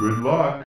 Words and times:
Good 0.00 0.18
luck. 0.18 0.64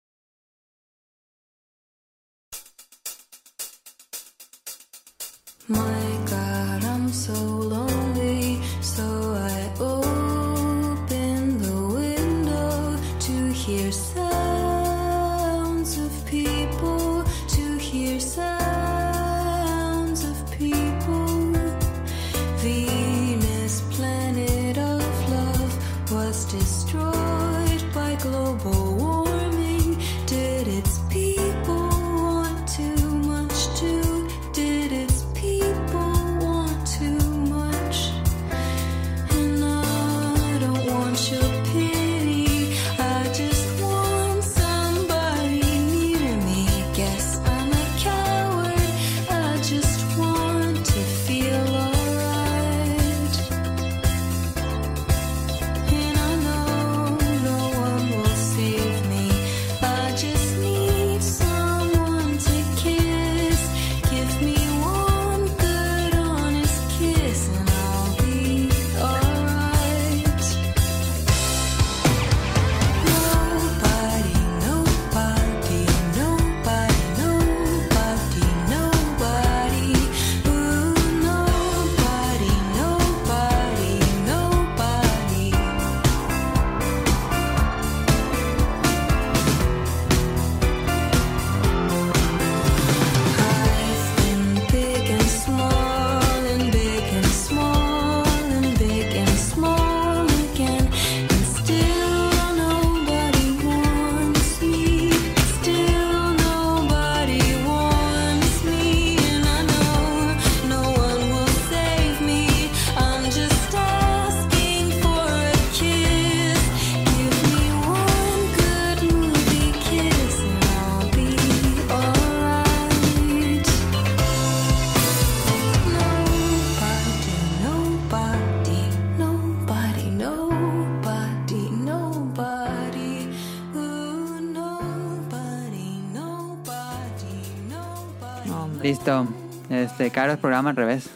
No. 139.07 139.29
Este, 139.71 140.11
Caro, 140.11 140.33
es 140.33 140.39
programa 140.39 140.71
al 140.71 140.77
revés. 140.77 141.09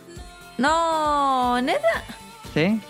No, 0.58 1.60
neta. 1.62 2.04
¿Sí? 2.54 2.80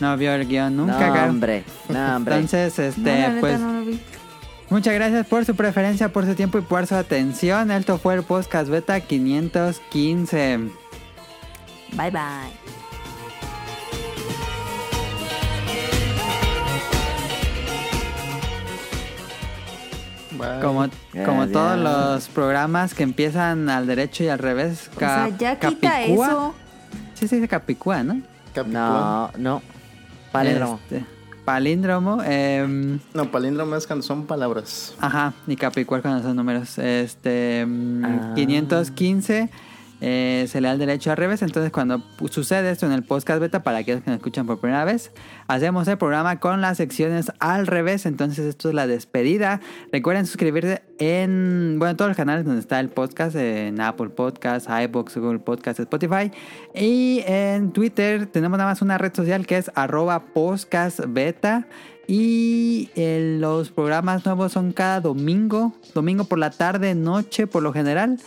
No 0.00 0.16
vio 0.16 0.32
el 0.34 0.46
guion 0.46 0.76
nunca, 0.76 1.08
no, 1.08 1.14
Caro. 1.14 1.30
hombre. 1.30 1.64
No, 1.88 2.16
hombre. 2.16 2.34
Entonces, 2.36 2.78
No, 2.78 2.84
este, 2.84 3.00
neta 3.28 3.40
pues, 3.40 3.60
no 3.60 3.72
lo 3.72 3.84
vi. 3.84 4.00
muchas 4.70 4.94
gracias 4.94 5.26
por 5.26 5.44
su 5.44 5.54
preferencia, 5.56 6.12
por 6.12 6.24
su 6.26 6.34
tiempo 6.34 6.58
y 6.58 6.62
por 6.62 6.86
su 6.86 6.94
atención. 6.94 7.70
Esto 7.70 7.98
fue 7.98 8.14
el 8.14 8.22
podcast 8.22 8.68
beta 8.68 9.00
515. 9.00 10.58
Bye 11.96 12.10
bye. 12.10 12.77
Bye. 20.38 20.60
Como, 20.62 20.86
como 21.26 21.46
todos 21.48 21.78
los 21.78 22.28
programas 22.28 22.94
que 22.94 23.02
empiezan 23.02 23.68
al 23.68 23.86
derecho 23.86 24.24
y 24.24 24.28
al 24.28 24.38
revés. 24.38 24.90
O 24.96 24.98
sea, 24.98 25.26
Cap- 25.28 25.38
ya 25.38 25.58
quita 25.58 25.90
Capicúa. 25.90 26.26
eso. 26.28 26.54
Sí, 27.14 27.28
se 27.28 27.36
dice 27.36 27.48
Capicúa, 27.48 28.02
¿no? 28.04 28.20
Capicúa. 28.54 28.72
No, 28.80 29.30
no. 29.38 29.62
Palíndromo. 30.32 30.78
Este, 30.84 31.04
palíndromo. 31.44 32.22
em, 32.22 33.00
No, 33.14 33.30
palíndromo 33.30 33.74
es 33.76 33.86
cuando 33.86 34.02
son 34.04 34.26
palabras. 34.26 34.94
Ajá, 35.00 35.32
y 35.46 35.56
Capricuar 35.56 36.02
cuando 36.02 36.22
son 36.22 36.36
números. 36.36 36.78
Este. 36.78 37.64
mm, 37.66 38.04
Ah. 38.04 38.32
515 38.36 39.50
eh, 40.00 40.46
se 40.48 40.60
le 40.60 40.68
da 40.68 40.74
el 40.74 40.78
derecho 40.78 41.10
al 41.10 41.16
revés. 41.16 41.42
Entonces, 41.42 41.72
cuando 41.72 42.02
sucede 42.30 42.70
esto 42.70 42.86
en 42.86 42.92
el 42.92 43.02
podcast 43.02 43.40
beta, 43.40 43.62
para 43.62 43.78
aquellos 43.78 44.02
que 44.02 44.10
nos 44.10 44.18
escuchan 44.18 44.46
por 44.46 44.60
primera 44.60 44.84
vez, 44.84 45.10
hacemos 45.48 45.88
el 45.88 45.98
programa 45.98 46.38
con 46.38 46.60
las 46.60 46.76
secciones 46.76 47.32
al 47.40 47.66
revés. 47.66 48.06
Entonces, 48.06 48.46
esto 48.46 48.68
es 48.68 48.74
la 48.74 48.86
despedida. 48.86 49.60
Recuerden 49.92 50.26
suscribirse 50.26 50.82
en. 50.98 51.76
Bueno, 51.78 51.90
en 51.90 51.96
todos 51.96 52.10
los 52.10 52.16
canales 52.16 52.44
donde 52.44 52.60
está 52.60 52.78
el 52.80 52.90
podcast: 52.90 53.34
en 53.36 53.80
Apple 53.80 54.10
Podcasts, 54.10 54.68
iBox, 54.68 55.16
Google 55.16 55.40
Podcasts, 55.40 55.80
Spotify. 55.80 56.30
Y 56.74 57.22
en 57.26 57.72
Twitter 57.72 58.26
tenemos 58.26 58.58
nada 58.58 58.70
más 58.70 58.82
una 58.82 58.98
red 58.98 59.14
social 59.14 59.46
que 59.46 59.58
es 59.58 59.70
arroba 59.74 60.26
podcastbeta. 60.32 61.66
Y 62.10 62.88
eh, 62.96 63.36
los 63.38 63.70
programas 63.70 64.24
nuevos 64.24 64.52
son 64.52 64.72
cada 64.72 65.02
domingo, 65.02 65.74
domingo 65.92 66.24
por 66.24 66.38
la 66.38 66.50
tarde, 66.50 66.94
noche 66.94 67.46
por 67.46 67.62
lo 67.62 67.74
general. 67.74 68.18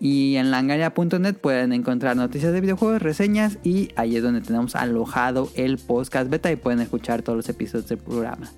Y 0.00 0.36
en 0.36 0.50
langaria.net 0.50 1.34
pueden 1.34 1.72
encontrar 1.72 2.16
noticias 2.16 2.52
de 2.52 2.60
videojuegos, 2.60 3.00
reseñas 3.00 3.58
y 3.62 3.90
ahí 3.96 4.16
es 4.16 4.22
donde 4.22 4.40
tenemos 4.40 4.74
alojado 4.74 5.50
el 5.54 5.78
podcast 5.78 6.28
beta 6.28 6.50
y 6.50 6.56
pueden 6.56 6.80
escuchar 6.80 7.22
todos 7.22 7.36
los 7.36 7.48
episodios 7.48 7.88
del 7.88 7.98
programa. 7.98 8.50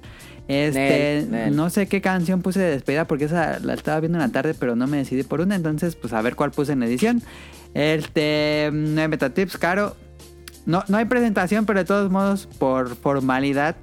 Este, 0.48 1.26
Nel, 1.28 1.30
nel. 1.30 1.56
no 1.56 1.70
sé 1.70 1.88
qué 1.88 2.00
canción 2.00 2.40
puse 2.40 2.60
de 2.60 2.70
despedida 2.70 3.06
porque 3.06 3.24
esa 3.24 3.58
la 3.60 3.74
estaba 3.74 3.98
viendo 4.00 4.18
en 4.18 4.22
la 4.22 4.30
tarde, 4.30 4.54
pero 4.54 4.76
no 4.76 4.86
me 4.86 4.96
decidí 4.96 5.24
por 5.24 5.40
una, 5.40 5.56
entonces 5.56 5.96
pues 5.96 6.12
a 6.12 6.22
ver 6.22 6.36
cuál 6.36 6.52
puse 6.52 6.72
en 6.72 6.82
edición. 6.82 7.22
Este, 7.74 8.70
no 8.72 9.00
hay 9.00 9.08
metatips, 9.08 9.58
caro. 9.58 9.96
No, 10.64 10.82
no 10.88 10.96
hay 10.96 11.04
presentación, 11.04 11.66
pero 11.66 11.80
de 11.80 11.84
todos 11.84 12.10
modos, 12.10 12.48
por 12.58 12.96
formalidad, 12.96 13.76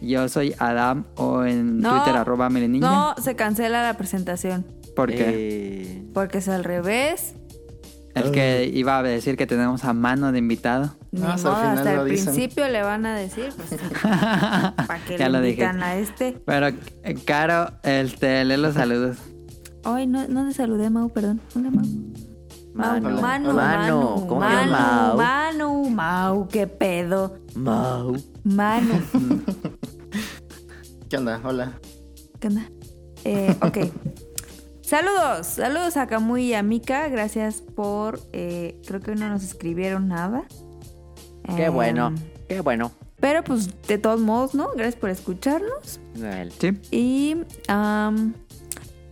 yo 0.00 0.28
soy 0.28 0.54
Adam 0.58 1.04
o 1.16 1.44
en 1.44 1.80
No, 1.80 1.90
Twitter 1.90 2.16
arroba 2.16 2.50
melenilla. 2.50 2.88
No, 2.88 3.14
se 3.20 3.34
cancela 3.36 3.82
la 3.82 3.96
presentación. 3.96 4.64
Porque 4.96 5.24
Eh, 5.28 6.02
Porque 6.12 6.38
es 6.38 6.48
al 6.48 6.64
revés. 6.64 7.34
el 8.14 8.32
que 8.32 8.68
iba 8.72 8.98
a 8.98 9.02
decir 9.02 9.36
que 9.36 9.46
tenemos 9.46 9.84
a 9.84 9.92
mano 9.92 10.32
de 10.32 10.38
invitado. 10.38 10.94
Ni 11.12 11.22
Ah, 11.22 11.34
hasta 11.34 11.48
el 11.48 11.54
modo, 11.54 11.62
final 11.62 11.78
hasta 11.78 11.94
lo 11.94 12.02
el 12.04 12.10
dicen. 12.10 12.34
principio 12.34 12.68
le 12.68 12.82
van 12.82 13.06
a 13.06 13.16
decir, 13.16 13.52
pues, 13.56 13.80
para 14.02 15.04
que 15.06 15.16
ya 15.18 15.28
le 15.28 15.38
lo 15.38 15.44
dije. 15.44 15.64
a 15.64 15.96
este. 15.96 16.40
Pero, 16.44 16.68
eh, 16.68 17.14
Caro, 17.24 17.72
este, 17.82 18.44
lee 18.44 18.56
los 18.56 18.74
saludos. 18.74 19.16
Ay, 19.84 20.06
no, 20.06 20.26
no 20.28 20.46
te 20.46 20.52
saludé, 20.54 20.90
Mau, 20.90 21.08
perdón. 21.08 21.40
Hola, 21.54 21.70
Mau. 21.70 21.84
Mau, 22.74 23.00
Manu. 23.00 23.20
Manu, 23.20 23.20
Manu. 23.20 23.54
Manu, 23.54 24.26
¿Cómo 24.28 24.40
Manu, 24.40 24.70
Mau? 24.72 25.16
Manu, 25.16 25.90
Mau, 25.90 26.48
qué 26.48 26.66
pedo. 26.66 27.38
Mau. 27.54 28.14
Manu. 28.44 28.94
¿Qué 31.08 31.16
onda? 31.16 31.40
Hola. 31.42 31.72
¿Qué 32.38 32.48
onda? 32.48 32.62
Eh, 33.24 33.56
ok. 33.60 33.78
saludos, 34.90 35.46
saludos 35.46 35.96
a 35.96 36.06
Camuy 36.06 36.46
y 36.46 36.54
a 36.54 36.62
Mika. 36.62 37.08
Gracias 37.08 37.62
por. 37.62 38.20
eh, 38.32 38.80
creo 38.86 39.00
que 39.00 39.14
no 39.14 39.28
nos 39.28 39.42
escribieron 39.44 40.08
nada. 40.08 40.42
Qué 41.56 41.66
Em, 41.66 41.74
bueno. 41.74 42.12
Qué 42.48 42.60
bueno. 42.60 42.92
Pero 43.20 43.44
pues 43.44 43.68
de 43.86 43.98
todos 43.98 44.20
modos, 44.20 44.54
¿no? 44.54 44.70
Gracias 44.74 44.96
por 44.96 45.10
escucharnos. 45.10 46.00
Sí. 46.58 46.80
Y 46.90 47.36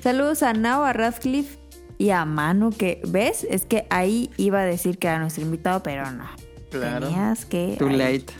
saludos 0.00 0.42
a 0.42 0.52
Nao, 0.54 0.84
a 0.84 0.92
Radcliffe 0.92 1.58
y 1.98 2.10
a 2.10 2.24
Manu, 2.24 2.70
que 2.70 3.00
ves, 3.06 3.46
es 3.50 3.64
que 3.66 3.86
ahí 3.90 4.30
iba 4.36 4.60
a 4.60 4.64
decir 4.64 4.98
que 4.98 5.08
era 5.08 5.18
nuestro 5.18 5.42
invitado, 5.44 5.82
pero 5.82 6.10
no. 6.10 6.24
Claro. 6.70 7.08
Tenías 7.08 7.44
que. 7.44 7.76
Too 7.78 7.88
ahí. 7.88 7.96
late. 7.96 8.32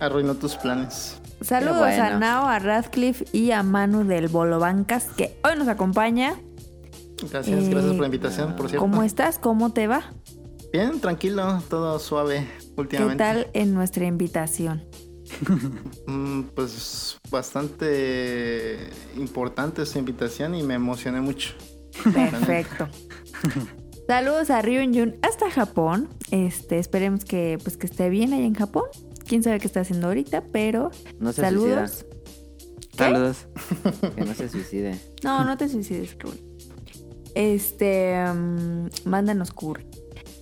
Arruinó 0.00 0.34
tus 0.34 0.56
planes. 0.56 1.20
Saludos 1.42 1.92
a. 1.98 2.18
Nao, 2.18 2.46
a 2.46 2.58
Radcliffe 2.58 3.24
y 3.32 3.50
a 3.50 3.62
Manu 3.62 4.04
del 4.04 4.28
Bolo 4.28 4.58
Bancas, 4.60 5.04
que 5.16 5.36
hoy 5.44 5.58
nos 5.58 5.68
acompaña. 5.68 6.36
Gracias, 7.30 7.64
Eh, 7.64 7.68
gracias 7.70 7.92
por 7.92 8.00
la 8.00 8.06
invitación, 8.06 8.56
por 8.56 8.68
cierto. 8.68 8.80
¿Cómo 8.86 9.02
estás? 9.02 9.38
¿Cómo 9.38 9.72
te 9.72 9.86
va? 9.86 10.12
Bien, 10.72 11.00
tranquilo, 11.00 11.62
todo 11.70 11.98
suave 11.98 12.46
¿Qué 12.58 12.72
últimamente. 12.76 13.16
tal 13.24 13.46
en 13.54 13.74
nuestra 13.74 14.06
invitación? 14.06 14.84
Mm, 16.06 16.42
pues 16.54 17.18
bastante 17.30 18.90
importante 19.16 19.82
esta 19.82 19.98
invitación 19.98 20.54
y 20.54 20.62
me 20.62 20.74
emocioné 20.74 21.20
mucho. 21.20 21.54
Perfecto. 22.14 22.86
Saludos 24.06 24.50
a 24.50 24.62
Ryun 24.62 24.94
Jun 24.94 25.16
hasta 25.22 25.50
Japón. 25.50 26.08
Este, 26.30 26.78
esperemos 26.78 27.24
que 27.24 27.58
pues 27.62 27.76
que 27.76 27.86
esté 27.86 28.08
bien 28.08 28.32
ahí 28.34 28.44
en 28.44 28.54
Japón. 28.54 28.84
Quién 29.26 29.42
sabe 29.42 29.58
qué 29.58 29.66
está 29.66 29.80
haciendo 29.80 30.06
ahorita, 30.06 30.44
pero 30.52 30.92
No 31.18 31.32
se 31.32 31.40
saludos. 31.42 32.06
¿Qué? 32.92 32.96
Saludos. 32.98 33.48
Que 34.14 34.24
no 34.24 34.32
se 34.34 34.48
suicide. 34.48 35.00
No, 35.24 35.44
no 35.44 35.56
te 35.56 35.68
suicides, 35.68 36.16
Rul. 36.20 36.38
Este, 37.36 38.16
mm, 38.32 38.88
mándanos 39.04 39.52
curry. 39.52 39.86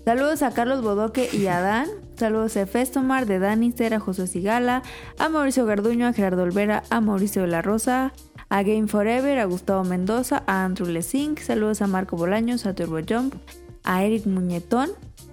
Saludos 0.05 0.43
a 0.43 0.52
Carlos 0.52 0.81
Bodoque 0.81 1.29
y 1.32 1.49
a 1.49 1.61
Dan. 1.61 1.88
Saludos 2.17 2.56
a 2.56 2.67
Festomar, 2.67 3.26
de 3.26 3.41
Danister, 3.41 3.94
a 3.94 3.99
José 3.99 4.29
Sigala, 4.29 4.85
a 5.19 5.29
Mauricio 5.29 5.67
Garduño, 5.67 6.06
a 6.06 6.12
Gerardo 6.12 6.44
Olvera, 6.44 6.85
a 6.91 7.00
Mauricio 7.00 7.43
de 7.43 7.49
la 7.49 7.62
Rosa, 7.62 8.12
a 8.49 8.62
Game 8.62 8.87
Forever, 8.87 9.41
a 9.41 9.44
Gustavo 9.46 9.82
Mendoza, 9.82 10.44
a 10.46 10.64
Andrew 10.64 10.87
Lesink. 10.87 11.41
Saludos 11.41 11.82
a 11.82 11.88
Marco 11.88 12.17
Bolaños, 12.17 12.64
a 12.64 12.75
Turbo 12.75 13.00
Jump, 13.06 13.35
a 13.82 14.05
Eric 14.05 14.26
Muñetón. 14.26 14.91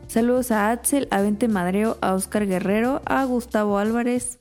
Saludos 0.08 0.50
a 0.50 0.72
Axel, 0.72 1.08
a 1.12 1.22
Vente 1.22 1.48
Madreo, 1.48 1.98
a 2.02 2.16
Oscar 2.16 2.48
Guerrero, 2.48 3.04
a 3.06 3.24
Gustavo 3.26 3.78
Álvarez, 3.78 4.40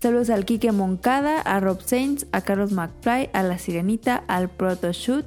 Saludos 0.00 0.30
al 0.30 0.44
Kike 0.44 0.72
Moncada, 0.72 1.40
a 1.40 1.58
Rob 1.58 1.80
Sainz, 1.80 2.26
a 2.30 2.42
Carlos 2.42 2.70
McFly, 2.70 3.30
a 3.32 3.42
La 3.42 3.58
Sirenita, 3.58 4.22
al 4.28 4.50
Protoshoot. 4.50 5.24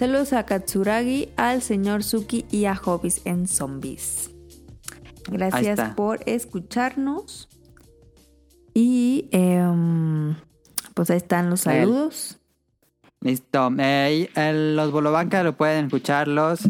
Saludos 0.00 0.32
a 0.32 0.46
Katsuragi, 0.46 1.28
al 1.36 1.60
señor 1.60 2.02
Suki 2.04 2.46
y 2.50 2.64
a 2.64 2.74
Hobbies 2.74 3.20
en 3.26 3.46
Zombies. 3.46 4.30
Gracias 5.30 5.94
por 5.94 6.20
escucharnos. 6.24 7.50
Y 8.72 9.28
em, 9.30 10.36
pues 10.94 11.10
ahí 11.10 11.18
están 11.18 11.50
los 11.50 11.66
El- 11.66 11.80
saludos. 11.82 12.38
Listo. 13.20 13.70
Eh, 13.76 14.30
los 14.74 14.90
Bolobancas 14.90 15.44
lo 15.44 15.54
pueden 15.58 15.84
escuchar 15.84 16.28
los 16.28 16.60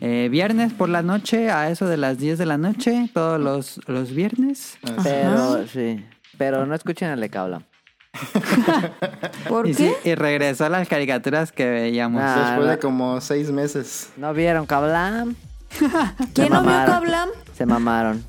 eh, 0.00 0.28
viernes 0.30 0.72
por 0.72 0.88
la 0.88 1.02
noche, 1.02 1.50
a 1.50 1.70
eso 1.70 1.88
de 1.88 1.96
las 1.96 2.18
10 2.18 2.38
de 2.38 2.46
la 2.46 2.58
noche, 2.58 3.10
todos 3.12 3.40
los, 3.40 3.80
los 3.88 4.12
viernes. 4.12 4.78
Pero, 5.02 5.66
sí. 5.66 6.06
Pero 6.38 6.64
no 6.64 6.76
escuchen 6.76 7.08
al 7.08 7.20
de 7.20 7.28
Cabla. 7.28 7.66
¿Por 9.48 9.68
Y, 9.68 9.74
qué? 9.74 9.90
sí, 10.02 10.08
y 10.08 10.14
regresó 10.14 10.64
a 10.64 10.68
las 10.68 10.88
caricaturas 10.88 11.52
que 11.52 11.68
veíamos. 11.68 12.22
Ah, 12.24 12.36
Después 12.48 12.66
no. 12.66 12.72
de 12.72 12.78
como 12.78 13.20
seis 13.20 13.50
meses. 13.50 14.10
¿No 14.16 14.32
vieron 14.34 14.66
Cablam? 14.66 15.34
¿Quién 16.34 16.52
no 16.52 16.62
vio. 16.62 16.70
Kablam? 16.72 17.28
Se 17.56 17.66
mamaron. 17.66 18.24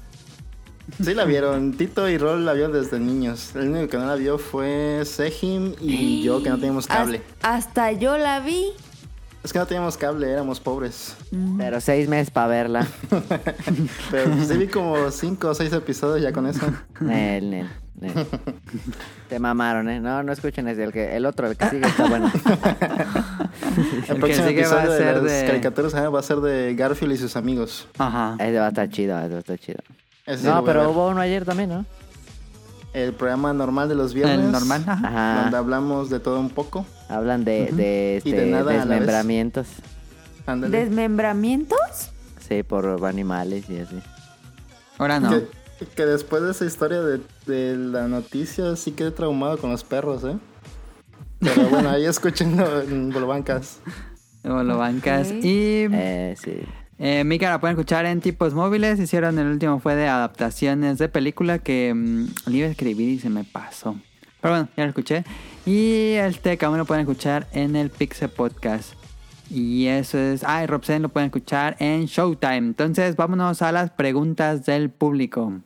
Sí 1.04 1.14
la 1.14 1.26
vieron. 1.26 1.74
Tito 1.74 2.10
y 2.10 2.18
Rol 2.18 2.46
la 2.46 2.54
vio 2.54 2.70
desde 2.70 3.00
niños. 3.00 3.52
El 3.56 3.70
único 3.70 3.88
que 3.90 3.98
no 3.98 4.06
la 4.08 4.16
vio 4.16 4.38
fue 4.38 5.04
Sejim 5.06 5.74
y 5.80 6.24
yo 6.24 6.42
que 6.44 6.50
no 6.50 6.56
teníamos 6.58 6.88
cable. 6.88 7.22
Has- 7.42 7.68
Hasta 7.68 7.92
yo 7.92 8.18
la 8.18 8.40
vi. 8.40 8.72
Es 9.44 9.54
que 9.54 9.60
no 9.60 9.66
teníamos 9.66 9.96
cable, 9.96 10.30
éramos 10.30 10.60
pobres. 10.60 11.16
Pero 11.58 11.80
seis 11.80 12.10
meses 12.10 12.30
para 12.30 12.48
verla. 12.48 12.88
Pero 14.12 14.46
sí 14.46 14.58
vi 14.58 14.68
como 14.68 15.10
cinco 15.12 15.50
o 15.50 15.56
seis 15.56 15.72
episodios 15.72 16.22
ya 16.22 16.34
con 16.34 16.46
eso. 16.46 16.66
Nel, 17.00 17.50
nel, 17.50 17.70
nel. 17.96 18.28
Te 19.30 19.40
mamaron, 19.40 19.90
¿eh? 19.90 20.02
No, 20.02 20.24
no 20.24 20.34
escuchen 20.34 20.68
ese. 20.68 20.84
El, 20.84 20.92
que, 20.92 21.16
el 21.16 21.26
otro, 21.26 21.48
el 21.48 21.56
que 21.56 21.70
sigue 21.70 21.88
está 21.88 22.06
bueno. 22.08 22.30
El, 24.10 24.16
que 24.16 24.16
próximo 24.16 24.48
sigue 24.48 24.66
va 24.66 24.82
a 24.82 24.84
episodio 24.84 24.92
de 24.92 24.98
ser 24.98 25.16
las 25.16 25.24
de- 25.24 25.46
caricaturas 25.48 25.96
ah, 25.96 26.10
va 26.10 26.20
a 26.20 26.24
ser 26.24 26.38
de 26.38 26.76
Garfield 26.76 27.14
y 27.14 27.18
sus 27.18 27.36
amigos. 27.38 27.88
Ajá. 27.98 28.36
Ese 28.40 28.60
va 28.60 28.66
a 28.66 28.70
estar 28.70 28.90
chido, 28.90 29.18
ese 29.20 29.30
va 29.30 29.36
a 29.36 29.40
estar 29.40 29.58
chido. 29.60 29.80
Ese 30.26 30.48
No, 30.48 30.64
pero 30.66 30.90
hubo 30.90 31.08
uno 31.08 31.22
ayer 31.22 31.46
también, 31.46 31.70
¿no? 31.70 31.86
El 32.94 33.14
programa 33.14 33.54
normal 33.54 33.88
de 33.90 33.96
los 33.96 34.14
viernes. 34.14 34.40
El 34.40 34.52
normal, 34.52 34.84
ajá. 34.88 35.08
Ajá. 35.08 35.42
Donde 35.44 35.58
hablamos 35.58 36.10
de 36.10 36.20
todo 36.20 36.40
un 36.40 36.50
poco. 36.50 36.86
Hablan 37.08 37.44
de, 37.46 37.68
de, 37.72 38.22
Y 38.24 38.32
de 38.32 38.38
este, 38.40 38.52
nada 38.52 38.62
a 38.62 38.64
la 38.64 38.72
vez. 38.72 38.90
desmembramientos. 38.90 39.68
Ándale. 40.46 40.80
¿Desmembramientos? 40.80 42.12
Sí, 42.48 42.64
por 42.64 43.06
animales 43.06 43.70
y 43.70 43.80
así. 43.80 44.00
Ahora 44.98 45.20
no. 45.20 45.30
Que, 45.30 45.86
que 45.96 46.06
después 46.06 46.42
de 46.42 46.52
esa 46.52 46.66
historia 46.66 47.02
de, 47.02 47.22
de 47.46 47.78
la 47.78 48.08
noticia 48.08 48.76
sí 48.76 48.92
quedé 48.92 49.12
traumado 49.12 49.58
con 49.60 49.70
los 49.72 49.84
perros, 49.84 50.24
¿eh? 50.24 50.38
Pero 51.40 51.70
bueno, 51.70 51.90
ahí 51.90 52.06
escuchando 52.08 52.82
en 52.82 53.12
Bolobancas. 53.12 53.78
Bolobancas. 54.44 55.28
Ok. 55.28 55.44
Y 55.44 55.88
Eh, 55.92 56.36
sí. 56.44 56.60
Eh, 57.00 57.24
Mika 57.24 57.50
la 57.50 57.60
pueden 57.60 57.78
escuchar 57.78 58.06
en 58.06 58.20
tipos 58.20 58.54
móviles. 58.54 59.00
Hicieron 59.00 59.40
el 59.40 59.48
último 59.48 59.80
fue 59.80 59.96
de 59.96 60.08
adaptaciones 60.08 60.98
de 60.98 61.08
película 61.08 61.60
que 61.60 61.94
mm, 61.94 62.28
le 62.48 62.58
iba 62.58 62.68
a 62.68 62.72
escribir 62.72 63.10
y 63.10 63.20
se 63.20 63.30
me 63.30 63.46
pasó. 63.46 63.96
Pero 64.42 64.54
bueno, 64.54 64.70
ya 64.76 64.84
lo 64.84 64.90
escuché. 64.90 65.24
Y 65.66 66.14
este 66.14 66.58
camino 66.58 66.80
lo 66.80 66.86
pueden 66.86 67.02
escuchar 67.02 67.48
en 67.54 67.76
el 67.76 67.90
Pixel 67.90 68.30
Podcast. 68.30 68.94
Y 69.50 69.88
eso 69.88 70.18
es. 70.18 70.44
Ah, 70.44 70.64
y 70.64 70.68
Robsen 70.68 71.02
lo 71.02 71.10
pueden 71.10 71.28
escuchar 71.28 71.76
en 71.80 72.06
Showtime. 72.06 72.58
Entonces, 72.58 73.16
vámonos 73.16 73.62
a 73.62 73.72
las 73.72 73.92
preguntas 73.92 74.66
del 74.66 74.90
público. 74.90 75.62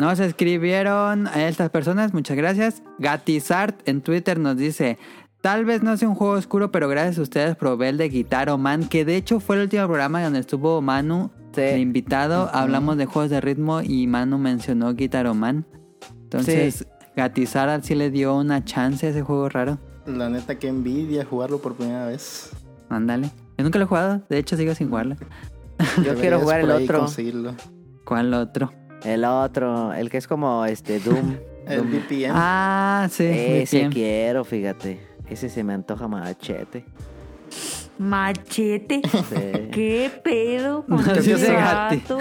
Nos 0.00 0.18
escribieron 0.18 1.26
a 1.26 1.46
estas 1.46 1.68
personas, 1.68 2.14
muchas 2.14 2.34
gracias. 2.34 2.82
Gatizart 2.98 3.86
en 3.86 4.00
Twitter 4.00 4.38
nos 4.38 4.56
dice, 4.56 4.96
tal 5.42 5.66
vez 5.66 5.82
no 5.82 5.94
sea 5.98 6.08
un 6.08 6.14
juego 6.14 6.32
oscuro, 6.32 6.72
pero 6.72 6.88
gracias 6.88 7.18
a 7.18 7.22
ustedes 7.22 7.54
probé 7.54 7.90
el 7.90 7.98
de 7.98 8.08
Guitar 8.08 8.56
Man, 8.56 8.88
que 8.88 9.04
de 9.04 9.16
hecho 9.16 9.40
fue 9.40 9.56
el 9.56 9.62
último 9.64 9.84
programa 9.86 10.22
donde 10.24 10.38
estuvo 10.38 10.80
Manu 10.80 11.30
Sí. 11.52 11.60
de 11.60 11.78
invitado. 11.80 12.48
Hablamos 12.54 12.96
de 12.96 13.04
juegos 13.04 13.28
de 13.30 13.42
ritmo 13.42 13.82
y 13.82 14.06
Manu 14.06 14.38
mencionó 14.38 14.94
Guitar 14.94 15.34
Man. 15.34 15.66
Entonces, 16.22 16.86
Gatizart 17.14 17.84
sí 17.84 17.94
le 17.94 18.10
dio 18.10 18.34
una 18.36 18.64
chance 18.64 19.06
a 19.06 19.10
ese 19.10 19.20
juego 19.20 19.50
raro. 19.50 19.78
La 20.06 20.30
neta, 20.30 20.58
que 20.58 20.68
envidia 20.68 21.26
jugarlo 21.26 21.58
por 21.60 21.74
primera 21.74 22.06
vez. 22.06 22.48
Ándale. 22.88 23.30
Yo 23.58 23.64
nunca 23.64 23.78
lo 23.78 23.84
he 23.84 23.88
jugado, 23.88 24.22
de 24.30 24.38
hecho 24.38 24.56
sigo 24.56 24.74
sin 24.74 24.88
jugarlo. 24.88 25.16
Yo 26.06 26.14
quiero 26.14 26.40
jugar 26.40 26.60
el 26.60 26.70
otro. 26.70 27.00
conseguirlo. 27.00 27.54
¿Cuál 28.06 28.32
otro? 28.32 28.72
El 29.04 29.24
otro, 29.24 29.92
el 29.92 30.10
que 30.10 30.18
es 30.18 30.26
como 30.26 30.64
este 30.64 31.00
Doom. 31.00 31.36
El 31.66 31.78
Doom. 31.78 31.90
VPN. 31.90 32.32
Ah, 32.32 33.08
sí. 33.10 33.24
Ese 33.26 33.88
quiero, 33.90 34.44
fíjate. 34.44 35.00
Ese 35.28 35.48
se 35.48 35.62
me 35.62 35.74
antoja 35.74 36.08
machete. 36.08 36.84
Machete. 37.98 39.02
Sí. 39.04 39.68
¿Qué 39.72 40.10
pedo 40.24 40.84
con 40.86 40.98
ese 41.10 41.36
sí, 41.36 41.52
vato? 41.52 42.18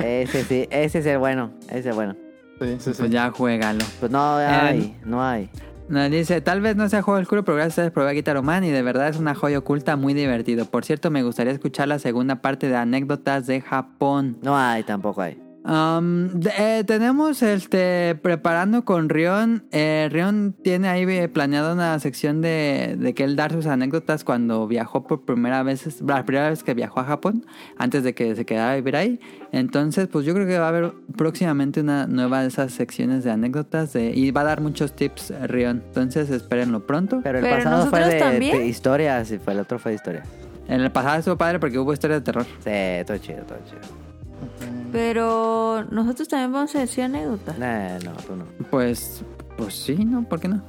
ese 0.00 0.44
sí, 0.44 0.66
ese 0.70 0.98
es 0.98 1.06
el 1.06 1.18
bueno. 1.18 1.52
Ese 1.68 1.78
es 1.78 1.86
el 1.86 1.92
bueno. 1.94 2.16
Sí, 2.60 2.76
sí, 2.78 2.92
sí. 2.92 2.98
Pues 2.98 3.10
ya 3.10 3.30
juégalo. 3.30 3.84
Pues 4.00 4.10
no 4.10 4.36
hay, 4.36 4.96
no 5.04 5.24
hay. 5.24 5.48
Nos 5.88 6.10
dice, 6.10 6.42
tal 6.42 6.60
vez 6.60 6.76
no 6.76 6.86
sea 6.90 7.00
juego 7.00 7.18
oscuro, 7.18 7.44
pero 7.44 7.56
gracias 7.56 7.78
a 7.78 7.80
ustedes 7.80 7.92
probé 7.92 8.12
Guitar 8.12 8.42
Man 8.42 8.62
y 8.64 8.70
de 8.70 8.82
verdad 8.82 9.08
es 9.08 9.16
una 9.18 9.34
joya 9.34 9.58
oculta 9.58 9.96
muy 9.96 10.12
divertido. 10.12 10.66
Por 10.66 10.84
cierto, 10.84 11.10
me 11.10 11.22
gustaría 11.22 11.52
escuchar 11.52 11.88
la 11.88 11.98
segunda 11.98 12.42
parte 12.42 12.68
de 12.68 12.76
anécdotas 12.76 13.46
de 13.46 13.62
Japón. 13.62 14.36
No 14.42 14.58
hay, 14.58 14.82
tampoco 14.82 15.22
hay. 15.22 15.47
Um, 15.64 16.40
eh, 16.56 16.82
tenemos 16.86 17.42
este 17.42 18.14
preparando 18.22 18.84
con 18.84 19.08
Rion. 19.08 19.64
Eh, 19.70 20.08
Rion 20.10 20.54
tiene 20.62 20.88
ahí 20.88 21.02
eh, 21.02 21.28
planeado 21.28 21.74
una 21.74 21.98
sección 21.98 22.40
de, 22.40 22.96
de 22.98 23.12
que 23.12 23.24
él 23.24 23.36
dar 23.36 23.52
sus 23.52 23.66
anécdotas 23.66 24.24
cuando 24.24 24.66
viajó 24.66 25.06
por 25.06 25.24
primera 25.24 25.62
vez, 25.62 26.00
la 26.00 26.24
primera 26.24 26.48
vez 26.48 26.62
que 26.62 26.74
viajó 26.74 27.00
a 27.00 27.04
Japón, 27.04 27.44
antes 27.76 28.02
de 28.02 28.14
que 28.14 28.34
se 28.34 28.46
quedara 28.46 28.72
a 28.72 28.76
vivir 28.76 28.96
ahí. 28.96 29.20
Entonces, 29.52 30.08
pues 30.08 30.24
yo 30.24 30.32
creo 30.32 30.46
que 30.46 30.58
va 30.58 30.66
a 30.66 30.68
haber 30.68 30.92
próximamente 31.16 31.80
una 31.80 32.06
nueva 32.06 32.42
de 32.42 32.48
esas 32.48 32.72
secciones 32.72 33.24
de 33.24 33.30
anécdotas 33.30 33.92
de, 33.92 34.12
y 34.14 34.30
va 34.30 34.42
a 34.42 34.44
dar 34.44 34.60
muchos 34.60 34.94
tips 34.94 35.30
eh, 35.30 35.46
Rion. 35.48 35.82
Entonces, 35.86 36.30
espérenlo 36.30 36.86
pronto. 36.86 37.20
Pero 37.22 37.38
el 37.38 37.44
Pero 37.44 37.56
pasado 37.56 37.86
fue 37.88 38.00
de 38.00 38.66
historias 38.66 39.30
y 39.32 39.38
fue 39.38 39.52
el 39.52 39.60
otro 39.60 39.78
fue 39.78 39.92
de 39.92 39.96
historias. 39.96 40.28
En 40.68 40.80
el 40.80 40.92
pasado 40.92 41.18
estuvo 41.18 41.36
padre 41.36 41.58
porque 41.58 41.78
hubo 41.78 41.92
historias 41.92 42.20
de 42.20 42.24
terror. 42.24 42.46
Sí, 42.64 43.04
todo 43.06 43.18
chido, 43.18 43.42
todo 43.42 43.58
chido. 43.66 44.77
Pero 44.92 45.84
nosotros 45.90 46.28
también 46.28 46.52
vamos 46.52 46.74
a 46.74 46.80
decir 46.80 47.04
anécdotas. 47.04 47.58
Nah, 47.58 47.98
no, 48.04 48.12
tú 48.12 48.36
no. 48.36 48.44
Pues, 48.70 49.22
pues 49.56 49.74
sí, 49.74 49.94
¿no? 50.04 50.22
¿Por 50.24 50.40
qué 50.40 50.48
no? 50.48 50.62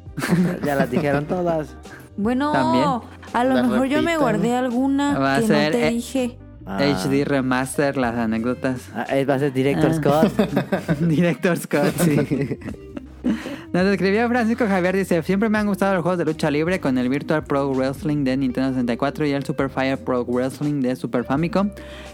Ya 0.66 0.76
las 0.76 0.90
dijeron 0.92 1.26
todas. 1.26 1.76
Bueno, 2.18 2.52
También. 2.52 2.86
a 3.34 3.44
lo 3.46 3.54
La 3.56 3.64
mejor 3.64 3.88
yo 3.88 4.02
me 4.02 4.18
guardé 4.18 4.54
alguna 4.56 5.18
Va 5.18 5.36
a 5.36 5.40
que 5.40 5.48
ser, 5.48 5.72
no 5.74 5.78
te 5.80 5.88
eh, 5.88 5.92
dije. 5.92 6.40
Ah. 6.66 6.78
HD 6.84 7.24
Remaster, 7.26 7.98
las 7.98 8.16
anécdotas. 8.16 8.90
Ah, 8.94 9.06
eh, 9.10 9.26
va 9.26 9.36
a 9.36 9.40
ser 9.40 9.54
Director 9.54 9.90
Ah. 9.92 9.94
Scott. 10.30 11.00
Director 11.00 11.58
Scott, 11.58 11.94
sí. 12.04 12.60
Nos 13.74 13.86
escribió 13.86 14.28
Francisco 14.28 14.66
Javier, 14.68 14.96
dice, 14.96 15.22
siempre 15.24 15.50
me 15.50 15.58
han 15.58 15.68
gustado 15.68 15.94
los 15.94 16.02
juegos 16.02 16.18
de 16.18 16.26
lucha 16.26 16.50
libre 16.50 16.80
con 16.80 16.98
el 16.98 17.10
Virtual 17.10 17.44
Pro 17.44 17.72
Wrestling 17.72 18.24
de 18.24 18.38
Nintendo 18.38 18.70
64 18.70 19.26
y 19.26 19.32
el 19.32 19.46
Super 19.46 19.70
Fire 19.70 19.98
Pro 19.98 20.26
Wrestling 20.26 20.82
de 20.82 20.96
Super 20.96 21.24
Famicom, 21.24 21.70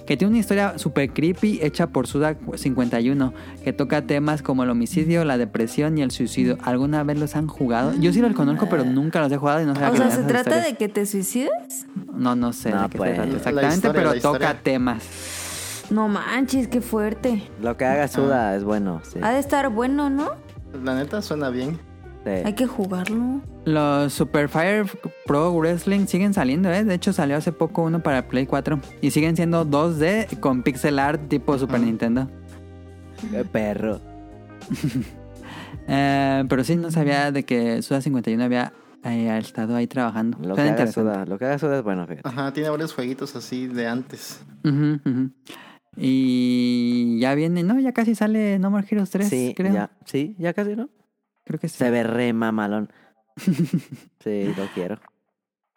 que 0.06 0.18
tiene 0.18 0.32
una 0.32 0.40
historia 0.40 0.78
super 0.78 1.12
creepy 1.12 1.60
hecha 1.62 1.88
por 1.88 2.08
Suda 2.08 2.36
51, 2.56 3.34
que 3.64 3.74
toca 3.74 4.02
temas 4.02 4.42
como 4.42 4.64
el 4.64 4.70
homicidio, 4.70 5.24
la 5.26 5.38
depresión 5.38 5.98
y 5.98 6.02
el 6.02 6.12
suicidio. 6.12 6.58
¿Alguna 6.64 7.04
vez 7.04 7.20
los 7.20 7.36
han 7.36 7.48
jugado? 7.48 7.94
Yo 8.00 8.12
sí 8.12 8.20
los 8.22 8.34
conozco, 8.34 8.68
pero 8.70 8.84
nunca 8.84 9.22
los 9.22 9.32
he 9.32 9.38
jugado 9.38 9.62
y 9.62 9.66
no 9.66 9.76
sé 9.76 9.86
O 9.86 9.96
sea, 9.96 10.12
¿se 10.12 10.24
trata 10.24 10.60
de 10.62 10.76
que 10.76 10.90
te 10.90 11.06
suicides? 11.06 11.86
No, 12.14 12.36
no 12.36 12.54
sé 12.54 12.72
No, 12.72 12.84
de 12.84 12.90
qué 12.90 12.98
pues. 12.98 13.10
se 13.12 13.16
trata 13.16 13.36
exactamente, 13.36 13.76
historia, 13.76 14.10
pero 14.10 14.22
toca 14.22 14.54
temas. 14.62 15.04
No 15.90 16.08
manches, 16.08 16.68
qué 16.68 16.82
fuerte. 16.82 17.44
Lo 17.62 17.78
que 17.78 17.86
haga 17.86 18.08
Suda 18.08 18.56
es 18.56 18.64
bueno, 18.64 19.02
sí. 19.04 19.20
Ha 19.22 19.32
de 19.32 19.40
estar 19.40 19.70
bueno, 19.70 20.10
¿no? 20.10 20.32
La 20.84 20.96
neta 20.96 21.22
suena 21.22 21.50
bien. 21.50 21.80
Sí. 22.24 22.32
Hay 22.44 22.54
que 22.54 22.66
jugarlo. 22.66 23.42
Los 23.66 24.14
Super 24.14 24.50
Fire 24.50 24.86
Pro 25.26 25.52
Wrestling 25.54 26.08
siguen 26.08 26.34
saliendo, 26.34 26.72
¿eh? 26.72 26.84
De 26.84 26.96
hecho, 26.96 27.14
salió 27.14 27.38
hace 27.38 27.52
poco 27.52 27.84
uno 27.84 28.02
para 28.02 28.28
Play 28.28 28.48
4. 28.48 28.80
Y 29.02 29.12
siguen 29.12 29.36
siendo 29.36 29.66
2D 29.66 30.40
con 30.40 30.64
pixel 30.64 30.98
art 31.00 31.28
tipo 31.28 31.58
Super 31.58 31.80
Nintendo. 31.80 32.28
Qué 33.32 33.44
perro. 33.46 34.00
Eh, 35.88 36.44
pero 36.50 36.64
sí, 36.64 36.76
no 36.76 36.90
sabía 36.90 37.32
de 37.32 37.44
que 37.44 37.84
Suda 37.84 38.02
51 38.02 38.44
había 38.44 38.74
eh, 39.04 39.38
estado 39.38 39.76
ahí 39.76 39.86
trabajando. 39.86 40.40
Lo 40.42 40.56
que 40.56 40.62
haga. 40.62 40.88
Suda, 40.88 41.26
lo 41.26 41.38
que 41.38 41.46
haga 41.46 41.60
Suda 41.60 41.78
es 41.78 41.84
bueno, 41.84 42.08
fíjate. 42.08 42.28
Ajá, 42.28 42.52
tiene 42.54 42.70
varios 42.70 42.92
jueguitos 42.92 43.36
así 43.36 43.68
de 43.68 43.88
antes. 43.88 44.42
Ujú, 44.64 45.00
ujú. 45.06 45.30
Y 45.98 47.20
ya 47.20 47.36
viene, 47.36 47.64
no, 47.64 47.80
ya 47.80 47.92
casi 47.94 48.16
sale 48.16 48.60
No 48.60 48.70
More 48.72 48.86
Heroes 48.90 49.10
3, 49.12 49.28
Sí, 49.30 49.54
creo. 49.56 49.74
ya, 49.74 49.92
sí, 50.06 50.36
ya 50.38 50.54
casi, 50.54 50.76
¿no? 50.76 50.90
Creo 51.44 51.60
que 51.60 51.70
sí. 51.70 51.78
Se 51.78 51.90
ve 51.90 52.04
re 52.04 52.34
mamalón. 52.34 52.92
sí, 54.24 54.54
lo 54.58 54.66
quiero. 54.74 55.00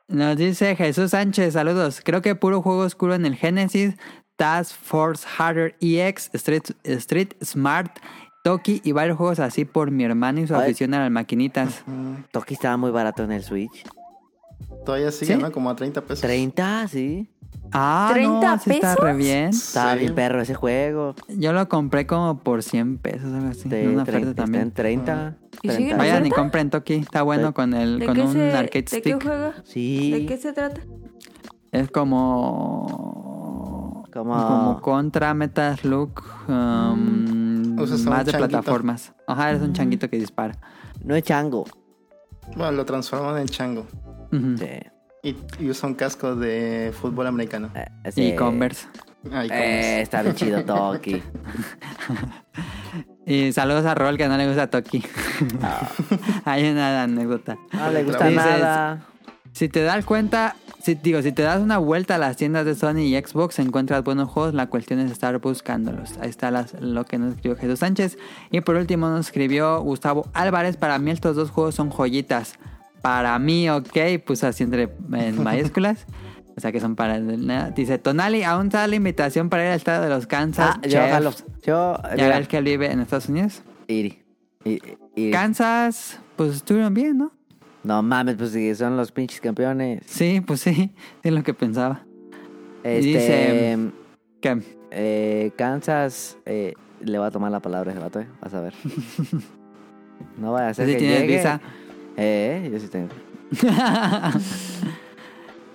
Nos 0.08 0.36
dice 0.36 0.74
Jesús 0.74 1.10
Sánchez, 1.10 1.52
saludos. 1.52 2.00
Creo 2.02 2.22
que 2.22 2.34
puro 2.34 2.62
juego 2.62 2.80
oscuro 2.80 3.14
en 3.14 3.26
el 3.26 3.34
Genesis, 3.36 3.94
Task 4.36 4.74
Force 4.74 5.26
Harder 5.36 5.76
EX, 5.80 6.30
Street, 6.32 6.62
Street 6.84 7.32
Smart, 7.44 7.98
Toki 8.42 8.80
y 8.84 8.92
varios 8.92 9.18
juegos 9.18 9.38
así 9.40 9.66
por 9.66 9.90
mi 9.90 10.04
hermano 10.04 10.40
y 10.40 10.46
su 10.46 10.54
afición 10.54 10.94
a 10.94 11.00
las 11.00 11.10
maquinitas. 11.10 11.84
Toki 12.32 12.54
estaba 12.54 12.76
muy 12.78 12.90
barato 12.90 13.22
en 13.24 13.32
el 13.32 13.42
Switch. 13.42 13.84
Todavía 14.86 15.12
sigue, 15.12 15.34
¿Sí? 15.34 15.42
¿no? 15.42 15.52
Como 15.52 15.68
a 15.68 15.76
30 15.76 16.00
pesos. 16.02 16.20
30, 16.22 16.88
sí. 16.88 17.28
Ah, 17.72 18.14
no, 18.20 18.40
¿30 18.40 18.58
sí 18.60 18.70
está 18.70 18.94
re 18.94 19.00
pesos? 19.02 19.16
bien. 19.18 19.48
Estaba 19.50 19.92
Sí. 19.94 19.98
bien 20.00 20.14
perro 20.14 20.40
ese 20.40 20.54
juego. 20.54 21.14
Yo 21.28 21.52
lo 21.52 21.68
compré 21.68 22.06
como 22.06 22.38
por 22.38 22.62
100 22.62 22.98
pesos, 22.98 23.32
algo 23.32 23.48
así. 23.50 23.68
De 23.68 23.84
en 23.84 23.90
una 23.94 24.04
30, 24.04 24.10
oferta 24.12 24.30
está 24.30 24.42
también. 24.42 24.62
en 24.64 24.70
30. 24.72 25.36
¿Y 25.62 25.68
sigue 25.68 25.74
30. 25.74 25.92
en 25.92 25.98
Vayan 25.98 26.26
y 26.26 26.30
compren 26.30 26.70
Toki, 26.70 26.94
está 26.94 27.22
bueno 27.22 27.48
Sí. 27.48 27.52
con 27.54 27.74
el 27.74 27.98
¿De 27.98 28.06
con 28.06 28.20
un 28.20 28.32
se, 28.32 28.52
arcade 28.52 28.82
¿De 28.82 28.84
qué 28.84 29.00
stick. 29.00 29.22
juega? 29.22 29.54
Sí. 29.64 30.10
¿De 30.12 30.26
qué 30.26 30.36
se 30.36 30.52
trata? 30.52 30.80
Es 31.72 31.90
como 32.98 34.04
Como- 34.12 34.34
como 34.34 34.80
contra 34.80 35.34
Metal 35.34 35.78
Look 35.84 36.22
um, 36.48 37.78
Usas 37.78 38.00
a 38.00 38.02
un 38.04 38.08
más 38.16 38.24
de 38.26 38.32
changuito. 38.32 38.48
plataformas. 38.48 39.12
Ajá, 39.26 39.50
eres 39.50 39.62
un 39.62 39.72
changuito 39.74 40.08
que 40.08 40.18
dispara. 40.18 40.54
No 41.04 41.14
es 41.14 41.22
chango. 41.22 41.64
Bueno, 42.56 42.72
lo 42.72 42.84
transforman 42.84 43.38
en 43.38 43.46
chango. 43.46 43.86
Ujú. 44.32 44.56
Sí. 44.58 44.66
Y, 45.22 45.34
y 45.58 45.68
usa 45.70 45.88
un 45.88 45.94
casco 45.94 46.36
de 46.36 46.92
fútbol 46.98 47.26
americano. 47.26 47.70
Eh, 47.74 47.86
Y 48.06 48.12
sí. 48.12 48.34
Converse. 48.36 48.86
Ay, 49.32 49.48
Eh, 49.52 50.00
está 50.02 50.22
bien 50.22 50.34
chido 50.36 50.64
Toki. 50.64 51.22
Y 53.26 53.52
saludos 53.52 53.84
a 53.84 53.94
Rol 53.94 54.16
que 54.16 54.26
no 54.26 54.38
le 54.38 54.46
gusta 54.46 54.68
Toki. 54.70 55.04
Hay 56.46 56.70
una 56.70 57.02
anécdota. 57.02 57.58
No 57.74 57.90
le 57.90 58.02
gusta 58.04 58.26
Dices, 58.26 58.42
nada. 58.44 59.04
Si 59.52 59.68
te 59.68 59.82
das 59.82 60.04
cuenta, 60.06 60.56
si, 60.82 60.94
digo, 60.94 61.20
si 61.20 61.32
te 61.32 61.42
das 61.42 61.60
una 61.60 61.76
vuelta 61.76 62.14
a 62.14 62.18
las 62.18 62.36
tiendas 62.38 62.64
de 62.64 62.74
Sony 62.74 63.00
y 63.00 63.18
Xbox, 63.20 63.58
encuentras 63.58 64.02
buenos 64.02 64.30
juegos. 64.30 64.54
La 64.54 64.68
cuestión 64.68 64.98
es 65.00 65.10
estar 65.10 65.38
buscándolos. 65.40 66.16
Ahí 66.22 66.30
está 66.30 66.50
las- 66.50 66.72
lo 66.80 67.04
que 67.04 67.18
nos 67.18 67.34
escribió 67.34 67.58
Jesús 67.58 67.80
Sánchez. 67.80 68.16
Y 68.50 68.62
por 68.62 68.76
último 68.76 69.08
nos 69.10 69.26
escribió 69.26 69.80
Gustavo 69.82 70.26
Álvarez. 70.32 70.78
Para 70.78 70.98
mí 70.98 71.10
estos 71.10 71.36
dos 71.36 71.50
juegos 71.50 71.74
son 71.74 71.90
joyitas. 71.90 72.58
Para 73.02 73.38
mí, 73.38 73.68
ok, 73.70 73.96
puso 74.26 74.46
así 74.46 74.64
entre 74.64 74.88
en 75.12 75.42
mayúsculas. 75.42 76.06
O 76.56 76.60
sea 76.60 76.72
que 76.72 76.80
son 76.80 76.96
para... 76.96 77.20
Dice, 77.70 77.98
Tonali, 77.98 78.42
aún 78.42 78.66
está 78.66 78.84
la 78.88 78.96
invitación 78.96 79.48
para 79.48 79.62
ir 79.64 79.68
al 79.70 79.76
estado 79.76 80.02
de 80.02 80.08
los 80.10 80.26
Kansas. 80.26 80.76
Ah, 80.76 80.86
yo 80.88 80.98
jalo. 80.98 81.30
Yo, 81.62 81.96
Ya 82.16 82.28
ves 82.36 82.48
que 82.48 82.56
él 82.58 82.64
vive 82.64 82.90
en 82.90 82.98
Estados 83.00 83.28
Unidos. 83.28 83.62
Iri. 83.86 84.18
Kansas, 85.32 86.18
pues 86.36 86.56
estuvieron 86.56 86.94
bien, 86.94 87.18
¿no? 87.18 87.32
No 87.84 88.02
mames, 88.02 88.34
pues 88.36 88.50
sí, 88.50 88.74
son 88.74 88.96
los 88.96 89.12
pinches 89.12 89.40
campeones. 89.40 90.02
Sí, 90.06 90.40
pues 90.44 90.60
sí, 90.60 90.90
es 91.22 91.32
lo 91.32 91.42
que 91.44 91.54
pensaba. 91.54 92.02
Este, 92.82 93.00
dice- 93.08 93.78
Que 94.40 94.60
eh, 94.90 95.52
Kansas 95.56 96.38
eh, 96.44 96.74
le 97.00 97.18
va 97.18 97.26
a 97.26 97.30
tomar 97.30 97.50
la 97.52 97.60
palabra 97.60 97.92
ese 97.92 98.00
vato, 98.00 98.20
eh. 98.20 98.26
Vas 98.40 98.54
a 98.54 98.60
ver. 98.60 98.74
No 100.36 100.52
vaya 100.52 100.68
a 100.70 100.74
ser 100.74 100.86
si 100.86 100.92
que 100.94 100.98
tienes 100.98 101.20
llegue. 101.20 101.36
visa. 101.36 101.60
Eh, 102.20 102.68
yo 102.72 102.80
sí 102.80 102.88
tengo. 102.88 103.08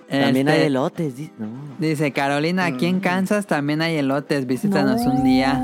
También 0.08 0.48
hay 0.48 0.54
Este, 0.56 0.66
elotes. 0.66 1.16
di- 1.16 1.30
No. 1.38 1.48
Dice 1.78 2.12
Carolina, 2.12 2.66
aquí 2.66 2.86
en 2.86 3.00
Kansas 3.00 3.46
también 3.46 3.80
hay 3.82 3.96
elotes, 3.96 4.46
visítanos 4.46 5.00
no, 5.04 5.12
un 5.12 5.24
día. 5.24 5.54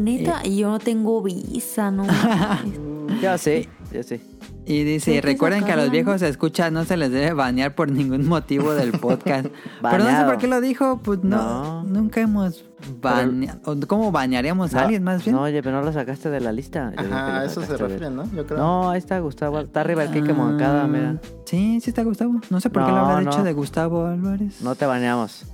neta, 0.00 0.40
y 0.44 0.56
yo 0.58 0.70
no 0.70 0.78
tengo 0.78 1.22
visa, 1.22 1.90
no. 1.90 2.06
Yo 3.22 3.36
sí, 3.38 3.68
yo 3.92 4.02
sí. 4.02 4.20
Y 4.64 4.84
dice, 4.84 5.20
recuerden 5.20 5.64
que 5.64 5.72
a 5.72 5.76
los 5.76 5.90
viejos 5.90 6.20
se 6.20 6.28
escucha, 6.28 6.70
no 6.70 6.84
se 6.84 6.96
les 6.96 7.10
debe 7.10 7.32
banear 7.32 7.74
por 7.74 7.90
ningún 7.90 8.26
motivo 8.28 8.72
del 8.74 8.92
podcast. 9.00 9.46
Pero 9.82 10.04
no 10.04 10.10
sé 10.18 10.24
por 10.24 10.38
qué 10.38 10.46
lo 10.46 10.60
dijo, 10.60 11.00
pues 11.02 11.22
no, 11.24 11.82
No. 11.82 11.84
nunca 11.84 12.20
hemos 12.20 12.64
baneado. 13.00 13.76
¿Cómo 13.88 14.12
banearíamos 14.12 14.74
a 14.74 14.82
alguien 14.82 15.02
más 15.02 15.24
bien? 15.24 15.34
No, 15.36 15.42
oye, 15.42 15.62
pero 15.62 15.80
no 15.80 15.84
lo 15.84 15.92
sacaste 15.92 16.30
de 16.30 16.40
la 16.40 16.52
lista. 16.52 16.92
Ajá, 16.96 17.40
a 17.40 17.44
eso 17.44 17.60
se 17.62 17.76
refiere, 17.76 18.10
¿no? 18.10 18.24
Yo 18.32 18.46
creo. 18.46 18.58
No, 18.58 18.90
ahí 18.90 18.98
está 18.98 19.18
Gustavo. 19.18 19.60
Está 19.60 19.80
arriba 19.80 20.04
el 20.04 20.10
Kike 20.10 20.32
Moncada, 20.32 20.84
Ah, 20.84 20.86
mira. 20.88 21.20
Sí, 21.44 21.80
sí 21.80 21.90
está 21.90 22.02
Gustavo. 22.04 22.40
No 22.50 22.60
sé 22.60 22.70
por 22.70 22.84
qué 22.84 22.90
lo 22.90 22.96
No, 22.98 23.06
habrá 23.06 23.30
dicho 23.30 23.42
de 23.42 23.52
Gustavo 23.52 24.06
Álvarez. 24.06 24.60
No 24.62 24.74
te 24.76 24.86
baneamos. 24.86 25.44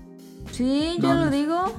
Sí, 0.53 0.97
yo 1.01 1.15
No, 1.15 1.25
lo 1.25 1.31
digo. 1.31 1.73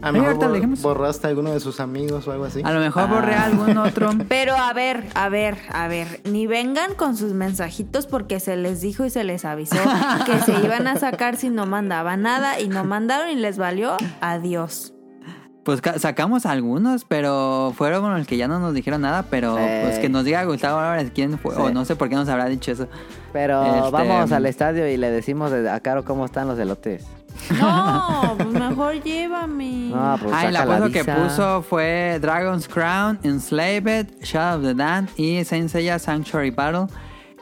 A 0.00 0.12
lo 0.12 0.20
mejor 0.22 0.36
bor- 0.36 0.80
borraste 0.82 1.26
a 1.26 1.30
alguno 1.30 1.50
de 1.52 1.60
sus 1.60 1.80
amigos 1.80 2.26
o 2.28 2.32
algo 2.32 2.44
así. 2.44 2.60
A 2.64 2.72
lo 2.72 2.80
mejor 2.80 3.08
borré 3.08 3.34
Ah. 3.34 3.44
algún 3.46 3.76
otro. 3.78 4.10
Pero 4.28 4.54
a 4.56 4.72
ver, 4.72 5.04
a 5.14 5.28
ver, 5.28 5.58
a 5.72 5.88
ver, 5.88 6.20
ni 6.24 6.46
vengan 6.46 6.94
con 6.94 7.16
sus 7.16 7.32
mensajitos 7.32 8.06
porque 8.06 8.38
se 8.40 8.56
les 8.56 8.80
dijo 8.80 9.04
y 9.04 9.10
se 9.10 9.24
les 9.24 9.44
avisó 9.44 9.76
que 10.24 10.38
se 10.40 10.52
iban 10.64 10.86
a 10.86 10.96
sacar 10.96 11.36
si 11.36 11.50
no 11.50 11.66
mandaban 11.66 12.22
nada 12.22 12.60
y 12.60 12.68
no 12.68 12.84
mandaron 12.84 13.28
y 13.30 13.34
les 13.36 13.58
valió. 13.58 13.96
Adiós. 14.20 14.94
Pues 15.64 15.82
ca- 15.82 15.98
sacamos 15.98 16.46
algunos, 16.46 17.04
pero 17.04 17.74
fueron 17.76 18.16
los 18.16 18.26
que 18.26 18.38
ya 18.38 18.48
no 18.48 18.58
nos 18.58 18.72
dijeron 18.72 19.02
nada, 19.02 19.24
pero 19.28 19.56
Sí. 19.56 19.62
pues 19.82 19.98
que 19.98 20.08
nos 20.08 20.24
diga 20.24 20.42
Gustavo 20.44 20.78
Álvarez 20.78 21.10
quién 21.14 21.38
fue, 21.38 21.54
Sí. 21.54 21.60
o 21.60 21.70
no 21.70 21.84
sé 21.84 21.94
por 21.94 22.08
qué 22.08 22.14
nos 22.14 22.28
habrá 22.30 22.46
dicho 22.46 22.72
eso. 22.72 22.88
Pero 23.34 23.62
Este, 23.64 23.90
vamos 23.90 24.32
al 24.32 24.46
estadio 24.46 24.88
y 24.88 24.96
le 24.96 25.10
decimos 25.10 25.50
de- 25.50 25.68
a 25.68 25.78
Caro 25.80 26.04
cómo 26.06 26.24
están 26.24 26.48
los 26.48 26.58
elotes. 26.58 27.04
No, 27.58 28.34
pues 28.36 28.48
mejor 28.50 29.02
llévame. 29.02 29.90
No, 29.94 30.16
pues 30.20 30.32
ah, 30.34 30.50
saca 30.52 30.66
foto 30.66 30.90
que 30.92 31.04
puso 31.04 31.62
fue 31.62 32.18
Dragon's 32.20 32.68
Crown, 32.68 33.18
Enslaved, 33.22 34.06
Shadow 34.22 34.58
of 34.60 34.64
the 34.66 34.74
Damned 34.74 35.10
y 35.16 35.44
Saint 35.44 35.68
Seiya 35.70 35.98
Sanctuary 35.98 36.50
Battle. 36.50 36.86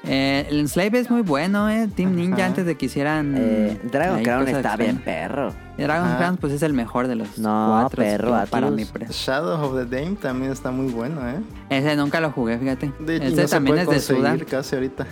Eh, 0.09 0.47
el 0.50 0.61
Enslaved 0.61 0.95
es 1.00 1.11
muy 1.11 1.23
bueno, 1.23 1.69
eh. 1.69 1.88
Team 1.88 2.15
Ninja 2.15 2.47
antes 2.47 2.65
de 2.65 2.76
que 2.76 2.87
hicieran... 2.87 3.35
Eh, 3.37 3.81
Dragon 3.91 4.23
Crown 4.23 4.47
está 4.47 4.76
bien 4.76 4.99
perro. 4.99 5.53
Y 5.76 5.83
Dragon's 5.83 6.11
Ajá. 6.12 6.19
Crown 6.19 6.37
pues 6.37 6.53
es 6.53 6.62
el 6.62 6.75
mejor 6.75 7.09
de 7.09 7.17
los 7.17 7.38
No, 7.38 7.79
cuatro. 7.81 8.03
perro, 8.05 8.41
que 8.41 8.47
para 8.47 8.71
pre- 8.71 9.07
Shadow 9.11 9.61
of 9.61 9.75
the 9.76 9.85
Dame 9.85 10.15
también 10.17 10.53
está 10.53 10.71
muy 10.71 10.93
bueno, 10.93 11.29
¿eh? 11.29 11.41
Ese 11.71 11.97
nunca 11.97 12.21
lo 12.21 12.31
jugué, 12.31 12.57
fíjate. 12.57 12.93
De, 13.00 13.15
y 13.15 13.17
Este 13.17 13.31
no 13.43 13.49
se 13.49 13.55
también 13.57 13.85
puede 13.85 13.97
es 13.99 14.09
de 14.09 14.15
Suda. 14.15 14.29
conseguir 14.29 14.47
casi 14.47 14.75
ahorita. 14.76 15.07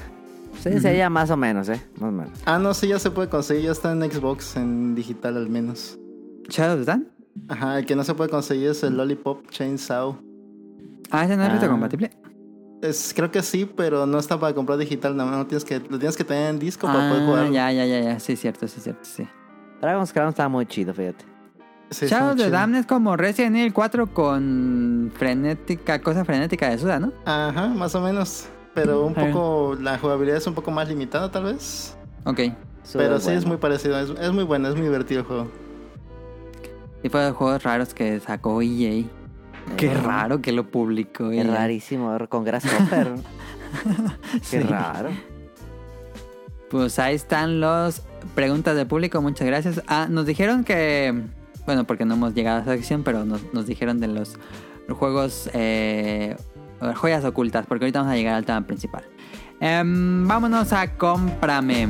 Sí, 0.72 0.96
llama 0.96 1.20
más 1.20 1.30
o 1.30 1.36
menos, 1.36 1.68
¿eh? 1.68 1.80
Más 2.00 2.08
o 2.08 2.12
menos. 2.12 2.38
Ah, 2.44 2.58
no, 2.58 2.72
sí, 2.74 2.88
ya 2.88 2.98
se 2.98 3.10
puede 3.10 3.28
conseguir. 3.28 3.64
Ya 3.64 3.72
está 3.72 3.92
en 3.92 4.02
Xbox, 4.10 4.56
en 4.56 4.94
digital 4.94 5.36
al 5.36 5.48
menos. 5.48 5.98
Shadow 6.48 6.74
of 6.74 6.80
the 6.80 6.86
Damned. 6.86 7.06
Ajá, 7.48 7.78
el 7.78 7.86
que 7.86 7.96
no 7.96 8.04
se 8.04 8.14
puede 8.14 8.30
conseguir 8.30 8.68
es 8.70 8.82
el 8.82 8.96
Lollipop 8.96 9.50
Chainsaw. 9.50 10.16
Ah, 11.10 11.24
ese 11.24 11.36
no 11.36 11.42
es 11.44 11.48
Ah. 11.50 11.52
retrocompatible. 11.52 12.10
Es, 12.82 13.12
creo 13.16 13.30
que 13.30 13.42
sí, 13.42 13.64
pero 13.76 14.04
no 14.06 14.18
está 14.18 14.38
para 14.38 14.54
comprar 14.54 14.78
digital. 14.78 15.16
Nada 15.16 15.30
más 15.30 15.38
no 15.38 15.46
tienes 15.46 15.64
que, 15.64 15.78
lo 15.80 15.98
tienes 15.98 16.16
que 16.16 16.24
tener 16.24 16.50
en 16.50 16.58
disco 16.58 16.86
para 16.86 17.08
poder 17.08 17.22
Ah, 17.22 17.26
jugar. 17.26 17.50
ya, 17.50 17.72
ya, 17.72 17.86
ya, 17.86 18.00
ya. 18.00 18.20
Sí, 18.20 18.36
cierto, 18.36 18.68
sí, 18.68 18.80
cierto, 18.80 19.00
sí. 19.04 19.26
Dragon's 19.80 20.12
Crown 20.12 20.28
está 20.30 20.48
muy 20.48 20.66
chido, 20.66 20.92
fíjate. 20.94 21.24
Sí, 21.90 22.06
Shadow 22.06 22.32
of. 22.32 22.50
Damned 22.50 22.80
es 22.80 22.86
como 22.86 23.16
Resident 23.16 23.56
Evil 23.56 23.72
4 23.72 24.12
con 24.12 25.12
frenética, 25.14 26.00
cosa 26.00 26.24
frenética 26.24 26.70
de 26.70 26.78
Suda, 26.78 26.98
¿no? 27.00 27.12
Ajá, 27.24 27.68
más 27.68 27.94
o 27.94 28.00
menos. 28.00 28.46
Pero 28.74 29.06
un 29.06 29.14
poco, 29.14 29.76
la 29.80 29.98
jugabilidad 29.98 30.38
es 30.38 30.46
un 30.46 30.54
poco 30.54 30.70
más 30.70 30.88
limitada 30.88 31.30
tal 31.30 31.44
vez. 31.44 31.96
Ok. 32.24 32.40
pero 32.92 33.20
sí 33.20 33.30
es 33.30 33.46
muy 33.46 33.56
parecido. 33.56 33.98
Es, 33.98 34.10
es 34.18 34.32
muy 34.32 34.44
bueno, 34.44 34.68
es 34.68 34.74
muy 34.74 34.84
divertido 34.84 35.20
el 35.20 35.26
juego. 35.26 35.48
Y 37.02 37.08
fue 37.08 37.22
de 37.22 37.30
juegos 37.32 37.62
raros 37.62 37.94
que 37.94 38.18
sacó 38.20 38.60
EA. 38.62 39.04
Qué 39.76 39.94
raro 39.94 40.40
que 40.42 40.52
lo 40.52 40.70
publicó. 40.70 41.30
Es 41.30 41.44
ella. 41.44 41.54
rarísimo, 41.54 42.16
con 42.28 42.44
Grasshopper. 42.44 43.12
Sí. 44.42 44.58
Qué 44.58 44.60
raro. 44.60 45.10
Pues 46.70 46.98
ahí 46.98 47.14
están 47.14 47.60
las 47.60 48.02
preguntas 48.34 48.76
del 48.76 48.86
público. 48.86 49.20
Muchas 49.20 49.46
gracias. 49.46 49.82
Ah, 49.86 50.06
nos 50.10 50.26
dijeron 50.26 50.64
que. 50.64 51.22
Bueno, 51.66 51.84
porque 51.84 52.04
no 52.04 52.14
hemos 52.14 52.34
llegado 52.34 52.58
a 52.58 52.62
esa 52.62 52.72
sección, 52.72 53.02
pero 53.02 53.24
nos, 53.24 53.52
nos 53.52 53.66
dijeron 53.66 54.00
de 54.00 54.08
los 54.08 54.36
juegos. 54.88 55.50
eh, 55.54 56.36
joyas 56.94 57.24
ocultas, 57.24 57.66
porque 57.66 57.84
ahorita 57.84 58.00
vamos 58.00 58.12
a 58.12 58.16
llegar 58.16 58.34
al 58.34 58.44
tema 58.44 58.60
principal. 58.66 59.04
Em, 59.60 60.26
vámonos 60.26 60.72
a 60.72 60.96
cómprame. 60.96 61.88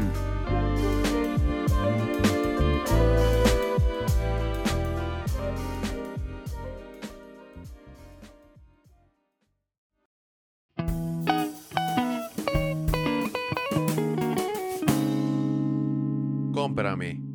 Cómprame. 16.53 17.34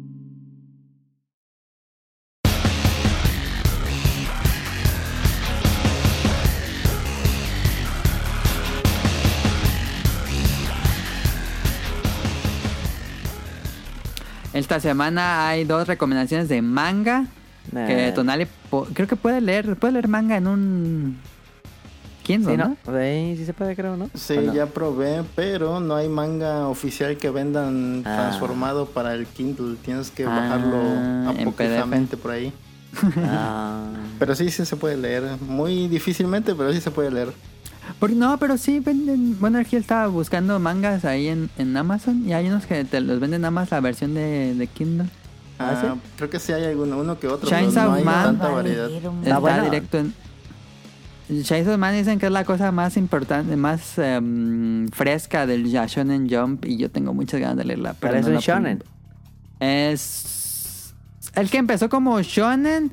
Esta 14.60 14.80
semana 14.82 15.48
hay 15.48 15.64
dos 15.64 15.88
recomendaciones 15.88 16.50
de 16.50 16.62
manga. 16.62 17.26
Que 17.72 18.10
Eh, 18.10 18.12
Tonali 18.12 18.46
creo 18.94 19.08
que 19.08 19.16
puede 19.16 19.40
leer, 19.40 19.78
puede 19.78 19.94
leer 19.94 20.08
manga 20.10 20.36
en 20.36 20.48
un 20.48 21.18
Kindle, 22.24 22.52
Sí, 22.52 22.58
¿no? 22.58 22.76
¿no? 22.86 23.00
Sí, 23.00 23.36
sí 23.38 23.46
se 23.46 23.54
puede, 23.54 23.74
creo, 23.76 23.96
¿no? 23.96 24.10
Sí, 24.16 24.36
ya 24.54 24.66
probé, 24.66 25.24
pero 25.36 25.80
no 25.80 25.96
hay 25.96 26.10
manga 26.10 26.68
oficial 26.68 27.16
que 27.18 27.30
vendan 27.30 28.04
Ah. 28.06 28.16
transformado 28.18 28.86
para 28.88 29.14
el 29.14 29.26
Kindle. 29.28 29.78
Tienes 29.84 30.12
que 30.12 30.26
Ah, 30.26 30.30
bajarlo 30.30 30.82
en 30.82 31.28
apócrifamente 31.28 32.18
por 32.18 32.32
ahí. 32.32 32.52
Ah. 33.18 33.86
Pero 34.20 34.36
sí, 34.36 34.50
sí 34.52 34.66
se 34.66 34.76
puede 34.76 34.98
leer. 34.98 35.24
Muy 35.42 35.88
difícilmente, 35.88 36.54
pero 36.54 36.74
sí 36.74 36.82
se 36.82 36.92
puede 36.92 37.12
leer. 37.12 37.30
Por- 37.98 38.12
no, 38.12 38.38
pero 38.38 38.58
sí 38.58 38.80
venden. 38.80 39.40
Bueno, 39.40 39.58
aquí 39.60 39.76
estaba 39.76 40.08
buscando 40.08 40.60
mangas 40.60 41.06
ahí 41.06 41.28
en, 41.28 41.50
en 41.58 41.76
Amazon 41.76 42.28
y 42.28 42.34
hay 42.34 42.48
unos 42.48 42.66
que 42.66 42.84
te 42.86 43.02
los 43.02 43.20
venden 43.20 43.42
nada 43.42 43.52
más 43.52 43.72
la 43.72 43.80
versión 43.80 44.14
de, 44.14 44.54
de 44.56 44.68
Kindle. 44.68 45.08
Ah, 45.58 45.78
¿sí? 45.82 46.00
Creo 46.18 46.30
que 46.30 46.40
sí 46.40 46.54
hay 46.54 46.64
alguno, 46.66 46.98
uno 46.98 47.20
que 47.20 47.28
otro, 47.28 47.50
pero 47.50 47.72
no 47.72 47.94
hay 47.94 48.04
Man. 48.04 48.24
tanta 48.26 48.48
variedad. 48.50 48.90
Está 48.90 49.40
bueno. 49.40 49.64
directo 49.64 49.98
en. 49.98 50.14
Chainsaw 51.44 51.78
Man 51.78 51.94
dicen 51.96 52.18
que 52.18 52.26
es 52.26 52.32
la 52.32 52.44
cosa 52.44 52.72
más 52.72 52.98
importante, 52.98 53.56
más 53.56 54.00
em, 54.00 54.88
fresca 54.88 55.46
del 55.46 55.66
Shonen 55.66 56.28
Jump 56.28 56.66
y 56.66 56.78
yo 56.78 56.90
tengo 56.90 57.14
muchas 57.14 57.40
ganas 57.40 57.58
de 57.58 57.66
leerla. 57.66 57.94
Pero 58.00 58.14
Pero 58.14 58.28
es 58.28 58.34
un 58.34 58.38
shonen. 58.40 58.84
Es 59.60 60.94
el 61.36 61.50
que 61.52 61.58
empezó 61.58 61.90
como 61.90 62.20
shonen, 62.22 62.92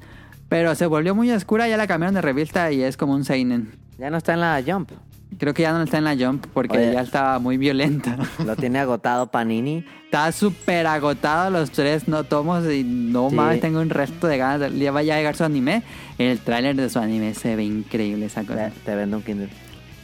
pero 0.49 0.75
se 0.75 0.85
volvió 0.87 1.15
muy 1.15 1.31
oscura, 1.31 1.67
ya 1.69 1.77
la 1.77 1.87
cambiaron 1.87 2.15
de 2.15 2.21
revista 2.21 2.71
y 2.73 2.83
es 2.83 2.97
como 2.97 3.15
un 3.15 3.25
seinen. 3.25 3.73
Ya 3.99 4.11
no 4.11 4.17
está 4.19 4.35
en 4.35 4.41
la 4.41 4.63
Jump. 4.67 4.91
Creo 5.39 5.53
que 5.55 5.63
ya 5.63 5.73
no 5.73 5.83
está 5.83 5.99
en 5.99 6.05
la 6.05 6.17
Jump 6.17 6.47
porque 6.55 6.79
Oye. 6.79 6.93
ya 6.93 7.01
estaba 7.01 7.39
muy 7.39 7.57
violenta. 7.59 8.17
Lo 8.45 8.57
tiene 8.57 8.79
agotado 8.79 9.27
Panini. 9.31 9.85
Está 10.05 10.31
súper 10.33 10.87
agotado 10.87 11.51
los 11.51 11.71
tres 11.71 12.07
no 12.09 12.25
tomos 12.25 12.65
y 12.73 12.85
no 12.85 13.29
Sí. 13.31 13.37
más 13.37 13.61
tengo 13.61 13.81
un 13.81 13.91
resto 13.91 14.27
de 14.29 14.39
ganas. 14.39 14.73
Ya 14.75 14.93
vaya 14.93 15.15
a 15.15 15.19
llegar 15.19 15.37
su 15.37 15.45
anime. 15.45 15.83
El 16.19 16.39
tráiler 16.41 16.77
de 16.77 16.89
su 16.89 16.99
anime 16.99 17.35
se 17.35 17.57
ve 17.57 17.65
increíble 17.65 18.27
esa 18.27 18.45
cosa. 18.45 18.71
Te, 18.71 18.81
te 18.85 18.95
vendo 18.95 19.17
un 19.19 19.23
Kindle. 19.23 19.49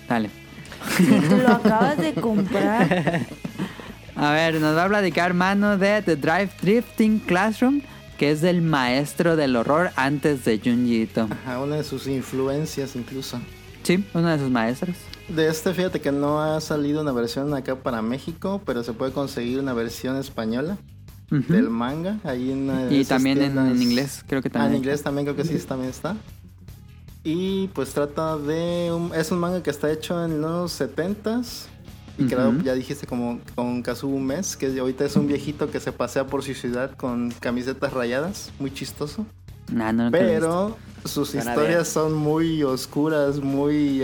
Dale. 0.08 0.30
Si 0.96 1.04
tú 1.06 1.37
lo 1.37 1.49
acabas 1.52 1.96
de 1.99 2.12
comprar. 2.14 3.20
A 4.16 4.30
ver, 4.32 4.61
nos 4.61 4.76
va 4.76 4.84
a 4.84 4.88
platicar 4.88 5.32
mano 5.32 5.78
de 5.78 6.02
The 6.02 6.16
Drive 6.16 6.50
Drifting 6.61 7.20
Classroom, 7.20 7.80
que 8.18 8.30
es 8.32 8.40
del 8.42 8.61
maestro 8.61 9.37
del 9.37 9.57
horror 9.57 9.90
antes 9.96 10.44
de 10.44 10.59
Junji 10.62 11.02
Ito. 11.02 11.28
Ajá, 11.31 11.61
una 11.61 11.76
de 11.76 11.85
sus 11.85 12.07
influencias 12.09 12.94
incluso. 12.96 13.40
Sí, 13.83 14.05
uno 14.14 14.29
de 14.29 14.38
sus 14.38 14.51
maestros. 14.51 14.97
De 15.29 15.49
este, 15.49 15.73
fíjate 15.75 16.01
que 16.01 16.12
no 16.12 16.40
ha 16.42 16.61
salido 16.61 17.01
una 17.03 17.12
versión 17.12 17.53
acá 17.55 17.77
para 17.77 18.03
México, 18.03 18.61
pero 18.64 18.83
se 18.85 18.92
puede 18.92 19.12
conseguir 19.12 19.59
una 19.59 19.73
versión 19.73 20.16
española 20.16 20.77
del 21.31 21.71
manga. 21.71 22.18
Ahí 22.25 22.53
en 22.53 22.68
una 22.71 22.92
Y 22.92 23.05
también 23.05 23.38
en, 23.40 23.53
tiendas- 23.55 23.71
en 23.73 23.83
inglés, 23.83 24.25
creo 24.29 24.42
que 24.42 24.49
Ah, 24.49 24.53
también. 24.53 24.73
en 24.73 24.79
inglés 24.79 25.03
también 25.03 25.25
creo 25.27 25.37
que 25.37 25.45
sí, 25.45 25.57
también 25.66 25.90
está. 25.90 26.16
Y 27.25 27.68
pues 27.68 27.90
trata 27.95 28.37
de... 28.37 28.92
Un, 28.92 29.14
es 29.14 29.31
un 29.31 29.38
manga 29.38 29.62
que 29.62 29.71
está 29.71 29.90
hecho 29.90 30.25
en 30.25 30.40
los 30.40 30.73
70s. 30.81 31.66
Y 32.18 32.25
creado, 32.27 32.51
Ujú. 32.51 32.62
ya 32.62 32.75
dijiste, 32.75 33.07
como 33.07 33.40
con 33.55 33.81
Kazuo 33.83 34.18
Mes, 34.18 34.57
que 34.57 34.79
ahorita 34.79 35.07
es 35.07 35.16
un 35.16 35.27
viejito 35.27 35.71
que 35.71 35.81
se 35.81 35.92
pasea 35.92 36.27
por 36.27 36.42
su 36.42 36.53
ciudad 36.53 36.90
con 36.95 37.31
camisetas 37.40 37.92
rayadas. 37.92 38.51
Muy 38.59 38.71
chistoso. 38.73 39.25
Nah, 39.70 39.92
no. 39.92 40.11
Pero 40.11 40.77
sus 41.05 41.35
historias 41.35 41.88
son 41.88 42.14
muy 42.14 42.62
oscuras, 42.62 43.38
muy, 43.38 44.03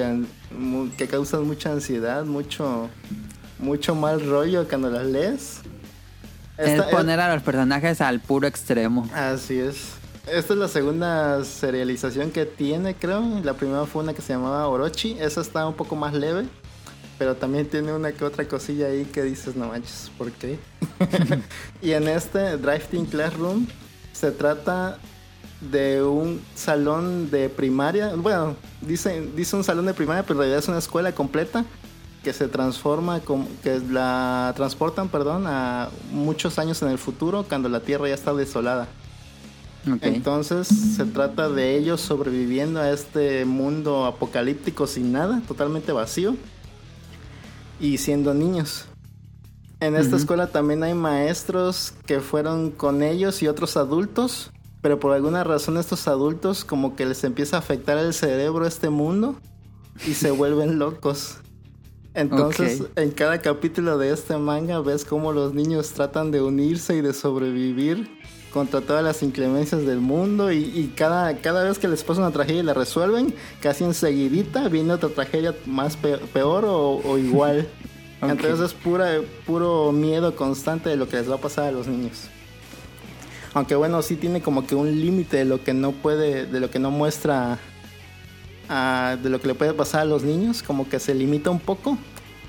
que 0.97 1.07
causan 1.09 1.47
mucha 1.47 1.73
ansiedad, 1.73 2.25
mucho 2.25 2.89
mucho 3.59 3.95
mal 3.95 4.25
rollo 4.25 4.69
cuando 4.69 4.91
las 4.91 5.07
lees. 5.07 5.61
es 6.57 6.69
Esta- 6.71 6.91
poner 6.91 7.21
a 7.21 7.35
los 7.35 7.43
personajes 7.43 8.01
al 8.01 8.21
puro 8.21 8.47
extremo. 8.47 9.09
Así 9.15 9.59
es. 9.59 9.93
Esta 10.31 10.53
es 10.53 10.59
la 10.59 10.69
segunda 10.69 11.45
serialización 11.45 12.31
que 12.31 12.45
tiene, 12.45 12.95
creo. 12.95 13.23
La 13.43 13.55
primera 13.55 13.87
fue 13.87 14.03
una 14.03 14.13
que 14.13 14.23
se 14.23 14.35
llamaba 14.35 14.67
Orochi. 14.69 15.17
Esa 15.19 15.41
está 15.41 15.67
un 15.67 15.75
poco 15.75 15.97
más 15.97 16.15
leve. 16.15 16.47
Pero 17.19 17.35
también 17.35 17.69
tiene 17.69 17.93
una 17.93 18.13
que 18.13 18.25
otra 18.25 18.47
cosilla 18.47 18.87
ahí 18.87 19.05
que 19.05 19.23
dices, 19.23 19.57
no 19.57 19.69
manches, 19.69 20.11
¿por 20.17 20.31
qué? 20.31 20.59
y 21.83 21.93
en 21.93 22.07
este 22.07 22.57
Drifting 22.59 23.07
Classroom 23.07 23.67
se 24.13 24.31
trata 24.31 24.99
de 25.61 26.03
un 26.03 26.41
salón 26.55 27.31
de 27.31 27.49
primaria. 27.49 28.15
Bueno, 28.15 28.57
dice, 28.81 29.29
dice 29.35 29.57
un 29.57 29.65
salón 29.65 29.87
de 29.87 29.95
primaria, 29.95 30.23
pero 30.23 30.35
en 30.35 30.39
realidad 30.39 30.59
es 30.59 30.69
una 30.69 30.79
escuela 30.79 31.13
completa 31.13 31.65
que 32.23 32.33
se 32.33 32.49
transforma, 32.49 33.21
que 33.63 33.81
la 33.91 34.53
transportan, 34.57 35.09
perdón, 35.09 35.47
a 35.47 35.89
muchos 36.11 36.59
años 36.59 36.83
en 36.83 36.89
el 36.89 36.99
futuro 36.99 37.45
cuando 37.49 37.69
la 37.69 37.81
Tierra 37.81 38.09
ya 38.09 38.15
está 38.15 38.35
desolada. 38.35 38.89
Entonces 40.03 40.69
se 40.69 41.05
trata 41.07 41.49
de 41.49 41.77
ellos 41.77 42.01
sobreviviendo 42.01 42.81
a 42.81 42.91
este 42.91 43.45
mundo 43.45 44.05
apocalíptico 44.05 44.87
sin 44.87 45.13
nada, 45.13 45.41
totalmente 45.47 45.93
vacío, 45.93 46.37
y 47.81 47.99
siendo 47.99 48.35
niños. 48.35 48.87
En 49.81 49.95
esta 49.95 50.17
escuela 50.17 50.49
también 50.49 50.83
hay 50.83 50.95
maestros 50.95 51.95
que 52.05 52.21
fueron 52.21 52.73
con 52.73 53.03
ellos 53.03 53.43
y 53.43 53.49
otros 53.49 53.77
adultos, 53.77 54.51
pero 54.81 54.99
por 55.01 55.13
alguna 55.13 55.45
razón 55.45 55.77
estos 55.79 56.07
adultos 56.09 56.65
como 56.65 56.97
que 56.97 57.07
les 57.07 57.25
empieza 57.25 57.57
a 57.57 57.59
afectar 57.61 57.99
el 57.99 58.15
cerebro 58.15 58.67
este 58.67 58.91
mundo 58.91 59.37
y 60.07 60.15
se 60.15 60.31
vuelven 60.33 60.79
locos. 60.79 61.37
Entonces, 62.15 62.83
en 62.97 63.11
cada 63.13 63.41
capítulo 63.41 63.97
de 63.99 64.13
este 64.13 64.37
manga 64.39 64.81
ves 64.81 65.05
cómo 65.05 65.33
los 65.33 65.55
niños 65.55 65.91
tratan 65.93 66.31
de 66.31 66.43
unirse 66.43 66.97
y 66.97 67.01
de 67.01 67.13
sobrevivir 67.13 68.11
contra 68.53 68.81
todas 68.81 69.05
las 69.05 69.23
inclemencias 69.23 69.85
del 69.85 70.01
mundo 70.01 70.51
y, 70.51 70.59
y 70.65 70.93
cada, 70.97 71.37
cada 71.37 71.63
vez 71.65 71.79
que 71.79 71.87
les 71.87 72.03
pasa 72.03 72.21
una 72.23 72.31
tragedia 72.33 72.61
y 72.61 72.65
la 72.65 72.75
resuelven, 72.75 73.35
casi 73.61 73.85
enseguidita 73.85 74.69
viene 74.69 74.95
otra 74.95 75.11
tragedia 75.11 75.55
más 75.67 75.97
pe- 75.97 76.17
peor 76.33 76.65
o, 76.65 76.97
o 77.05 77.19
igual. 77.19 77.69
Ok. 78.21 78.31
Entonces 78.31 78.59
es 78.59 78.75
pura, 78.75 79.21
puro 79.47 79.93
miedo 79.93 80.35
constante 80.35 80.89
de 80.89 80.97
lo 80.97 81.09
que 81.09 81.19
les 81.19 81.31
va 81.31 81.37
a 81.37 81.41
pasar 81.41 81.67
a 81.67 81.71
los 81.71 81.87
niños. 81.87 82.23
Aunque 83.55 83.75
bueno, 83.75 84.03
sí 84.03 84.17
tiene 84.17 84.41
como 84.43 84.67
que 84.67 84.75
un 84.75 85.01
límite 85.01 85.39
de 85.39 85.45
lo 85.45 85.63
que 85.65 85.73
no 85.75 85.93
puede, 85.93 86.47
de 86.47 86.61
lo 86.61 86.71
que 86.71 86.79
no 86.79 86.91
muestra, 86.91 87.59
de 88.69 89.31
lo 89.31 89.41
que 89.41 89.49
le 89.49 89.55
puede 89.55 89.73
pasar 89.73 90.03
a 90.03 90.05
los 90.05 90.23
niños, 90.23 90.63
como 90.63 90.89
que 90.89 91.01
se 91.01 91.15
limita 91.15 91.51
un 91.51 91.59
poco, 91.61 91.97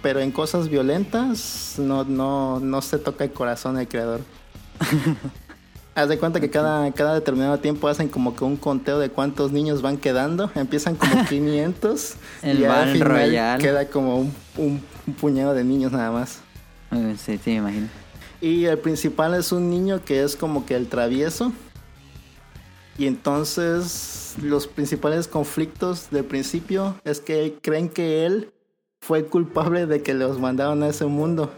pero 0.02 0.20
en 0.20 0.32
cosas 0.32 0.68
violentas 0.70 1.76
no, 1.78 2.04
no, 2.04 2.60
no 2.60 2.82
se 2.82 2.98
toca 2.98 3.24
el 3.24 3.32
corazón 3.32 3.76
del 3.76 3.88
creador. 3.88 4.22
Haz 5.96 6.08
de 6.08 6.18
cuenta 6.18 6.40
que 6.40 6.50
cada, 6.50 6.90
cada 6.94 7.14
determinado 7.16 7.58
tiempo 7.60 7.88
hacen 7.90 8.08
como 8.08 8.34
que 8.36 8.44
un 8.46 8.56
conteo 8.56 9.00
de 9.00 9.10
cuántos 9.10 9.52
niños 9.52 9.82
van 9.82 9.98
quedando. 9.98 10.50
Empiezan 10.56 10.96
como 10.96 11.26
500 11.30 12.14
El 12.42 12.60
y 12.60 12.66
al 12.66 12.90
final 12.94 13.08
Royale. 13.08 13.62
queda 13.64 13.88
como 13.88 14.18
un, 14.20 14.34
un- 14.58 14.82
un 15.08 15.14
puñado 15.16 15.54
de 15.54 15.64
niños 15.64 15.92
nada 15.92 16.12
más. 16.12 16.40
Eh, 16.92 17.16
Sí, 17.18 17.38
sí, 17.44 17.50
me 17.52 17.56
imagino. 17.58 17.88
Y 18.42 18.66
el 18.66 18.78
principal 18.78 19.34
es 19.34 19.52
un 19.52 19.70
niño 19.70 20.04
que 20.04 20.24
es 20.24 20.36
como 20.36 20.66
que 20.66 20.76
el 20.76 20.88
travieso. 20.88 21.52
Y 22.98 23.08
entonces 23.08 24.36
los 24.42 24.68
principales 24.68 25.28
conflictos 25.28 26.10
del 26.12 26.26
principio 26.26 26.96
es 27.04 27.20
que 27.20 27.58
creen 27.62 27.90
que 27.90 28.26
él 28.26 28.52
fue 29.02 29.26
culpable 29.26 29.86
de 29.86 30.04
que 30.04 30.14
los 30.14 30.40
mandaron 30.40 30.84
a 30.84 30.90
ese 30.90 31.06
mundo. 31.06 31.50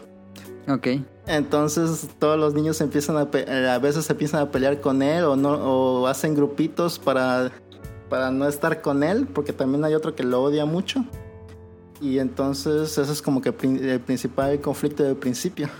Ok. 0.68 0.88
Entonces 1.26 2.08
todos 2.18 2.38
los 2.38 2.54
niños 2.54 2.80
empiezan 2.80 3.16
a, 3.16 3.30
pe- 3.30 3.48
a 3.68 3.78
veces 3.78 4.04
se 4.04 4.12
empiezan 4.12 4.40
a 4.40 4.50
pelear 4.50 4.80
con 4.80 5.02
él 5.02 5.24
o 5.24 5.36
no 5.36 5.50
o 5.52 6.06
hacen 6.06 6.34
grupitos 6.34 6.98
para 6.98 7.50
para 8.08 8.30
no 8.30 8.46
estar 8.46 8.82
con 8.82 9.02
él, 9.02 9.26
porque 9.26 9.54
también 9.54 9.84
hay 9.84 9.94
otro 9.94 10.14
que 10.14 10.22
lo 10.22 10.42
odia 10.42 10.66
mucho. 10.66 11.02
Y 11.98 12.18
entonces 12.18 12.98
ese 12.98 13.10
es 13.10 13.22
como 13.22 13.40
que 13.40 13.48
el 13.48 14.00
principal 14.00 14.60
conflicto 14.60 15.02
del 15.02 15.16
principio. 15.16 15.70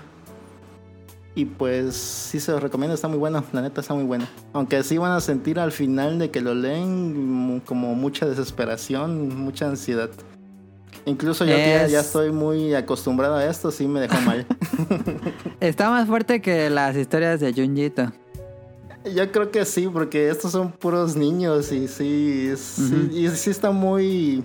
Y 1.34 1.46
pues 1.46 1.94
sí 1.94 2.40
se 2.40 2.52
los 2.52 2.62
recomiendo, 2.62 2.94
está 2.94 3.08
muy 3.08 3.16
bueno, 3.18 3.42
la 3.52 3.62
neta 3.62 3.80
está 3.80 3.94
muy 3.94 4.04
bueno. 4.04 4.26
Aunque 4.52 4.82
sí 4.82 4.98
van 4.98 5.12
a 5.12 5.20
sentir 5.20 5.58
al 5.58 5.72
final 5.72 6.18
de 6.18 6.30
que 6.30 6.42
lo 6.42 6.54
leen 6.54 7.62
como 7.64 7.94
mucha 7.94 8.26
desesperación, 8.26 9.34
mucha 9.36 9.66
ansiedad. 9.68 10.10
Incluso 11.06 11.44
yo 11.44 11.52
ya, 11.56 11.84
Es- 11.84 11.90
ya 11.92 12.00
estoy 12.00 12.30
muy 12.32 12.74
acostumbrado 12.74 13.36
a 13.36 13.46
esto, 13.46 13.70
sí 13.70 13.88
me 13.88 14.00
dejó 14.00 14.20
mal. 14.20 14.46
Está 15.60 15.88
más 15.90 16.06
fuerte 16.06 16.42
que 16.42 16.68
las 16.70 16.96
historias 16.96 17.40
de 17.40 17.52
Junjito. 17.54 18.12
Yo 19.14 19.32
creo 19.32 19.50
que 19.50 19.64
sí, 19.64 19.88
porque 19.92 20.28
estos 20.28 20.52
son 20.52 20.70
puros 20.70 21.16
niños 21.16 21.72
y 21.72 21.88
sí, 21.88 22.52
sí, 22.56 23.08
y 23.10 23.28
sí 23.30 23.50
está 23.50 23.70
muy... 23.72 24.44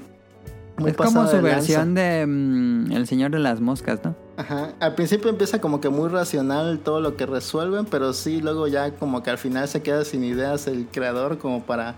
muy 0.77 0.91
es 0.91 0.97
como 0.97 1.27
su 1.27 1.35
de 1.37 1.41
versión 1.41 1.93
de 1.95 2.25
mm, 2.27 2.91
El 2.91 3.07
Señor 3.07 3.31
de 3.31 3.39
las 3.39 3.59
Moscas, 3.61 3.99
¿no? 4.03 4.15
Ajá. 4.37 4.73
Al 4.79 4.95
principio 4.95 5.29
empieza 5.29 5.59
como 5.59 5.81
que 5.81 5.89
muy 5.89 6.09
racional 6.09 6.79
todo 6.79 7.01
lo 7.01 7.15
que 7.17 7.25
resuelven, 7.25 7.85
pero 7.85 8.13
sí, 8.13 8.41
luego 8.41 8.67
ya 8.67 8.91
como 8.91 9.23
que 9.23 9.29
al 9.31 9.37
final 9.37 9.67
se 9.67 9.81
queda 9.81 10.05
sin 10.05 10.23
ideas 10.23 10.67
el 10.67 10.87
creador 10.91 11.37
como 11.39 11.63
para 11.63 11.95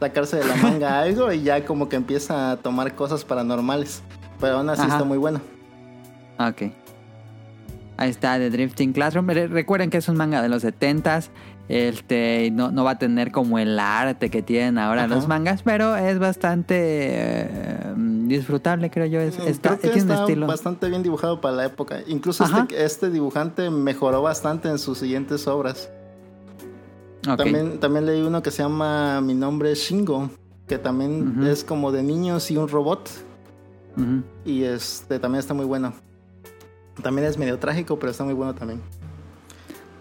sacarse 0.00 0.36
de 0.38 0.44
la 0.44 0.56
manga 0.62 1.00
algo 1.00 1.32
y 1.32 1.42
ya 1.42 1.64
como 1.64 1.88
que 1.88 1.96
empieza 1.96 2.50
a 2.52 2.56
tomar 2.56 2.94
cosas 2.96 3.24
paranormales. 3.24 4.02
Pero 4.40 4.58
aún 4.58 4.68
así 4.68 4.82
Ajá. 4.82 4.92
está 4.94 5.04
muy 5.04 5.18
bueno. 5.18 5.40
Ok. 6.38 6.62
Ahí 7.98 8.10
está, 8.10 8.36
The 8.36 8.50
Drifting 8.50 8.92
Classroom. 8.92 9.26
Re- 9.28 9.46
Recuerden 9.46 9.88
que 9.88 9.96
es 9.98 10.08
un 10.08 10.16
manga 10.16 10.42
de 10.42 10.48
los 10.50 10.62
70s. 10.64 11.28
Este, 11.68 12.50
no, 12.52 12.70
no 12.70 12.84
va 12.84 12.92
a 12.92 12.98
tener 12.98 13.32
como 13.32 13.58
el 13.58 13.78
arte 13.78 14.30
que 14.30 14.40
tienen 14.42 14.78
ahora 14.78 15.04
Ajá. 15.04 15.14
los 15.14 15.26
mangas, 15.26 15.62
pero 15.62 15.96
es 15.96 16.18
bastante 16.18 16.76
eh, 16.78 17.94
disfrutable, 17.96 18.90
creo 18.90 19.06
yo. 19.06 19.20
Es, 19.20 19.38
está, 19.40 19.70
Creo 19.70 19.80
que 19.80 19.88
tiene 19.88 20.02
un 20.04 20.10
está 20.10 20.22
estilo. 20.22 20.46
bastante 20.46 20.88
bien 20.88 21.02
dibujado 21.02 21.40
para 21.40 21.56
la 21.56 21.64
época. 21.66 21.98
Incluso 22.06 22.44
este, 22.44 22.84
este 22.84 23.10
dibujante 23.10 23.68
mejoró 23.70 24.22
bastante 24.22 24.68
en 24.68 24.78
sus 24.78 24.98
siguientes 24.98 25.46
obras. 25.48 25.90
También, 27.22 27.80
también 27.80 28.06
leí 28.06 28.22
uno 28.22 28.40
que 28.40 28.52
se 28.52 28.62
llama 28.62 29.20
Mi 29.20 29.34
nombre 29.34 29.72
es 29.72 29.80
Shingo, 29.80 30.30
que 30.68 30.78
también 30.78 31.42
es 31.44 31.64
como 31.64 31.90
de 31.90 32.04
niños 32.04 32.48
y 32.52 32.56
un 32.56 32.68
robot. 32.68 33.10
Y 34.44 34.62
este 34.62 35.18
también 35.18 35.40
está 35.40 35.52
muy 35.54 35.64
bueno. 35.64 35.92
También 37.02 37.26
es 37.26 37.36
medio 37.38 37.58
trágico, 37.58 37.98
pero 37.98 38.12
está 38.12 38.22
muy 38.22 38.34
bueno 38.34 38.54
también. 38.54 38.80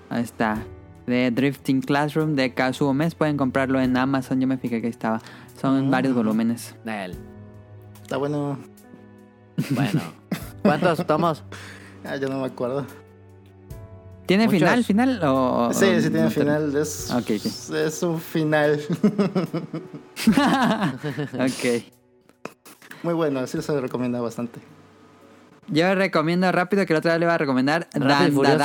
Ahí 0.09 0.21
está. 0.21 0.61
The 1.05 1.31
Drifting 1.31 1.81
Classroom 1.81 2.35
de 2.35 2.53
Kazuo 2.53 2.93
Mes. 2.93 3.15
Pueden 3.15 3.37
comprarlo 3.37 3.79
en 3.81 3.95
Amazon. 3.97 4.39
Yo 4.41 4.47
me 4.47 4.57
fijé 4.57 4.81
que 4.81 4.87
estaba. 4.87 5.21
Son 5.59 5.87
Mm. 5.87 5.91
varios 5.91 6.13
volúmenes. 6.15 6.75
Nel. 6.83 7.15
Está 8.01 8.17
bueno. 8.17 8.57
Bueno. 9.71 10.01
¿Cuántos 10.61 11.05
tomos? 11.05 11.43
Ah, 12.07 12.17
yo 12.17 12.29
no 12.29 12.39
me 12.39 12.45
acuerdo. 12.45 12.85
¿Tiene 14.27 14.45
Muchos. 14.45 14.59
final? 14.59 14.83
¿Final? 14.83 15.19
O, 15.23 15.69
Sí, 15.73 15.87
sí 16.01 16.09
tiene 16.11 16.21
no 16.25 16.27
te- 16.29 16.39
final. 16.39 16.75
Es, 16.77 17.09
Ok, 17.11 17.17
ok. 17.17 17.75
es 17.75 18.03
un 18.03 18.19
final. 18.21 18.79
ok. 21.33 21.83
muy 23.03 23.13
bueno, 23.15 23.45
sí 23.47 23.59
se 23.61 23.71
lo 23.71 23.81
recomiendo 23.81 24.21
bastante. 24.21 24.59
Yo 25.67 25.95
recomiendo 25.95 26.51
rápido 26.51 26.85
que 26.85 26.93
la 26.93 26.99
otra 26.99 27.13
vez 27.13 27.19
le 27.21 27.25
iba 27.25 27.33
a 27.33 27.37
recomendar 27.39 27.87
y 27.95 28.31
Furioso. 28.31 28.63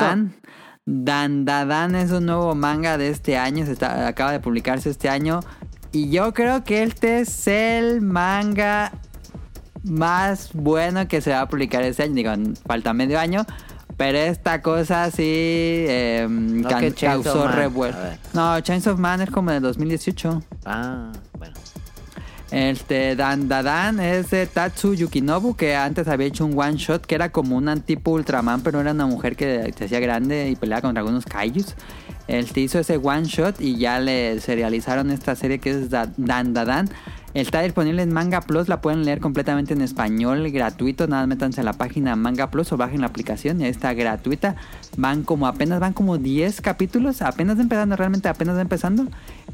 Dandadan. 0.91 1.95
Es 1.95 2.11
un 2.11 2.27
nuevo 2.27 2.55
manga 2.55 2.99
de 2.99 3.11
este 3.11 3.39
año, 3.39 3.65
se 3.65 3.73
está, 3.73 4.09
acaba 4.09 4.33
de 4.33 4.41
publicarse 4.41 4.91
este 4.91 5.09
año. 5.09 5.41
Y 5.93 6.11
yo 6.11 6.35
creo 6.35 6.65
que 6.65 6.83
este 6.83 7.21
es 7.21 7.47
el 7.47 8.01
manga 8.01 8.93
más 9.85 10.51
bueno 10.53 11.09
que 11.09 11.21
se 11.21 11.31
va 11.31 11.43
a 11.43 11.49
publicar 11.49 11.83
este 11.83 12.03
año. 12.03 12.15
Digo, 12.15 12.33
falta 12.67 12.93
medio 12.93 13.21
año. 13.21 13.47
Pero 13.97 14.19
esta 14.19 14.63
cosa 14.63 15.11
sí 15.11 15.23
eh, 15.27 16.27
causó 16.99 17.47
ver. 17.49 18.19
No, 18.33 18.59
Chainsaw 18.61 18.97
Man 18.97 19.21
es 19.21 19.31
como 19.31 19.51
de 19.51 19.61
2018. 19.61 20.43
Ah, 20.65 21.13
bueno. 21.39 21.55
Este 22.51 23.15
Dan 23.15 23.49
Dadan 23.49 24.01
es 24.01 24.31
de 24.31 24.45
Tatsu 24.47 24.95
Yukinobu, 24.95 25.55
que 25.55 25.77
antes 25.77 26.09
había 26.09 26.27
hecho 26.27 26.45
un 26.45 26.59
one 26.59 26.77
shot 26.77 27.07
que 27.07 27.15
era 27.15 27.31
como 27.31 27.57
un 27.57 27.81
tipo 27.83 28.11
Ultraman, 28.11 28.63
pero 28.63 28.81
era 28.81 28.91
una 28.91 29.07
mujer 29.07 29.37
que 29.37 29.73
se 29.79 29.85
hacía 29.85 30.01
grande 30.01 30.51
y 30.51 30.57
peleaba 30.57 30.83
contra 30.83 31.01
algunos 31.01 31.25
kaijus. 31.27 31.77
Este 32.27 32.61
hizo 32.61 32.79
ese 32.81 32.97
one 32.97 33.25
shot 33.25 33.61
y 33.61 33.77
ya 33.79 34.01
le 34.01 34.41
serializaron 34.41 35.11
esta 35.11 35.37
serie 35.37 35.59
que 35.61 35.71
es 35.71 35.91
Da- 35.91 36.11
Dan 36.17 36.53
Dadan. 36.53 36.89
Está 37.33 37.63
disponible 37.63 38.03
en 38.03 38.13
Manga 38.13 38.41
Plus, 38.41 38.67
la 38.67 38.81
pueden 38.81 39.05
leer 39.05 39.21
completamente 39.21 39.73
en 39.73 39.83
español, 39.83 40.51
gratuito. 40.51 41.07
Nada, 41.07 41.29
métanse 41.29 41.61
a 41.61 41.65
la 41.65 41.73
página 41.75 42.17
Manga 42.17 42.51
Plus 42.51 42.73
o 42.73 42.77
bajen 42.77 43.01
la 43.03 43.07
aplicación 43.07 43.61
y 43.61 43.65
ahí 43.65 43.71
está 43.71 43.95
gratuita. 43.95 44.57
Van 44.97 45.23
como 45.23 45.47
apenas, 45.47 45.79
van 45.79 45.93
como 45.93 46.19
10 46.19 46.61
capítulos, 46.61 47.23
apenas 47.23 47.61
empezando, 47.61 47.95
realmente 47.95 48.29
apenas 48.29 48.59
empezando. 48.59 49.07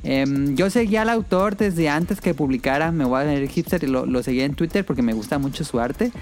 Em, 0.08 0.54
yo 0.54 0.70
seguía 0.70 1.02
al 1.02 1.08
autor 1.08 1.56
desde 1.56 1.88
antes 1.88 2.20
que 2.20 2.32
publicara 2.32 2.92
Me 2.92 3.04
voy 3.04 3.22
a 3.22 3.24
ver 3.24 3.48
hipster 3.48 3.82
y 3.82 3.88
lo, 3.88 4.06
lo 4.06 4.22
seguía 4.22 4.44
en 4.44 4.54
Twitter 4.54 4.86
porque 4.86 5.02
me 5.02 5.12
gusta 5.12 5.38
mucho 5.38 5.64
su 5.64 5.80
arte. 5.80 6.12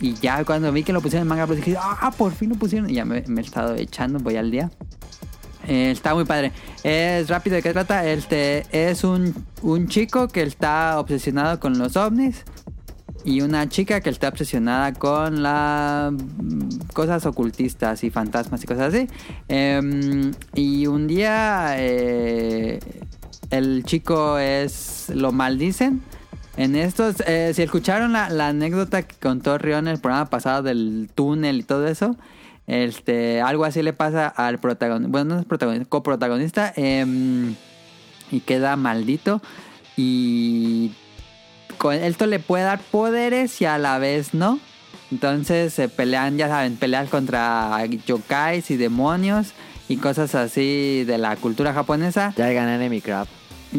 Y 0.00 0.14
ya 0.14 0.44
cuando 0.44 0.70
vi 0.70 0.84
que 0.84 0.92
lo 0.92 1.00
pusieron 1.00 1.22
en 1.22 1.28
Manga 1.28 1.46
Plus 1.46 1.56
dije, 1.58 1.76
ah, 1.78 2.12
por 2.16 2.32
fin 2.32 2.50
lo 2.50 2.54
pusieron. 2.54 2.88
Y 2.88 2.94
ya 2.94 3.04
me, 3.04 3.24
me 3.26 3.40
he 3.40 3.44
estado 3.44 3.74
echando, 3.74 4.20
voy 4.20 4.36
al 4.36 4.52
día. 4.52 4.70
Eh, 5.66 5.90
está 5.90 6.14
muy 6.14 6.24
padre. 6.24 6.52
Es 6.84 7.28
rápido 7.28 7.56
de 7.56 7.62
qué 7.62 7.72
trata. 7.72 8.06
Este 8.06 8.66
es 8.70 9.02
un, 9.02 9.34
un 9.62 9.88
chico 9.88 10.28
que 10.28 10.42
está 10.42 11.00
obsesionado 11.00 11.58
con 11.58 11.76
los 11.78 11.96
ovnis. 11.96 12.44
Y 13.24 13.40
una 13.40 13.68
chica 13.70 14.02
que 14.02 14.10
está 14.10 14.28
obsesionada 14.28 14.92
con 14.92 15.42
las 15.42 16.12
cosas 16.92 17.24
ocultistas 17.24 18.04
y 18.04 18.10
fantasmas 18.10 18.62
y 18.62 18.66
cosas 18.66 18.94
así. 18.94 19.08
Em, 19.48 20.32
y 20.54 20.86
un 20.86 21.06
día 21.06 21.74
eh, 21.78 22.80
el 23.58 23.84
chico 23.84 24.38
es. 24.38 25.10
lo 25.14 25.32
maldicen. 25.32 26.02
En 26.56 26.76
estos, 26.76 27.16
eh, 27.26 27.52
si 27.54 27.62
escucharon 27.62 28.12
la, 28.12 28.26
anécdota 28.26 29.02
que 29.02 29.16
contó 29.16 29.58
Rion 29.58 29.88
en 29.88 29.94
el 29.94 30.00
programa 30.00 30.30
pasado 30.30 30.62
del 30.62 31.10
túnel 31.12 31.58
y 31.58 31.62
todo 31.64 31.86
eso, 31.88 32.16
este, 32.68 33.40
algo 33.40 33.64
así 33.64 33.82
le 33.82 33.92
pasa 33.92 34.28
al 34.28 34.60
protagonista, 34.60 35.10
bueno, 35.10 35.34
no 35.34 35.40
es 35.40 35.46
protagonista, 35.46 35.88
coprotagonista, 35.88 36.72
em, 36.76 37.56
y 38.30 38.40
queda 38.40 38.76
maldito. 38.76 39.42
Y 39.96 40.92
con 41.78 41.94
esto 41.94 42.26
le 42.26 42.38
puede 42.38 42.64
dar 42.64 42.78
poderes 42.78 43.60
y 43.60 43.64
a 43.64 43.78
la 43.78 43.98
vez 43.98 44.32
no. 44.32 44.60
Entonces 45.10 45.74
se 45.74 45.88
pelean, 45.88 46.38
ya 46.38 46.48
saben, 46.48 46.76
pelear 46.76 47.08
contra 47.08 47.84
yokais 48.06 48.70
y 48.70 48.76
demonios 48.76 49.54
y 49.88 49.96
cosas 49.96 50.34
así 50.34 51.04
de 51.04 51.18
la 51.18 51.36
cultura 51.36 51.72
japonesa. 51.72 52.32
Giant 52.36 52.68
Enemy 52.68 53.00
Crab. 53.00 53.26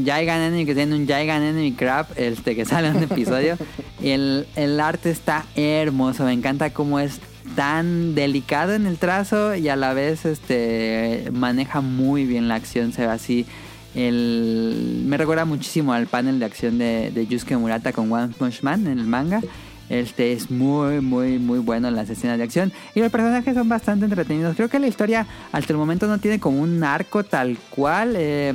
Gigan 0.03 0.41
Enemy 0.41 0.65
que 0.65 0.75
tiene 0.75 0.95
un 0.95 1.07
Gigan 1.07 1.41
Enemy 1.41 1.73
Crab 1.73 2.07
este 2.15 2.55
que 2.55 2.65
sale 2.65 2.89
en 2.89 2.97
un 2.97 3.03
episodio. 3.03 3.57
Y 4.01 4.09
el, 4.11 4.47
el 4.55 4.79
arte 4.79 5.09
está 5.09 5.45
hermoso 5.55 6.25
me 6.25 6.33
encanta 6.33 6.71
cómo 6.71 6.99
es 6.99 7.19
tan 7.55 8.15
delicado 8.15 8.73
en 8.73 8.85
el 8.85 8.97
trazo 8.97 9.55
y 9.55 9.69
a 9.69 9.75
la 9.75 9.93
vez 9.93 10.25
este 10.25 11.29
maneja 11.31 11.81
muy 11.81 12.25
bien 12.25 12.47
la 12.47 12.55
acción 12.55 12.91
se 12.91 13.05
ve 13.05 13.11
así. 13.11 13.45
El 13.93 15.03
me 15.05 15.15
recuerda 15.15 15.45
muchísimo 15.45 15.93
al 15.93 16.07
panel 16.07 16.39
de 16.39 16.45
acción 16.45 16.77
de, 16.77 17.11
de 17.11 17.27
Yusuke 17.27 17.55
Murata 17.57 17.93
con 17.93 18.11
One 18.11 18.33
Punch 18.37 18.61
Man 18.61 18.87
en 18.87 18.99
el 18.99 19.05
manga 19.05 19.41
este 19.89 20.33
es 20.33 20.49
muy, 20.49 20.99
muy, 21.01 21.37
muy 21.37 21.59
bueno 21.59 21.87
en 21.87 21.95
las 21.95 22.09
escenas 22.09 22.37
de 22.37 22.43
acción. 22.43 22.71
Y 22.95 23.01
los 23.01 23.11
personajes 23.11 23.53
son 23.53 23.69
bastante 23.69 24.05
entretenidos. 24.05 24.55
Creo 24.55 24.69
que 24.69 24.79
la 24.79 24.87
historia 24.87 25.27
hasta 25.51 25.73
el 25.73 25.77
momento 25.77 26.07
no 26.07 26.17
tiene 26.17 26.39
como 26.39 26.59
un 26.61 26.83
arco 26.83 27.23
tal 27.23 27.57
cual. 27.69 28.15
eh, 28.17 28.53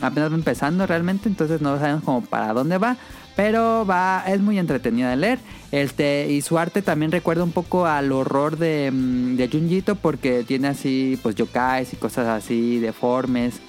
apenas 0.00 0.30
va 0.30 0.34
empezando 0.34 0.86
realmente. 0.86 1.28
Entonces 1.28 1.60
no 1.60 1.78
sabemos 1.78 2.02
como 2.02 2.22
para 2.22 2.52
dónde 2.52 2.78
va. 2.78 2.96
Pero 3.36 3.86
va, 3.86 4.24
es 4.26 4.40
muy 4.40 4.58
entretenida 4.58 5.10
de 5.10 5.16
leer. 5.16 5.38
Este, 5.70 6.30
y 6.30 6.42
su 6.42 6.58
arte 6.58 6.82
también 6.82 7.12
recuerda 7.12 7.44
un 7.44 7.52
poco 7.52 7.86
al 7.86 8.12
horror 8.12 8.58
de, 8.58 8.90
mm, 8.92 9.36
de 9.36 9.48
Junjito. 9.48 9.94
Porque 9.94 10.42
tiene 10.42 10.68
así, 10.68 11.18
pues 11.22 11.36
yokais 11.36 11.92
y 11.92 11.96
cosas 11.96 12.26
así, 12.26 12.80
deformes 12.80 13.60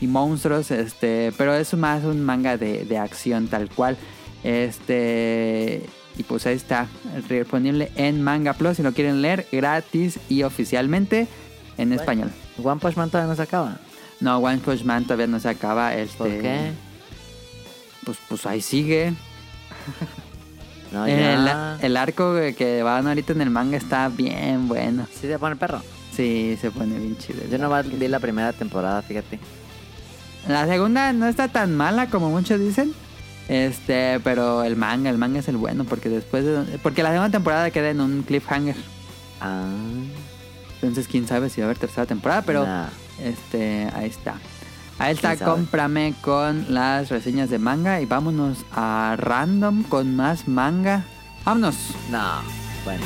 y 0.00 0.06
monstruos. 0.06 0.70
Este, 0.70 1.32
pero 1.36 1.54
es 1.54 1.74
más 1.74 2.04
un 2.04 2.22
manga 2.22 2.56
de, 2.56 2.84
de 2.86 2.96
acción 2.96 3.46
tal 3.48 3.68
cual. 3.68 3.98
Este. 4.42 5.82
Y 6.18 6.24
pues 6.24 6.46
ahí 6.46 6.54
está, 6.54 6.88
disponible 7.28 7.90
en 7.96 8.22
Manga 8.22 8.52
Plus 8.52 8.76
si 8.76 8.82
lo 8.82 8.92
quieren 8.92 9.22
leer 9.22 9.46
gratis 9.50 10.18
y 10.28 10.42
oficialmente 10.42 11.26
en 11.78 11.92
español. 11.92 12.30
One 12.62 12.80
Punch 12.80 12.96
Man 12.96 13.10
todavía 13.10 13.30
no 13.30 13.36
se 13.36 13.42
acaba. 13.42 13.78
No, 14.20 14.38
One 14.38 14.58
Punch 14.58 14.84
Man 14.84 15.04
todavía 15.04 15.26
no 15.26 15.40
se 15.40 15.48
acaba. 15.48 15.94
Este, 15.94 16.16
¿Por 16.16 16.28
qué? 16.28 16.72
Pues, 18.04 18.18
pues 18.28 18.46
ahí 18.46 18.60
sigue. 18.60 19.14
No, 20.92 21.06
el, 21.06 21.50
el 21.80 21.96
arco 21.96 22.34
que 22.54 22.82
van 22.82 23.06
ahorita 23.06 23.32
en 23.32 23.40
el 23.40 23.48
manga 23.48 23.78
está 23.78 24.10
bien 24.10 24.68
bueno. 24.68 25.06
¿Sí 25.10 25.26
se 25.26 25.38
pone 25.38 25.56
perro? 25.56 25.80
Sí, 26.14 26.58
se 26.60 26.70
pone 26.70 26.98
bien 26.98 27.16
chido. 27.16 27.42
Yo 27.50 27.56
nomás 27.56 27.88
vi 27.88 28.08
la 28.08 28.20
primera 28.20 28.52
temporada, 28.52 29.00
fíjate. 29.00 29.38
La 30.46 30.66
segunda 30.66 31.12
no 31.14 31.26
está 31.26 31.48
tan 31.48 31.74
mala 31.74 32.10
como 32.10 32.28
muchos 32.30 32.60
dicen. 32.60 32.92
Este, 33.48 34.20
pero 34.20 34.62
el 34.62 34.76
manga, 34.76 35.10
el 35.10 35.18
manga 35.18 35.40
es 35.40 35.48
el 35.48 35.56
bueno 35.56 35.84
porque 35.84 36.08
después 36.08 36.44
de, 36.44 36.78
porque 36.82 37.02
la 37.02 37.10
segunda 37.10 37.30
temporada 37.30 37.70
queda 37.70 37.90
en 37.90 38.00
un 38.00 38.22
cliffhanger. 38.22 38.76
Ah, 39.40 39.66
Entonces, 40.74 41.08
quién 41.08 41.26
sabe 41.26 41.50
si 41.50 41.60
va 41.60 41.66
a 41.66 41.68
haber 41.68 41.78
tercera 41.78 42.06
temporada, 42.06 42.42
pero 42.42 42.64
nah. 42.64 42.88
este, 43.20 43.88
ahí 43.94 44.08
está. 44.08 44.36
Ahí 44.98 45.14
está, 45.14 45.36
cómprame 45.36 46.14
con 46.20 46.72
las 46.72 47.08
reseñas 47.08 47.50
de 47.50 47.58
manga 47.58 48.00
y 48.00 48.06
vámonos 48.06 48.64
a 48.70 49.16
random 49.18 49.82
con 49.84 50.14
más 50.14 50.46
manga. 50.46 51.04
Vámonos. 51.44 51.76
No, 52.10 52.42
bueno. 52.84 53.02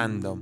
Random. 0.00 0.40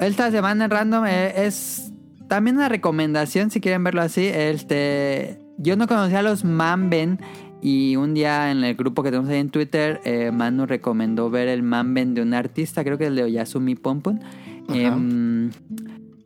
Esta 0.00 0.30
semana 0.30 0.64
en 0.64 0.70
random 0.70 1.04
eh, 1.04 1.44
es 1.44 1.92
también 2.28 2.56
una 2.56 2.70
recomendación, 2.70 3.50
si 3.50 3.60
quieren 3.60 3.84
verlo 3.84 4.00
así. 4.00 4.24
Este, 4.26 5.38
yo 5.58 5.76
no 5.76 5.86
conocía 5.86 6.20
a 6.20 6.22
los 6.22 6.44
Manben 6.44 7.20
y 7.64 7.96
un 7.96 8.12
día 8.12 8.50
en 8.50 8.62
el 8.62 8.74
grupo 8.74 9.02
que 9.02 9.10
tenemos 9.10 9.30
ahí 9.30 9.38
en 9.38 9.48
Twitter, 9.48 10.02
eh, 10.04 10.30
Manu 10.30 10.66
recomendó 10.66 11.30
ver 11.30 11.48
el 11.48 11.62
Manben 11.62 12.12
de 12.12 12.20
un 12.20 12.34
artista, 12.34 12.84
creo 12.84 12.98
que 12.98 13.06
el 13.06 13.16
de 13.16 13.22
Oyasumi 13.22 13.74
Pompon. 13.74 14.20
Em, 14.68 15.50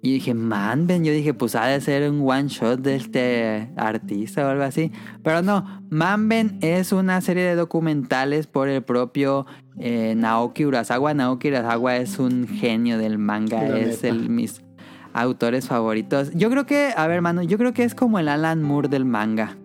y 0.03 0.15
dije, 0.15 0.35
Manben, 0.35 1.05
yo 1.05 1.13
dije, 1.13 1.35
pues 1.35 1.55
ha 1.55 1.67
de 1.67 1.81
ser 1.81 2.11
un 2.11 2.29
one 2.29 2.49
shot 2.49 2.81
de 2.81 2.97
este 2.97 3.71
artista 3.77 4.45
o 4.45 4.51
algo 4.51 4.65
así. 4.65 4.91
Pero 5.23 5.41
no, 5.43 5.65
Manben 5.91 6.59
es 6.61 6.91
una 6.91 7.21
serie 7.21 7.45
de 7.45 7.55
documentales 7.55 8.49
por 8.49 8.69
el 8.69 8.83
propio 8.83 9.47
eh, 9.79 10.15
Naoki 10.17 10.65
Urasawa. 10.65 11.15
Naoki 11.15 11.51
Urasawa 11.51 11.99
es 11.99 12.19
un 12.19 12.49
genio 12.49 12.99
del 12.99 13.17
manga, 13.19 13.63
La 13.63 13.79
es 13.79 14.03
neta. 14.03 14.09
el 14.09 14.29
mis 14.29 14.61
autores 15.13 15.69
favoritos. 15.69 16.33
Yo 16.35 16.51
creo 16.51 16.67
que, 16.67 16.91
a 16.97 17.07
ver, 17.07 17.23
Manu, 17.23 17.43
yo 17.43 17.59
creo 17.59 17.73
que 17.73 17.85
es 17.85 17.95
como 17.95 18.19
el 18.19 18.27
Alan 18.27 18.61
Moore 18.61 18.89
del 18.89 19.05
manga. 19.05 19.57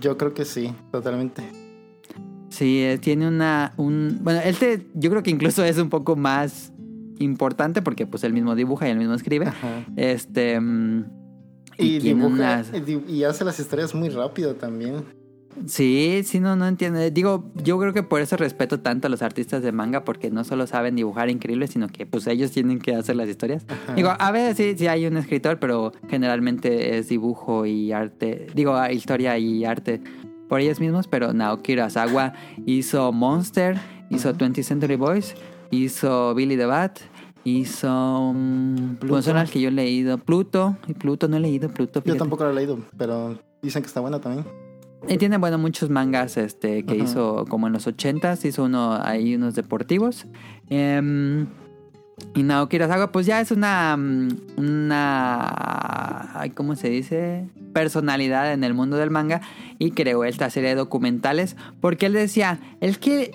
Yo 0.00 0.16
creo 0.18 0.34
que 0.34 0.44
sí, 0.44 0.72
totalmente. 0.90 1.42
Sí, 2.50 2.80
eh, 2.82 2.98
tiene 2.98 3.28
una. 3.28 3.72
Un, 3.76 4.18
bueno, 4.22 4.40
este 4.44 4.86
yo 4.94 5.10
creo 5.10 5.22
que 5.22 5.30
incluso 5.30 5.62
es 5.64 5.78
un 5.78 5.88
poco 5.90 6.16
más 6.16 6.72
importante 7.18 7.82
porque 7.82 8.06
pues 8.06 8.24
él 8.24 8.32
mismo 8.32 8.54
dibuja 8.54 8.88
y 8.88 8.90
él 8.92 8.98
mismo 8.98 9.14
escribe. 9.14 9.46
Ajá. 9.46 9.84
Este. 9.96 10.58
mm, 10.60 11.04
Y, 11.78 11.98
dibuja 12.00 12.26
unas- 12.34 12.72
di- 12.86 13.04
y 13.08 13.22
hace 13.24 13.44
las 13.44 13.60
historias 13.60 13.94
muy 13.94 14.08
rápido 14.08 14.54
también. 14.56 15.04
Sí, 15.66 16.22
sí, 16.24 16.40
no, 16.40 16.56
no 16.56 16.66
entiendo. 16.66 16.98
Digo, 17.10 17.50
yo 17.62 17.78
creo 17.78 17.92
que 17.92 18.02
por 18.02 18.20
eso 18.20 18.36
respeto 18.36 18.80
tanto 18.80 19.06
a 19.06 19.10
los 19.10 19.22
artistas 19.22 19.62
de 19.62 19.72
manga, 19.72 20.04
porque 20.04 20.30
no 20.30 20.44
solo 20.44 20.66
saben 20.66 20.96
dibujar 20.96 21.30
increíble, 21.30 21.66
sino 21.66 21.88
que 21.88 22.06
pues 22.06 22.26
ellos 22.26 22.50
tienen 22.50 22.78
que 22.78 22.94
hacer 22.94 23.16
las 23.16 23.28
historias. 23.28 23.64
Ajá. 23.68 23.94
Digo, 23.94 24.12
a 24.16 24.30
veces 24.30 24.56
sí, 24.56 24.78
sí 24.78 24.86
hay 24.86 25.06
un 25.06 25.16
escritor, 25.16 25.58
pero 25.58 25.92
generalmente 26.08 26.98
es 26.98 27.08
dibujo 27.08 27.66
y 27.66 27.92
arte. 27.92 28.46
Digo, 28.54 28.74
ah, 28.74 28.92
historia 28.92 29.36
y 29.38 29.64
arte 29.64 30.00
por 30.48 30.60
ellos 30.60 30.80
mismos, 30.80 31.06
pero 31.06 31.32
Naoki 31.32 31.74
Urasawa 31.74 32.32
hizo 32.66 33.12
Monster, 33.12 33.78
hizo 34.10 34.32
20th 34.32 34.62
Century 34.62 34.96
Boys, 34.96 35.34
hizo 35.70 36.34
Billy 36.34 36.56
the 36.56 36.66
Bat, 36.66 37.00
hizo... 37.44 38.34
Pluto. 38.98 39.06
bueno, 39.06 39.22
son 39.22 39.34
las 39.34 39.50
que 39.50 39.60
yo 39.60 39.68
he 39.68 39.72
leído. 39.72 40.18
Pluto, 40.18 40.76
y 40.86 40.94
Pluto, 40.94 41.28
no 41.28 41.36
he 41.36 41.40
leído 41.40 41.68
Pluto. 41.68 42.00
Yo 42.00 42.04
fíjate. 42.04 42.18
tampoco 42.18 42.44
lo 42.44 42.50
he 42.50 42.54
leído, 42.54 42.78
pero 42.96 43.38
dicen 43.62 43.82
que 43.82 43.88
está 43.88 44.00
buena 44.00 44.20
también. 44.20 44.46
Y 45.06 45.16
tiene, 45.16 45.36
bueno, 45.38 45.58
muchos 45.58 45.90
mangas 45.90 46.36
este, 46.36 46.84
que 46.84 46.96
hizo 46.96 47.44
como 47.48 47.66
en 47.68 47.72
los 47.72 47.86
80s. 47.86 48.44
Hizo 48.44 48.64
uno 48.64 48.94
ahí, 49.00 49.36
unos 49.36 49.54
deportivos. 49.54 50.26
Em, 50.68 51.46
y 52.34 52.42
Naoki 52.42 52.76
Urasawa, 52.76 53.12
pues 53.12 53.24
ya 53.26 53.40
es 53.40 53.50
una. 53.52 53.96
mm, 53.96 54.28
Una. 54.56 56.50
¿Cómo 56.54 56.74
se 56.74 56.88
dice? 56.90 57.48
Personalidad 57.72 58.52
en 58.52 58.64
el 58.64 58.74
mundo 58.74 58.96
del 58.96 59.10
manga. 59.10 59.40
Y 59.78 59.92
creó 59.92 60.24
esta 60.24 60.50
serie 60.50 60.70
de 60.70 60.74
documentales. 60.74 61.56
Porque 61.80 62.06
él 62.06 62.12
decía: 62.14 62.58
Es 62.80 62.98
que 62.98 63.30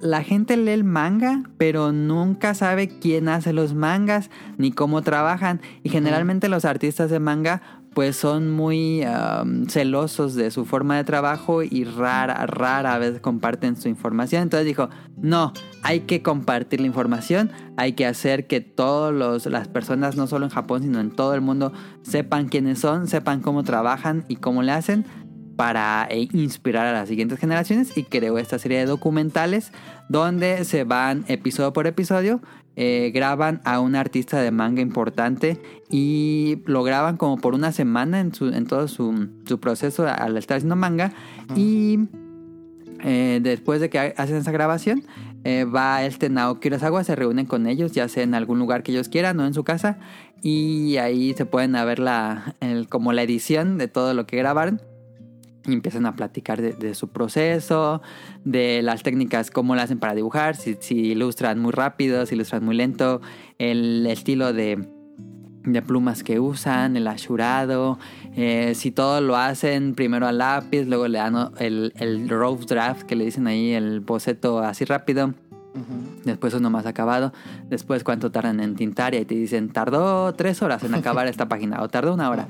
la 0.00 0.22
gente 0.24 0.56
lee 0.56 0.72
el 0.72 0.84
manga, 0.84 1.44
pero 1.56 1.92
nunca 1.92 2.54
sabe 2.54 2.88
quién 2.88 3.28
hace 3.28 3.52
los 3.52 3.74
mangas 3.74 4.28
ni 4.58 4.72
cómo 4.72 5.02
trabajan. 5.02 5.60
Y 5.84 5.88
generalmente 5.88 6.48
los 6.48 6.64
artistas 6.64 7.10
de 7.10 7.20
manga 7.20 7.62
pues 7.96 8.14
son 8.14 8.50
muy 8.50 9.02
am, 9.04 9.64
celosos 9.70 10.34
de 10.34 10.50
su 10.50 10.66
forma 10.66 10.98
de 10.98 11.04
trabajo 11.04 11.62
y 11.62 11.84
rara, 11.84 12.44
rara 12.44 12.98
vez 12.98 13.20
comparten 13.20 13.74
su 13.74 13.88
información. 13.88 14.42
Entonces 14.42 14.66
dijo, 14.66 14.90
no, 15.16 15.54
hay 15.82 16.00
que 16.00 16.20
compartir 16.20 16.82
la 16.82 16.88
información, 16.88 17.50
hay 17.78 17.94
que 17.94 18.04
hacer 18.04 18.46
que 18.46 18.60
todas 18.60 19.46
las 19.46 19.68
personas, 19.68 20.14
no 20.14 20.26
solo 20.26 20.44
en 20.44 20.50
Japón, 20.50 20.82
sino 20.82 21.00
en 21.00 21.10
todo 21.10 21.32
el 21.32 21.40
mundo, 21.40 21.72
sepan 22.02 22.50
quiénes 22.50 22.80
son, 22.80 23.06
sepan 23.06 23.40
cómo 23.40 23.64
trabajan 23.64 24.26
y 24.28 24.36
cómo 24.36 24.62
le 24.62 24.72
hacen 24.72 25.06
para 25.56 26.06
eh, 26.10 26.28
inspirar 26.34 26.84
a 26.84 26.92
las 26.92 27.08
siguientes 27.08 27.38
generaciones 27.38 27.96
y 27.96 28.02
creó 28.02 28.36
esta 28.36 28.58
serie 28.58 28.76
de 28.76 28.84
documentales 28.84 29.72
donde 30.10 30.66
se 30.66 30.84
van 30.84 31.24
episodio 31.28 31.72
por 31.72 31.86
episodio, 31.86 32.42
eh, 32.76 33.10
graban 33.14 33.60
a 33.64 33.80
un 33.80 33.94
artista 33.96 34.40
de 34.40 34.50
manga 34.50 34.82
importante 34.82 35.58
y 35.90 36.58
lo 36.66 36.82
graban 36.82 37.16
como 37.16 37.38
por 37.38 37.54
una 37.54 37.72
semana 37.72 38.20
en, 38.20 38.34
su, 38.34 38.48
en 38.48 38.66
todo 38.66 38.86
su, 38.88 39.28
su 39.46 39.58
proceso 39.60 40.06
al 40.06 40.36
estar 40.36 40.58
haciendo 40.58 40.76
manga 40.76 41.12
y 41.54 41.98
eh, 43.02 43.40
después 43.42 43.80
de 43.80 43.90
que 43.90 43.98
ha- 43.98 44.14
hacen 44.16 44.36
esa 44.36 44.52
grabación 44.52 45.02
eh, 45.44 45.64
va 45.64 46.04
este 46.04 46.28
Naoki 46.28 46.68
Urasawa, 46.68 47.04
se 47.04 47.14
reúnen 47.14 47.46
con 47.46 47.66
ellos 47.66 47.92
ya 47.92 48.08
sea 48.08 48.24
en 48.24 48.34
algún 48.34 48.58
lugar 48.58 48.82
que 48.82 48.92
ellos 48.92 49.08
quieran 49.08 49.38
o 49.40 49.46
en 49.46 49.54
su 49.54 49.64
casa 49.64 49.98
y 50.42 50.96
ahí 50.96 51.32
se 51.34 51.46
pueden 51.46 51.72
ver 51.72 51.98
la, 51.98 52.56
como 52.88 53.12
la 53.12 53.22
edición 53.22 53.78
de 53.78 53.88
todo 53.88 54.12
lo 54.12 54.26
que 54.26 54.36
grabaron 54.36 54.80
y 55.66 55.72
empiezan 55.72 56.06
a 56.06 56.16
platicar 56.16 56.60
de, 56.60 56.72
de 56.72 56.94
su 56.94 57.08
proceso, 57.08 58.02
de 58.44 58.82
las 58.82 59.02
técnicas, 59.02 59.50
cómo 59.50 59.74
lo 59.74 59.80
hacen 59.82 59.98
para 59.98 60.14
dibujar, 60.14 60.56
si, 60.56 60.76
si 60.80 61.12
ilustran 61.12 61.58
muy 61.58 61.72
rápido, 61.72 62.24
si 62.26 62.34
ilustran 62.34 62.64
muy 62.64 62.76
lento, 62.76 63.20
el 63.58 64.06
estilo 64.06 64.52
de, 64.52 64.86
de 65.64 65.82
plumas 65.82 66.22
que 66.22 66.38
usan, 66.40 66.96
el 66.96 67.06
ashurado, 67.08 67.98
eh, 68.36 68.72
si 68.74 68.90
todo 68.92 69.20
lo 69.20 69.36
hacen 69.36 69.94
primero 69.94 70.26
al 70.26 70.38
lápiz, 70.38 70.84
luego 70.84 71.08
le 71.08 71.18
dan 71.18 71.50
el, 71.58 71.92
el 71.96 72.28
rough 72.28 72.66
draft 72.66 73.02
que 73.02 73.16
le 73.16 73.24
dicen 73.24 73.46
ahí, 73.46 73.72
el 73.72 74.00
boceto 74.00 74.60
así 74.60 74.84
rápido, 74.84 75.34
después 76.24 76.54
uno 76.54 76.70
más 76.70 76.86
acabado, 76.86 77.32
después 77.68 78.04
cuánto 78.04 78.30
tardan 78.30 78.60
en 78.60 78.76
tintar 78.76 79.14
y 79.14 79.18
ahí 79.18 79.24
te 79.24 79.34
dicen 79.34 79.68
tardó 79.68 80.32
tres 80.34 80.62
horas 80.62 80.82
en 80.84 80.94
acabar 80.94 81.26
esta 81.28 81.48
página 81.48 81.82
o 81.82 81.88
tardó 81.88 82.14
una 82.14 82.30
hora. 82.30 82.48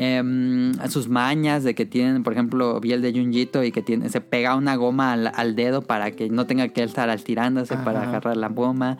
Em, 0.00 0.74
sus 0.88 1.08
mañas 1.08 1.64
de 1.64 1.74
que 1.74 1.84
tienen, 1.84 2.22
por 2.22 2.32
ejemplo, 2.32 2.78
vi 2.80 2.92
el 2.92 3.02
de 3.02 3.12
Junjito 3.12 3.64
y 3.64 3.72
que 3.72 3.82
tiene, 3.82 4.08
se 4.10 4.20
pega 4.20 4.54
una 4.54 4.76
goma 4.76 5.12
al, 5.12 5.32
al 5.34 5.56
dedo 5.56 5.82
para 5.82 6.12
que 6.12 6.30
no 6.30 6.46
tenga 6.46 6.68
que 6.68 6.84
estar 6.84 7.14
tirándose 7.20 7.76
para 7.78 8.02
Ajá. 8.02 8.10
agarrar 8.10 8.36
la 8.36 8.48
goma. 8.48 8.96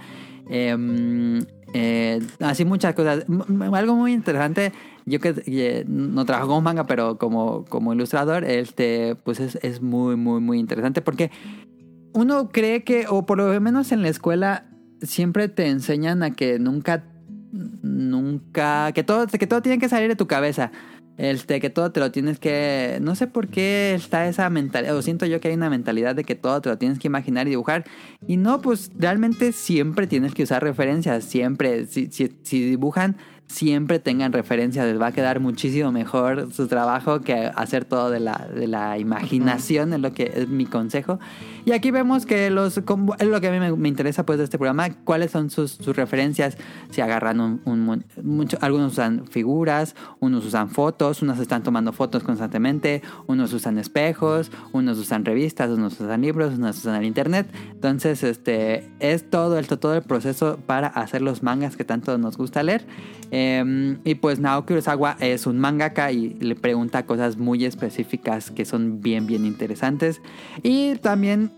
Em, 0.50 1.44
eh, 1.72 2.20
así 2.40 2.64
muchas 2.64 2.94
cosas. 2.94 3.26
M- 3.28 3.76
algo 3.76 3.94
muy 3.94 4.12
interesante, 4.12 4.72
yo 5.06 5.20
que 5.20 5.34
eh, 5.46 5.84
no 5.87 6.24
trabajo 6.24 6.48
como 6.48 6.62
manga, 6.62 6.84
pero 6.88 7.16
como, 7.16 7.64
como 7.66 7.92
ilustrador, 7.92 8.44
este, 8.44 9.14
pues 9.22 9.38
es, 9.38 9.56
es 9.62 9.80
muy, 9.80 10.16
muy, 10.16 10.40
muy 10.40 10.58
interesante 10.58 11.00
porque 11.00 11.30
uno 12.12 12.48
cree 12.48 12.82
que, 12.82 13.06
o 13.08 13.24
por 13.24 13.38
lo 13.38 13.61
menos 13.61 13.92
en 13.92 14.02
la 14.02 14.08
escuela, 14.08 14.64
siempre 15.00 15.48
te 15.48 15.68
enseñan 15.68 16.24
a 16.24 16.32
que 16.32 16.58
nunca, 16.58 17.04
nunca, 17.52 18.92
que 18.92 19.02
todo, 19.02 19.26
que 19.26 19.46
todo 19.46 19.62
tiene 19.62 19.78
que 19.78 19.88
salir 19.88 20.08
de 20.08 20.16
tu 20.16 20.26
cabeza. 20.26 20.70
Este, 21.18 21.58
que 21.58 21.68
todo 21.68 21.90
te 21.90 21.98
lo 21.98 22.12
tienes 22.12 22.38
que. 22.38 22.98
No 23.02 23.16
sé 23.16 23.26
por 23.26 23.48
qué 23.48 23.92
está 23.94 24.28
esa 24.28 24.48
mentalidad. 24.50 24.96
O 24.96 25.02
siento 25.02 25.26
yo 25.26 25.40
que 25.40 25.48
hay 25.48 25.54
una 25.54 25.68
mentalidad 25.68 26.14
de 26.14 26.22
que 26.22 26.37
todo 26.37 26.61
te 26.61 26.68
lo 26.68 26.78
tienes 26.78 27.00
que 27.00 27.08
imaginar 27.08 27.48
y 27.48 27.50
dibujar. 27.50 27.84
Y 28.28 28.37
no, 28.37 28.61
pues 28.61 28.92
realmente 28.96 29.50
siempre 29.50 30.06
tienes 30.06 30.32
que 30.32 30.44
usar 30.44 30.62
referencias. 30.62 31.24
Siempre. 31.24 31.87
Si, 31.87 32.06
si, 32.12 32.32
si 32.44 32.64
dibujan, 32.64 33.16
siempre 33.48 33.98
tengan 33.98 34.32
referencias. 34.32 34.87
Les 34.87 35.00
va 35.00 35.08
a 35.08 35.12
quedar 35.12 35.40
muchísimo 35.40 35.90
mejor 35.90 36.52
su 36.52 36.68
trabajo 36.68 37.20
que 37.20 37.50
hacer 37.54 37.84
todo 37.84 38.11
de 38.11 38.20
la, 38.20 38.48
de 38.54 38.68
la 38.68 38.98
imaginación, 38.98 39.92
es 39.92 40.00
lo 40.00 40.12
que 40.12 40.32
es 40.34 40.48
mi 40.48 40.66
consejo. 40.66 41.18
Y 41.64 41.72
aquí 41.72 41.90
vemos 41.90 42.24
que 42.24 42.50
los 42.50 42.78
es 42.78 43.26
lo 43.28 43.40
que 43.40 43.48
a 43.48 43.50
mí 43.50 43.76
me, 43.76 43.88
interesa 43.88 44.24
pues 44.24 44.38
de 44.38 44.44
este 44.44 44.58
programa, 44.58 44.90
cuáles 45.04 45.30
son 45.30 45.50
sus, 45.50 45.72
sus 45.72 45.96
referencias, 45.96 46.56
si 46.90 47.00
agarran 47.00 47.40
un, 47.40 47.61
un 47.64 48.04
mucho, 48.22 48.56
algunos 48.61 48.92
usan 48.92 49.26
figuras, 49.26 49.94
unos 50.20 50.44
usan 50.46 50.70
fotos, 50.70 51.22
unos 51.22 51.38
están 51.38 51.62
tomando 51.62 51.92
fotos 51.92 52.22
constantemente, 52.22 53.02
unos 53.26 53.52
usan 53.52 53.78
espejos, 53.78 54.50
unos 54.72 54.98
usan 54.98 55.24
revistas, 55.24 55.70
unos 55.70 56.00
usan 56.00 56.22
libros, 56.22 56.54
unos 56.56 56.78
usan 56.78 56.96
el 56.96 57.04
internet. 57.04 57.46
Entonces, 57.72 58.22
este 58.22 58.90
es 59.00 59.28
todo 59.28 59.58
el 59.58 59.66
todo 59.66 59.94
el 59.94 60.02
proceso 60.02 60.58
para 60.66 60.87
hacer 60.88 61.22
los 61.22 61.42
mangas 61.42 61.76
que 61.76 61.84
tanto 61.84 62.16
nos 62.18 62.37
gusta 62.37 62.62
leer. 62.62 62.87
Eh, 63.31 63.99
y 64.05 64.14
pues 64.17 64.41
Naoki 64.41 64.73
Urasawa 64.73 65.17
es 65.21 65.47
un 65.47 65.59
mangaka 65.59 66.12
y 66.12 66.31
le 66.41 66.55
pregunta 66.55 67.05
cosas 67.07 67.37
muy 67.37 67.64
específicas 67.64 68.51
que 68.51 68.64
son 68.64 69.01
bien 69.01 69.27
bien 69.27 69.45
interesantes. 69.45 70.21
Y 70.62 70.97
también 70.97 71.51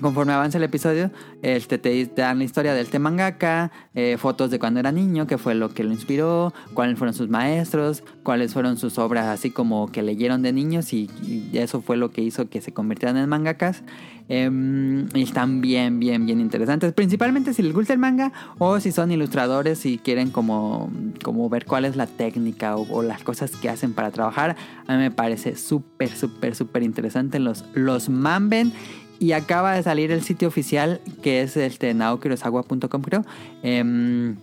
Conforme 0.00 0.32
avanza 0.32 0.58
el 0.58 0.64
episodio, 0.64 1.10
este, 1.42 1.78
te, 1.78 2.06
dan 2.06 2.38
la 2.38 2.44
historia 2.44 2.72
del 2.74 2.84
este 2.84 2.98
mangaka, 2.98 3.72
eh, 3.94 4.16
fotos 4.18 4.50
de 4.50 4.58
cuando 4.58 4.80
era 4.80 4.92
niño, 4.92 5.26
qué 5.26 5.38
fue 5.38 5.54
lo 5.54 5.70
que 5.70 5.84
lo 5.84 5.92
inspiró, 5.92 6.52
cuáles 6.74 6.98
fueron 6.98 7.14
sus 7.14 7.28
maestros, 7.28 8.04
cuáles 8.22 8.52
fueron 8.52 8.76
sus 8.76 8.98
obras 8.98 9.26
así 9.26 9.50
como 9.50 9.90
que 9.90 10.02
leyeron 10.02 10.42
de 10.42 10.52
niños 10.52 10.92
y, 10.92 11.10
eso 11.52 11.80
fue 11.80 11.96
lo 11.96 12.10
que 12.10 12.22
hizo 12.22 12.48
que 12.48 12.60
se 12.60 12.72
convirtieran 12.72 13.16
en 13.16 13.28
mangakas. 13.28 13.82
Em, 14.30 15.08
y 15.14 15.22
están 15.22 15.62
bien, 15.62 15.98
bien, 15.98 16.26
bien 16.26 16.40
interesantes. 16.40 16.92
Principalmente 16.92 17.54
si 17.54 17.62
les 17.62 17.72
gusta 17.72 17.94
el 17.94 17.98
manga 17.98 18.32
o 18.58 18.78
si 18.78 18.92
son 18.92 19.10
ilustradores 19.10 19.86
y 19.86 19.96
quieren 19.96 20.30
como, 20.30 20.90
como 21.24 21.48
ver 21.48 21.64
cuál 21.64 21.86
es 21.86 21.96
la 21.96 22.06
técnica 22.06 22.76
o, 22.76 22.86
o 22.92 23.02
las 23.02 23.22
cosas 23.22 23.52
que 23.52 23.70
hacen 23.70 23.94
para 23.94 24.10
trabajar. 24.10 24.56
A 24.86 24.96
mí 24.96 24.98
me 24.98 25.10
parece 25.10 25.56
súper, 25.56 26.10
súper, 26.10 26.54
súper 26.54 26.82
interesante 26.82 27.38
los, 27.38 27.64
los 27.74 28.08
Manben. 28.08 28.72
Y 29.20 29.32
acaba 29.32 29.74
de 29.74 29.82
salir 29.82 30.12
el 30.12 30.22
sitio 30.22 30.48
oficial 30.48 31.00
que 31.22 31.42
es 31.42 31.56
este 31.56 31.92
naokirosawa.com 31.94 33.02
creo. 33.02 33.24
Em, 33.62 34.36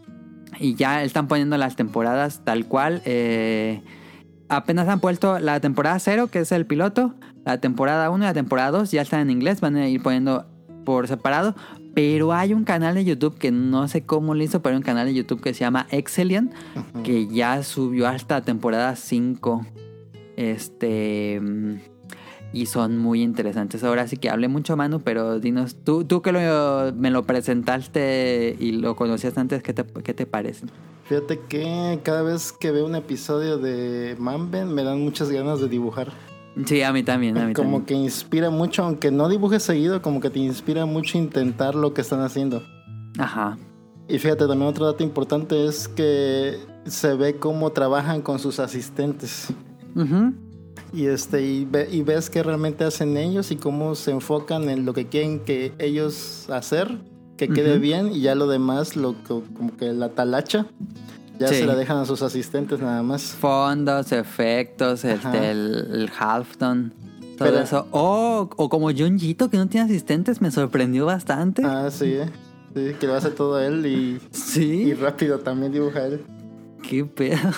y 0.59 0.75
ya 0.75 1.03
están 1.03 1.27
poniendo 1.27 1.57
las 1.57 1.75
temporadas 1.75 2.41
tal 2.43 2.65
cual. 2.65 3.01
eh, 3.05 3.81
apenas 4.49 4.87
han 4.87 4.99
puesto 4.99 5.39
la 5.39 5.59
temporada 5.59 5.97
0, 5.99 6.27
que 6.27 6.39
es 6.39 6.51
el 6.51 6.65
piloto. 6.65 7.15
La 7.45 7.59
temporada 7.59 8.09
1 8.09 8.23
y 8.23 8.27
la 8.27 8.33
temporada 8.33 8.71
2 8.71 8.91
ya 8.91 9.01
están 9.01 9.21
en 9.21 9.29
inglés. 9.29 9.61
Van 9.61 9.75
a 9.75 9.87
ir 9.87 10.01
poniendo 10.01 10.45
por 10.83 11.07
separado. 11.07 11.55
Pero 11.93 12.33
hay 12.33 12.53
un 12.53 12.65
canal 12.65 12.95
de 12.95 13.05
YouTube 13.05 13.37
que 13.37 13.51
no 13.51 13.87
sé 13.87 14.03
cómo 14.03 14.35
lo 14.35 14.43
hizo, 14.43 14.61
pero 14.61 14.73
hay 14.73 14.77
un 14.77 14.83
canal 14.83 15.07
de 15.07 15.13
YouTube 15.13 15.41
que 15.41 15.53
se 15.53 15.61
llama 15.61 15.87
Excelion. 15.91 16.51
Que 17.03 17.27
ya 17.27 17.63
subió 17.63 18.07
hasta 18.07 18.41
temporada 18.41 18.95
5. 18.95 19.65
Este... 20.35 21.41
y 22.55 22.65
son 22.67 22.97
muy 22.97 23.21
interesantes. 23.21 23.83
Ahora 23.83 24.07
sí 24.07 24.17
que 24.17 24.29
hablé 24.29 24.47
mucho, 24.47 24.75
Manu, 24.77 25.01
pero 25.01 25.39
dinos, 25.39 25.75
tú, 25.83 26.05
tú 26.05 26.21
que 26.21 26.31
lo- 26.31 26.93
me 26.93 27.11
lo 27.11 27.23
presentaste 27.23 28.55
y 28.59 28.71
lo 28.71 28.95
conocías 28.95 29.37
antes, 29.37 29.61
¿qué 29.61 29.73
te, 29.73 29.83
qué 30.03 30.13
te 30.13 30.25
parece? 30.25 30.65
Fíjate 31.03 31.39
que 31.47 31.99
cada 32.03 32.23
vez 32.23 32.51
que 32.51 32.71
veo 32.71 32.85
un 32.85 32.95
episodio 32.95 33.57
de 33.57 34.15
Manben 34.19 34.73
me 34.73 34.83
dan 34.83 35.01
muchas 35.03 35.29
ganas 35.29 35.59
de 35.59 35.67
dibujar. 35.67 36.11
Sí, 36.65 36.81
a 36.81 36.93
mí 36.93 37.03
también, 37.03 37.37
a 37.37 37.45
mí 37.47 37.53
Como 37.53 37.79
también. 37.79 37.85
que 37.85 37.93
inspira 37.95 38.49
mucho, 38.49 38.83
aunque 38.83 39.11
no 39.11 39.27
dibujes 39.27 39.61
seguido, 39.61 40.01
como 40.01 40.21
que 40.21 40.29
te 40.29 40.39
inspira 40.39 40.85
mucho 40.85 41.17
intentar 41.17 41.75
lo 41.75 41.93
que 41.93 42.01
están 42.01 42.21
haciendo. 42.21 42.63
Ajá. 43.19 43.57
Y 44.07 44.17
fíjate, 44.19 44.47
también 44.47 44.69
otro 44.69 44.85
dato 44.85 45.03
importante 45.03 45.65
es 45.67 45.87
que 45.89 46.57
se 46.85 47.13
ve 47.15 47.35
cómo 47.35 47.71
trabajan 47.71 48.21
con 48.21 48.39
sus 48.39 48.59
asistentes. 48.59 49.47
Ujú. 49.95 50.33
Y, 50.95 51.07
este, 51.07 51.41
y, 51.45 51.65
ve- 51.65 51.89
y 51.91 52.01
ves 52.03 52.29
qué 52.29 52.41
realmente 52.41 52.83
hacen 52.85 53.17
ellos 53.17 53.51
y 53.51 53.57
cómo 53.57 53.95
se 53.95 54.11
enfocan 54.11 54.69
en 54.69 54.85
lo 54.85 54.93
que 54.93 55.07
quieren 55.07 55.39
que 55.41 55.73
ellos 55.77 56.45
hacer, 56.49 56.97
que 57.37 57.49
quede 57.49 57.79
bien 57.79 58.11
y 58.13 58.21
ya 58.21 58.33
lo 58.35 58.47
demás, 58.47 58.95
lo 58.95 59.11
que- 59.23 59.41
como 59.55 59.75
que 59.77 59.91
la 59.91 60.09
talacha, 60.09 60.67
ya 61.37 61.49
Sí. 61.49 61.55
se 61.55 61.65
la 61.65 61.75
dejan 61.75 61.97
a 61.97 62.05
sus 62.05 62.21
asistentes 62.21 62.79
nada 62.79 63.03
más. 63.03 63.21
Fondos, 63.23 64.13
efectos, 64.13 65.03
Ajá. 65.03 65.33
este, 65.33 65.51
el, 65.51 65.87
el 65.91 66.11
halftone, 66.17 66.91
todo 67.37 67.49
Pero- 67.49 67.59
eso. 67.59 67.87
Oh, 67.91 68.49
o 68.55 68.69
como 68.69 68.89
Junjito, 68.93 69.49
que 69.49 69.57
no 69.57 69.67
tiene 69.67 69.85
asistentes, 69.87 70.39
me 70.41 70.49
sorprendió 70.49 71.05
bastante. 71.07 71.61
Ah, 71.65 71.89
sí, 71.91 72.05
eh. 72.13 72.29
sí, 72.73 72.93
que 72.97 73.07
lo 73.07 73.15
hace 73.15 73.31
todo 73.31 73.59
él 73.59 73.85
y, 73.85 74.19
sí. 74.31 74.83
y 74.83 74.93
rápido 74.93 75.39
también 75.39 75.73
dibuja 75.73 76.05
él. 76.05 76.21
Qué 76.87 77.03
pedo. 77.03 77.49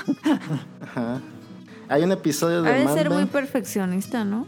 Ajá. 0.82 1.22
Hay 1.90 2.04
un 2.04 2.12
episodio 2.12 2.62
de 2.62 2.70
Ha 2.70 2.74
de 2.74 2.88
ser 2.94 3.10
muy 3.10 3.26
perfeccionista, 3.26 4.26
¿no? 4.26 4.46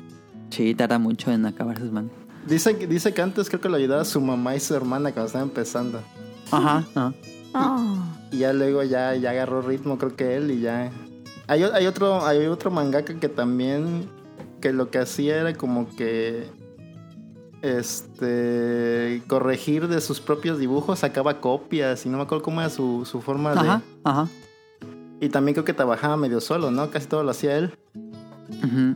Sí, 0.50 0.74
tarda 0.76 1.00
mucho 1.00 1.32
en 1.32 1.46
acabar 1.46 1.78
sus 1.80 1.92
mangas. 1.92 2.14
Dice, 2.48 2.78
que- 2.78 2.88
dice 2.88 3.14
que 3.14 3.22
antes 3.22 3.48
creo 3.50 3.62
que 3.62 3.70
lo 3.70 3.76
ayudaba 3.78 4.04
su 4.06 4.20
mamá 4.20 4.56
y 4.56 4.60
su 4.60 4.76
hermana 4.76 5.12
cuando 5.12 5.28
estaba 5.28 5.44
empezando. 5.44 6.02
Ajá. 6.52 6.84
ajá. 6.96 7.14
Ah. 7.54 8.16
Y 8.32 8.40
ya 8.40 8.54
luego 8.54 8.84
ya, 8.84 9.16
ya 9.16 9.32
agarró 9.32 9.62
ritmo, 9.62 9.98
creo 9.98 10.16
que 10.16 10.36
él, 10.36 10.52
y 10.52 10.62
ya. 10.62 10.92
Hay, 11.48 11.64
hay 11.64 11.88
otro, 11.88 12.26
hay 12.26 12.46
otro 12.48 12.72
mangaka 12.72 13.14
que 13.16 13.30
también. 13.30 14.10
que 14.62 14.74
lo 14.74 14.90
que 14.92 15.00
hacía 15.00 15.38
era 15.38 15.54
como 15.54 15.88
que. 15.96 16.48
Este. 17.62 19.22
corregir 19.28 19.88
de 19.88 20.00
sus 20.02 20.20
propios 20.22 20.60
dibujos, 20.60 21.00
sacaba 21.00 21.42
copias, 21.42 22.06
y 22.06 22.10
no 22.10 22.18
me 22.18 22.24
acuerdo 22.24 22.44
cómo 22.44 22.62
era 22.62 22.70
su, 22.70 23.06
su 23.06 23.22
forma 23.22 23.54
de. 23.54 23.60
Ajá. 23.60 23.82
Ajá. 24.04 24.28
Y 25.22 25.30
también 25.30 25.54
creo 25.54 25.66
que 25.66 25.74
trabajaba 25.74 26.16
medio 26.18 26.40
solo, 26.42 26.72
¿no? 26.72 26.90
Casi 26.92 27.08
todo 27.08 27.24
lo 27.24 27.32
hacía 27.32 27.58
él. 27.58 27.74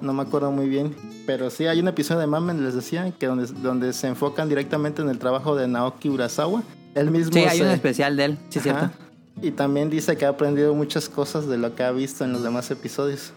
No 0.01 0.13
me 0.13 0.21
acuerdo 0.23 0.51
muy 0.51 0.67
bien. 0.69 0.95
Pero 1.25 1.49
sí, 1.49 1.65
hay 1.67 1.79
un 1.79 1.87
episodio 1.87 2.21
de 2.21 2.27
Mamen, 2.27 2.63
les 2.63 2.73
decía, 2.75 3.11
que 3.17 3.27
donde, 3.27 3.45
donde 3.61 3.93
se 3.93 4.07
enfocan 4.07 4.49
directamente 4.49 5.01
en 5.01 5.09
el 5.09 5.19
trabajo 5.19 5.55
de 5.55 5.67
Naoki 5.67 6.09
Urasawa. 6.09 6.63
Él 6.95 7.11
mismo 7.11 7.33
Sí, 7.33 7.39
hay 7.39 7.57
se- 7.59 7.63
un 7.63 7.69
especial 7.71 8.15
de 8.17 8.25
él, 8.25 8.37
sí, 8.49 8.59
Ajá. 8.59 8.79
cierto. 8.79 8.97
Y 9.41 9.51
también 9.51 9.89
dice 9.89 10.15
que 10.15 10.25
ha 10.25 10.29
aprendido 10.29 10.73
muchas 10.73 11.09
cosas 11.09 11.47
de 11.47 11.57
lo 11.57 11.75
que 11.75 11.83
ha 11.83 11.91
visto 11.91 12.23
en 12.23 12.33
los 12.33 12.43
demás 12.43 12.69
episodios. 12.71 13.33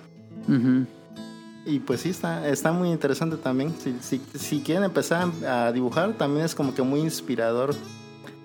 Y 1.65 1.81
pues 1.81 2.01
sí, 2.03 2.11
está, 2.11 2.47
está 2.49 2.71
muy 2.71 2.91
interesante 2.91 3.37
también. 3.37 3.75
Si, 3.83 3.97
si, 4.01 4.21
si 4.39 4.61
quieren 4.61 4.85
empezar 4.85 5.29
a 5.49 5.73
dibujar, 5.73 6.13
también 6.13 6.45
es 6.47 6.55
como 6.55 6.75
que 6.75 6.83
muy 6.83 7.01
inspirador 7.01 7.75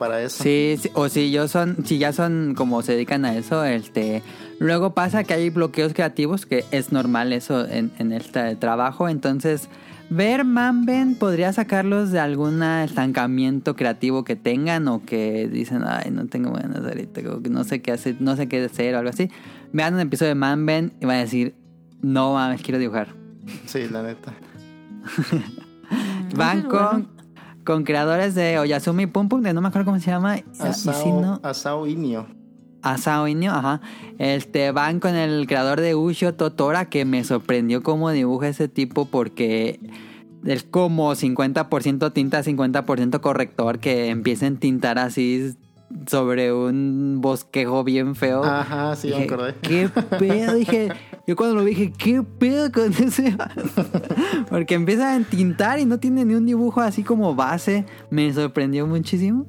para 0.01 0.19
eso. 0.23 0.41
Sí, 0.41 0.79
sí, 0.81 0.89
o 0.95 1.09
si 1.09 1.29
yo 1.29 1.47
son, 1.47 1.85
si 1.85 1.99
ya 1.99 2.11
son 2.11 2.55
como 2.55 2.81
se 2.81 2.93
dedican 2.93 3.23
a 3.23 3.37
eso, 3.37 3.63
este, 3.63 4.23
luego 4.57 4.95
pasa 4.95 5.23
que 5.23 5.35
hay 5.35 5.51
bloqueos 5.51 5.93
creativos, 5.93 6.47
que 6.47 6.65
es 6.71 6.91
normal 6.91 7.31
eso 7.33 7.67
en, 7.67 7.91
en 7.99 8.11
este 8.11 8.55
trabajo, 8.55 9.07
entonces 9.07 9.69
ver 10.09 10.43
Manben 10.43 11.13
podría 11.13 11.53
sacarlos 11.53 12.09
de 12.09 12.19
algún 12.19 12.63
estancamiento 12.63 13.75
creativo 13.75 14.23
que 14.23 14.35
tengan 14.35 14.87
o 14.87 15.05
que 15.05 15.47
dicen, 15.47 15.83
ay, 15.85 16.09
no 16.09 16.25
tengo 16.25 16.51
ganas 16.51 16.83
ahorita, 16.83 17.21
no 17.51 17.63
sé 17.63 17.83
qué 17.83 17.91
hacer, 17.91 18.15
no 18.19 18.35
sé 18.35 18.47
qué 18.47 18.65
hacer 18.65 18.95
o 18.95 18.97
algo 18.97 19.11
así. 19.11 19.29
Vean 19.71 19.93
un 19.93 19.99
episodio 19.99 20.29
de 20.29 20.35
Manben 20.35 20.93
y 20.99 21.05
van 21.05 21.17
a 21.17 21.19
decir, 21.19 21.53
no 22.01 22.33
mames, 22.33 22.63
quiero 22.63 22.79
dibujar. 22.79 23.13
Sí, 23.67 23.87
la 23.87 24.01
neta. 24.01 24.33
Van 26.35 26.63
con. 26.63 27.20
Con 27.65 27.83
creadores 27.83 28.35
de 28.35 28.59
Oyasumi 28.59 29.07
Pum 29.07 29.29
Pum, 29.29 29.41
de 29.41 29.53
no 29.53 29.61
me 29.61 29.67
acuerdo 29.69 29.85
cómo 29.85 29.99
se 29.99 30.11
llama. 30.11 30.37
Asao, 30.59 30.93
si 30.93 31.11
no- 31.11 31.39
Asao 31.43 31.87
Inio. 31.87 32.27
Asao 32.81 33.27
Inyo, 33.27 33.51
ajá. 33.51 33.81
Este, 34.17 34.71
van 34.71 34.99
con 34.99 35.15
el 35.15 35.45
creador 35.47 35.81
de 35.81 35.93
Ushio 35.95 36.33
Totora, 36.33 36.85
que 36.85 37.05
me 37.05 37.23
sorprendió 37.23 37.83
cómo 37.83 38.09
dibuja 38.11 38.47
ese 38.47 38.67
tipo 38.67 39.05
porque 39.05 39.79
es 40.45 40.63
como 40.63 41.13
50% 41.15 42.11
tinta, 42.13 42.41
50% 42.43 43.21
corrector, 43.21 43.77
que 43.79 44.09
empieza 44.09 44.47
a 44.47 44.51
tintar 44.51 44.97
así 44.97 45.53
sobre 46.07 46.53
un 46.53 47.19
bosquejo 47.21 47.83
bien 47.83 48.15
feo. 48.15 48.43
Ajá, 48.43 48.95
sí, 48.95 49.09
me 49.09 49.15
Dije, 49.15 49.25
acordé. 49.25 49.55
¿Qué 49.61 49.89
pedo? 50.17 50.55
Dije, 50.55 50.89
yo 51.27 51.35
cuando 51.35 51.55
lo 51.55 51.63
vi 51.63 51.71
dije, 51.75 51.93
¿qué 51.97 52.23
pedo 52.23 52.71
con 52.71 52.91
ese? 52.91 53.35
Porque 54.49 54.75
empieza 54.75 55.15
a 55.15 55.19
tintar 55.21 55.79
y 55.79 55.85
no 55.85 55.99
tiene 55.99 56.25
ni 56.25 56.35
un 56.35 56.45
dibujo 56.45 56.81
así 56.81 57.03
como 57.03 57.35
base. 57.35 57.85
Me 58.09 58.31
sorprendió 58.33 58.87
muchísimo. 58.87 59.45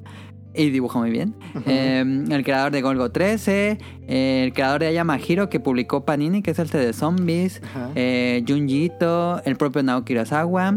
Y 0.55 0.69
dibuja 0.69 0.99
muy 0.99 1.09
bien. 1.09 1.35
Eh, 1.65 1.99
el 2.29 2.43
creador 2.43 2.71
de 2.71 2.83
Golgo 2.83 3.11
13, 3.11 3.79
eh, 4.07 4.43
el 4.45 4.53
creador 4.53 4.81
de 4.81 4.87
Ayamahiro 4.87 5.49
que 5.49 5.59
publicó 5.59 6.05
Panini, 6.05 6.43
que 6.43 6.51
es 6.51 6.59
el 6.59 6.69
de 6.69 6.93
Zombies, 6.93 7.59
eh, 7.95 8.43
Junjito, 8.47 9.41
el 9.45 9.55
propio 9.55 9.81
Naoki 9.81 10.13
Urasawa. 10.13 10.75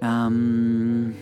Am, 0.00 1.14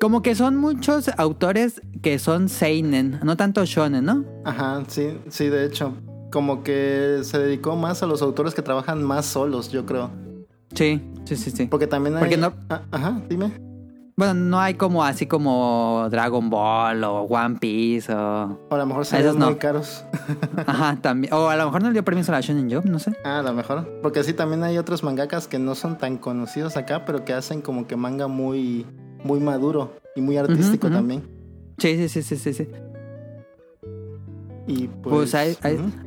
como 0.00 0.22
que 0.22 0.34
son 0.34 0.56
muchos 0.56 1.08
autores 1.16 1.80
que 2.02 2.18
son 2.18 2.48
seinen, 2.48 3.20
no 3.22 3.36
tanto 3.36 3.64
shonen, 3.64 4.04
¿no? 4.04 4.24
Ajá, 4.44 4.82
sí, 4.88 5.18
sí, 5.28 5.48
de 5.48 5.64
hecho. 5.66 5.94
Como 6.30 6.62
que 6.64 7.20
se 7.22 7.38
dedicó 7.38 7.76
más 7.76 8.02
a 8.02 8.06
los 8.06 8.20
autores 8.20 8.54
que 8.54 8.62
trabajan 8.62 9.02
más 9.04 9.24
solos, 9.24 9.70
yo 9.70 9.86
creo. 9.86 10.10
Sí, 10.74 11.00
sí, 11.24 11.36
sí, 11.36 11.50
sí. 11.52 11.66
Porque 11.66 11.86
también 11.86 12.16
hay... 12.16 12.20
Porque 12.20 12.36
no- 12.36 12.52
Ah, 12.68 12.82
Ajá, 12.90 13.22
dime. 13.28 13.52
Bueno, 14.16 14.34
no 14.34 14.60
hay 14.60 14.74
como 14.74 15.02
así 15.04 15.26
como 15.26 16.06
Dragon 16.10 16.48
Ball 16.50 17.02
o 17.04 17.22
One 17.22 17.56
Piece 17.60 18.12
o... 18.12 18.58
O 18.70 18.74
a 18.74 18.78
lo 18.78 18.86
mejor 18.86 19.06
serían 19.06 19.38
no. 19.38 19.46
muy 19.46 19.56
caros. 19.56 20.04
Ajá, 20.66 20.96
también. 21.00 21.32
O 21.34 21.48
a 21.48 21.56
lo 21.56 21.66
mejor 21.66 21.82
no 21.82 21.88
le 21.88 21.94
dio 21.94 22.04
permiso 22.04 22.30
a 22.32 22.36
la 22.36 22.40
Shonen 22.40 22.70
Jump, 22.70 22.86
no 22.86 22.98
sé. 23.00 23.12
Ah, 23.24 23.40
a 23.40 23.42
lo 23.42 23.52
mejor. 23.52 23.88
Porque 24.02 24.22
sí, 24.22 24.32
también 24.32 24.62
hay 24.64 24.78
otros 24.78 25.02
mangakas 25.02 25.48
que 25.48 25.58
no 25.58 25.74
son 25.74 25.98
tan 25.98 26.16
conocidos 26.18 26.76
acá, 26.76 27.04
pero 27.04 27.24
que 27.24 27.32
hacen 27.32 27.60
como 27.60 27.86
que 27.88 27.96
manga 27.96 28.28
muy, 28.28 28.86
muy 29.24 29.40
maduro 29.40 29.96
y 30.14 30.20
muy 30.20 30.36
artístico 30.36 30.88
también. 30.88 31.22
Sí, 31.78 32.08
sí, 32.08 32.22
sí, 32.22 32.36
sí, 32.36 32.52
sí. 32.52 32.68
Y 34.66 34.88
Pues, 34.88 35.32
pues, 35.32 35.34
ahí, 35.34 35.56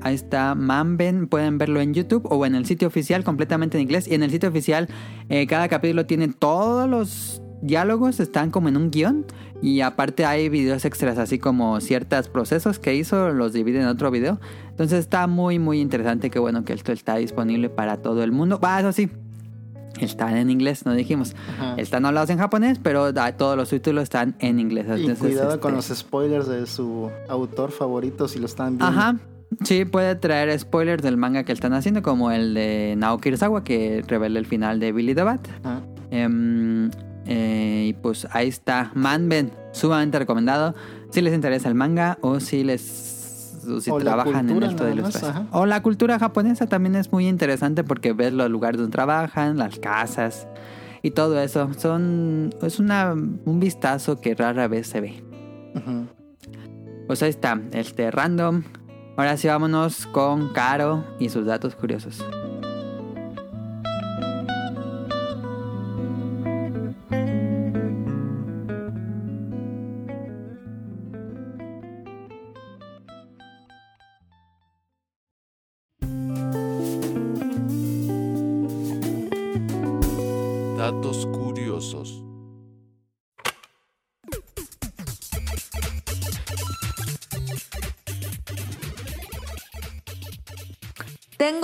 ahí 0.02 0.16
está 0.16 0.56
Manben, 0.56 1.28
pueden 1.28 1.58
verlo 1.58 1.82
en 1.82 1.94
YouTube 1.94 2.26
o 2.30 2.46
en 2.46 2.56
el 2.56 2.66
sitio 2.66 2.88
oficial 2.88 3.24
completamente 3.24 3.78
en 3.78 3.84
inglés. 3.84 4.08
Y 4.08 4.16
en 4.16 4.24
el 4.24 4.32
sitio 4.32 4.50
oficial 4.50 4.88
eh, 5.30 5.46
cada 5.48 5.68
capítulo 5.68 6.06
tiene 6.06 6.30
todos 6.30 6.90
los 6.90 7.42
diálogos, 7.62 8.20
están 8.20 8.50
como 8.50 8.70
en 8.70 8.78
un 8.78 8.90
guion. 8.90 9.26
Y 9.62 9.82
aparte 9.82 10.26
hay 10.26 10.50
videos 10.50 10.86
extras, 10.86 11.18
así 11.18 11.40
como 11.40 11.82
ciertos 11.82 12.30
procesos 12.30 12.80
que 12.80 12.96
hizo, 12.96 13.30
los 13.32 13.54
divide 13.54 13.82
en 13.82 13.88
otro 13.88 14.12
video. 14.12 14.40
Entonces 14.70 15.00
está 15.00 15.28
muy, 15.28 15.60
muy 15.60 15.80
interesante. 15.80 16.30
Qué 16.30 16.40
bueno 16.40 16.64
que 16.64 16.74
esto 16.74 16.92
está 16.92 17.16
disponible 17.18 17.70
para 17.70 17.98
todo 17.98 18.24
el 18.24 18.32
mundo. 18.32 18.60
Va, 18.60 18.80
eso 18.80 18.92
sí. 18.92 19.10
Están 20.00 20.38
en 20.38 20.50
inglés, 20.50 20.86
no 20.86 20.94
dijimos. 20.94 21.36
Ajá. 21.58 21.76
Están 21.78 22.06
hablados 22.06 22.30
en 22.30 22.38
japonés, 22.38 22.80
pero 22.82 23.14
todos 23.36 23.58
los 23.58 23.70
títulos 23.70 24.04
están 24.04 24.36
en 24.40 24.60
inglés. 24.60 24.86
Y 24.88 25.02
Entonces, 25.02 25.20
cuidado 25.20 25.60
con 25.60 25.76
este, 25.76 25.92
los 25.92 26.00
spoilers 26.00 26.48
de 26.48 26.66
su 26.68 27.10
autor 27.30 27.72
favorito 27.72 28.28
si 28.28 28.40
lo 28.40 28.46
están 28.46 28.78
viendo. 28.78 28.86
Ajá. 28.86 29.18
Sí, 29.64 29.86
puede 29.86 30.16
traer 30.16 30.58
spoilers 30.60 31.02
del 31.02 31.18
manga 31.18 31.44
que 31.44 31.54
están 31.54 31.74
haciendo, 31.74 32.02
como 32.02 32.32
el 32.32 32.54
de 32.54 32.96
Naoki 32.98 33.30
Urasawa, 33.30 33.64
que 33.64 34.04
revela 34.06 34.40
el 34.40 34.46
final 34.46 34.80
de 34.80 34.92
Billy 34.92 35.16
the 35.16 35.24
Bat. 35.24 35.48
Ajá. 35.64 35.82
Em, 36.12 36.90
eh, 37.26 37.86
y 37.90 37.94
pues 37.94 38.28
ahí 38.32 38.48
está, 38.48 38.92
Manben, 38.94 39.52
sumamente 39.72 40.20
recomendado. 40.20 40.76
Si 41.12 41.22
les 41.22 41.34
interesa 41.34 41.70
el 41.70 41.76
manga 41.76 42.18
o 42.22 42.40
si 42.40 42.64
les 42.64 42.82
o 43.68 43.82
si 43.82 43.92
O 43.92 43.98
trabajan 43.98 44.36
en 44.36 44.48
cultura 44.48 44.68
esto 44.68 44.86
de 44.86 44.94
ilustración. 44.94 45.48
O 45.52 45.66
la 45.66 45.82
cultura 45.82 46.20
japonesa 46.20 46.68
también 46.68 46.96
es 46.96 47.12
muy 47.12 47.28
interesante 47.28 47.84
porque 47.84 48.14
ves 48.14 48.34
los 48.34 48.50
lugares 48.50 48.80
donde 48.80 48.92
trabajan, 48.92 49.58
las 49.58 49.80
casas 49.80 50.48
y 51.02 51.12
todo 51.12 51.40
eso. 51.40 51.74
Son 51.78 52.54
es 52.62 52.80
una 52.80 53.14
un 53.14 53.60
vistazo 53.60 54.20
que 54.20 54.36
rara 54.36 54.68
vez 54.68 54.88
se 54.88 55.02
ve. 55.02 55.24
Ujú. 55.76 56.08
Pues 57.08 57.24
ahí 57.24 57.30
está, 57.30 57.62
este 57.72 58.12
random. 58.12 58.64
Ahora 59.16 59.38
sí 59.38 59.48
vámonos 59.48 60.06
con 60.08 60.54
Caro 60.54 61.04
y 61.20 61.30
sus 61.30 61.46
datos 61.46 61.76
curiosos. 61.76 62.24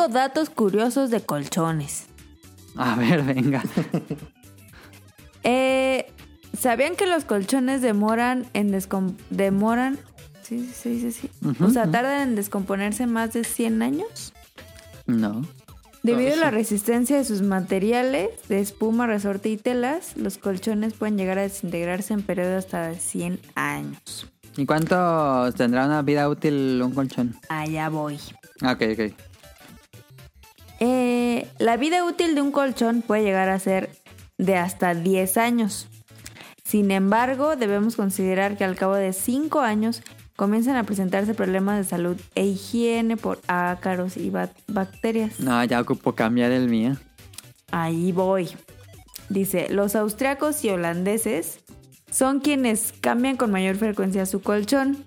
Datos 0.09 0.49
curiosos 0.49 1.09
de 1.09 1.21
colchones. 1.21 2.05
A 2.75 2.95
ver, 2.95 3.23
venga. 3.23 3.63
Eh, 5.45 6.09
¿Sabían 6.57 6.95
que 6.95 7.05
los 7.05 7.25
colchones 7.25 7.81
demoran 7.81 8.45
en 8.53 8.71
descom 8.71 9.17
demoran 9.29 9.99
sí, 10.41 10.69
sí, 10.73 11.05
así? 11.05 11.29
Ujú, 11.45 11.65
o 11.65 11.69
sea, 11.69 11.91
tardan 11.91 12.29
en 12.29 12.35
descomponerse 12.35 13.07
más 13.07 13.33
de 13.33 13.43
100 13.43 13.81
años? 13.81 14.33
No. 15.05 15.45
Debido 16.01 16.31
a 16.31 16.35
sí. 16.35 16.39
la 16.39 16.49
resistencia 16.49 17.17
de 17.17 17.25
sus 17.25 17.41
materiales 17.41 18.29
de 18.47 18.59
espuma, 18.61 19.05
resorte 19.05 19.49
y 19.49 19.57
telas, 19.57 20.15
los 20.15 20.37
colchones 20.37 20.93
pueden 20.93 21.17
llegar 21.17 21.39
a 21.39 21.41
desintegrarse 21.41 22.13
en 22.13 22.21
periodos 22.21 22.63
hasta 22.65 22.87
de 22.87 22.99
100 22.99 23.39
años. 23.55 24.27
¿Y 24.55 24.65
cuánto 24.65 25.51
tendrá 25.53 25.85
una 25.85 26.01
vida 26.03 26.29
útil 26.29 26.81
un 26.81 26.91
colchón? 26.93 27.35
Allá 27.49 27.89
voy. 27.89 28.17
Ah, 28.61 28.73
Ok, 28.73 28.83
ok. 28.93 29.13
Eh, 30.85 31.47
la 31.59 31.77
vida 31.77 32.03
útil 32.03 32.35
de 32.35 32.41
un 32.41 32.51
colchón 32.51 33.01
puede 33.03 33.23
llegar 33.23 33.47
a 33.47 33.57
ser 33.57 33.89
de 34.37 34.57
hasta 34.57 34.93
10 34.93 35.37
años. 35.37 35.87
Sin 36.65 36.91
embargo, 36.91 37.55
debemos 37.55 37.95
considerar 37.95 38.57
que 38.57 38.65
al 38.65 38.75
cabo 38.75 38.95
de 38.95 39.13
5 39.13 39.61
años 39.61 40.01
comienzan 40.35 40.75
a 40.75 40.83
presentarse 40.83 41.33
problemas 41.35 41.77
de 41.77 41.85
salud 41.85 42.17
e 42.35 42.43
higiene 42.45 43.15
por 43.15 43.39
ácaros 43.47 44.17
y 44.17 44.29
ba- 44.29 44.49
bacterias. 44.67 45.39
No, 45.39 45.63
ya 45.63 45.79
ocupo 45.79 46.15
cambiar 46.15 46.51
el 46.51 46.67
mío. 46.67 46.97
Ahí 47.71 48.11
voy. 48.11 48.49
Dice, 49.29 49.67
los 49.69 49.95
austriacos 49.95 50.65
y 50.65 50.69
holandeses 50.69 51.59
son 52.11 52.41
quienes 52.41 52.93
cambian 52.99 53.37
con 53.37 53.51
mayor 53.51 53.77
frecuencia 53.77 54.25
su 54.25 54.41
colchón. 54.41 55.05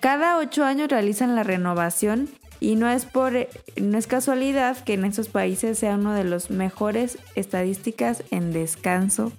Cada 0.00 0.36
ocho 0.36 0.62
años 0.66 0.88
realizan 0.90 1.34
la 1.34 1.42
renovación 1.42 2.28
y 2.60 2.76
no 2.76 2.88
es 2.88 3.04
por 3.04 3.32
no 3.76 3.98
es 3.98 4.06
casualidad 4.06 4.82
que 4.84 4.94
en 4.94 5.04
esos 5.04 5.28
países 5.28 5.78
sea 5.78 5.96
uno 5.96 6.14
de 6.14 6.24
los 6.24 6.50
mejores 6.50 7.18
estadísticas 7.34 8.22
en 8.30 8.52
descanso 8.52 9.32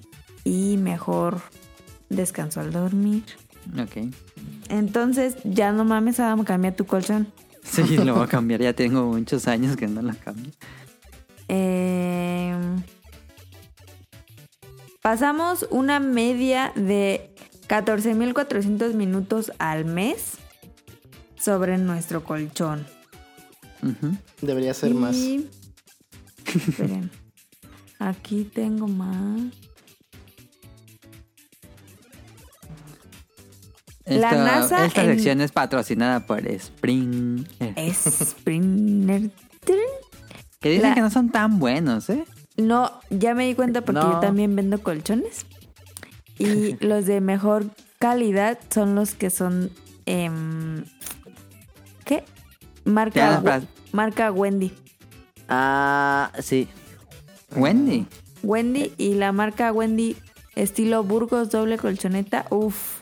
y 0.44 0.78
mejor 0.78 1.42
descanso 2.10 2.62
al 2.62 2.72
dormir. 2.72 3.24
Ok. 3.74 4.14
Entonces, 4.70 5.36
ya 5.44 5.72
no 5.72 5.84
mames, 5.86 6.20
Adam, 6.20 6.44
cambia 6.44 6.76
tu 6.76 6.86
colchón. 6.86 7.28
Sí, 7.68 7.98
lo 7.98 8.16
voy 8.16 8.24
a 8.24 8.28
cambiar. 8.28 8.62
Ya 8.62 8.72
tengo 8.72 9.04
muchos 9.08 9.46
años 9.46 9.76
que 9.76 9.88
no 9.88 10.02
lo 10.02 10.14
cambio. 10.24 10.54
Eh, 11.50 12.56
pasamos 15.02 15.68
una 15.70 16.00
media 16.00 16.72
de 16.78 17.36
14.400 17.68 18.94
minutos 18.94 19.52
al 19.60 19.84
mes 19.84 20.38
sobre 21.38 21.78
nuestro 21.78 22.24
colchón. 22.24 22.88
Debería 24.42 24.74
ser 24.74 24.94
más. 24.94 25.16
Esperen. 25.16 27.12
Aquí 28.00 28.44
tengo 28.54 28.88
más. 28.88 29.42
La 34.06 34.30
Esto- 34.30 34.44
NASA 34.44 34.86
esta 34.86 35.04
en- 35.04 35.10
sección 35.16 35.42
es 35.42 35.52
patrocinada 35.52 36.26
por 36.26 36.48
Spring. 36.48 37.46
Springer. 37.94 39.32
Que 40.62 40.70
dicen 40.72 40.90
la- 40.90 40.96
que 40.96 41.02
no 41.02 41.10
son 41.12 41.30
tan 41.30 41.60
buenos, 41.60 42.10
¿eh? 42.10 42.24
No, 42.56 42.92
ya 43.10 43.36
me 43.36 43.46
di 43.48 43.54
cuenta 43.54 43.82
porque 43.82 44.00
No. 44.02 44.14
yo 44.14 44.20
también 44.20 44.56
vendo 44.56 44.82
colchones. 44.82 45.46
Y 46.40 46.76
los 46.86 47.06
de 47.06 47.20
mejor 47.22 47.70
calidad 48.00 48.58
son 48.74 48.96
los 48.96 49.14
que 49.14 49.30
son. 49.30 49.72
em, 50.06 50.86
Marca, 52.88 53.62
marca 53.92 54.32
Wendy. 54.32 54.74
Ah, 55.50 56.32
sí. 56.40 56.68
Wendy. 57.56 58.06
Wendy 58.44 58.94
y 58.98 59.16
la 59.16 59.32
marca 59.32 59.72
Wendy 59.72 60.16
estilo 60.56 61.04
Burgos 61.04 61.50
doble 61.50 61.78
colchoneta. 61.78 62.46
Uf. 62.50 63.00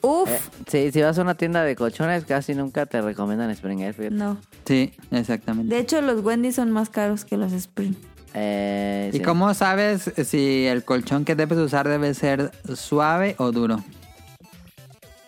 Uf. 0.00 0.28
Eh, 0.30 0.40
sí, 0.68 0.92
si 0.92 1.02
vas 1.02 1.18
a 1.18 1.22
una 1.22 1.34
tienda 1.34 1.62
de 1.64 1.74
colchones, 1.74 2.24
casi 2.24 2.54
nunca 2.54 2.86
te 2.86 3.00
recomiendan 3.02 3.54
Springer. 3.54 3.94
fíjate. 3.94 4.14
No. 4.14 4.38
Sí, 4.64 4.92
exactamente. 5.10 5.74
De 5.74 5.80
hecho, 5.80 6.00
los 6.00 6.22
Wendy 6.24 6.52
son 6.52 6.70
más 6.70 6.88
caros 6.88 7.24
que 7.24 7.36
los 7.36 7.52
Spring. 7.52 7.94
Eh, 8.34 9.10
¿Y 9.12 9.16
sí. 9.16 9.22
cómo 9.22 9.52
sabes 9.54 10.12
si 10.24 10.66
el 10.66 10.84
colchón 10.84 11.24
que 11.24 11.34
debes 11.34 11.58
usar 11.58 11.88
debe 11.88 12.14
ser 12.14 12.52
suave 12.76 13.34
o 13.38 13.50
duro? 13.52 13.82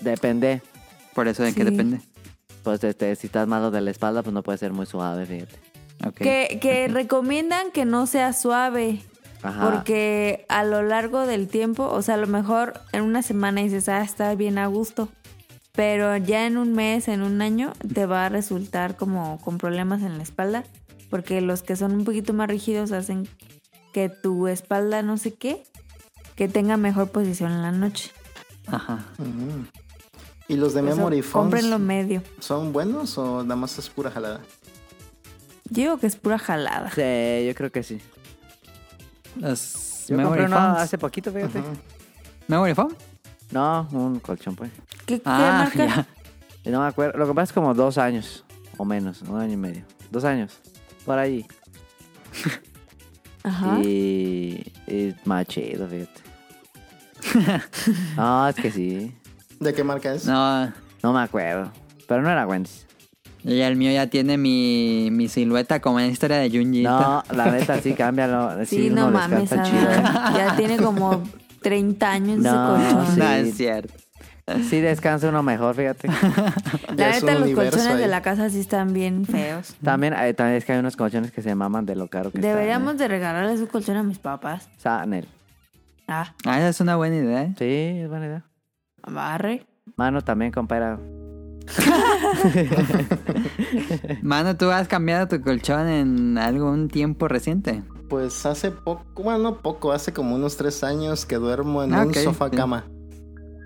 Depende. 0.01 0.63
Por 1.15 1.27
eso 1.29 1.43
de 1.43 1.53
qué 1.53 1.65
Sí. 1.65 1.71
depende. 1.71 2.01
Pues 2.63 2.83
este, 2.85 3.15
si 3.17 3.27
estás 3.27 3.49
malo 3.49 3.71
de 3.71 3.81
la 3.81 3.91
espalda, 3.91 4.23
pues 4.23 4.35
no 4.35 4.43
puede 4.43 4.59
ser 4.59 4.73
muy 4.73 4.87
suave, 4.87 5.27
fíjate. 5.27 5.59
Que, 6.15 6.59
que 6.61 6.89
recomiendan 6.89 7.71
que 7.73 7.85
no 7.85 8.07
sea 8.07 8.33
suave. 8.33 9.03
Ajá. 9.43 9.71
Porque 9.71 10.45
a 10.49 10.65
lo 10.65 10.83
largo 10.83 11.27
del 11.27 11.49
tiempo, 11.49 11.85
o 11.85 12.03
sea, 12.03 12.15
a 12.15 12.19
lo 12.19 12.27
mejor 12.27 12.81
en 12.93 13.03
una 13.03 13.23
semana 13.23 13.63
dices, 13.63 13.89
ah, 13.89 14.03
está 14.03 14.35
bien 14.35 14.59
a 14.59 14.67
gusto. 14.67 15.09
Pero 15.73 16.17
ya 16.17 16.47
en 16.47 16.59
un 16.59 16.73
mes, 16.73 17.09
en 17.09 17.23
un 17.23 17.41
año, 17.41 17.73
te 17.95 18.05
va 18.07 18.27
a 18.27 18.29
resultar 18.29 18.97
como 18.97 19.39
con 19.41 19.59
problemas 19.59 20.03
en 20.03 20.19
la 20.19 20.23
espalda. 20.23 20.65
Porque 21.09 21.41
los 21.41 21.63
que 21.63 21.77
son 21.77 21.93
un 21.93 22.05
poquito 22.05 22.33
más 22.35 22.49
rígidos 22.49 22.93
hacen 22.93 23.29
que 23.93 24.09
tu 24.09 24.47
espalda, 24.47 25.03
no 25.03 25.17
sé 25.17 25.35
qué, 25.35 25.65
que 26.37 26.49
tenga 26.49 26.77
mejor 26.77 27.11
posición 27.11 27.53
en 27.53 27.63
la 27.63 27.73
noche. 27.73 28.11
Ajá. 28.67 29.07
Ujú. 29.19 29.67
¿Y 30.51 30.57
los 30.57 30.75
de 30.75 30.83
Memory 30.83 31.23
Phones 31.23 31.33
Cómprenlo 31.53 31.79
medio. 31.79 32.23
son 32.41 32.73
buenos 32.73 33.17
o 33.19 33.43
nada 33.43 33.57
más 33.57 33.79
es 33.79 33.89
pura 33.89 34.11
jalada? 34.11 34.41
Yo 35.71 35.83
digo 35.83 35.99
que 35.99 36.07
es 36.09 36.17
pura 36.17 36.39
jalada. 36.39 36.91
Sí, 36.91 37.47
yo 37.47 37.55
creo 37.55 37.71
que 37.71 37.83
sí. 37.83 38.01
Los 39.37 40.07
Yo 40.09 40.17
memory 40.17 40.41
compré 40.43 40.57
uno 40.59 40.77
hace 40.77 40.99
poquito, 40.99 41.33
fíjate. 41.33 41.63
¿Memory 42.49 42.75
foam? 42.75 42.95
No, 43.53 43.89
un 43.93 44.19
colchón, 44.21 44.57
pues. 44.57 44.71
¿Qué, 45.07 45.17
qué 45.19 45.23
Ah, 45.25 45.69
marca? 45.77 46.07
ya. 46.65 46.71
No 46.73 46.81
me 46.81 46.87
acuerdo. 46.89 47.19
Lo 47.19 47.27
que 47.29 47.35
pasa 47.35 47.45
es 47.45 47.53
como 47.53 47.73
dos 47.75 47.97
años. 47.99 48.45
O 48.77 48.85
menos, 48.85 49.23
un 49.23 49.41
año 49.41 49.53
y 49.53 49.57
medio. 49.57 49.85
Dos 50.11 50.25
años. 50.25 50.59
Por 51.07 51.19
ahí. 51.19 51.47
Ajá. 53.45 53.79
Y. 53.81 54.73
Y 54.89 55.15
más 55.25 55.47
chido, 55.47 55.87
fíjate. 55.89 56.21
no, 58.17 58.49
es 58.49 58.57
que 58.57 58.71
sí. 58.73 59.15
¿De 59.61 59.75
qué 59.75 59.85
marca 59.85 60.13
es? 60.15 60.27
No, 60.27 60.73
No 61.03 61.13
me 61.13 61.21
acuerdo. 61.21 61.71
Pero 62.09 62.23
no 62.23 62.31
era 62.31 62.47
Wendy's. 62.47 62.87
y 63.45 63.61
el 63.61 63.77
mío 63.77 63.93
ya 63.93 64.07
tiene 64.09 64.37
mi, 64.37 65.09
mi 65.13 65.29
silueta 65.29 65.81
como 65.81 66.01
en 66.01 66.07
la 66.07 66.13
historia 66.13 66.39
de 66.39 66.51
Junji. 66.51 66.83
No, 66.83 67.23
la 67.33 67.51
neta 67.51 67.81
sí, 67.81 67.93
cámbialo. 67.95 68.65
Sí, 68.67 68.77
Sí, 68.85 68.91
no 68.91 69.11
mames, 69.11 69.49
chido, 69.51 69.91
¿eh? 69.91 70.03
Ya 70.37 70.55
tiene 70.57 70.77
como 70.79 71.23
30 71.63 72.11
años 72.11 72.39
No, 72.39 72.77
ese 72.77 72.95
colchón. 72.95 73.15
sí. 73.15 73.21
No, 73.21 73.31
es 73.33 73.57
cierto. 73.57 73.95
Sí 74.69 74.81
descansa 74.81 75.29
uno 75.29 75.45
mejor, 75.45 75.77
fíjate. 75.77 76.09
La 76.97 77.11
neta, 77.13 77.37
un 77.37 77.41
los 77.43 77.51
colchones 77.53 77.99
de 77.99 78.09
la 78.09 78.21
casa 78.21 78.51
sí 78.51 78.59
están 78.59 78.93
bien 78.93 79.25
feos. 79.25 79.77
También, 79.85 80.13
eh, 80.15 80.35
también 80.35 80.57
es 80.57 80.65
que 80.65 80.73
hay 80.73 80.81
unos 80.81 80.97
colchones 80.97 81.31
que 81.31 81.41
se 81.41 81.55
maman 81.55 81.87
de 81.87 81.95
lo 81.95 82.09
caro 82.09 82.33
que 82.33 82.39
están, 82.39 82.51
Deberíamos 82.51 82.95
¿eh? 82.95 82.99
de 82.99 83.09
regalarle 83.09 83.57
su 83.57 83.69
colchón 83.69 83.97
a 83.99 84.03
mis 84.03 84.19
papás. 84.19 84.69
Sanel. 84.79 85.29
Ah, 86.09 86.35
Ah, 86.45 86.59
esa 86.59 86.69
es 86.71 86.81
una 86.81 86.97
buena 86.97 87.17
idea. 87.17 87.43
¿eh? 87.43 87.55
Sí, 87.57 88.01
es 88.03 88.09
buena 88.09 88.27
idea. 88.27 88.45
Barre. 89.07 89.67
Mano 89.97 90.23
también, 90.23 90.53
compadre. 90.53 90.97
Mano, 94.23 94.57
¿tú 94.57 94.71
has 94.71 94.89
cambiado 94.89 95.29
tu 95.29 95.41
colchón 95.41 95.89
en 95.89 96.39
algún 96.39 96.89
tiempo 96.89 97.29
reciente? 97.29 97.83
Pues 98.09 98.45
hace 98.47 98.71
poco, 98.71 99.05
bueno, 99.23 99.39
no 99.39 99.57
poco, 99.59 99.93
hace 99.93 100.13
como 100.13 100.35
unos 100.35 100.57
tres 100.57 100.83
años 100.83 101.27
que 101.27 101.37
duermo 101.37 101.83
en 101.83 101.95
Ah, 101.95 102.05
un 102.05 102.15
sofá 102.15 102.49
sí. 102.51 102.57
cama. 102.57 102.85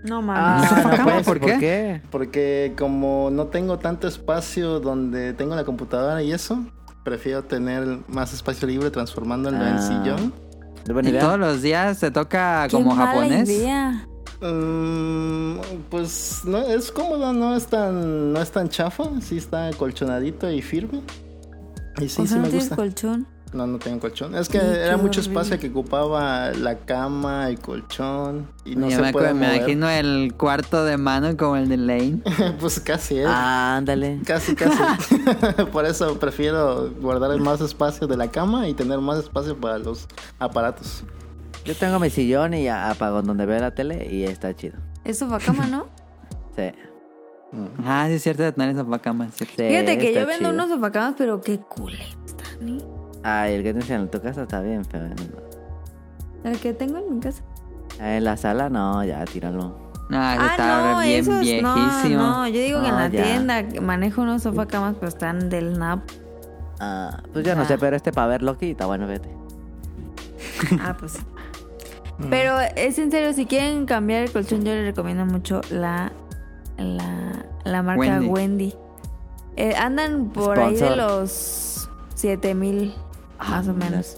No 0.05 0.21
mames. 0.21 0.71
Ah, 0.71 0.83
no 0.85 0.91
¿Cómo? 0.91 1.05
puede 1.05 1.25
¿Por 1.25 1.41
qué? 1.41 1.49
¿Por 1.51 1.61
qué? 1.61 2.03
Porque 2.11 2.75
como 2.77 3.31
no 3.33 3.47
tengo 3.47 3.79
tanto 3.79 4.07
espacio 4.07 4.81
donde 4.81 5.33
tengo 5.33 5.57
la 5.57 5.65
computadora 5.65 6.23
y 6.23 6.33
eso, 6.33 6.63
prefiero 7.05 7.45
tener 7.45 8.01
más 8.09 8.35
espacio 8.35 8.69
libre 8.69 8.91
transformándolo 8.91 9.57
en 9.57 9.63
Ah. 9.77 9.81
sillón. 9.81 10.33
¿Y 11.07 11.13
todos 11.13 11.39
los 11.39 11.63
días 11.63 12.01
te 12.01 12.11
toca 12.11 12.67
Qué 12.69 12.77
como 12.77 12.95
mala 12.95 13.07
japonés? 13.13 13.49
idea. 13.49 14.07
Mm, 14.45 15.59
pues 15.91 16.43
no 16.45 16.59
es 16.59 16.93
cómodo, 16.93 17.33
no 17.33 17.57
es 17.57 17.67
tan 17.67 18.33
no 18.33 18.41
es 18.43 18.51
tan 18.51 18.69
chafa, 18.69 19.05
sí 19.21 19.39
está 19.39 19.71
colchonadito 19.77 20.51
y 20.51 20.61
firme. 20.63 21.01
Y 22.01 22.09
sí, 22.09 22.23
o 22.23 22.25
sí 22.25 22.29
sea, 22.29 22.37
no 22.39 22.43
me 22.45 22.49
tienes 22.49 22.69
gusta. 22.69 22.77
colchón. 22.77 23.27
No, 23.53 23.69
no 23.69 23.79
tengo 23.79 24.01
colchón. 24.01 24.35
Es 24.35 24.49
que 24.49 24.59
Sí, 24.59 24.67
era 24.67 24.97
mucho 24.97 25.21
horrible. 25.21 25.41
espacio 25.43 25.61
que 25.61 25.69
ocupaba 25.69 26.51
la 26.51 26.77
cama, 26.79 27.49
el 27.49 27.61
colchón 27.61 28.49
y 28.65 28.75
no 28.75 28.89
Yo 28.91 28.97
se 28.97 29.03
me, 29.03 29.13
puede 29.13 29.33
me 29.33 29.47
mover. 29.47 29.57
imagino 29.59 29.89
el 29.89 30.35
cuarto 30.37 30.85
de 30.85 30.97
mano 30.97 31.37
como 31.37 31.55
el 31.57 31.69
de 31.69 31.77
Lane. 31.77 32.19
pues 32.61 32.81
casi, 32.81 33.19
¿eh? 33.19 33.25
Ah, 33.29 33.77
ándale. 33.77 34.19
Casi, 34.27 34.57
casi. 34.57 34.77
Por 35.73 35.87
eso 35.87 36.19
prefiero 36.19 36.91
guardar 37.01 37.39
más 37.39 37.61
espacio 37.61 38.09
de 38.09 38.17
la 38.17 38.29
cama 38.29 38.67
y 38.69 38.75
tener 38.75 38.99
más 38.99 39.21
espacio 39.21 39.57
para 39.57 39.79
los 39.79 40.09
aparatos. 40.41 41.05
Yo 41.65 41.75
tengo 41.75 41.99
mi 41.99 42.11
sillón 42.11 42.55
y 42.55 42.69
apago 42.69 43.23
donde 43.23 43.47
veo 43.47 43.59
la 43.61 43.71
tele 43.73 44.07
y 44.11 44.25
está 44.25 44.55
chido. 44.55 44.77
Es 45.05 45.19
sofá 45.19 45.39
cama, 45.39 45.67
¿no? 45.67 45.87
Sí. 46.57 46.71
Ah, 47.85 48.05
sí 48.09 48.15
es 48.15 48.23
cierto 48.23 48.43
de 48.43 48.53
tener 48.53 48.71
esa 48.71 48.85
cama. 49.01 49.27
es 49.27 49.35
cierto. 49.35 49.55
Sí, 49.57 49.69
Fíjate 49.69 49.99
que 49.99 50.13
yo 50.15 50.21
vendo 50.27 50.51
chido. 50.51 50.51
unos 50.51 50.69
sofacamas, 50.69 51.15
pero 51.17 51.41
qué 51.41 51.59
cool 51.61 51.93
están. 52.25 52.69
¿eh? 52.69 52.79
Ay, 53.23 53.55
el 53.55 53.63
que 53.63 53.73
tienes 53.73 53.91
en 53.91 54.09
tu 54.11 54.21
casa 54.21 54.43
está 54.43 54.61
bien 54.61 54.85
feo. 54.85 55.03
El 56.45 56.59
que 56.59 56.73
tengo 56.75 56.99
en 56.99 57.15
mi 57.15 57.21
casa. 57.21 57.43
En 58.01 58.25
la 58.25 58.37
sala, 58.37 58.69
no, 58.71 59.03
ya, 59.05 59.25
tíralo. 59.25 59.77
Ah, 60.11 60.35
ese 60.37 60.47
está 60.51 61.01
bien 61.03 61.21
esos 61.21 61.41
viejísimo. 61.41 62.23
no, 62.23 62.31
no, 62.43 62.49
yo 62.49 62.61
digo 62.61 62.81
que 62.83 62.89
en 62.89 62.95
No, 62.95 63.01
la 63.01 63.09
ya. 63.09 63.23
tienda 63.25 63.65
manejo 63.81 64.23
unos 64.23 64.43
sofacamas, 64.43 64.95
pero 64.97 65.09
están 65.09 65.49
del 65.49 65.79
NAP. 65.79 66.03
Ah, 66.81 67.23
pues 67.33 67.45
yo 67.47 67.55
no 67.57 67.63
Ah. 67.63 67.67
sé, 67.67 67.79
pero 67.79 67.97
este 67.97 68.13
para 68.13 68.27
ver 68.27 68.43
Loki 68.43 68.73
está 68.73 68.87
bueno, 68.87 69.07
vete. 69.07 69.29
Ah, 70.81 70.95
pues 70.99 71.19
Pero 72.31 72.59
es 72.77 72.99
en 72.99 73.11
serio, 73.11 73.33
si 73.33 73.47
quieren 73.47 73.87
cambiar 73.87 74.23
el 74.23 74.33
colchón, 74.33 74.65
yo 74.65 74.73
les 74.73 74.85
recomiendo 74.85 75.27
mucho 75.27 75.61
la, 75.71 76.13
la, 76.79 77.45
la 77.65 77.83
marca 77.83 78.01
Wendy. 78.21 78.29
Wendy. 78.29 78.75
Eh, 79.57 79.75
andan 79.77 80.31
por 80.31 80.59
ahí 80.59 80.77
de 80.77 80.97
los 80.97 81.89
7000, 82.15 82.95
más 83.39 83.67
o 83.69 83.71
Ah, 83.71 83.75
menos. 83.75 84.17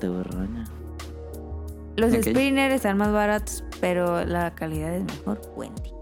Los 1.97 2.13
Ok. 2.13 2.21
Sprinter 2.23 2.73
están 2.73 2.99
más 2.99 3.13
baratos, 3.13 3.65
pero 3.81 4.25
la 4.25 4.55
calidad 4.55 4.95
es 4.95 5.05
mejor. 5.05 5.41
Wendy. 5.57 5.93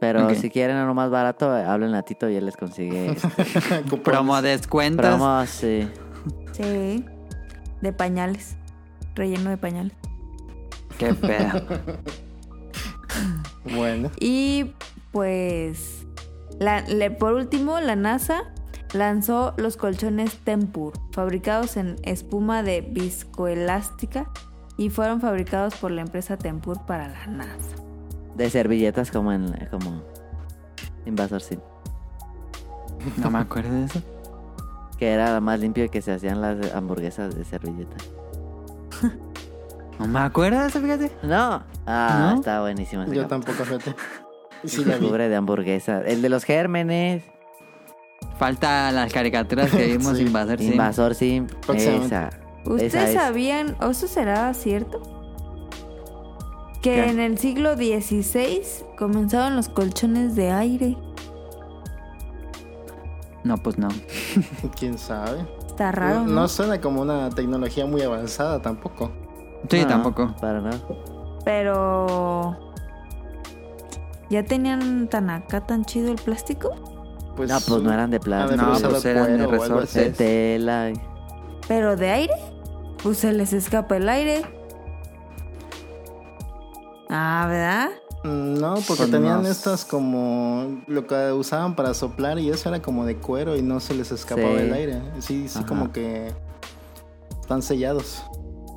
Pero 0.00 0.34
si 0.34 0.50
quieren 0.50 0.76
uno 0.78 0.94
más 0.94 1.10
barato, 1.10 1.50
hablen 1.50 1.94
a 1.94 2.02
Tito 2.02 2.28
y 2.28 2.34
él 2.36 2.44
les 2.46 2.56
consigue 2.56 3.12
este. 3.12 3.96
Promo 4.02 4.42
descuentos. 4.42 5.06
promos, 5.06 5.48
sí. 5.48 5.88
Sí. 6.52 7.04
De 7.80 7.92
pañales. 7.92 8.56
Relleno 9.14 9.50
de 9.50 9.56
pañales. 9.56 9.92
Qué 11.06 11.14
pedo. 11.14 11.62
Bueno, 13.76 14.10
Y 14.18 14.72
pues, 15.12 16.04
la- 16.58 16.80
le- 16.82 17.10
por 17.10 17.34
último, 17.34 17.78
la 17.80 17.94
NASA 17.94 18.42
lanzó 18.92 19.54
los 19.56 19.76
colchones 19.76 20.36
Tempur, 20.38 20.92
fabricados 21.12 21.76
en 21.76 21.96
espuma 22.02 22.62
de 22.62 22.80
viscoelástica 22.80 24.30
y 24.76 24.90
fueron 24.90 25.20
fabricados 25.20 25.74
por 25.76 25.90
la 25.92 26.00
empresa 26.02 26.36
Tempur 26.36 26.84
para 26.86 27.08
la 27.08 27.26
NASA. 27.26 27.76
De 28.34 28.50
servilletas 28.50 29.10
como 29.10 29.32
en 29.32 29.52
como 29.70 30.02
Invasor 31.06 31.40
Sim. 31.40 31.60
No 33.18 33.30
me 33.30 33.38
acuerdo 33.38 33.72
de 33.74 33.84
eso. 33.84 34.02
Que 34.98 35.10
era 35.12 35.40
más 35.40 35.60
limpio 35.60 35.88
que 35.90 36.00
se 36.02 36.12
hacían 36.12 36.40
las 36.40 36.74
hamburguesas 36.74 37.34
de 37.36 37.44
servilleta. 37.44 37.96
No 39.98 40.06
me 40.08 40.20
acuerdo 40.20 40.60
de 40.60 40.66
eso, 40.68 40.80
fíjate. 40.80 41.12
No. 41.22 41.62
Ah, 41.86 42.30
¿No? 42.32 42.38
está 42.40 42.60
buenísimo. 42.60 43.02
ese 43.02 43.14
yo 43.14 43.22
capítulo. 43.28 43.44
tampoco, 43.54 43.64
fíjate. 43.64 43.94
Sí 44.64 44.84
la. 44.84 44.96
Cubre 44.98 45.28
de 45.28 45.34
hamburguesa. 45.34 46.02
El 46.02 46.22
de 46.22 46.28
los 46.28 46.44
gérmenes. 46.44 47.24
Falta 48.38 48.92
las 48.92 49.12
caricaturas 49.12 49.70
que 49.72 49.86
vimos 49.86 50.16
Sí. 50.18 50.22
Invasor 50.24 50.58
Sim. 50.60 50.72
Invasor 50.72 51.14
Sim. 51.16 51.46
Esa. 51.74 52.30
¿Ustedes 52.64 52.94
Esa 52.94 53.12
sabían, 53.12 53.76
o 53.80 53.90
eso 53.90 54.06
será 54.06 54.54
cierto? 54.54 55.02
Que 56.80 56.94
¿Qué? 56.94 57.08
en 57.10 57.18
el 57.18 57.38
siglo 57.38 57.74
XVI 57.74 58.62
comenzaron 58.96 59.56
los 59.56 59.68
colchones 59.68 60.36
de 60.36 60.52
aire. 60.52 60.96
No, 63.42 63.56
pues 63.56 63.78
no. 63.78 63.88
¿Quién 64.78 64.96
sabe? 64.98 65.44
Está 65.66 65.90
raro, 65.90 66.20
no, 66.20 66.26
¿no? 66.26 66.32
no 66.42 66.48
suena 66.48 66.80
como 66.80 67.02
una 67.02 67.30
tecnología 67.30 67.84
muy 67.86 68.02
avanzada 68.02 68.62
tampoco. 68.62 69.10
Sí, 69.68 69.82
No, 69.82 69.88
tampoco. 69.88 70.34
Para 70.40 70.60
nada. 70.60 70.78
Pero... 71.44 72.56
¿Ya 74.30 74.42
tenían 74.44 75.08
tan 75.08 75.28
acá 75.30 75.60
tan 75.66 75.84
chido 75.84 76.10
el 76.10 76.16
plástico? 76.16 76.70
Pues, 77.36 77.50
No, 77.50 77.58
pues 77.66 77.82
no 77.82 77.92
eran 77.92 78.10
de 78.10 78.18
plástico. 78.20 78.62
No, 78.62 78.78
pues 78.90 79.04
eran 79.04 79.36
de 79.38 79.82
así. 79.82 80.10
tela. 80.16 80.90
y- 80.90 81.00
¿Pero 81.68 81.96
de 81.96 82.10
aire? 82.10 82.34
Pues 83.02 83.18
se 83.18 83.32
les 83.32 83.52
escapa 83.52 83.96
el 83.96 84.08
aire. 84.08 84.42
Ah, 87.08 87.46
¿verdad? 87.48 87.88
Mm, 88.24 88.54
No, 88.60 88.74
porque 88.74 89.02
Pues 89.02 89.10
tenían 89.10 89.42
no. 89.42 89.48
estas 89.48 89.84
como 89.84 90.82
lo 90.86 91.06
que 91.06 91.32
usaban 91.32 91.74
para 91.74 91.92
soplar 91.94 92.38
y 92.38 92.48
eso 92.50 92.68
era 92.68 92.80
como 92.80 93.04
de 93.04 93.16
cuero 93.16 93.56
y 93.56 93.62
no 93.62 93.80
se 93.80 93.94
les 93.94 94.12
escapaba 94.12 94.48
Sí. 94.56 94.62
el 94.64 94.72
aire. 94.72 95.02
Sí, 95.20 95.48
sí, 95.48 95.58
Ajá. 95.58 95.66
como 95.66 95.92
que 95.92 96.32
están 97.40 97.60
sellados. 97.62 98.22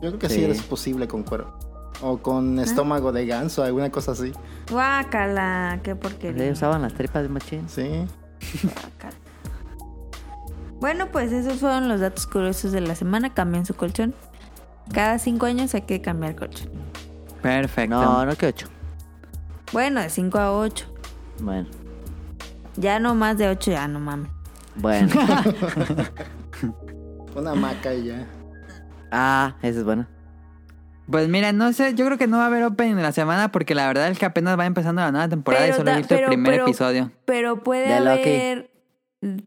Yo 0.05 0.11
creo 0.11 0.19
que 0.19 0.29
sí, 0.29 0.35
Sí. 0.35 0.45
es 0.45 0.61
posible 0.63 1.07
con 1.07 1.23
cuero. 1.23 1.57
O 2.01 2.17
con 2.17 2.59
estómago 2.59 3.11
de 3.11 3.25
ganso, 3.25 3.63
alguna 3.63 3.89
cosa 3.89 4.11
así. 4.11 4.31
Guácala, 4.69 5.79
qué 5.83 5.95
porquería. 5.95 6.51
usaban 6.51 6.81
las 6.81 6.93
tripas 6.93 7.23
de 7.23 7.29
machín. 7.29 7.67
Sí. 7.69 8.05
Guácala. 8.63 9.15
Bueno, 10.79 11.07
pues 11.11 11.31
esos 11.31 11.59
fueron 11.59 11.87
los 11.87 12.01
datos 12.01 12.27
curiosos 12.27 12.71
de 12.71 12.81
la 12.81 12.95
semana. 12.95 13.33
Cambian 13.33 13.65
su 13.65 13.75
colchón. 13.75 14.13
Cada 14.93 15.17
cinco 15.19 15.45
años 15.45 15.73
hay 15.73 15.83
que 15.83 16.01
cambiar 16.01 16.35
colchón. 16.35 16.69
Perfecto. 17.41 17.95
No, 17.95 18.25
no 18.25 18.35
que 18.35 18.47
ocho. 18.47 18.67
Bueno, 19.71 20.01
de 20.01 20.09
5 20.09 20.37
a 20.37 20.51
8. 20.53 20.85
Bueno. 21.39 21.67
Ya 22.77 22.99
no 22.99 23.15
más 23.15 23.37
de 23.37 23.49
8, 23.49 23.71
ya 23.71 23.87
no 23.87 23.99
mames. 23.99 24.29
Bueno. 24.75 25.09
Una 27.35 27.51
hamaca 27.51 27.93
y 27.93 28.05
ya. 28.05 28.27
Ah, 29.11 29.55
esa 29.61 29.79
es 29.79 29.83
buena. 29.85 30.07
Pues 31.09 31.27
mira, 31.29 31.51
no 31.51 31.71
sé, 31.71 31.93
yo 31.93 32.05
creo 32.05 32.17
que 32.17 32.25
no 32.27 32.37
va 32.37 32.43
a 32.43 32.47
haber 32.47 32.63
opening 32.63 32.95
de 32.95 33.03
la 33.03 33.11
semana 33.11 33.51
porque 33.51 33.75
la 33.75 33.85
verdad 33.87 34.07
es 34.09 34.17
que 34.17 34.25
apenas 34.25 34.57
va 34.57 34.65
empezando 34.65 35.01
la 35.01 35.11
nueva 35.11 35.29
temporada 35.29 35.63
Pero 35.65 35.75
y 35.75 35.77
solo 35.77 35.91
he 35.91 35.97
visto 35.97 36.15
el 36.15 36.25
primer 36.25 36.51
pero- 36.53 36.63
episodio. 36.65 37.11
Pero 37.25 37.63
puede 37.63 37.93
haber. 37.93 38.71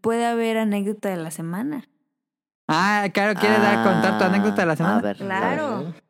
Puede 0.01 0.27
haber 0.27 0.59
anécdota 0.59 1.09
de 1.09 1.17
la 1.17 1.31
semana. 1.31 1.85
Ah, 2.69 3.07
claro, 3.13 3.39
¿quieres 3.39 3.61
dar 3.63 3.83
contar 3.85 4.19
tu 4.19 4.25
Ah, 4.25 4.27
anécdota 4.29 4.63
de 4.63 4.67
la 4.67 4.77
semana? 4.77 4.99
A 4.99 5.03
ver. 5.03 5.17
Claro. 5.17 5.65
A 5.65 5.81
ver. 5.81 6.03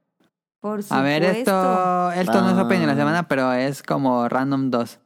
Por 0.60 0.82
supuesto. 0.82 0.94
A 0.94 1.02
ver, 1.02 1.22
esto, 1.22 2.12
esto 2.12 2.40
no 2.42 2.50
es 2.50 2.56
Opening 2.58 2.80
de 2.82 2.86
la 2.88 2.92
Ah. 2.92 2.96
semana, 2.96 3.28
pero 3.28 3.52
es 3.52 3.82
como 3.82 4.28
Random 4.28 4.70
2. 4.70 5.00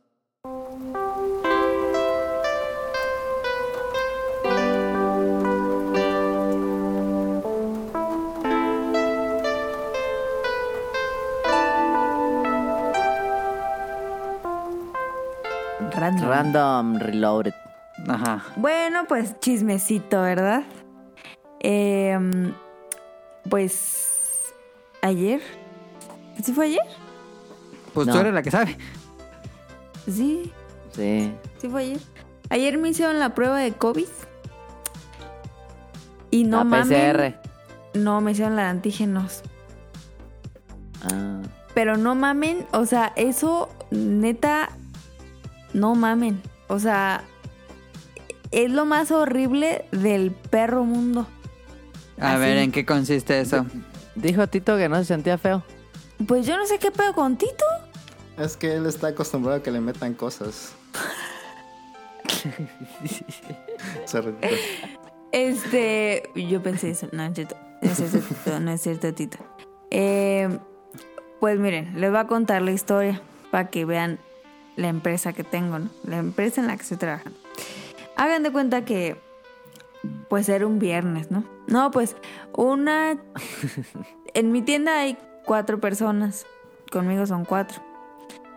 Random. 16.03 16.29
Random 16.29 16.99
Reloaded. 16.99 17.55
Ajá. 18.09 18.43
Bueno, 18.57 19.05
pues 19.07 19.39
chismecito, 19.41 20.21
¿verdad? 20.23 20.63
Em, 21.61 22.53
pues 23.49 24.53
ayer. 25.03 25.41
¿Sí 26.43 26.53
fue 26.53 26.67
ayer? 26.67 26.81
Pues 27.95 28.07
No. 28.07 28.15
tú 28.15 28.19
eres 28.21 28.35
la 28.35 28.43
que 28.43 28.51
sabe. 28.51 28.77
Sí, 30.07 30.51
Sí. 30.93 31.33
sí 31.59 31.69
fue 31.69 31.83
ayer. 31.83 32.01
Ayer 32.51 32.77
me 32.79 32.89
hicieron 32.89 33.19
la 33.19 33.35
prueba 33.35 33.59
de 33.59 33.73
COVID. 33.73 34.07
Y 36.31 36.45
no 36.45 36.59
la 36.59 36.65
mames. 36.65 36.89
PCR. 36.89 37.39
No, 37.95 38.21
me 38.21 38.33
hicieron 38.33 38.57
la 38.57 38.63
de 38.65 38.69
antígenos. 38.71 39.43
Ah. 41.13 41.43
Pero 41.75 41.97
no 41.97 42.15
mamen, 42.15 42.67
o 42.73 42.85
sea, 42.87 43.13
eso 43.17 43.69
neta, 43.91 44.71
no 45.73 45.95
mamen. 45.95 46.41
O 46.69 46.79
sea, 46.79 47.25
es 48.51 48.71
lo 48.71 48.85
más 48.87 49.11
horrible 49.11 49.85
del 49.93 50.31
perro 50.31 50.85
mundo. 50.85 51.27
A 52.21 52.33
Así. 52.33 52.41
ver, 52.41 52.59
¿en 52.59 52.73
qué 52.73 52.85
consiste 52.87 53.41
eso? 53.41 53.67
Dijo 54.15 54.47
Tito 54.47 54.77
que 54.77 54.89
no 54.89 54.97
se 54.97 55.07
sentía 55.07 55.39
feo. 55.39 55.63
Pues 56.27 56.47
yo 56.47 56.57
no 56.57 56.67
sé 56.67 56.79
qué 56.79 56.91
pedo 56.91 57.15
con 57.15 57.37
Tito. 57.37 57.65
Es 58.39 58.57
que 58.57 58.75
él 58.77 58.87
está 58.87 59.09
acostumbrado 59.09 59.59
a 59.59 59.63
que 59.63 59.71
le 59.71 59.81
metan 59.81 60.15
cosas. 60.15 60.73
Este, 65.33 66.23
yo 66.35 66.63
pensé 66.63 66.91
eso, 66.91 67.09
no 67.13 67.25
es 67.25 67.35
cierto, 67.35 67.57
no 67.81 67.89
es 67.91 67.97
cierto, 67.97 68.19
Tito, 68.21 68.61
no 68.61 68.71
es 68.73 68.81
cierto, 68.83 69.15
Tito. 69.15 69.39
Eh, 69.91 70.59
pues 71.41 71.59
miren, 71.59 72.01
les 72.01 72.11
voy 72.11 72.21
a 72.21 72.27
contar 72.27 72.63
la 72.63 72.73
historia 72.73 73.21
para 73.51 73.71
que 73.71 73.85
vean 73.85 74.19
la 74.77 74.89
empresa 74.89 75.33
que 75.33 75.45
tengo, 75.45 75.79
¿no? 75.79 75.91
La 76.05 76.19
empresa 76.19 76.61
en 76.61 76.67
la 76.67 76.77
que 76.77 76.83
estoy 76.83 76.99
trabajando. 76.99 77.39
Hagan 78.17 78.43
de 78.43 78.53
cuenta 78.53 78.85
que, 78.85 79.21
pues 80.29 80.49
era 80.49 80.67
un 80.67 80.79
viernes, 80.79 81.31
¿no? 81.31 81.45
No, 81.67 81.91
pues 81.91 82.17
una... 82.55 83.19
En 84.35 84.51
mi 84.51 84.63
tienda 84.63 84.99
hay 84.99 85.19
cuatro 85.45 85.79
personas, 85.79 86.47
conmigo 86.91 87.27
son 87.27 87.45
cuatro. 87.45 87.83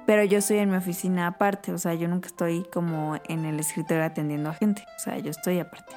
Pero 0.06 0.24
yo 0.24 0.38
estoy 0.38 0.60
en 0.60 0.70
mi 0.70 0.78
oficina 0.78 1.28
aparte, 1.28 1.74
o 1.74 1.78
sea, 1.78 1.96
yo 1.96 2.08
nunca 2.08 2.28
estoy 2.28 2.64
como 2.72 3.18
en 3.28 3.44
el 3.44 3.60
escritorio 3.60 4.06
atendiendo 4.06 4.50
a 4.50 4.54
gente, 4.54 4.86
o 4.96 5.00
sea, 5.00 5.18
yo 5.18 5.32
estoy 5.32 5.60
aparte. 5.60 5.94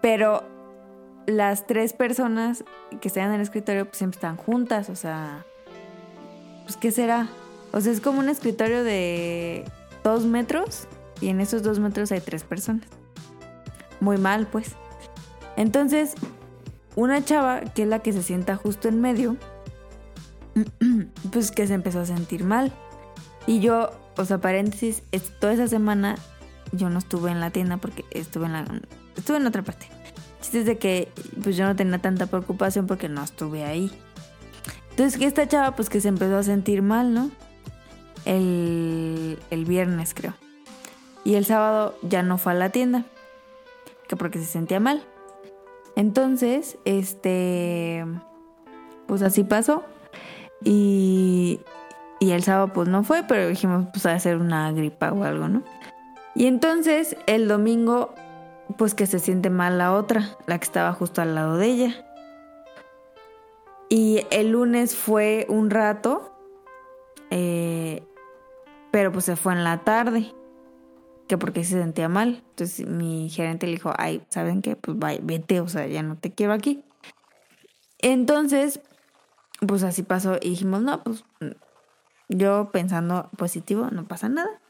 Pero 0.00 0.44
las 1.26 1.66
tres 1.66 1.94
personas 1.94 2.64
que 3.00 3.08
están 3.08 3.24
en 3.30 3.32
el 3.32 3.40
escritorio 3.40 3.86
pues 3.86 3.98
siempre 3.98 4.18
están 4.18 4.36
juntas, 4.36 4.88
o 4.88 4.96
sea, 4.96 5.44
pues 6.64 6.76
¿qué 6.76 6.90
será? 6.90 7.26
O 7.76 7.80
sea, 7.80 7.90
es 7.92 8.00
como 8.00 8.20
un 8.20 8.28
escritorio 8.28 8.84
de 8.84 9.64
dos 10.04 10.24
metros 10.26 10.86
y 11.20 11.28
en 11.28 11.40
esos 11.40 11.62
dos 11.64 11.80
metros 11.80 12.12
hay 12.12 12.20
tres 12.20 12.44
personas. 12.44 12.84
Muy 14.00 14.16
mal, 14.16 14.46
pues. 14.46 14.72
Entonces, 15.56 16.14
una 16.94 17.24
chava, 17.24 17.60
que 17.62 17.82
es 17.82 17.88
la 17.88 17.98
que 17.98 18.12
se 18.12 18.22
sienta 18.22 18.54
justo 18.54 18.86
en 18.88 19.00
medio, 19.00 19.36
pues 21.32 21.50
que 21.50 21.66
se 21.66 21.74
empezó 21.74 22.00
a 22.00 22.06
sentir 22.06 22.44
mal. 22.44 22.72
Y 23.46 23.58
yo, 23.60 23.90
o 24.16 24.24
sea, 24.24 24.38
paréntesis, 24.38 25.02
es- 25.12 25.38
toda 25.40 25.52
esa 25.52 25.66
semana 25.66 26.14
yo 26.72 26.90
no 26.90 26.98
estuve 27.00 27.30
en 27.32 27.40
la 27.40 27.50
tienda 27.50 27.76
porque 27.78 28.04
estuve 28.12 28.46
en 28.46 28.52
la 28.52 28.64
estuve 29.16 29.36
en 29.38 29.46
otra 29.46 29.62
parte. 29.62 29.86
Chiste 30.40 30.60
es 30.60 30.66
de 30.66 30.78
que 30.78 31.08
pues 31.42 31.56
yo 31.56 31.64
no 31.66 31.74
tenía 31.76 31.98
tanta 31.98 32.26
preocupación 32.26 32.86
porque 32.86 33.08
no 33.08 33.22
estuve 33.22 33.64
ahí. 33.64 33.90
Entonces 34.90 35.18
que 35.18 35.26
esta 35.26 35.48
chava 35.48 35.74
pues 35.74 35.88
que 35.88 36.00
se 36.00 36.08
empezó 36.08 36.36
a 36.36 36.42
sentir 36.42 36.82
mal, 36.82 37.12
¿no? 37.14 37.30
El, 38.24 39.38
el 39.50 39.64
viernes 39.64 40.14
creo. 40.14 40.34
Y 41.24 41.34
el 41.34 41.44
sábado 41.44 41.94
ya 42.02 42.22
no 42.22 42.38
fue 42.38 42.52
a 42.52 42.56
la 42.56 42.70
tienda. 42.70 43.04
Que 44.08 44.16
porque 44.16 44.38
se 44.38 44.46
sentía 44.46 44.80
mal. 44.80 45.02
Entonces, 45.96 46.78
este... 46.84 48.04
Pues 49.06 49.22
así 49.22 49.44
pasó. 49.44 49.84
Y, 50.62 51.60
y 52.20 52.30
el 52.30 52.42
sábado 52.42 52.72
pues 52.72 52.88
no 52.88 53.04
fue, 53.04 53.22
pero 53.28 53.48
dijimos 53.48 53.86
pues 53.92 54.06
a 54.06 54.14
hacer 54.14 54.36
una 54.38 54.72
gripa 54.72 55.12
o 55.12 55.24
algo, 55.24 55.48
¿no? 55.48 55.62
Y 56.34 56.46
entonces 56.46 57.16
el 57.26 57.48
domingo 57.48 58.14
pues 58.78 58.94
que 58.94 59.06
se 59.06 59.18
siente 59.18 59.50
mal 59.50 59.78
la 59.78 59.92
otra, 59.92 60.36
la 60.46 60.58
que 60.58 60.64
estaba 60.64 60.92
justo 60.92 61.22
al 61.22 61.34
lado 61.34 61.58
de 61.58 61.66
ella. 61.66 62.06
Y 63.88 64.26
el 64.30 64.50
lunes 64.50 64.96
fue 64.96 65.46
un 65.48 65.70
rato, 65.70 66.32
eh, 67.30 68.02
pero 68.94 69.10
pues 69.10 69.24
se 69.24 69.34
fue 69.34 69.54
en 69.54 69.64
la 69.64 69.78
tarde, 69.78 70.32
que 71.26 71.36
porque 71.36 71.64
se 71.64 71.80
sentía 71.80 72.08
mal. 72.08 72.44
Entonces 72.50 72.86
mi 72.86 73.28
gerente 73.28 73.66
le 73.66 73.72
dijo, 73.72 73.92
ay, 73.98 74.22
¿saben 74.28 74.62
qué? 74.62 74.76
Pues 74.76 74.96
vaya, 74.96 75.18
vete, 75.20 75.58
o 75.58 75.66
sea, 75.66 75.88
ya 75.88 76.04
no 76.04 76.16
te 76.16 76.30
quiero 76.30 76.52
aquí. 76.52 76.84
Entonces, 77.98 78.78
pues 79.66 79.82
así 79.82 80.04
pasó 80.04 80.36
y 80.40 80.50
dijimos, 80.50 80.82
no, 80.82 81.02
pues 81.02 81.24
yo 82.28 82.70
pensando 82.70 83.30
positivo, 83.36 83.88
no 83.90 84.04
pasa 84.04 84.28
nada. 84.28 84.60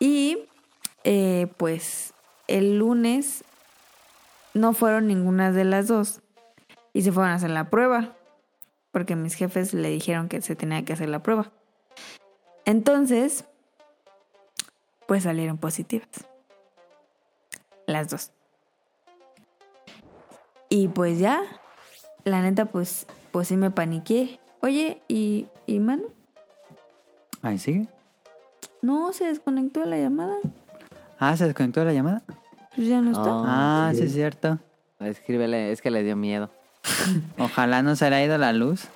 Y 0.00 0.48
eh, 1.04 1.46
pues 1.56 2.14
el 2.48 2.80
lunes 2.80 3.44
no 4.54 4.72
fueron 4.72 5.06
ninguna 5.06 5.52
de 5.52 5.62
las 5.62 5.86
dos 5.86 6.20
y 6.92 7.02
se 7.02 7.12
fueron 7.12 7.30
a 7.30 7.36
hacer 7.36 7.50
la 7.50 7.70
prueba 7.70 8.16
porque 8.90 9.14
mis 9.14 9.34
jefes 9.34 9.72
le 9.72 9.88
dijeron 9.88 10.28
que 10.28 10.42
se 10.42 10.56
tenía 10.56 10.84
que 10.84 10.94
hacer 10.94 11.08
la 11.08 11.22
prueba. 11.22 11.52
Entonces, 12.64 13.44
pues 15.06 15.24
salieron 15.24 15.58
positivas. 15.58 16.08
Las 17.86 18.08
dos. 18.10 18.30
Y 20.68 20.88
pues 20.88 21.18
ya, 21.18 21.42
la 22.24 22.40
neta, 22.40 22.66
pues, 22.66 23.06
pues 23.30 23.48
sí 23.48 23.56
me 23.56 23.70
paniqué. 23.70 24.40
Oye, 24.60 25.02
¿y, 25.08 25.46
y 25.66 25.80
Manu? 25.80 26.04
Ahí 27.42 27.58
sigue. 27.58 27.88
No, 28.80 29.12
se 29.12 29.26
desconectó 29.26 29.84
la 29.84 29.98
llamada. 29.98 30.36
Ah, 31.18 31.36
se 31.36 31.44
desconectó 31.44 31.84
la 31.84 31.92
llamada. 31.92 32.22
Pues 32.74 32.88
ya 32.88 33.00
no 33.00 33.10
está. 33.10 33.22
Oh. 33.36 33.44
Ah, 33.46 33.90
sí. 33.92 33.98
sí 33.98 34.04
es 34.06 34.12
cierto. 34.14 34.58
Escríbele, 35.00 35.72
es 35.72 35.82
que 35.82 35.90
le 35.90 36.02
dio 36.02 36.16
miedo. 36.16 36.50
Ojalá 37.38 37.82
no 37.82 37.96
se 37.96 38.08
le 38.08 38.16
haya 38.16 38.26
ido 38.26 38.38
la 38.38 38.52
luz. 38.52 38.86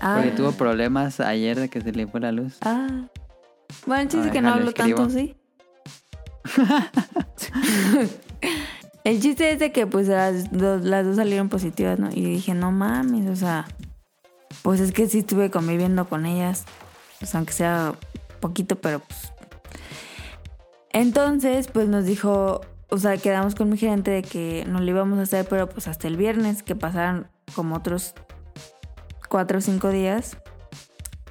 Ah. 0.00 0.14
Porque 0.16 0.30
tuvo 0.32 0.52
problemas 0.52 1.20
ayer 1.20 1.60
de 1.60 1.68
que 1.68 1.80
se 1.80 1.92
le 1.92 2.06
fue 2.06 2.20
la 2.20 2.32
luz. 2.32 2.58
Ah. 2.62 2.88
Bueno, 3.86 4.10
Ah, 4.14 4.24
es 4.26 4.32
que 4.32 4.40
no 4.40 4.52
hablo 4.52 4.72
tanto, 4.72 5.08
sí. 5.10 5.36
el 9.04 9.20
chiste 9.20 9.52
es 9.52 9.58
de 9.58 9.72
que 9.72 9.86
pues 9.86 10.08
las 10.08 10.50
dos, 10.50 10.82
salieron 11.16 11.48
positivas, 11.48 11.98
¿no? 11.98 12.10
Y 12.10 12.22
dije, 12.22 12.54
no 12.54 12.72
mames, 12.72 13.28
o 13.28 13.36
sea, 13.36 13.66
pues 14.62 14.80
es 14.80 14.92
que 14.92 15.08
sí 15.08 15.20
estuve 15.20 15.50
conviviendo 15.50 16.08
con 16.08 16.26
ellas, 16.26 16.64
pues 17.18 17.34
aunque 17.34 17.52
sea 17.52 17.94
poquito, 18.40 18.76
pero 18.76 19.00
pues... 19.00 19.32
Entonces, 20.92 21.68
pues 21.68 21.88
nos 21.88 22.04
dijo, 22.04 22.62
o 22.88 22.98
sea, 22.98 23.16
quedamos 23.16 23.54
con 23.54 23.70
mi 23.70 23.78
gerente 23.78 24.10
de 24.10 24.22
que 24.22 24.64
nos 24.66 24.80
lo 24.80 24.90
íbamos 24.90 25.20
a 25.20 25.22
hacer, 25.22 25.46
pero 25.48 25.68
pues 25.68 25.86
hasta 25.86 26.08
el 26.08 26.16
viernes, 26.16 26.64
que 26.64 26.74
pasaran 26.74 27.30
como 27.54 27.76
otros 27.76 28.14
cuatro 29.28 29.58
o 29.58 29.60
cinco 29.60 29.90
días 29.90 30.36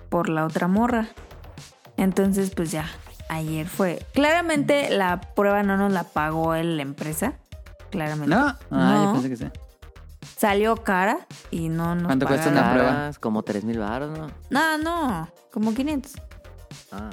por 0.10 0.30
la 0.30 0.46
otra 0.46 0.68
morra. 0.68 1.10
Entonces, 1.98 2.52
pues 2.56 2.72
ya, 2.72 2.90
ayer 3.30 3.68
fue. 3.68 4.06
Claramente 4.14 4.90
la 4.90 5.22
prueba 5.22 5.64
no 5.64 5.78
nos 5.78 5.92
la 5.94 6.04
pagó 6.04 6.54
él, 6.56 6.76
la 6.78 6.84
empresa. 6.84 7.34
Claramente. 7.90 8.36
¿No? 8.36 8.48
Ah, 8.48 8.58
No. 8.70 9.06
yo 9.06 9.14
pensé 9.14 9.30
que 9.30 9.38
sí. 9.38 9.46
Salió 10.38 10.76
cara 10.78 11.20
y 11.52 11.70
no 11.70 11.96
nos 11.96 12.06
¿Cuánto 12.06 12.28
cuesta 12.28 12.50
una 12.50 12.72
prueba? 12.74 13.12
Como 13.20 13.44
tres 13.44 13.64
mil 13.64 13.80
baros, 13.80 14.18
¿no? 14.18 14.30
No, 14.50 14.78
no, 14.78 15.30
como 15.52 15.74
500. 15.74 16.14
Ah. 16.92 17.10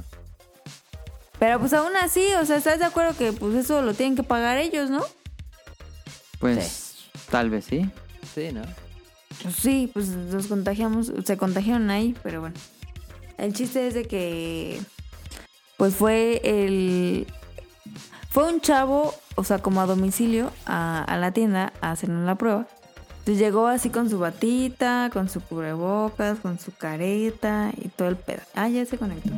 Pero 1.38 1.58
pues 1.60 1.72
aún 1.72 1.94
así, 1.96 2.26
o 2.40 2.44
sea, 2.46 2.56
¿estás 2.56 2.78
de 2.78 2.84
acuerdo 2.84 3.16
que 3.16 3.32
pues 3.32 3.54
eso 3.54 3.82
lo 3.82 3.94
tienen 3.94 4.16
que 4.16 4.22
pagar 4.22 4.58
ellos, 4.58 4.90
no? 4.90 5.02
Pues 6.38 7.08
tal 7.30 7.50
vez 7.50 7.64
sí. 7.64 7.90
Sí, 8.34 8.52
¿no? 8.52 8.62
Pues 9.42 9.54
sí, 9.56 9.90
pues 9.92 10.08
nos 10.08 10.46
contagiamos, 10.46 11.12
se 11.24 11.36
contagiaron 11.36 11.90
ahí, 11.90 12.14
pero 12.22 12.40
bueno. 12.40 12.54
El 13.38 13.52
chiste 13.52 13.86
es 13.86 13.94
de 13.94 14.06
que 14.06 14.80
pues 15.76 15.94
fue 15.94 16.40
el 16.44 17.26
fue 18.30 18.52
un 18.52 18.60
chavo, 18.60 19.14
o 19.34 19.44
sea, 19.44 19.58
como 19.58 19.80
a 19.80 19.86
domicilio 19.86 20.50
a, 20.66 21.02
a 21.04 21.16
la 21.16 21.32
tienda 21.32 21.72
a 21.80 21.92
hacernos 21.92 22.26
la 22.26 22.34
prueba. 22.34 22.66
Entonces 23.20 23.38
llegó 23.38 23.66
así 23.66 23.90
con 23.90 24.08
su 24.08 24.18
batita, 24.18 25.10
con 25.12 25.28
su 25.28 25.40
cubrebocas, 25.40 26.38
con 26.38 26.58
su 26.60 26.72
careta 26.72 27.72
y 27.76 27.88
todo 27.88 28.08
el 28.08 28.16
pedo. 28.16 28.42
Ah, 28.54 28.68
ya 28.68 28.84
se 28.86 28.98
conectó. 28.98 29.30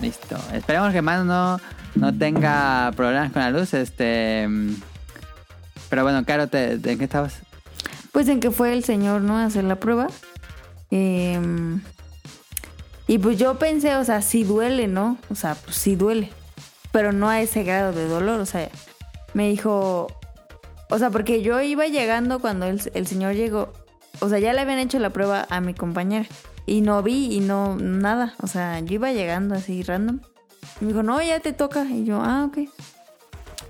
Listo. 0.00 0.36
Esperemos 0.52 0.92
que 0.92 1.02
Manu 1.02 1.24
no, 1.24 1.60
no 1.94 2.16
tenga 2.16 2.90
problemas 2.96 3.32
con 3.32 3.42
la 3.42 3.50
luz. 3.50 3.74
Este. 3.74 4.46
mm, 4.48 4.74
Pero 5.90 6.02
bueno, 6.02 6.24
Caro, 6.24 6.48
¿te, 6.48 6.78
¿de 6.78 6.96
qué 6.96 7.04
estabas? 7.04 7.40
Pues 8.12 8.28
en 8.28 8.40
que 8.40 8.50
fue 8.50 8.72
el 8.72 8.84
señor, 8.84 9.20
¿no? 9.20 9.36
A 9.36 9.44
hacer 9.44 9.64
la 9.64 9.76
prueba. 9.76 10.08
Em, 10.90 11.80
y 13.06 13.18
pues 13.18 13.38
yo 13.38 13.58
pensé, 13.58 13.96
o 13.96 14.04
sea, 14.04 14.22
sí 14.22 14.44
duele, 14.44 14.88
¿no? 14.88 15.18
O 15.30 15.34
sea, 15.34 15.54
pues 15.54 15.76
sí 15.76 15.96
duele. 15.96 16.30
Pero 16.92 17.12
no 17.12 17.28
a 17.28 17.40
ese 17.40 17.62
grado 17.62 17.92
de 17.92 18.06
dolor. 18.08 18.40
O 18.40 18.46
sea, 18.46 18.68
me 19.34 19.48
dijo. 19.48 20.08
O 20.90 20.98
sea, 20.98 21.10
porque 21.10 21.42
yo 21.42 21.60
iba 21.60 21.86
llegando 21.86 22.40
cuando 22.40 22.66
el, 22.66 22.80
el 22.94 23.06
señor 23.06 23.34
llegó. 23.34 23.72
O 24.20 24.28
sea, 24.28 24.38
ya 24.38 24.52
le 24.52 24.60
habían 24.60 24.78
hecho 24.78 24.98
la 24.98 25.10
prueba 25.10 25.46
a 25.48 25.60
mi 25.60 25.74
compañera. 25.74 26.26
Y 26.66 26.82
no 26.82 27.02
vi 27.02 27.34
y 27.34 27.40
no, 27.40 27.76
nada. 27.76 28.34
O 28.42 28.46
sea, 28.46 28.80
yo 28.80 28.94
iba 28.94 29.12
llegando 29.12 29.54
así 29.54 29.82
random. 29.82 30.20
Y 30.80 30.84
me 30.84 30.92
dijo, 30.92 31.02
no, 31.02 31.22
ya 31.22 31.40
te 31.40 31.52
toca. 31.52 31.84
Y 31.84 32.04
yo, 32.04 32.20
ah, 32.20 32.44
ok. 32.44 32.68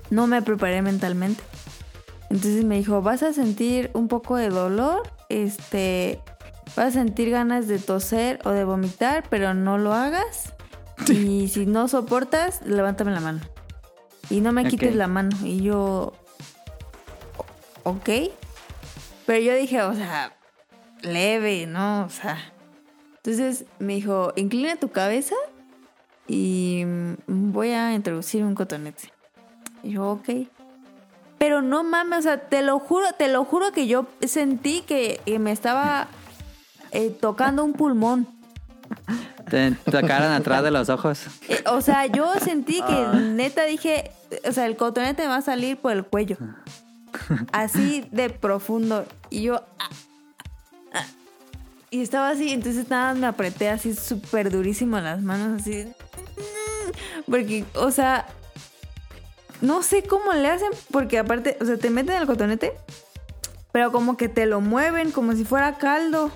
No 0.09 0.27
me 0.27 0.41
preparé 0.41 0.81
mentalmente. 0.81 1.41
Entonces 2.31 2.63
me 2.63 2.77
dijo, 2.77 3.01
vas 3.01 3.23
a 3.23 3.33
sentir 3.33 3.91
un 3.93 4.07
poco 4.07 4.37
de 4.37 4.47
dolor, 4.49 5.03
este, 5.27 6.21
vas 6.77 6.87
a 6.87 6.91
sentir 6.91 7.29
ganas 7.29 7.67
de 7.67 7.77
toser 7.77 8.39
o 8.45 8.51
de 8.51 8.63
vomitar, 8.63 9.25
pero 9.29 9.53
no 9.53 9.77
lo 9.77 9.93
hagas. 9.93 10.53
Y 11.09 11.49
si 11.49 11.65
no 11.65 11.89
soportas, 11.89 12.61
levántame 12.65 13.11
la 13.11 13.19
mano. 13.19 13.41
Y 14.29 14.39
no 14.39 14.53
me 14.53 14.63
quites 14.69 14.95
la 14.95 15.07
mano. 15.07 15.35
Y 15.43 15.61
yo, 15.61 16.13
"O- 17.83 17.89
ok. 17.89 18.09
Pero 19.25 19.39
yo 19.43 19.53
dije, 19.55 19.81
o 19.81 19.93
sea, 19.93 20.31
leve, 21.01 21.65
¿no? 21.67 22.05
O 22.05 22.09
sea. 22.09 22.37
Entonces 23.17 23.65
me 23.79 23.95
dijo, 23.95 24.31
inclina 24.37 24.77
tu 24.77 24.89
cabeza 24.89 25.35
y 26.27 26.83
mm, 26.85 27.51
voy 27.51 27.71
a 27.71 27.93
introducir 27.93 28.43
un 28.45 28.55
cotonete. 28.55 29.11
Y 29.83 29.91
yo, 29.91 30.11
ok. 30.11 30.29
Pero 31.41 31.63
no 31.63 31.83
mames, 31.83 32.19
o 32.19 32.21
sea, 32.21 32.37
te 32.37 32.61
lo 32.61 32.77
juro, 32.77 33.13
te 33.17 33.27
lo 33.27 33.43
juro 33.45 33.71
que 33.71 33.87
yo 33.87 34.05
sentí 34.21 34.81
que, 34.81 35.19
que 35.25 35.39
me 35.39 35.51
estaba 35.51 36.07
eh, 36.91 37.09
tocando 37.09 37.63
un 37.63 37.73
pulmón. 37.73 38.27
Te 39.49 39.71
tocaron 39.71 40.31
atrás 40.33 40.61
de 40.61 40.69
los 40.69 40.89
ojos. 40.89 41.25
Eh, 41.49 41.63
o 41.65 41.81
sea, 41.81 42.05
yo 42.05 42.31
sentí 42.35 42.83
que 42.83 43.17
neta 43.17 43.63
dije, 43.63 44.11
o 44.47 44.51
sea, 44.51 44.67
el 44.67 44.75
cotonete 44.75 45.23
me 45.23 45.29
va 45.29 45.37
a 45.37 45.41
salir 45.41 45.77
por 45.77 45.93
el 45.93 46.03
cuello. 46.05 46.37
Así 47.51 48.07
de 48.11 48.29
profundo. 48.29 49.07
Y 49.31 49.41
yo... 49.41 49.63
ah, 49.79 49.89
ah, 50.93 51.05
y 51.89 52.01
estaba 52.01 52.29
así, 52.29 52.51
entonces 52.51 52.87
nada, 52.87 53.15
me 53.15 53.25
apreté 53.25 53.69
así 53.69 53.95
súper 53.95 54.51
durísimo 54.51 54.99
las 54.99 55.23
manos, 55.23 55.59
así. 55.59 55.91
Porque, 57.25 57.65
o 57.73 57.89
sea, 57.89 58.27
no 59.61 59.83
sé 59.83 60.03
cómo 60.03 60.33
le 60.33 60.47
hacen, 60.49 60.69
porque 60.91 61.17
aparte, 61.19 61.57
o 61.61 61.65
sea, 61.65 61.77
te 61.77 61.89
meten 61.89 62.15
el 62.21 62.27
cotonete, 62.27 62.73
pero 63.71 63.91
como 63.91 64.17
que 64.17 64.27
te 64.29 64.45
lo 64.45 64.61
mueven 64.61 65.11
como 65.11 65.33
si 65.33 65.45
fuera 65.45 65.77
caldo. 65.77 66.31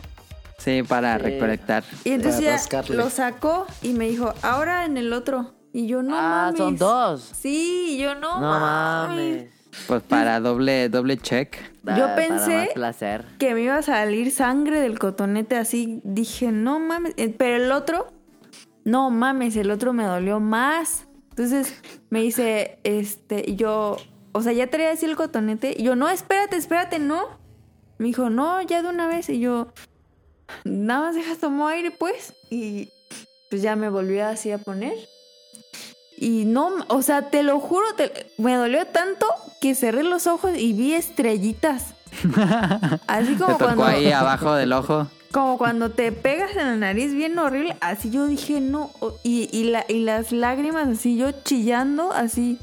Sí, 0.58 0.84
para 0.84 1.18
Sí. 1.18 1.24
recolectar. 1.24 1.84
Y 2.04 2.12
entonces 2.12 2.42
ya 2.42 2.52
rascarle. 2.54 2.96
lo 2.96 3.10
sacó 3.10 3.68
y 3.82 3.90
me 3.94 4.08
dijo, 4.08 4.34
ahora 4.42 4.86
en 4.86 4.98
el 4.98 5.12
otro. 5.14 5.54
Y 5.74 5.88
yo 5.88 6.02
no 6.02 6.16
ah, 6.18 6.22
mames. 6.46 6.58
son 6.58 6.78
dos. 6.78 7.32
Sí, 7.38 7.88
y 7.90 7.98
yo 7.98 8.16
no, 8.16 8.40
No 8.40 8.48
mames. 8.50 9.18
mames. 9.42 9.50
Pues 9.88 10.02
para 10.04 10.40
doble, 10.40 10.88
doble 10.88 11.18
check. 11.18 11.58
Yo 11.84 12.08
pensé- 12.16 12.72
placer. 12.74 13.26
Que 13.38 13.54
me 13.54 13.62
iba 13.64 13.76
a 13.76 13.82
salir 13.82 14.32
sangre 14.32 14.80
del 14.80 14.98
cotonete 14.98 15.58
así. 15.58 16.00
Dije, 16.06 16.54
no 16.54 16.80
mames. 16.80 17.14
Eh, 17.18 17.36
Pero 17.38 17.62
el 17.66 17.72
otro, 17.74 18.08
no 18.86 19.10
mames, 19.10 19.58
el 19.58 19.70
otro 19.70 19.92
me 19.92 20.06
dolió 20.06 20.40
más. 20.40 21.05
Entonces 21.36 21.74
me 22.10 22.22
dice, 22.22 22.80
este, 22.86 23.44
y 23.46 23.56
yo, 23.58 23.98
o 24.32 24.42
sea, 24.42 24.54
ya 24.54 24.68
traía 24.70 24.92
así 24.92 25.06
el 25.06 25.18
cotonete. 25.18 25.76
Y 25.78 25.84
yo, 25.84 25.98
no, 25.98 26.08
espérate, 26.08 26.56
espérate, 26.56 26.98
no. 26.98 27.28
Me 27.98 28.08
dijo, 28.08 28.30
no, 28.30 28.62
ya 28.62 28.82
de 28.82 28.88
una 28.88 29.08
vez. 29.08 29.28
Y 29.28 29.40
yo, 29.42 29.68
nada 30.64 31.02
más 31.08 31.16
dejas 31.16 31.40
tomar 31.40 31.74
aire, 31.74 31.92
pues. 31.92 32.34
Y 32.50 32.90
pues 33.50 33.62
ya 33.62 33.76
me 33.76 33.90
volvió 33.90 34.26
así 34.26 34.52
a 34.52 34.60
poner. 34.60 34.94
Y 36.18 36.46
no, 36.46 36.70
o 36.88 37.02
sea, 37.02 37.30
te 37.30 37.44
lo 37.44 37.60
juro, 37.60 37.86
te- 37.98 38.32
me 38.38 38.56
dolió 38.56 38.86
tanto 38.88 39.26
que 39.60 39.76
cerré 39.76 40.04
los 40.04 40.28
ojos 40.28 40.52
y 40.58 40.72
vi 40.72 40.94
estrellitas. 40.94 41.96
Así 43.08 43.34
Te 43.34 43.40
como 43.44 43.58
tocó 43.58 43.66
cuando, 43.66 43.84
ahí 43.84 44.10
abajo 44.10 44.54
del 44.56 44.72
ojo. 44.72 45.08
Como 45.36 45.58
cuando 45.58 45.92
te 45.92 46.14
pegas 46.14 46.52
en 46.52 46.66
la 46.66 46.76
nariz 46.78 47.14
bien 47.14 47.38
horrible. 47.38 47.76
Así 47.82 48.10
yo 48.10 48.26
dije, 48.26 48.62
no. 48.62 48.90
Y, 49.22 49.50
y, 49.52 49.66
la- 49.66 49.84
y 49.90 50.00
las 50.00 50.32
lágrimas 50.32 50.88
así, 50.88 51.18
yo 51.18 51.34
chillando, 51.44 52.14
así. 52.14 52.58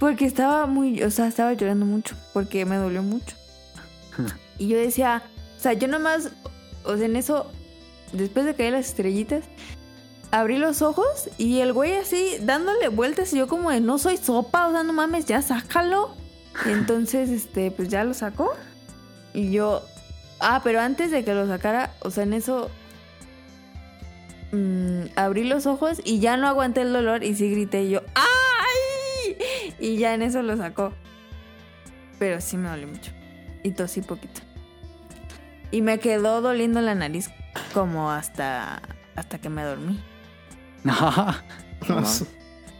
Porque 0.00 0.24
estaba 0.24 0.66
muy, 0.66 1.00
o 1.04 1.10
sea, 1.12 1.28
estaba 1.28 1.52
llorando 1.52 1.86
mucho, 1.86 2.16
porque 2.32 2.64
me 2.64 2.74
dolió 2.76 3.00
mucho. 3.04 3.36
Y 4.58 4.66
yo 4.66 4.76
decía, 4.76 5.22
o 5.56 5.60
sea, 5.60 5.74
yo 5.74 5.86
nomás, 5.86 6.30
o 6.82 6.96
sea, 6.96 7.06
en 7.06 7.14
eso, 7.14 7.46
después 8.12 8.44
de 8.44 8.56
caer 8.56 8.72
las 8.72 8.86
estrellitas, 8.88 9.44
abrí 10.32 10.58
los 10.58 10.82
ojos 10.82 11.30
y 11.38 11.60
el 11.60 11.72
güey 11.72 11.92
así 11.94 12.38
dándole 12.40 12.88
vueltas 12.88 13.32
y 13.32 13.38
yo 13.38 13.46
como 13.46 13.70
de 13.70 13.78
no 13.80 13.98
soy 13.98 14.16
sopa, 14.16 14.66
o 14.66 14.72
sea, 14.72 14.82
no 14.82 14.92
mames, 14.92 15.26
ya 15.26 15.42
sácalo. 15.42 16.16
Y 16.66 16.70
entonces, 16.70 17.30
este, 17.30 17.70
pues 17.70 17.88
ya 17.88 18.02
lo 18.02 18.14
sacó. 18.14 18.50
Y 19.32 19.52
yo, 19.52 19.82
ah, 20.42 20.60
pero 20.62 20.80
antes 20.80 21.10
de 21.10 21.24
que 21.24 21.34
lo 21.34 21.46
sacara, 21.46 21.90
o 22.00 22.10
sea, 22.10 22.24
en 22.24 22.32
eso 22.34 22.70
mm, 24.52 25.04
abrí 25.16 25.44
los 25.44 25.66
ojos 25.66 26.00
y 26.04 26.20
ya 26.20 26.36
no 26.36 26.46
aguanté 26.48 26.82
el 26.82 26.92
dolor 26.92 27.24
y 27.24 27.34
sí 27.34 27.50
grité 27.50 27.84
y 27.84 27.90
yo, 27.90 28.02
¡ay! 28.14 29.36
Y 29.78 29.96
ya 29.96 30.14
en 30.14 30.22
eso 30.22 30.42
lo 30.42 30.56
sacó. 30.56 30.92
Pero 32.18 32.40
sí 32.40 32.56
me 32.56 32.68
dolió 32.68 32.86
mucho. 32.86 33.10
Y 33.62 33.72
tosí 33.72 34.00
poquito. 34.02 34.42
Y 35.70 35.82
me 35.82 35.98
quedó 35.98 36.40
doliendo 36.40 36.80
la 36.80 36.94
nariz 36.94 37.30
como 37.72 38.10
hasta, 38.10 38.82
hasta 39.16 39.38
que 39.38 39.48
me 39.48 39.62
dormí. 39.62 40.00
No. 40.84 40.94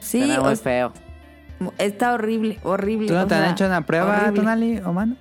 Sí, 0.01 0.19
muy 0.21 0.57
sea, 0.57 0.57
feo. 0.57 0.93
está 1.79 2.13
horrible, 2.13 2.59
horrible. 2.65 3.09
¿Tú 3.09 3.15
no 3.15 3.23
o 3.23 3.27
te 3.27 3.35
han 3.35 3.43
sea, 3.43 3.53
hecho 3.53 3.67
una 3.67 3.87
prueba, 3.87 4.17
horrible. 4.17 4.41
Tonali 4.41 4.79
o 4.85 4.93
mano? 4.93 5.17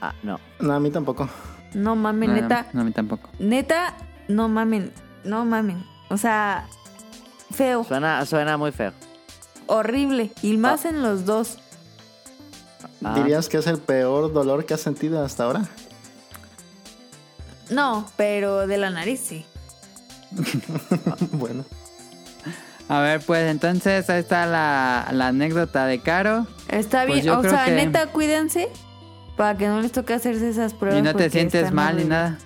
Ah, 0.00 0.14
no. 0.22 0.38
No, 0.60 0.72
a 0.72 0.80
mí 0.80 0.90
tampoco. 0.90 1.28
No 1.74 1.96
mames, 1.96 2.28
No, 2.28 2.34
neta. 2.34 2.66
No, 2.72 2.80
a 2.80 2.84
mí 2.84 2.90
tampoco. 2.92 3.28
Neta, 3.38 3.94
no 4.28 4.48
mamen. 4.48 4.92
No 5.24 5.44
mamen. 5.44 5.84
O 6.08 6.16
sea, 6.16 6.66
feo, 7.52 7.84
Suena, 7.84 8.24
suena 8.26 8.56
muy 8.56 8.72
feo. 8.72 8.92
horrible. 9.66 10.32
Y 10.42 10.56
más 10.56 10.84
en 10.84 11.02
los 11.02 11.24
dos. 11.24 11.58
Ah. 13.04 13.14
¿Dirías 13.14 13.48
que 13.48 13.58
es 13.58 13.66
el 13.66 13.78
peor 13.78 14.32
dolor 14.32 14.66
que 14.66 14.74
has 14.74 14.80
sentido 14.80 15.24
hasta 15.24 15.44
ahora? 15.44 15.62
No, 17.70 18.06
pero 18.16 18.66
de 18.66 18.78
la 18.78 18.90
nariz 18.90 19.20
sí. 19.20 19.46
bueno. 21.32 21.64
A 22.88 23.00
ver, 23.00 23.20
pues 23.20 23.48
entonces 23.48 24.10
ahí 24.10 24.18
está 24.20 24.46
la, 24.46 25.08
la 25.12 25.28
anécdota 25.28 25.86
de 25.86 26.00
Caro. 26.00 26.46
Está 26.68 27.06
Pues 27.06 27.22
bien. 27.22 27.34
o 27.36 27.42
sea, 27.42 27.66
que- 27.66 27.72
neta, 27.76 28.06
cuídense. 28.08 28.68
Para 29.36 29.56
que 29.56 29.66
no 29.68 29.80
les 29.80 29.92
toque 29.92 30.12
hacerse 30.14 30.48
esas 30.48 30.74
pruebas. 30.74 30.98
Y 30.98 31.02
no 31.02 31.14
te 31.14 31.30
sientes 31.30 31.72
mal 31.72 31.96
ni 31.96 32.04
nada. 32.04 32.38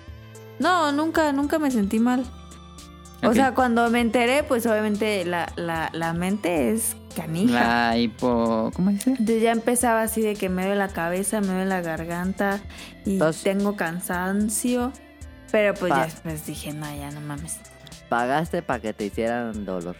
No, 0.59 0.91
nunca, 0.91 1.31
nunca 1.33 1.59
me 1.59 1.69
sentí 1.71 1.99
mal. 1.99 2.25
O 3.23 3.33
sea, 3.33 3.53
cuando 3.55 3.89
me 3.89 4.01
enteré, 4.01 4.43
pues 4.43 4.65
obviamente 4.67 5.25
la, 5.25 5.51
la, 5.55 5.89
la 5.93 6.13
mente 6.13 6.71
es 6.71 6.95
canija. 7.15 7.89
La 7.89 7.97
hipo... 7.97 8.71
¿Cómo 8.75 8.91
dice? 8.91 9.15
Ya 9.19 9.51
empezaba 9.51 10.03
así 10.03 10.21
de 10.21 10.35
que 10.35 10.47
me 10.47 10.61
duele 10.63 10.77
la 10.77 10.89
cabeza, 10.89 11.41
me 11.41 11.47
duele 11.47 11.65
la 11.65 11.81
garganta 11.81 12.59
y 13.03 13.19
tengo 13.43 13.75
cansancio. 13.75 14.91
Pero 15.51 15.73
pues 15.73 15.91
Pa- 15.91 15.97
ya 15.99 16.05
después 16.05 16.45
dije, 16.45 16.73
no, 16.73 16.85
ya 16.95 17.09
no 17.11 17.21
mames. 17.21 17.57
Pagaste 18.09 18.61
para 18.61 18.79
que 18.79 18.93
te 18.93 19.05
hicieran 19.05 19.65
dolor. 19.65 19.95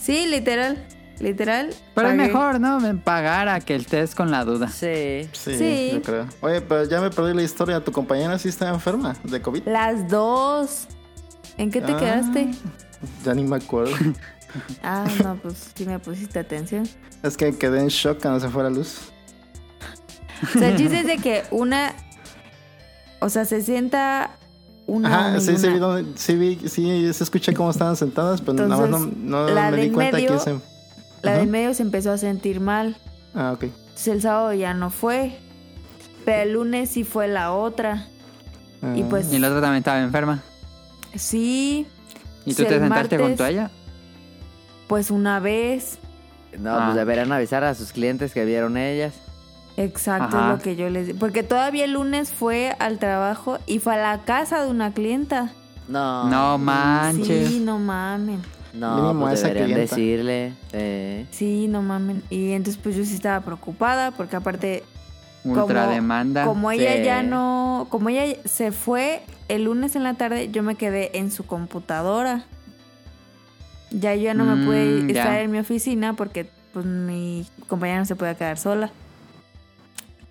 Sí, 0.00 0.26
literal, 0.26 0.82
literal. 1.22 1.70
Pero 1.94 2.08
es 2.10 2.14
mejor, 2.16 2.60
¿no? 2.60 2.78
Pagar 3.02 3.48
a 3.48 3.60
que 3.60 3.74
estés 3.76 4.14
con 4.14 4.30
la 4.30 4.44
duda. 4.44 4.68
Sí. 4.68 5.28
Sí, 5.32 5.56
Sí. 5.56 5.90
yo 5.94 6.02
creo. 6.02 6.26
Oye, 6.42 6.60
pero 6.60 6.84
ya 6.84 7.00
me 7.00 7.08
perdí 7.10 7.32
la 7.34 7.42
historia. 7.42 7.82
¿Tu 7.82 7.92
compañera 7.92 8.38
sí 8.38 8.48
está 8.48 8.68
enferma 8.68 9.16
de 9.24 9.40
COVID? 9.40 9.66
Las 9.66 10.08
dos. 10.08 10.88
¿En 11.56 11.70
qué 11.70 11.80
te 11.80 11.92
Ah. 11.92 11.96
quedaste? 11.98 12.50
Ya 13.24 13.34
ni 13.34 13.44
me 13.44 13.56
acuerdo. 13.56 13.94
Ah, 14.82 15.06
no, 15.24 15.36
pues 15.36 15.70
sí 15.74 15.86
me 15.86 15.98
pusiste 15.98 16.38
atención. 16.38 16.86
es 17.22 17.38
que 17.38 17.56
quedé 17.56 17.80
en 17.80 17.88
shock 17.88 18.20
cuando 18.20 18.38
se 18.38 18.50
fue 18.50 18.62
la 18.62 18.68
luz. 18.68 18.98
O 20.54 20.58
sea, 20.58 20.68
el 20.68 20.76
chiste 20.76 20.98
es 21.00 21.06
de 21.06 21.16
que 21.16 21.44
una, 21.50 21.94
o 23.20 23.30
sea, 23.30 23.46
se 23.46 23.62
sienta 23.62 24.32
un 24.86 25.06
Ajá, 25.06 25.40
sí, 25.40 25.56
sí, 25.56 25.68
una- 25.68 25.94
vi, 25.96 26.12
sí, 26.16 26.34
vi, 26.34 26.68
sí, 26.68 27.12
se 27.14 27.24
escuché 27.24 27.54
cómo 27.54 27.70
estaban 27.70 27.96
sentadas, 27.96 28.42
pero 28.42 28.52
nada 28.52 28.68
más 28.68 28.90
no, 28.90 28.96
Entonces, 28.98 29.18
no 29.22 29.48
la 29.48 29.70
me 29.70 29.76
di 29.78 29.86
en 29.86 29.92
cuenta 29.94 30.16
medio- 30.18 30.32
que 30.34 30.38
se... 30.40 30.54
La 31.22 31.32
del 31.32 31.42
Ajá. 31.42 31.50
medio 31.50 31.74
se 31.74 31.82
empezó 31.82 32.10
a 32.12 32.18
sentir 32.18 32.60
mal. 32.60 32.96
Ah, 33.34 33.52
ok. 33.52 33.64
Entonces 33.64 34.08
el 34.08 34.22
sábado 34.22 34.52
ya 34.52 34.74
no 34.74 34.90
fue. 34.90 35.38
Pero 36.24 36.42
el 36.42 36.52
lunes 36.52 36.90
sí 36.90 37.04
fue 37.04 37.28
la 37.28 37.52
otra. 37.52 38.08
Y 38.94 39.02
Ah, 39.02 39.06
pues 39.08 39.32
Y 39.32 39.38
la 39.38 39.48
otra 39.48 39.60
también 39.60 39.78
estaba 39.78 40.00
enferma. 40.02 40.42
sí, 41.14 41.86
¿Y 42.44 42.54
tú 42.54 42.64
te 42.64 42.70
sentaste 42.70 42.88
martes- 42.88 43.20
junto 43.20 43.44
a 43.44 43.50
ella? 43.50 43.70
pues 44.88 45.10
una 45.10 45.40
vez. 45.40 45.98
No, 46.58 46.74
Ah. 46.74 46.82
pues 46.86 46.96
deberían 46.96 47.32
avisar 47.32 47.64
a 47.64 47.74
sus 47.74 47.92
clientes 47.92 48.34
que 48.34 48.44
vieron 48.44 48.76
ellas. 48.76 49.14
Exacto, 49.78 50.36
Ajá. 50.36 50.52
es 50.52 50.58
lo 50.58 50.62
que 50.62 50.76
yo 50.76 50.90
les. 50.90 51.14
Porque 51.14 51.42
todavía 51.42 51.84
el 51.86 51.92
lunes 51.94 52.30
fue 52.30 52.76
al 52.78 52.98
trabajo 52.98 53.58
y 53.66 53.78
fue 53.78 53.94
a 53.94 53.96
la 54.16 54.24
casa 54.24 54.62
de 54.62 54.70
una 54.70 54.92
clienta. 54.92 55.52
No. 55.88 56.28
No 56.28 56.58
manches. 56.58 57.48
Sí, 57.48 57.60
no 57.60 57.78
mamen. 57.78 58.42
No, 58.72 59.14
pues 59.20 59.42
deberían 59.42 59.66
clienta. 59.66 59.80
decirle. 59.96 60.52
eh, 60.72 61.26
Sí, 61.30 61.68
no 61.68 61.82
mamen. 61.82 62.22
Y 62.30 62.52
entonces 62.52 62.80
pues 62.82 62.96
yo 62.96 63.04
sí 63.04 63.14
estaba 63.14 63.40
preocupada 63.44 64.10
porque 64.12 64.36
aparte 64.36 64.82
Ultra 65.44 65.62
Como- 65.82 65.92
demanda. 65.94 66.44
como 66.44 66.70
ella 66.70 66.96
Sí. 66.98 67.02
ya 67.04 67.22
no, 67.24 67.88
como 67.90 68.08
ella 68.10 68.36
se 68.44 68.70
fue 68.70 69.22
el 69.48 69.64
lunes 69.64 69.96
en 69.96 70.04
la 70.04 70.14
tarde, 70.14 70.50
yo 70.52 70.62
me 70.62 70.76
quedé 70.76 71.18
en 71.18 71.30
su 71.32 71.44
computadora. 71.44 72.44
Ya 73.90 74.14
yo 74.14 74.22
ya 74.22 74.34
no 74.34 74.44
me 74.44 74.64
pude 74.64 75.02
Mm, 75.02 75.08
ya. 75.10 75.22
estar 75.22 75.40
en 75.40 75.50
mi 75.50 75.58
oficina 75.58 76.14
porque 76.14 76.48
pues 76.72 76.86
mi 76.86 77.44
compañera 77.68 77.98
no 77.98 78.04
se 78.06 78.16
podía 78.16 78.34
quedar 78.36 78.56
sola. 78.56 78.90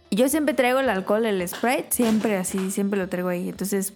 Y 0.09 0.15
yo 0.15 0.27
siempre 0.29 0.53
traigo 0.55 0.79
el 0.79 0.89
alcohol, 0.89 1.25
el 1.25 1.47
Sprite, 1.47 1.87
siempre 1.91 2.37
así, 2.37 2.71
siempre 2.71 2.99
lo 2.99 3.07
traigo 3.07 3.29
ahí. 3.29 3.49
Entonces, 3.49 3.93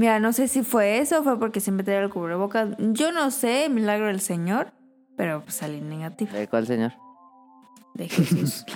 mira, 0.00 0.18
no 0.18 0.32
sé 0.32 0.48
si 0.48 0.62
fue 0.62 0.98
eso 0.98 1.20
o 1.20 1.22
fue 1.22 1.38
porque 1.38 1.60
siempre 1.60 1.84
traigo 1.84 2.02
el 2.04 2.10
cubrebocas. 2.10 2.70
Yo 2.78 3.12
no 3.12 3.30
sé, 3.30 3.68
milagro 3.68 4.06
del 4.06 4.20
Señor, 4.22 4.72
pero 5.16 5.42
pues 5.42 5.56
salí 5.56 5.80
negativo 5.82 6.32
¿De 6.32 6.48
cuál 6.48 6.66
señor? 6.66 6.92
de 7.94 8.08
Jesús. 8.08 8.64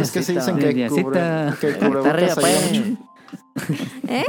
Es 0.00 0.10
que 0.10 0.22
sí 0.22 0.34
dicen 0.34 0.58
que, 0.58 0.88
cubre, 0.88 1.20
que 1.60 1.68
el 1.68 1.78
cubrebocas 1.78 2.34
pues. 2.34 2.72
ayuda 2.72 2.90
mucho. 2.90 3.02
¿Eh? 4.08 4.24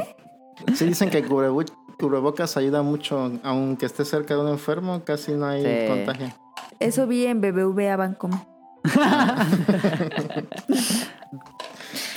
Sí 0.76 0.86
dicen 0.86 1.10
que 1.10 1.18
el 1.20 1.28
cubrebocas 1.28 2.58
ayuda 2.58 2.82
mucho, 2.82 3.32
aunque 3.44 3.86
esté 3.86 4.04
cerca 4.06 4.34
de 4.36 4.42
un 4.42 4.50
enfermo, 4.50 5.02
casi 5.06 5.32
no 5.34 5.46
hay 5.48 5.64
Sí. 5.64 5.88
contagio. 5.88 6.34
Eso 6.80 7.08
vi 7.08 7.26
en 7.26 7.40
BBVA 7.42 7.96
Bancomer. 7.96 8.40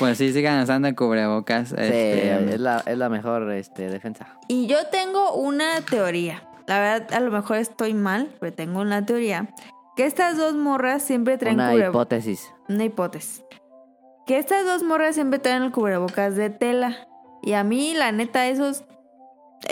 Pues 0.01 0.18
sí, 0.18 0.32
sigan 0.32 0.61
usando 0.62 0.88
el 0.88 0.96
cubrebocas. 0.96 1.68
Sí, 1.68 1.74
este, 1.78 2.55
es 2.55 2.61
la, 2.61 2.82
es 2.86 2.98
la 2.98 3.09
mejor 3.09 3.53
este, 3.53 3.88
defensa. 3.88 4.26
Y 4.48 4.66
yo 4.66 4.78
tengo 4.90 5.34
una 5.34 5.80
teoría. 5.82 6.42
La 6.66 6.80
verdad, 6.80 7.14
a 7.14 7.20
lo 7.20 7.30
mejor 7.30 7.59
estoy 7.59 7.94
mal, 7.94 8.28
pero 8.40 8.53
tengo 8.53 8.80
una 8.80 9.07
teoría. 9.07 9.48
Que 9.96 10.07
estas 10.07 10.36
dos 10.36 10.55
morras 10.55 11.03
siempre 11.03 11.36
traen 11.38 11.57
Una 11.57 11.70
cubrebocas. 11.70 11.94
hipótesis. 11.94 12.53
Una 12.68 12.84
hipótesis. 12.84 13.44
Que 14.26 14.38
estas 14.38 14.64
dos 14.64 14.82
morras 14.82 15.14
siempre 15.14 15.38
traen 15.38 15.62
el 15.64 15.70
cubrebocas 15.72 16.34
de 16.36 16.48
tela. 16.51 16.96
Y 17.42 17.53
a 17.53 17.62
mí, 17.64 17.94
la 17.94 18.11
neta, 18.12 18.46
esos. 18.48 18.84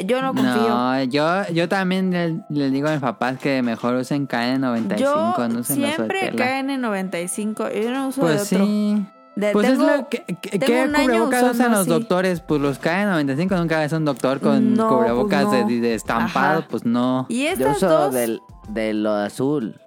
Yo 0.04 0.20
no 0.20 0.34
confío. 0.34 0.68
No, 0.68 1.02
yo, 1.04 1.48
yo 1.54 1.68
también 1.68 2.10
le, 2.10 2.40
le 2.50 2.70
digo 2.70 2.88
a 2.88 2.92
mis 2.92 3.00
papás 3.00 3.38
que 3.38 3.62
mejor 3.62 3.94
usen 3.94 4.28
KN95, 4.28 4.96
yo 4.96 5.14
no 5.16 5.30
usen 5.30 5.54
los 5.56 5.66
siempre 5.66 6.20
de 6.24 6.30
tela. 6.32 6.44
caen 6.44 6.68
en 6.70 6.80
95. 6.82 7.70
Yo 7.70 7.90
no 7.92 8.08
uso 8.08 8.20
Pues 8.20 8.50
de 8.50 8.56
otro. 8.56 8.66
sí. 8.66 9.06
De- 9.38 9.52
Pues 9.52 9.68
tengo- 9.68 9.88
es 9.88 9.98
lo 9.98 10.08
que, 10.08 10.24
que- 10.42 10.58
¿qué 10.58 10.80
año 10.80 10.92
cubrebocas 11.00 11.42
usan 11.54 11.70
los 11.70 11.80
así. 11.82 11.90
doctores? 11.90 12.40
Pues 12.40 12.60
los 12.60 12.80
KN95 12.80 13.56
nunca 13.56 13.78
ves 13.78 13.92
un 13.92 14.04
doctor 14.04 14.40
con 14.40 14.74
No, 14.74 14.88
cubrebocas 14.88 15.44
pues 15.44 15.62
no. 15.62 15.68
de, 15.68 15.80
de 15.80 15.94
estampado, 15.94 16.58
Ajá. 16.60 16.68
pues 16.68 16.84
no. 16.84 17.26
Y 17.28 17.46
Yo 17.56 17.70
uso 17.70 17.88
dos. 17.88 18.12
del, 18.14 18.40
de 18.68 18.94
lo 18.94 19.12
azul. 19.12 19.80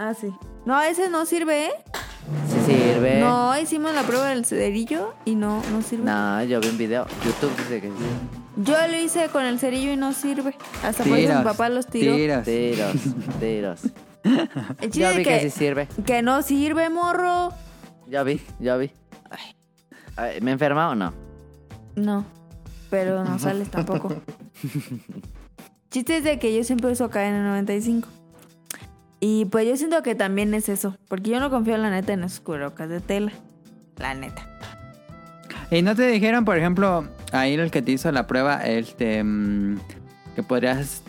Ah, 0.00 0.12
sí. 0.20 0.32
No, 0.64 0.80
ese 0.82 1.08
no 1.08 1.24
sirve, 1.24 1.66
¿eh? 1.66 1.70
Sí 2.48 2.72
sirve. 2.72 3.20
No, 3.20 3.56
hicimos 3.58 3.94
la 3.94 4.02
prueba 4.02 4.28
del 4.30 4.44
cerillo 4.44 5.14
y 5.24 5.36
no, 5.36 5.62
no 5.72 5.80
sirve. 5.82 6.04
No, 6.04 6.42
yo 6.42 6.58
vi 6.60 6.68
un 6.68 6.78
video. 6.78 7.06
YouTube 7.24 7.56
dice 7.58 7.80
que 7.80 7.88
sí. 7.88 7.94
Yo 8.56 8.74
lo 8.88 8.98
hice 8.98 9.28
con 9.28 9.44
el 9.44 9.60
cerillo 9.60 9.92
y 9.92 9.96
no 9.96 10.12
sirve. 10.12 10.56
Hasta 10.84 11.04
por 11.04 11.16
eso 11.16 11.38
mi 11.38 11.44
papá 11.44 11.68
los 11.68 11.86
tiró. 11.86 12.14
tiros. 12.16 12.44
Tiros, 12.44 12.92
tiros. 13.40 13.80
El 14.80 14.90
chiste 14.90 14.98
Yo 15.00 15.10
vi 15.10 15.22
que, 15.22 15.38
que, 15.38 15.40
sí 15.42 15.50
sirve. 15.50 15.88
que 16.04 16.22
no 16.22 16.42
sirve, 16.42 16.90
morro. 16.90 17.52
Yo 18.08 18.24
vi, 18.24 18.40
yo 18.58 18.78
vi. 18.78 18.90
Ay, 20.16 20.40
¿Me 20.40 20.50
he 20.50 20.54
enfermado 20.54 20.92
o 20.92 20.94
no? 20.94 21.12
No, 21.94 22.24
pero 22.90 23.22
no 23.22 23.38
sales 23.38 23.70
tampoco. 23.70 24.14
Chiste 25.90 26.18
es 26.18 26.24
de 26.24 26.38
que 26.38 26.56
yo 26.56 26.64
siempre 26.64 26.90
uso 26.90 27.10
KN95. 27.10 28.04
Y 29.20 29.46
pues 29.46 29.66
yo 29.66 29.76
siento 29.76 30.02
que 30.02 30.14
también 30.14 30.54
es 30.54 30.68
eso. 30.68 30.96
Porque 31.08 31.30
yo 31.30 31.40
no 31.40 31.50
confío 31.50 31.76
la 31.76 31.90
neta 31.90 32.12
en 32.12 32.24
esos 32.24 32.40
cubrebocas 32.40 32.88
de 32.88 33.00
tela. 33.00 33.32
La 33.96 34.14
neta. 34.14 34.48
Y 35.70 35.82
no 35.82 35.94
te 35.94 36.06
dijeron, 36.06 36.44
por 36.44 36.56
ejemplo, 36.56 37.06
ahí 37.32 37.54
el 37.54 37.70
que 37.70 37.82
te 37.82 37.92
hizo 37.92 38.10
la 38.10 38.26
prueba, 38.26 38.64
este, 38.64 39.22
mm, 39.22 39.80
que 40.34 40.42
podrías, 40.42 41.02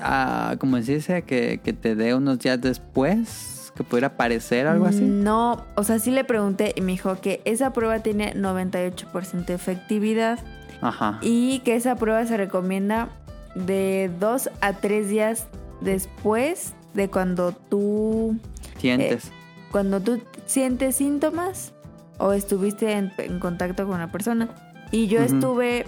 ah, 0.00 0.56
como 0.58 0.80
se 0.82 0.96
dice, 0.96 1.22
que, 1.22 1.60
que 1.62 1.72
te 1.72 1.94
dé 1.94 2.14
unos 2.14 2.38
días 2.40 2.60
después, 2.60 3.51
que 3.74 3.84
pudiera 3.84 4.08
aparecer 4.08 4.66
algo 4.66 4.86
así. 4.86 5.00
No, 5.02 5.64
o 5.76 5.84
sea, 5.84 5.98
sí 5.98 6.10
le 6.10 6.24
pregunté 6.24 6.72
y 6.76 6.80
me 6.80 6.92
dijo 6.92 7.20
que 7.20 7.40
esa 7.44 7.72
prueba 7.72 8.00
tiene 8.00 8.34
98% 8.34 9.46
de 9.46 9.54
efectividad. 9.54 10.38
Ajá. 10.80 11.18
Y 11.22 11.60
que 11.60 11.76
esa 11.76 11.96
prueba 11.96 12.24
se 12.26 12.36
recomienda 12.36 13.08
de 13.54 14.10
dos 14.18 14.50
a 14.60 14.74
tres 14.74 15.08
días 15.08 15.46
después 15.80 16.74
de 16.94 17.08
cuando 17.08 17.52
tú 17.52 18.36
Sientes. 18.78 19.30
cuando 19.70 20.00
tú 20.00 20.20
sientes 20.46 20.96
síntomas 20.96 21.72
o 22.18 22.32
estuviste 22.32 22.92
en, 22.92 23.12
en 23.18 23.38
contacto 23.38 23.86
con 23.86 23.96
una 23.96 24.12
persona. 24.12 24.48
Y 24.90 25.06
yo 25.06 25.20
estuve, 25.20 25.86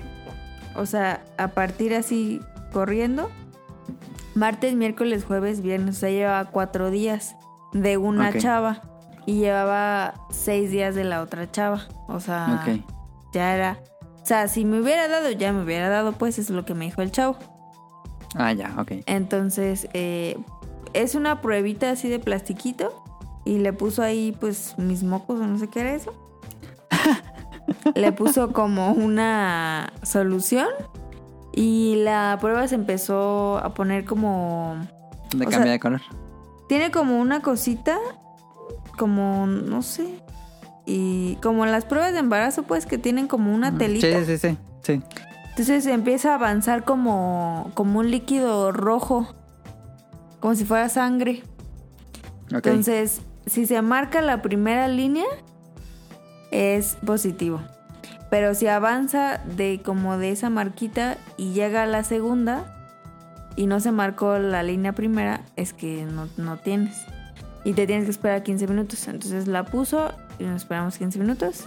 o 0.74 0.86
sea, 0.86 1.22
a 1.36 1.48
partir 1.48 1.94
así 1.94 2.40
corriendo, 2.72 3.30
martes, 4.34 4.74
miércoles, 4.74 5.24
jueves, 5.24 5.60
viernes, 5.60 5.96
o 5.96 6.00
sea, 6.00 6.10
llevaba 6.10 6.50
cuatro 6.50 6.90
días 6.90 7.36
de 7.74 7.98
una 7.98 8.32
chava 8.38 8.80
y 9.26 9.40
llevaba 9.40 10.14
seis 10.30 10.70
días 10.70 10.94
de 10.94 11.04
la 11.04 11.20
otra 11.20 11.50
chava. 11.50 11.82
O 12.08 12.20
sea, 12.20 12.64
ya 13.34 13.54
era... 13.54 13.78
O 14.22 14.26
sea, 14.26 14.48
si 14.48 14.64
me 14.64 14.80
hubiera 14.80 15.06
dado, 15.06 15.30
ya 15.32 15.52
me 15.52 15.64
hubiera 15.64 15.90
dado, 15.90 16.12
pues 16.12 16.38
es 16.38 16.48
lo 16.48 16.64
que 16.64 16.72
me 16.72 16.86
dijo 16.86 17.02
el 17.02 17.10
chavo. 17.10 17.36
Ah, 18.34 18.52
ya, 18.54 18.74
ok. 18.78 18.92
Entonces, 19.04 19.86
eh, 19.92 20.38
es 20.94 21.14
una 21.14 21.42
pruebita 21.42 21.90
así 21.90 22.08
de 22.08 22.18
plastiquito. 22.18 23.02
Y 23.44 23.58
le 23.58 23.74
puso 23.74 24.02
ahí, 24.02 24.34
pues, 24.40 24.78
mis 24.78 25.02
mocos 25.02 25.40
o 25.40 25.46
no 25.46 25.58
sé 25.58 25.68
qué 25.68 25.80
era 25.80 25.92
eso. 25.92 26.14
le 27.94 28.12
puso 28.12 28.54
como 28.54 28.92
una 28.92 29.92
solución. 30.02 30.68
Y 31.52 31.96
la 31.98 32.38
prueba 32.40 32.66
se 32.66 32.76
empezó 32.76 33.58
a 33.58 33.74
poner 33.74 34.06
como... 34.06 34.76
De 35.34 35.46
o 35.46 35.50
cambia 35.50 35.62
sea, 35.64 35.72
de 35.72 35.80
color. 35.80 36.00
Tiene 36.74 36.90
como 36.90 37.20
una 37.20 37.40
cosita, 37.40 38.00
como, 38.98 39.46
no 39.46 39.80
sé. 39.82 40.08
Y 40.84 41.36
como 41.36 41.66
las 41.66 41.84
pruebas 41.84 42.12
de 42.14 42.18
embarazo, 42.18 42.64
pues, 42.64 42.84
que 42.84 42.98
tienen 42.98 43.28
como 43.28 43.54
una 43.54 43.78
telita. 43.78 44.24
Sí, 44.24 44.36
sí, 44.36 44.38
sí. 44.38 44.58
sí. 44.82 45.02
Entonces 45.50 45.86
empieza 45.86 46.32
a 46.32 46.34
avanzar 46.34 46.84
como, 46.84 47.70
como 47.74 48.00
un 48.00 48.10
líquido 48.10 48.72
rojo, 48.72 49.32
como 50.40 50.56
si 50.56 50.64
fuera 50.64 50.88
sangre. 50.88 51.44
Entonces, 52.50 53.20
si 53.46 53.66
se 53.66 53.80
marca 53.80 54.20
la 54.20 54.42
primera 54.42 54.88
línea, 54.88 55.26
es 56.50 56.96
positivo. 57.06 57.60
Pero 58.30 58.56
si 58.56 58.66
avanza 58.66 59.40
de 59.56 59.80
como 59.84 60.18
de 60.18 60.32
esa 60.32 60.50
marquita 60.50 61.18
y 61.36 61.52
llega 61.52 61.84
a 61.84 61.86
la 61.86 62.02
segunda 62.02 62.83
y 63.56 63.66
no 63.66 63.80
se 63.80 63.92
marcó 63.92 64.38
la 64.38 64.62
línea 64.62 64.92
primera, 64.92 65.40
es 65.56 65.72
que 65.72 66.04
no, 66.04 66.28
no 66.36 66.56
tienes. 66.58 66.96
Y 67.64 67.72
te 67.72 67.86
tienes 67.86 68.04
que 68.04 68.10
esperar 68.10 68.42
15 68.42 68.66
minutos. 68.66 69.06
Entonces 69.08 69.46
la 69.46 69.64
puso 69.64 70.12
y 70.38 70.44
nos 70.44 70.56
esperamos 70.62 70.98
15 70.98 71.18
minutos. 71.18 71.66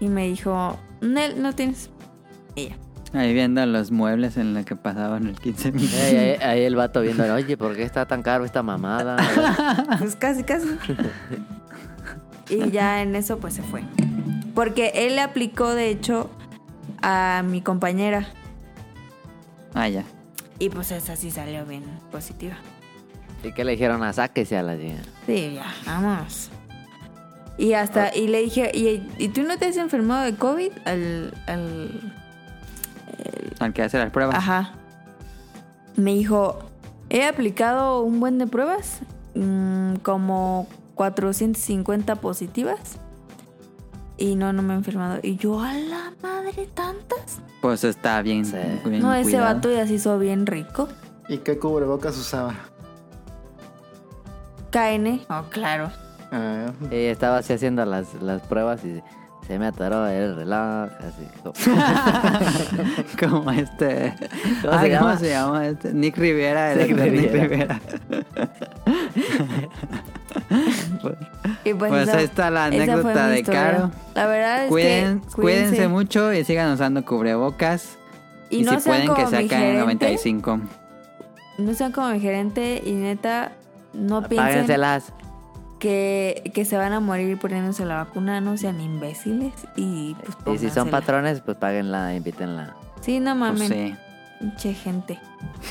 Y 0.00 0.08
me 0.08 0.26
dijo, 0.26 0.76
Nel, 1.00 1.40
no 1.42 1.52
tienes. 1.54 1.90
Y 2.54 2.68
ya. 2.70 2.76
Ahí 3.12 3.32
viendo 3.32 3.64
los 3.66 3.92
muebles 3.92 4.36
en 4.36 4.52
los 4.54 4.64
que 4.64 4.74
pasaban 4.76 5.26
el 5.28 5.38
15 5.38 5.72
minutos. 5.72 5.94
Ahí, 6.00 6.16
ahí- 6.16 6.38
ahí 6.42 6.62
el 6.64 6.74
vato 6.74 7.00
viendo, 7.00 7.22
oye, 7.32 7.56
¿por 7.56 7.76
qué 7.76 7.84
está 7.84 8.04
tan 8.06 8.22
caro 8.22 8.44
esta 8.44 8.62
mamada? 8.62 9.16
Pues 9.98 10.16
casi, 10.16 10.42
casi. 10.42 10.66
y 12.50 12.70
ya 12.70 13.02
en 13.02 13.14
eso 13.14 13.38
pues 13.38 13.54
se 13.54 13.62
fue. 13.62 13.82
Porque 14.54 14.90
él 14.94 15.14
le 15.16 15.20
aplicó 15.22 15.70
de 15.74 15.90
hecho 15.90 16.30
a 17.02 17.42
mi 17.46 17.60
compañera. 17.60 18.26
Ah, 19.74 19.88
ya. 19.88 20.04
Y 20.58 20.70
pues 20.70 20.90
esa 20.90 21.16
sí 21.16 21.30
salió 21.30 21.64
bien 21.66 21.84
positiva. 22.10 22.56
¿Y 23.42 23.52
qué 23.52 23.64
le 23.64 23.72
dijeron 23.72 24.02
a 24.02 24.12
sáquese 24.12 24.56
a 24.56 24.62
la 24.62 24.76
chica? 24.76 25.02
Sí, 25.26 25.54
ya, 25.54 25.66
vámonos. 25.84 26.50
Y 27.58 27.72
hasta, 27.72 28.14
y 28.14 28.28
le 28.28 28.42
dije, 28.42 28.70
¿y, 28.74 29.08
y 29.18 29.28
tú 29.28 29.42
no 29.42 29.56
te 29.56 29.66
has 29.66 29.76
enfermado 29.76 30.24
de 30.24 30.34
COVID? 30.34 30.72
Al, 30.84 31.34
al, 31.46 32.12
al 33.58 33.72
que 33.72 33.82
hace 33.82 33.98
las 33.98 34.10
pruebas. 34.10 34.34
Ajá. 34.34 34.72
Me 35.96 36.14
dijo, 36.14 36.58
he 37.08 37.24
aplicado 37.24 38.02
un 38.02 38.20
buen 38.20 38.38
de 38.38 38.46
pruebas, 38.46 39.00
mm, 39.34 39.96
como 39.96 40.66
450 40.96 42.16
positivas. 42.16 42.98
Y 44.18 44.34
no, 44.34 44.52
no 44.52 44.62
me 44.62 44.74
he 44.74 44.76
enfermado. 44.78 45.18
Y 45.22 45.36
yo, 45.36 45.60
a 45.60 45.72
la 45.74 46.12
madre, 46.22 46.66
tantas. 46.74 47.40
Pues 47.60 47.84
está 47.84 48.22
bien. 48.22 48.44
Sí. 48.44 48.56
bien 48.86 49.02
No, 49.02 49.14
ese 49.14 49.30
cuidado. 49.32 49.54
vato 49.56 49.70
ya 49.72 49.86
se 49.86 49.94
hizo 49.94 50.18
bien 50.18 50.46
rico. 50.46 50.88
¿Y 51.28 51.38
qué 51.38 51.58
cubrebocas 51.58 52.16
usaba? 52.16 52.54
KN. 54.70 55.20
Oh, 55.28 55.42
claro. 55.50 55.90
Ah, 56.32 56.72
Y 56.90 56.96
estaba 57.06 57.38
así 57.38 57.52
haciendo 57.52 57.84
las, 57.84 58.14
las 58.22 58.42
pruebas 58.42 58.84
y 58.84 59.02
se 59.46 59.58
me 59.58 59.66
atoró 59.66 60.06
el 60.08 60.34
reloj. 60.36 60.88
Así. 61.00 61.28
como- 61.42 61.54
Como 63.42 63.50
este. 63.50 64.14
¿Cómo 64.62 64.72
se 64.72 64.78
¿Cómo 64.78 64.86
llama? 64.88 65.18
se 65.18 65.28
llama 65.30 65.66
este? 65.66 65.92
Nick 65.92 66.16
Rivera. 66.16 66.72
el 66.72 66.78
Nick 66.78 66.90
actor 66.90 67.10
Nick 67.12 67.32
Riviera. 67.32 67.80
Y 71.64 71.74
pues, 71.74 71.90
Pues 71.90 72.08
esa- 72.08 72.18
ahí 72.18 72.24
está 72.24 72.50
la 72.50 72.66
anécdota 72.66 73.28
de. 73.28 73.42
Caro. 73.42 73.90
La 74.14 74.26
verdad 74.26 74.64
es 74.64 74.70
Cuiden- 74.70 75.20
que 75.20 75.28
cuídense 75.32 75.88
mucho 75.88 76.32
y 76.32 76.44
sigan 76.44 76.72
usando 76.72 77.04
cubrebocas. 77.04 77.98
Y, 78.50 78.58
Y, 78.58 78.62
no 78.62 78.78
si 78.80 78.86
pueden 78.88 79.14
que 79.14 79.24
saquen 79.24 79.40
el 79.42 79.48
gerente. 79.48 79.78
95. 79.80 80.60
No 81.58 81.74
sean 81.74 81.92
como 81.92 82.08
mi 82.10 82.20
gerente 82.20 82.82
y 82.84 82.92
neta, 82.92 83.52
no 83.92 84.22
piensen 84.28 84.66
que, 85.78 86.50
que 86.54 86.64
se 86.64 86.76
van 86.76 86.92
a 86.92 87.00
morir 87.00 87.38
poniéndose 87.38 87.84
la 87.84 87.96
vacuna. 87.96 88.40
No 88.40 88.56
sean 88.56 88.80
imbéciles 88.80 89.52
y 89.76 90.16
pues 90.44 90.62
Y 90.62 90.68
si 90.68 90.74
son 90.74 90.90
patrones, 90.90 91.40
pues 91.40 91.56
páguenla, 91.56 92.14
invítenla. 92.14 92.74
Sí, 93.00 93.20
no 93.20 93.36
Pues 93.36 93.52
mames. 93.52 93.68
sí. 93.68 93.94
Pinche 94.40 94.74
gente. 94.74 95.18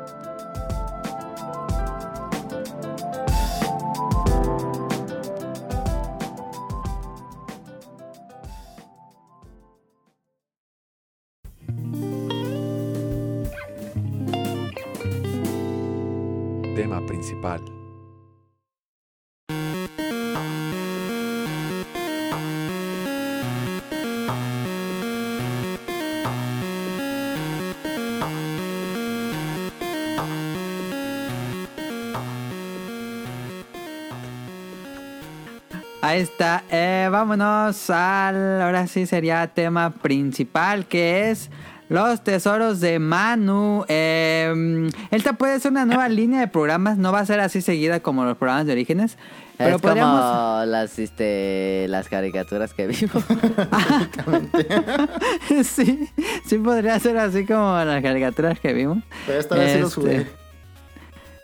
Ahí 36.01 36.19
está. 36.19 36.63
Eh, 36.69 37.07
vámonos 37.11 37.89
al. 37.89 38.61
Ahora 38.61 38.87
sí 38.87 39.05
sería 39.05 39.47
tema 39.47 39.89
principal 39.89 40.85
que 40.85 41.31
es. 41.31 41.49
Los 41.89 42.23
tesoros 42.23 42.79
de 42.79 42.97
Manu. 42.99 43.85
Eh, 43.87 44.89
esta 45.11 45.33
puede 45.33 45.59
ser 45.59 45.71
una 45.71 45.85
nueva 45.85 46.09
línea 46.09 46.39
de 46.39 46.47
programas. 46.47 46.97
No 46.97 47.11
va 47.11 47.19
a 47.19 47.25
ser 47.25 47.39
así 47.39 47.61
seguida 47.61 47.99
como 47.99 48.23
los 48.25 48.37
programas 48.37 48.65
de 48.65 48.71
orígenes. 48.73 49.17
Pero 49.57 49.75
es 49.75 49.81
podríamos. 49.81 50.19
como 50.19 50.65
las, 50.65 50.97
este, 50.97 51.85
las 51.89 52.09
caricaturas 52.09 52.73
que 52.73 52.87
vimos. 52.87 53.23
sí, 55.63 56.09
sí 56.45 56.57
podría 56.57 56.99
ser 56.99 57.17
así 57.17 57.45
como 57.45 57.77
las 57.83 58.01
caricaturas 58.01 58.59
que 58.59 58.73
vimos. 58.73 58.99
pero 59.27 59.39
esta 59.39 59.55
vez 59.55 59.73
sí 59.73 59.79
los 59.79 59.97
Este, 59.97 60.01
jugué. 60.01 60.27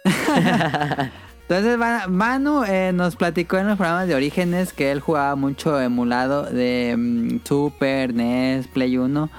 Entonces 1.49 1.77
Ma- 1.77 2.07
Manu 2.07 2.63
eh, 2.63 2.91
nos 2.93 3.15
platicó 3.15 3.57
en 3.57 3.67
los 3.67 3.77
programas 3.77 4.07
de 4.07 4.15
Orígenes 4.15 4.71
que 4.73 4.91
él 4.91 4.99
jugaba 4.99 5.35
mucho 5.35 5.79
emulado 5.81 6.43
de 6.43 6.95
mm, 6.97 7.39
Super, 7.45 8.13
NES, 8.13 8.67
Play 8.67 8.97
1. 8.97 9.29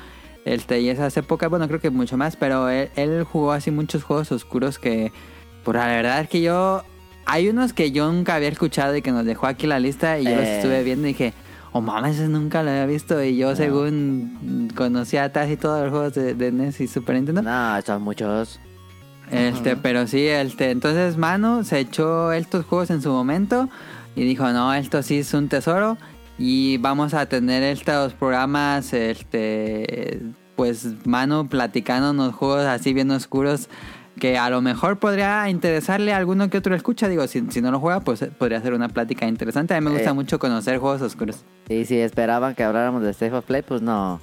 Este, 0.45 0.81
y 0.81 0.89
esas 0.89 1.17
épocas, 1.17 1.51
bueno, 1.51 1.69
creo 1.69 1.81
que 1.81 1.91
mucho 1.91 2.17
más, 2.17 2.37
pero 2.37 2.69
él, 2.69 2.91
él 2.97 3.25
jugó 3.25 3.53
así 3.53 3.71
muchos 3.71 4.03
juegos 4.05 4.33
oscuros 4.33 4.79
que, 4.79 5.13
por 5.65 5.77
la 5.77 5.87
verdad 5.87 6.21
es 6.23 6.29
que 6.29 6.41
yo, 6.41 6.83
hay 7.27 7.49
unos 7.49 7.73
que 7.73 7.93
yo 7.93 8.11
nunca 8.11 8.35
había 8.37 8.49
escuchado 8.49 8.97
y 8.97 9.03
que 9.03 9.13
nos 9.13 9.25
dejó 9.27 9.47
aquí 9.47 9.67
la 9.67 9.79
lista 9.79 10.19
y 10.19 10.25
yo 10.25 10.31
los 10.31 10.41
Eh. 10.45 10.57
estuve 10.57 10.83
viendo 10.83 11.07
y 11.07 11.13
dije, 11.13 11.35
oh 11.73 11.81
mames, 11.81 12.17
ese 12.17 12.29
nunca 12.29 12.63
lo 12.63 12.71
había 12.71 12.87
visto 12.87 13.23
y 13.23 13.37
yo 13.37 13.55
según 13.55 14.71
conocía 14.75 15.31
casi 15.31 15.57
todos 15.57 15.83
los 15.83 15.91
juegos 15.91 16.15
de, 16.15 16.35
de 16.35 16.53
NES 16.53 16.81
y 16.81 16.89
Super 16.89 17.17
Nintendo. 17.17 17.43
no, 17.43 17.83
son 17.83 18.03
muchos. 18.03 18.59
Este, 19.31 19.77
pero 19.77 20.09
sí, 20.09 20.27
este, 20.27 20.71
entonces 20.71 21.17
Manu 21.17 21.63
se 21.63 21.79
echó 21.79 22.33
estos 22.33 22.65
juegos 22.65 22.91
en 22.91 23.01
su 23.01 23.11
momento 23.11 23.69
y 24.17 24.25
dijo, 24.25 24.49
no, 24.51 24.75
esto 24.75 25.03
sí 25.05 25.19
es 25.21 25.33
un 25.35 25.49
tesoro 25.49 25.99
y 26.43 26.79
vamos 26.79 27.13
a 27.13 27.27
tener 27.27 27.63
estos 27.63 28.15
programas, 28.15 28.95
este, 28.95 30.21
pues 30.57 30.87
Manu 31.07 31.49
platicándonos 31.49 32.35
juegos 32.35 32.65
así 32.65 32.95
bien 32.95 33.11
oscuros 33.11 33.69
que 34.19 34.37
a 34.37 34.51
lo 34.51 34.61
mejor 34.61 34.99
podría 34.99 35.49
interesarle 35.49 36.13
a 36.13 36.17
alguno 36.17 36.51
que 36.51 36.59
otro 36.59 36.75
escucha, 36.75 37.09
digo, 37.09 37.27
si, 37.27 37.43
si 37.51 37.61
no 37.63 37.71
lo 37.71 37.79
juega, 37.81 38.01
pues 38.01 38.23
podría 38.39 38.61
ser 38.61 38.75
una 38.75 38.89
plática 38.89 39.27
interesante. 39.27 39.75
A 39.75 39.81
mí 39.81 39.85
me 39.87 39.93
gusta 39.93 40.11
Eh. 40.11 40.15
mucho 40.15 40.39
conocer 40.39 40.79
juegos 40.79 41.01
oscuros. 41.03 41.45
Y 41.69 41.85
si 41.87 41.97
esperaban 41.99 42.55
que 42.55 42.63
habláramos 42.65 43.03
de 43.03 43.11
State 43.11 43.33
of 43.35 43.45
Play, 43.47 43.63
pues 43.63 43.81
no. 43.83 44.21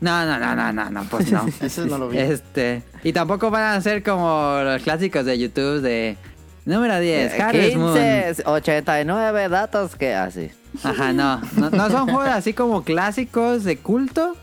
No, 0.00 0.24
no, 0.26 0.38
no, 0.38 0.54
no, 0.56 0.72
no, 0.72 0.90
no, 0.90 1.04
pues 1.10 1.30
no. 1.32 1.44
Ese 1.60 1.86
no 1.86 1.98
lo 1.98 2.08
vi. 2.08 2.18
Este, 2.18 2.82
y 3.02 3.12
tampoco 3.12 3.50
van 3.50 3.76
a 3.76 3.80
ser 3.80 4.02
como 4.02 4.60
los 4.62 4.82
clásicos 4.82 5.24
de 5.24 5.38
YouTube 5.38 5.80
de 5.80 6.16
número 6.64 6.98
10, 7.00 7.32
Eh, 7.34 7.42
Harvest 7.42 7.76
Moon. 7.76 7.94
15, 7.94 8.42
89 8.46 9.48
datos 9.48 9.96
que 9.96 10.14
así. 10.14 10.50
Ajá, 10.82 11.12
no, 11.12 11.40
no, 11.56 11.70
no 11.70 11.90
son 11.90 12.04
juegos 12.08 12.28
así 12.28 12.52
como 12.52 12.84
clásicos 12.84 13.64
de 13.64 13.76
culto. 13.78 14.36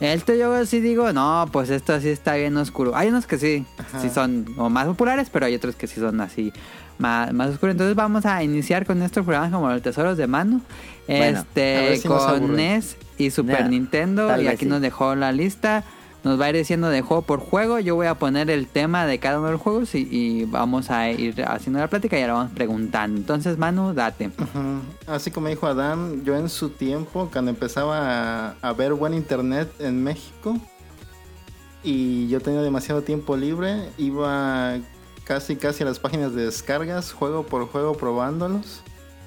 Esto 0.00 0.34
yo 0.34 0.64
sí 0.66 0.80
digo, 0.80 1.12
no, 1.12 1.48
pues 1.52 1.70
esto 1.70 1.98
sí 2.00 2.08
está 2.10 2.34
bien 2.34 2.56
oscuro. 2.58 2.94
Hay 2.94 3.08
unos 3.08 3.26
que 3.26 3.38
sí, 3.38 3.64
Ajá. 3.78 4.00
sí 4.00 4.10
son 4.10 4.44
como 4.44 4.68
más 4.68 4.86
populares, 4.86 5.28
pero 5.32 5.46
hay 5.46 5.54
otros 5.54 5.74
que 5.74 5.86
sí 5.86 6.00
son 6.00 6.20
así 6.20 6.52
más, 6.98 7.32
más 7.32 7.48
oscuros. 7.50 7.72
Entonces 7.72 7.96
vamos 7.96 8.26
a 8.26 8.42
iniciar 8.42 8.84
con 8.84 9.00
estos 9.02 9.24
programas 9.24 9.52
como 9.52 9.70
los 9.70 9.80
tesoros 9.80 10.18
de 10.18 10.26
mano. 10.26 10.60
Bueno, 11.06 11.40
este, 11.40 11.96
si 11.96 12.08
con. 12.08 12.56
NES 12.56 12.96
y 13.16 13.30
Super 13.30 13.70
Nintendo. 13.70 14.38
Y 14.40 14.48
aquí 14.48 14.64
sí. 14.64 14.70
nos 14.70 14.82
dejó 14.82 15.14
la 15.14 15.32
lista. 15.32 15.82
Nos 16.26 16.40
va 16.40 16.46
a 16.46 16.48
ir 16.48 16.56
diciendo 16.56 16.88
de 16.88 17.02
juego 17.02 17.22
por 17.22 17.38
juego. 17.38 17.78
Yo 17.78 17.94
voy 17.94 18.08
a 18.08 18.16
poner 18.16 18.50
el 18.50 18.66
tema 18.66 19.06
de 19.06 19.20
cada 19.20 19.38
uno 19.38 19.46
de 19.46 19.52
los 19.52 19.60
juegos 19.60 19.94
y, 19.94 20.08
y 20.10 20.44
vamos 20.44 20.90
a 20.90 21.08
ir 21.08 21.44
haciendo 21.46 21.78
la 21.78 21.86
plática 21.86 22.18
y 22.18 22.22
ahora 22.22 22.32
vamos 22.32 22.52
preguntando. 22.52 23.16
Entonces, 23.16 23.56
Manu, 23.58 23.94
date. 23.94 24.32
Así 25.06 25.30
como 25.30 25.46
dijo 25.46 25.68
Adán, 25.68 26.24
yo 26.24 26.36
en 26.36 26.48
su 26.48 26.70
tiempo, 26.70 27.28
cuando 27.32 27.52
empezaba 27.52 28.48
a, 28.48 28.56
a 28.60 28.72
ver 28.72 28.94
buen 28.94 29.14
internet 29.14 29.72
en 29.78 30.02
México 30.02 30.56
y 31.84 32.26
yo 32.26 32.40
tenía 32.40 32.60
demasiado 32.60 33.02
tiempo 33.02 33.36
libre, 33.36 33.90
iba 33.96 34.78
casi 35.22 35.54
casi 35.54 35.84
a 35.84 35.86
las 35.86 36.00
páginas 36.00 36.34
de 36.34 36.46
descargas, 36.46 37.12
juego 37.12 37.46
por 37.46 37.68
juego 37.68 37.96
probándolos 37.96 38.82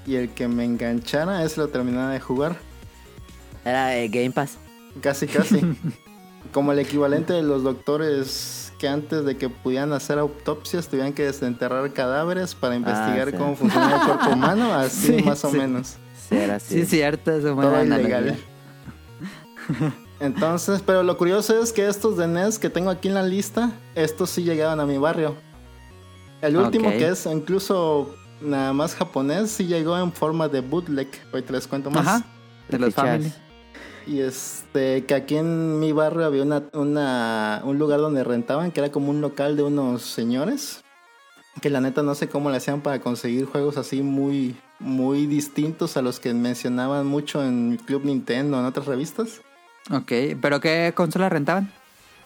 y 0.06 0.16
el 0.16 0.32
que 0.32 0.50
me 0.50 0.66
enganchara 0.66 1.45
ese 1.45 1.62
lo 1.62 1.70
terminaba 1.70 2.12
de 2.12 2.20
jugar, 2.20 2.58
Era 3.64 3.95
eh, 3.95 4.10
Game 4.10 4.32
Pass. 4.32 4.58
casi 5.02 5.28
casi. 5.28 5.62
como 6.52 6.72
el 6.72 6.80
equivalente 6.80 7.34
de 7.34 7.43
los 7.43 7.64
doctores 7.64 8.72
que 8.80 8.88
antes 8.88 9.26
de 9.26 9.38
que 9.38 9.50
pudieran 9.50 9.91
hacer 9.93 10.20
autopsias 10.20 10.88
tuvieran 10.88 11.14
que 11.14 11.24
desenterrar 11.24 11.91
cadáveres 11.91 12.56
para 12.56 12.76
investigar 12.76 13.30
sí. 13.32 13.38
cómo 13.38 13.56
funciona 13.56 13.95
el 13.95 14.02
cuerpo 14.02 14.30
humano, 14.30 14.74
así 14.76 15.18
Sí, 15.18 15.24
más 15.24 15.43
o 15.43 15.52
sí. 15.52 15.58
menos. 15.58 15.97
Sí, 16.30 16.36
era 16.38 16.56
así. 16.56 16.80
Sí, 16.82 16.86
cierto, 16.86 17.32
es 17.32 17.43
una 17.43 17.54
buena 17.54 17.95
todo 17.97 18.00
ilegal. 18.00 18.38
Entonces, 20.20 20.82
pero 20.86 21.04
lo 21.04 21.18
curioso 21.18 21.62
es 21.62 21.72
que 21.72 21.88
estos 21.88 22.18
de 22.18 22.28
NES 22.28 22.60
que 22.60 22.70
tengo 22.70 22.89
aquí 22.89 23.08
en 23.08 23.14
la 23.14 23.24
lista, 23.24 23.72
estos 23.95 24.30
sí 24.30 24.43
llegaban 24.43 24.80
a 24.80 24.86
mi 24.86 24.97
barrio. 24.97 25.36
El 26.41 26.58
último 26.58 26.89
que 26.89 27.10
es 27.10 27.26
incluso 27.26 28.16
nada 28.41 28.74
más 28.74 28.95
japonés, 28.95 29.52
sí 29.52 29.66
llegó 29.66 29.97
en 29.97 30.12
forma 30.12 30.47
de 30.47 30.62
bootleg. 30.62 31.10
Hoy 31.34 31.41
te 31.41 31.54
les 31.54 31.68
cuento 31.68 31.89
más. 31.91 32.08
Ajá, 32.08 32.26
de 32.70 32.80
los. 32.80 32.93
Family. 32.93 33.32
Y 34.10 34.22
este, 34.22 35.05
que 35.05 35.14
aquí 35.14 35.38
en 35.38 35.80
mi 35.80 35.91
barrio 35.91 36.26
había 36.26 36.41
una, 36.41 37.62
un 37.64 37.78
lugar 37.78 37.99
donde 37.99 38.24
rentaban, 38.24 38.72
que 38.72 38.80
era 38.80 38.91
como 38.91 39.12
un 39.12 39.22
local 39.22 39.55
de 39.55 39.62
unos 39.62 40.01
señores. 40.01 40.84
Que 41.62 41.70
la 41.70 41.80
neta 41.80 42.01
no 42.01 42.16
sé 42.16 42.28
cómo 42.28 42.49
le 42.49 42.57
hacían 42.57 42.82
para 42.82 43.01
conseguir 43.01 43.45
juegos 43.45 43.78
así 43.78 44.01
muy, 44.01 44.55
muy 44.80 45.28
distintos 45.28 45.95
a 45.95 46.01
los 46.01 46.20
que 46.20 46.34
mencionaban 46.34 47.05
mucho 47.05 47.43
en 47.43 47.78
Club 47.86 48.03
Nintendo, 48.03 48.57
en 48.57 48.66
otras 48.66 48.88
revistas. 48.88 49.41
Ok, 49.91 50.12
¿pero 50.41 50.60
qué 50.60 50.91
consola 50.95 51.30
rentaban? 51.30 51.72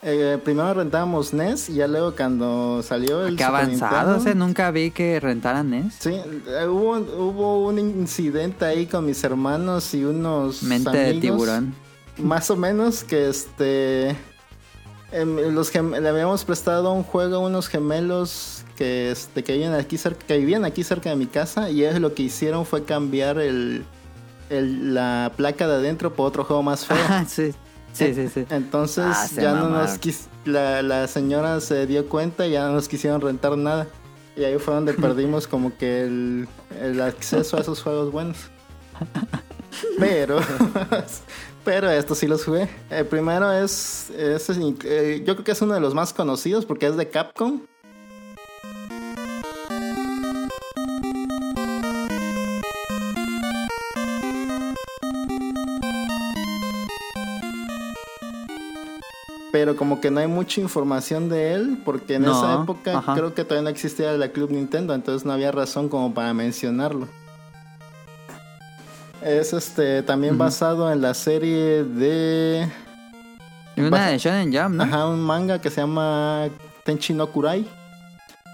Eh, 0.06 0.38
primero 0.44 0.74
rentábamos 0.74 1.34
NES 1.34 1.70
y 1.70 1.76
ya 1.76 1.88
luego 1.88 2.14
cuando 2.14 2.84
salió 2.84 3.26
el 3.26 3.38
Qué 3.38 3.44
avanzados, 3.46 4.26
Nintendo- 4.26 4.32
eh, 4.32 4.36
nunca 4.36 4.70
vi 4.72 4.92
que 4.92 5.20
rentaran 5.22 5.70
NES. 5.70 5.94
Sí, 6.00 6.10
eh, 6.12 6.68
hubo, 6.68 6.98
hubo 6.98 7.68
un 7.68 7.80
incidente 7.80 8.66
ahí 8.66 8.86
con 8.86 9.06
mis 9.06 9.24
hermanos 9.24 9.94
y 9.94 10.04
unos 10.04 10.62
Mente 10.64 10.90
de 10.98 11.14
tiburón. 11.22 11.74
más 12.18 12.50
o 12.52 12.58
menos 12.58 13.06
que 13.06 13.30
este 13.30 14.10
em, 15.14 15.38
los 15.54 15.74
le 15.74 16.10
habíamos 16.10 16.44
prestado 16.44 16.92
un 16.92 17.04
juego 17.04 17.38
a 17.38 17.40
unos 17.40 17.68
gemelos 17.70 18.66
que 18.76 19.12
este 19.12 19.44
que 19.44 19.54
vivían 19.54 19.74
aquí 19.76 19.98
cerca 19.98 20.26
que 20.28 20.38
vivían 20.38 20.66
aquí 20.66 20.84
cerca 20.84 21.12
de 21.12 21.16
mi 21.16 21.28
casa 21.28 21.70
y 21.70 21.86
ellos 21.86 22.02
lo 22.02 22.14
que 22.14 22.24
hicieron 22.24 22.66
fue 22.66 22.84
cambiar 22.84 23.38
el, 23.40 23.86
el- 24.50 24.94
la 24.96 25.32
placa 25.38 25.68
de 25.68 25.76
adentro 25.76 26.14
por 26.14 26.28
otro 26.28 26.44
juego 26.44 26.62
más 26.62 26.86
feo. 26.86 26.98
Ah, 27.08 27.24
sí. 27.26 27.54
Sí, 27.94 28.14
sí, 28.16 28.28
sí. 28.28 28.46
Entonces 28.50 29.06
Ah, 29.08 29.28
ya 29.36 29.54
no 29.54 29.70
nos 29.70 29.98
quis 29.98 30.28
la, 30.46 30.82
la 30.82 31.08
señora 31.08 31.62
se 31.62 31.88
dio 31.88 32.10
cuenta 32.10 32.46
y 32.48 32.52
ya 32.52 32.68
no 32.68 32.74
nos 32.74 32.88
quisieron 32.90 33.22
rentar 33.22 33.58
nada. 33.58 33.88
Y 34.36 34.44
ahí 34.44 34.58
fue 34.58 34.74
donde 34.74 34.94
perdimos 34.94 35.48
como 35.48 35.78
que 35.78 36.02
el, 36.04 36.48
el 36.82 37.02
acceso 37.02 37.58
a 37.58 37.62
esos 37.62 37.82
juegos 37.82 38.12
buenos. 38.12 38.38
Pero, 40.00 40.40
pero 41.66 41.90
estos 41.90 42.20
sí 42.20 42.28
los 42.28 42.46
jugué. 42.46 42.70
El 42.92 43.06
primero 43.08 43.52
es, 43.52 44.12
es, 44.12 44.48
eh, 44.50 45.24
yo 45.26 45.34
creo 45.34 45.44
que 45.44 45.52
es 45.52 45.62
uno 45.62 45.74
de 45.74 45.80
los 45.80 45.96
más 45.96 46.14
conocidos 46.14 46.66
porque 46.66 46.86
es 46.88 46.96
de 46.96 47.10
Capcom. 47.10 47.62
Pero 59.54 59.76
como 59.76 60.02
que 60.02 60.10
no 60.10 60.20
hay 60.20 60.26
mucha 60.26 60.62
información 60.62 61.30
de 61.30 61.54
él, 61.54 61.78
porque 61.86 62.16
en 62.16 62.24
No, 62.24 62.32
esa 62.32 62.64
época 62.64 62.98
ajá. 62.98 63.14
creo 63.14 63.36
que 63.36 63.44
todavía 63.44 63.66
no 63.66 63.70
existía 63.70 64.12
la 64.14 64.30
Club 64.30 64.50
Nintendo, 64.50 64.96
entonces 64.96 65.26
no 65.28 65.32
había 65.32 65.52
razón 65.52 65.90
como 65.90 66.12
para 66.12 66.34
mencionarlo. 66.34 67.08
Es 69.22 69.54
este 69.54 70.02
también 70.02 70.40
basado 70.40 70.92
en 70.92 71.02
la 71.04 71.14
serie 71.14 71.84
de 71.84 72.68
una 73.78 74.08
de 74.10 74.18
Shonen 74.18 74.52
Jump, 74.52 74.76
¿no? 74.76 74.84
ajá, 74.84 75.06
un 75.08 75.22
manga 75.22 75.62
que 75.62 75.70
se 75.70 75.82
llama 75.82 76.50
Tenchi 76.84 77.14
no 77.14 77.28
Kurai, 77.28 77.66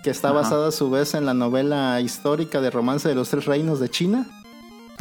que 0.04 0.10
está 0.10 0.28
Ajá. 0.30 0.38
basado 0.38 0.68
a 0.68 0.72
su 0.74 0.90
vez 0.90 1.14
en 1.14 1.26
la 1.26 1.34
novela 1.34 2.00
histórica 2.02 2.60
de 2.62 2.70
Romance 2.72 3.08
de 3.08 3.16
los 3.16 3.30
Tres 3.30 3.46
Reinos 3.46 3.80
de 3.80 3.90
China, 3.90 4.28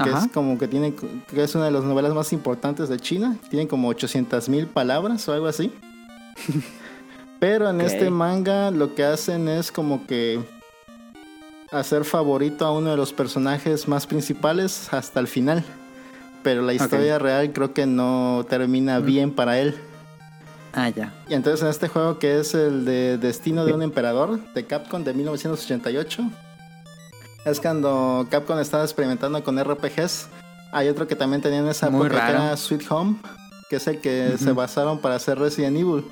que 0.05 0.11
Ajá. 0.11 0.27
es 0.27 0.33
como 0.33 0.59
que 0.59 0.69
tiene 0.69 0.95
que 0.95 1.43
es 1.43 1.55
una 1.55 1.65
de 1.65 1.71
las 1.73 1.85
novelas 1.85 2.15
más 2.15 2.33
importantes 2.33 2.89
de 2.89 2.99
China, 2.99 3.37
tiene 3.51 3.67
como 3.67 3.89
800 3.89 4.49
mil 4.49 4.67
palabras 4.67 5.29
o 5.29 5.33
algo 5.33 5.47
así. 5.47 5.73
Pero 7.41 7.71
en 7.71 7.81
este 7.81 8.11
manga 8.11 8.71
lo 8.71 8.95
que 8.95 9.05
hacen 9.05 9.49
es 9.49 9.71
como 9.71 10.07
que 10.07 10.41
hacer 11.71 12.05
favorito 12.05 12.67
a 12.67 12.73
uno 12.73 12.91
de 12.91 12.97
los 12.97 13.13
personajes 13.13 13.87
más 13.87 14.07
principales 14.07 14.93
hasta 14.93 15.21
el 15.21 15.29
final. 15.29 15.65
Pero 16.43 16.63
la 16.63 16.73
historia 16.73 17.19
real 17.19 17.53
creo 17.53 17.75
que 17.75 17.87
no 17.87 18.47
termina 18.49 19.01
bien 19.01 19.33
para 19.33 19.59
él. 19.59 19.77
Ah, 20.73 20.89
ya. 20.89 21.13
Y 21.29 21.35
entonces 21.35 21.63
en 21.63 21.69
este 21.69 21.89
juego 21.89 22.19
que 22.19 22.39
es 22.39 22.55
el 22.55 22.85
de 22.85 23.19
Destino 23.19 23.65
de 23.65 23.73
un 23.73 23.83
Emperador 23.83 24.41
de 24.55 24.65
Capcom 24.65 25.03
de 25.05 25.15
1988, 25.15 26.31
es 27.51 27.61
cuando 27.61 28.27
Capcom 28.31 28.59
estaba 28.59 28.85
experimentando 28.85 29.43
con 29.45 29.59
RPGs. 29.63 30.29
Hay 30.73 30.89
otro 30.89 31.07
que 31.09 31.17
también 31.17 31.41
tenía 31.43 31.59
en 31.61 31.69
esa 31.69 31.89
Muy 31.91 32.07
época 32.07 32.27
que 32.27 32.33
raro. 32.33 32.45
era 32.45 32.57
Sweet 32.57 32.83
Home, 32.91 33.17
que 33.71 33.77
es 33.77 33.87
el 33.87 34.01
que 34.01 34.37
se 34.39 34.53
basaron 34.53 34.99
para 34.99 35.15
hacer 35.17 35.39
Resident 35.39 35.77
Evil. 35.77 36.05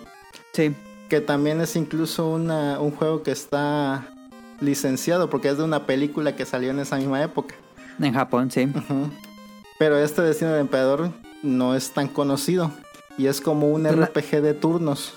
Sí. 0.53 0.74
Que 1.09 1.20
también 1.20 1.61
es 1.61 1.76
incluso 1.76 2.28
una- 2.28 2.80
un 2.80 2.91
juego 2.91 3.22
que 3.22 3.30
está 3.32 4.09
licenciado 4.61 5.28
porque 5.30 5.49
es 5.51 5.59
de 5.59 5.64
una 5.64 5.87
película 5.87 6.34
que 6.34 6.47
salió 6.47 6.70
en 6.70 6.78
esa 6.80 6.97
misma 6.97 7.22
época. 7.22 7.55
En 8.01 8.12
Japón, 8.14 8.51
sí. 8.51 8.68
Pero 9.78 9.99
este 9.99 10.22
Destino 10.22 10.53
del 10.53 10.61
Emperador 10.62 11.11
no 11.43 11.74
es 11.74 11.91
tan 11.93 12.09
conocido. 12.09 12.70
Y 13.18 13.26
es 13.26 13.41
como 13.41 13.68
un 13.70 13.82
la- 13.84 13.91
RPG 13.93 14.41
de 14.43 14.55
turnos. 14.55 15.14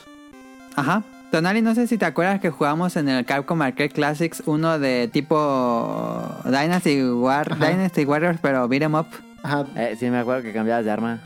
Ajá. 0.76 1.04
Tonali, 1.32 1.62
no 1.62 1.76
sé 1.76 1.86
si 1.86 1.98
te 1.98 2.06
acuerdas 2.06 2.40
que 2.42 2.50
jugamos 2.50 2.96
en 2.96 3.08
el 3.08 3.24
Capcom 3.24 3.62
Arcade 3.62 3.90
Classics 3.90 4.42
uno 4.48 4.80
de 4.80 5.08
tipo 5.14 6.28
Dynasty, 6.46 7.04
War 7.04 7.54
Ajá. 7.54 7.68
Dynasty 7.70 8.04
Warriors, 8.06 8.40
pero 8.42 8.68
beat 8.68 8.82
'em 8.84 8.96
up. 8.96 9.06
Ajá, 9.44 9.66
Eh, 9.76 9.96
sí, 10.00 10.10
me 10.10 10.18
acuerdo 10.20 10.42
que 10.42 10.52
cambiabas 10.54 10.86
de 10.86 10.92
arma. 10.92 11.22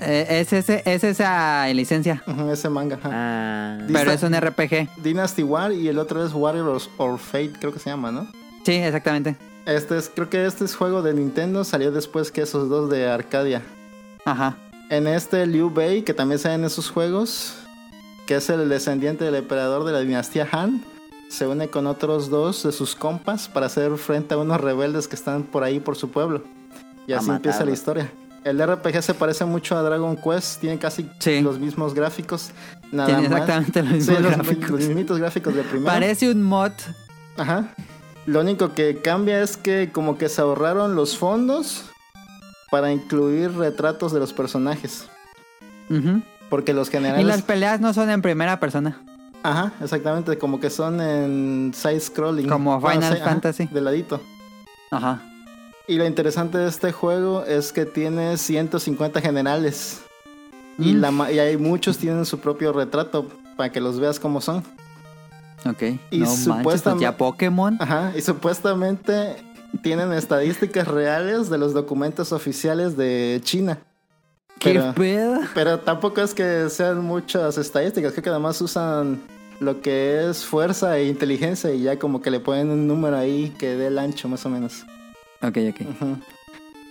Eh, 0.00 0.26
es, 0.40 0.52
ese, 0.52 0.82
es 0.84 1.04
esa 1.04 1.66
licencia, 1.72 2.22
ujú, 2.26 2.50
ese 2.50 2.68
manga. 2.68 2.96
ajá. 2.96 3.10
Ah. 3.12 3.78
Pero 3.90 4.10
es 4.10 4.22
un 4.24 4.34
RPG. 4.34 4.88
Dynasty 5.02 5.42
War 5.44 5.72
y 5.72 5.88
el 5.88 5.98
otro 5.98 6.26
es 6.26 6.34
Warriors 6.34 6.90
or 6.98 7.18
Fate, 7.18 7.52
creo 7.60 7.72
que 7.72 7.78
se 7.78 7.88
llama, 7.88 8.10
¿no? 8.12 8.26
Sí, 8.64 8.72
exactamente. 8.74 9.36
Este 9.64 9.96
es, 9.96 10.10
creo 10.14 10.28
que 10.28 10.44
este 10.44 10.64
es 10.64 10.74
juego 10.74 11.00
de 11.02 11.14
Nintendo, 11.14 11.64
salió 11.64 11.92
después 11.92 12.30
que 12.32 12.42
esos 12.42 12.68
dos 12.68 12.90
de 12.90 13.08
Arcadia. 13.08 13.62
Ajá. 14.24 14.56
En 14.90 15.06
este 15.06 15.46
Liu 15.46 15.70
Bei, 15.70 16.02
que 16.02 16.12
también 16.12 16.38
sale 16.40 16.56
en 16.56 16.64
esos 16.64 16.90
juegos, 16.90 17.55
que 18.26 18.36
es 18.36 18.50
el 18.50 18.68
descendiente 18.68 19.24
del 19.24 19.36
emperador 19.36 19.84
de 19.84 19.92
la 19.92 20.00
dinastía 20.00 20.48
Han, 20.52 20.84
se 21.28 21.46
une 21.46 21.68
con 21.68 21.86
otros 21.86 22.28
dos 22.30 22.62
de 22.62 22.72
sus 22.72 22.94
compas 22.94 23.48
para 23.48 23.66
hacer 23.66 23.96
frente 23.98 24.34
a 24.34 24.38
unos 24.38 24.60
rebeldes 24.60 25.08
que 25.08 25.16
están 25.16 25.42
por 25.44 25.64
ahí 25.64 25.80
por 25.80 25.96
su 25.96 26.10
pueblo. 26.10 26.42
Y 27.06 27.12
A 27.12 27.18
así 27.18 27.30
empieza 27.30 27.64
la 27.64 27.70
historia. 27.72 28.10
El 28.44 28.60
RPG 28.64 29.02
se 29.02 29.14
parece 29.14 29.44
mucho 29.44 29.76
a 29.76 29.82
Dragon 29.82 30.16
Quest, 30.16 30.60
tiene 30.60 30.78
casi 30.78 31.08
Sí. 31.18 31.40
los 31.40 31.58
mismos 31.58 31.94
gráficos. 31.94 32.50
Nada 32.92 33.06
Tiene 33.08 33.28
más. 33.28 33.40
exactamente 33.40 33.82
los 33.82 33.90
Sí, 33.90 33.96
mismos 34.12 34.20
los, 34.22 34.32
gráficos. 34.32 34.70
los 34.70 34.80
mismitos 34.80 35.18
gráficos 35.18 35.54
de 35.54 35.62
primero. 35.62 35.86
Parece 35.86 36.30
un 36.30 36.42
mod. 36.42 36.70
Ajá. 37.36 37.74
Lo 38.26 38.40
único 38.40 38.72
que 38.72 38.98
cambia 39.02 39.40
es 39.42 39.56
que 39.56 39.90
como 39.92 40.16
que 40.18 40.28
se 40.28 40.40
ahorraron 40.40 40.94
los 40.94 41.16
fondos 41.18 41.84
para 42.70 42.92
incluir 42.92 43.52
retratos 43.56 44.12
de 44.12 44.20
los 44.20 44.32
personajes. 44.32 45.06
Ujú. 45.90 46.22
Porque 46.48 46.72
los 46.72 46.88
Y 46.88 46.92
generales... 46.92 47.26
las 47.26 47.42
peleas 47.42 47.80
no 47.80 47.92
son 47.92 48.10
en 48.10 48.22
primera 48.22 48.60
persona. 48.60 49.00
Ajá, 49.42 49.72
exactamente, 49.82 50.38
como 50.38 50.58
que 50.60 50.70
son 50.70 51.00
en 51.00 51.72
side 51.74 52.00
scrolling. 52.00 52.48
Como 52.48 52.80
Final 52.80 53.18
Fantasy. 53.18 53.66
de 53.70 53.80
ladito. 53.80 54.20
Ajá. 54.90 55.22
Y 55.88 55.96
lo 55.96 56.06
interesante 56.06 56.58
de 56.58 56.68
este 56.68 56.90
juego 56.92 57.44
es 57.44 57.72
que 57.72 57.84
tiene 57.84 58.36
150 58.38 59.20
generales. 59.20 60.00
Y, 60.78 60.94
Mm. 60.94 61.00
la, 61.00 61.32
y 61.32 61.38
hay 61.38 61.56
muchos 61.56 61.96
tienen 61.98 62.24
su 62.26 62.38
propio 62.40 62.72
retrato 62.72 63.26
para 63.56 63.70
que 63.70 63.80
los 63.80 63.98
veas 64.00 64.18
como 64.20 64.40
son. 64.40 64.64
Ok. 65.64 65.82
Y 66.10 66.18
no 66.18 66.26
manches, 66.26 66.44
pues 66.46 66.58
supuestamente- 66.58 67.02
ya 67.02 67.16
Pokémon. 67.16 67.76
Ajá, 67.80 68.12
y 68.16 68.20
supuestamente 68.22 69.36
tienen 69.82 70.12
estadísticas 70.12 70.86
reales 70.88 71.48
de 71.50 71.58
los 71.58 71.72
documentos 71.72 72.32
oficiales 72.32 72.96
de 72.96 73.40
China. 73.44 73.78
¿Qué 74.58 74.70
Pero, 74.72 74.94
pedo? 74.94 75.40
pero 75.54 75.78
tampoco 75.80 76.20
es 76.22 76.32
que 76.34 76.68
sean 76.70 77.04
muchas 77.04 77.58
estadísticas, 77.58 78.12
creo 78.12 78.22
que 78.24 78.30
además 78.30 78.60
usan 78.60 79.20
lo 79.60 79.80
que 79.80 80.28
es 80.28 80.44
fuerza 80.44 80.96
e 80.98 81.06
inteligencia 81.08 81.72
y 81.72 81.82
ya 81.82 81.98
como 81.98 82.20
que 82.22 82.30
le 82.30 82.40
ponen 82.40 82.70
un 82.70 82.86
número 82.86 83.16
ahí 83.16 83.54
que 83.58 83.76
dé 83.76 83.88
el 83.88 83.98
ancho 83.98 84.28
más 84.28 84.44
o 84.46 84.50
menos. 84.50 84.84
Ok, 85.42 85.58
ok. 85.70 86.18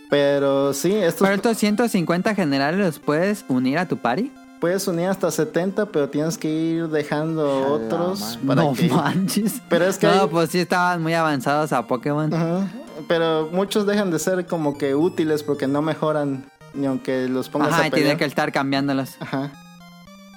Pero 0.09 0.73
sí, 0.73 0.93
estos 0.93 1.21
Pero 1.27 1.33
estos 1.35 1.57
150 1.57 2.35
generales 2.35 2.79
los 2.79 2.99
puedes 2.99 3.43
unir 3.47 3.77
a 3.79 3.87
tu 3.87 3.97
party. 3.97 4.31
puedes 4.59 4.87
unir 4.87 5.07
hasta 5.07 5.29
70, 5.31 5.87
pero 5.87 6.09
tienes 6.09 6.37
que 6.37 6.49
ir 6.49 6.87
dejando 6.89 7.67
otros 7.73 8.39
para 8.45 8.61
no 8.63 8.73
que... 8.73 8.87
manches. 8.89 9.61
Pero 9.69 9.85
es 9.85 9.97
que 9.97 10.07
No, 10.07 10.13
hay- 10.23 10.27
pues 10.29 10.49
sí 10.51 10.59
estaban 10.59 11.01
muy 11.01 11.13
avanzados 11.13 11.73
a 11.73 11.85
Pokémon. 11.87 12.31
Ujú. 12.33 12.67
Pero 13.07 13.49
muchos 13.51 13.85
dejan 13.85 14.09
de 14.11 14.19
ser 14.19 14.45
como 14.45 14.77
que 14.77 14.95
útiles 14.95 15.43
porque 15.43 15.67
no 15.67 15.81
mejoran 15.81 16.45
ni 16.75 16.85
aunque 16.87 17.27
los 17.27 17.49
pongas 17.49 17.69
Ajá, 17.73 17.83
a 17.83 17.87
y 17.87 17.89
tiene 17.91 18.01
pelear. 18.03 18.17
que 18.17 18.25
estar 18.25 18.51
cambiándolos. 18.51 19.15
Ajá. 19.19 19.51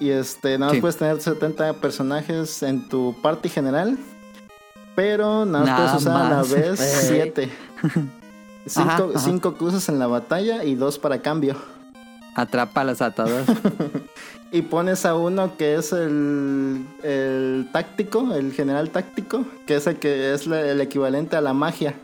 Y 0.00 0.10
este, 0.10 0.58
nada 0.58 0.66
más 0.70 0.74
Sí. 0.76 0.80
puedes 0.80 0.96
tener 0.96 1.20
70 1.20 1.74
personajes 1.74 2.62
en 2.62 2.88
tu 2.88 3.16
party 3.22 3.48
general. 3.48 3.98
Pero 4.94 5.44
nada 5.44 5.64
más 5.64 5.66
Nada 5.66 5.76
puedes 5.90 6.02
usar 6.02 6.16
a 6.16 6.28
la 6.30 6.36
más. 6.36 6.50
vez 6.50 6.80
Ey. 7.04 7.08
7. 7.08 7.50
Cinco, 8.66 8.88
Ajá, 8.90 9.04
ajá. 9.14 9.18
cinco 9.20 9.54
cruces 9.54 9.88
en 9.88 9.98
la 9.98 10.06
batalla 10.06 10.62
y 10.64 10.74
dos 10.74 10.98
para 10.98 11.22
cambio. 11.22 11.56
Atrápalos 12.34 13.00
a 13.02 13.10
todos. 13.12 13.46
Y 14.50 14.62
pones 14.62 15.04
a 15.04 15.14
uno 15.14 15.58
que 15.58 15.74
es 15.74 15.92
el, 15.92 16.82
el 17.02 17.68
táctico, 17.70 18.32
el 18.34 18.54
general 18.54 18.88
táctico, 18.88 19.44
que 19.66 19.76
es 19.76 19.86
el 19.86 19.96
que 19.98 20.32
es 20.32 20.46
la- 20.46 20.62
el 20.62 20.80
equivalente 20.80 21.36
a 21.36 21.42
la 21.42 21.52
magia. 21.52 21.94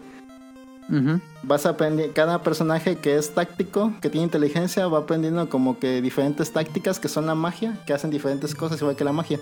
Ujú. 0.89 1.21
Vas 1.43 1.67
aprendiendo, 1.67 2.13
cada 2.15 2.43
personaje 2.43 2.97
que 2.97 3.17
es 3.17 3.35
táctico, 3.35 3.93
que 4.01 4.11
tiene 4.11 4.25
inteligencia, 4.25 4.87
va 4.87 4.99
aprendiendo 4.99 5.49
como 5.49 5.79
que 5.79 6.03
diferentes 6.03 6.53
tácticas 6.53 7.01
que 7.01 7.09
son 7.09 7.27
la 7.27 7.35
magia, 7.35 7.79
que 7.87 7.95
hacen 7.95 8.11
diferentes 8.11 8.55
cosas 8.55 8.81
igual 8.81 8.97
que 8.97 9.05
la 9.05 9.13
magia. 9.13 9.41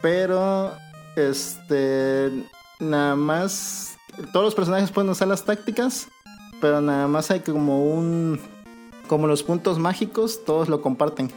Pero, 0.00 0.72
este, 1.16 2.30
nada 2.78 3.16
más, 3.16 3.96
todos 4.32 4.44
los 4.44 4.54
personajes 4.54 4.90
pueden 4.90 5.10
usar 5.10 5.28
las 5.28 5.44
tácticas, 5.44 6.08
pero 6.60 6.80
nada 6.80 7.08
más 7.08 7.30
hay 7.30 7.40
como 7.40 7.84
un, 7.84 8.40
como 9.08 9.26
los 9.26 9.42
puntos 9.42 9.78
mágicos, 9.78 10.44
todos 10.44 10.68
lo 10.68 10.80
comparten. 10.80 11.30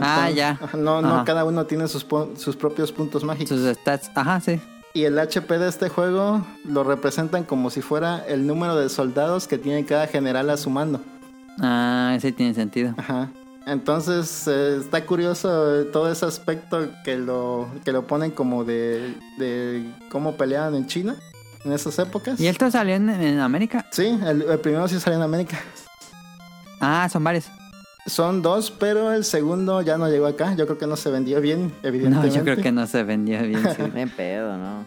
Ah, 0.00 0.30
ya. 0.30 0.58
No, 0.74 1.02
no, 1.02 1.16
Ajá. 1.16 1.24
cada 1.24 1.44
uno 1.44 1.66
tiene 1.66 1.86
sus, 1.88 2.06
sus 2.36 2.56
propios 2.56 2.92
puntos 2.92 3.24
mágicos. 3.24 3.48
Sus 3.50 3.76
stats. 3.76 4.10
Ajá, 4.14 4.40
sí. 4.40 4.60
Y 4.94 5.04
el 5.04 5.18
HP 5.18 5.58
de 5.58 5.68
este 5.68 5.88
juego 5.88 6.46
lo 6.64 6.84
representan 6.84 7.44
como 7.44 7.70
si 7.70 7.80
fuera 7.80 8.24
el 8.26 8.46
número 8.46 8.76
de 8.76 8.88
soldados 8.88 9.48
que 9.48 9.56
tiene 9.56 9.86
cada 9.86 10.06
general 10.06 10.50
a 10.50 10.56
su 10.56 10.68
mando. 10.68 11.00
Ah, 11.60 12.12
ese 12.16 12.32
tiene 12.32 12.54
sentido. 12.54 12.94
Ajá. 12.98 13.30
Entonces 13.66 14.46
eh, 14.48 14.78
está 14.80 15.04
curioso 15.06 15.84
todo 15.92 16.10
ese 16.10 16.26
aspecto 16.26 16.90
que 17.04 17.16
lo, 17.16 17.68
que 17.84 17.92
lo 17.92 18.06
ponen 18.06 18.32
como 18.32 18.64
de, 18.64 19.14
de 19.38 19.88
cómo 20.10 20.36
peleaban 20.36 20.74
en 20.74 20.86
China 20.86 21.16
en 21.64 21.72
esas 21.72 21.98
épocas. 21.98 22.40
¿Y 22.40 22.48
esto 22.48 22.70
salió 22.70 22.94
en, 22.94 23.08
en 23.08 23.38
América? 23.38 23.86
Sí, 23.92 24.18
el, 24.26 24.42
el 24.42 24.58
primero 24.58 24.88
sí 24.88 24.98
salió 24.98 25.18
en 25.18 25.24
América. 25.24 25.58
Ah, 26.80 27.08
son 27.10 27.22
varios. 27.22 27.46
Son 28.06 28.42
dos, 28.42 28.70
pero 28.72 29.12
el 29.12 29.24
segundo 29.24 29.80
ya 29.82 29.96
no 29.96 30.08
llegó 30.08 30.26
acá. 30.26 30.54
Yo 30.54 30.66
creo 30.66 30.76
que 30.78 30.86
no 30.88 30.96
se 30.96 31.10
vendió 31.10 31.40
bien, 31.40 31.68
No, 31.82 31.88
evidentemente. 31.88 32.36
yo 32.36 32.42
creo 32.42 32.56
que 32.56 32.72
no 32.72 32.86
se 32.86 33.02
vendía 33.04 33.42
bien. 33.42 33.62
sí. 33.76 34.06
Pedo, 34.16 34.56
¿no? 34.56 34.84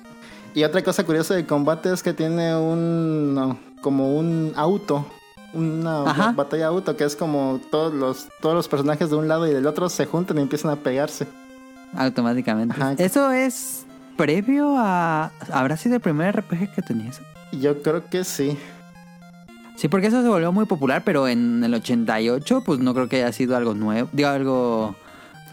Y 0.54 0.64
otra 0.64 0.82
cosa 0.84 1.04
curiosa 1.06 1.34
del 1.36 1.46
combate 1.46 1.92
es 1.94 2.02
que 2.04 2.14
tiene 2.14 2.56
un 2.56 3.34
no, 3.34 3.58
como 3.82 4.18
un 4.18 4.52
auto, 4.56 5.06
una 5.54 6.04
Ajá. 6.10 6.32
batalla 6.34 6.68
auto 6.68 6.96
que 6.98 7.04
es 7.06 7.16
como 7.16 7.60
todos 7.72 7.94
los 7.94 8.28
todos 8.42 8.56
los 8.56 8.68
personajes 8.68 9.10
de 9.10 9.16
un 9.18 9.28
lado 9.28 9.48
y 9.48 9.52
del 9.54 9.66
otro 9.68 9.90
se 9.90 10.06
juntan 10.06 10.38
y 10.38 10.42
empiezan 10.42 10.72
a 10.72 10.76
pegarse. 10.78 11.28
Automáticamente. 11.96 12.74
Ajá. 12.76 12.94
Eso 12.98 13.32
es 13.32 13.86
previo 14.18 14.76
a... 14.78 15.32
¿Habrá 15.52 15.78
sido 15.78 15.96
el 15.96 16.02
primer 16.02 16.36
RPG 16.36 16.74
que 16.74 16.82
tenía 16.82 17.10
eso? 17.10 17.22
Y 17.52 17.60
Yo 17.60 17.82
creo 17.82 18.06
que 18.10 18.24
sí. 18.24 18.58
Sí, 19.76 19.88
porque 19.90 20.08
eso 20.08 20.22
se 20.22 20.28
volvió 20.30 20.52
muy 20.52 20.66
popular, 20.66 21.04
pero 21.04 21.28
en 21.28 21.64
el 21.64 21.74
88 21.74 22.62
pues 22.66 22.80
no 22.80 22.94
creo 22.94 23.10
que 23.10 23.18
haya 23.18 23.32
sido 23.32 23.56
algo 23.58 23.74
nuevo. 23.74 24.10
Digo, 24.14 24.30
algo... 24.30 24.96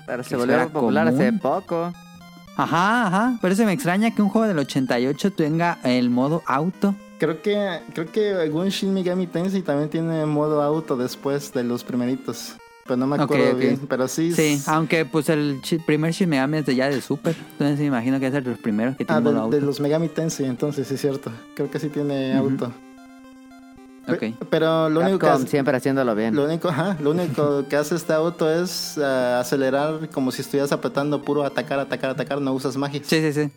Pero 0.07 0.23
se 0.25 0.37
volvió 0.37 0.69
popular 0.69 1.09
hace 1.09 1.33
poco. 1.33 1.93
Ajá, 2.57 3.07
ajá. 3.07 3.39
Pero 3.41 3.55
eso 3.55 3.65
me 3.65 3.73
extraña 3.73 4.15
que 4.15 4.21
un 4.23 4.29
juego 4.29 4.47
del 4.47 4.59
88 4.59 5.33
tenga 5.33 5.79
el 5.85 6.11
modo 6.11 6.43
auto. 6.47 6.95
Creo 7.19 7.41
que 7.41 7.81
creo 7.95 8.11
que 8.11 8.33
algún 8.35 8.69
Shin 8.69 8.93
Megami 8.93 9.27
Tensei 9.29 9.63
también 9.63 9.89
tiene 9.89 10.27
modo 10.27 10.61
auto 10.61 10.97
después 10.97 11.53
de 11.53 11.63
los 11.65 11.85
primeritos. 11.85 12.57
Pero 12.85 12.97
no 12.97 13.07
me 13.07 13.15
acuerdo 13.23 13.55
bien, 13.57 13.79
pero 13.89 14.09
sí. 14.09 14.33
Sí, 14.33 14.61
aunque 14.67 15.05
pues 15.05 15.29
el 15.29 15.61
primer 15.87 16.11
Shin 16.13 16.29
Megami 16.29 16.59
es 16.59 16.67
de 16.67 16.75
ya 16.75 16.89
de 16.91 17.01
Super. 17.01 17.37
Entonces 17.53 17.79
me 17.79 17.87
imagino 17.87 18.19
que 18.19 18.27
es 18.27 18.33
de 18.33 18.41
los 18.41 18.59
primeros 18.59 18.97
que 18.97 19.05
Ah, 19.05 19.07
tiene 19.07 19.21
de, 19.21 19.35
modo 19.37 19.51
de 19.51 19.57
auto. 19.57 19.67
los 19.67 19.81
Megami 19.81 20.09
Tensei, 20.09 20.47
entonces 20.47 20.89
sí 20.89 20.95
es 20.95 21.01
cierto. 21.01 21.31
Creo 21.55 21.71
que 21.71 21.79
sí 21.79 21.89
tiene 21.89 22.35
auto. 22.37 22.73
Pero 24.51 24.89
lo 24.89 25.01
único 25.01 25.19
que 25.19 25.27
hace- 25.29 25.47
siempre 25.47 25.77
haciéndolo 25.77 26.15
bien. 26.15 26.35
Lo 26.35 26.45
único, 26.45 26.69
ajá, 26.69 26.97
lo 27.01 27.11
único 27.11 27.65
que 27.71 27.77
hace 27.77 27.95
este 27.95 28.13
auto 28.13 28.51
es 28.51 28.99
ah, 28.99 29.41
acelerar 29.41 30.09
como 30.11 30.33
si 30.33 30.43
estuvieras 30.43 30.73
apretando 30.73 31.23
puro 31.23 31.45
atacar, 31.45 31.79
atacar, 31.79 32.11
atacar, 32.11 32.41
no 32.41 32.53
usas 32.53 32.77
magias. 32.77 33.07
Sí, 33.07 33.21
sí, 33.21 33.33
sí. 33.33 33.51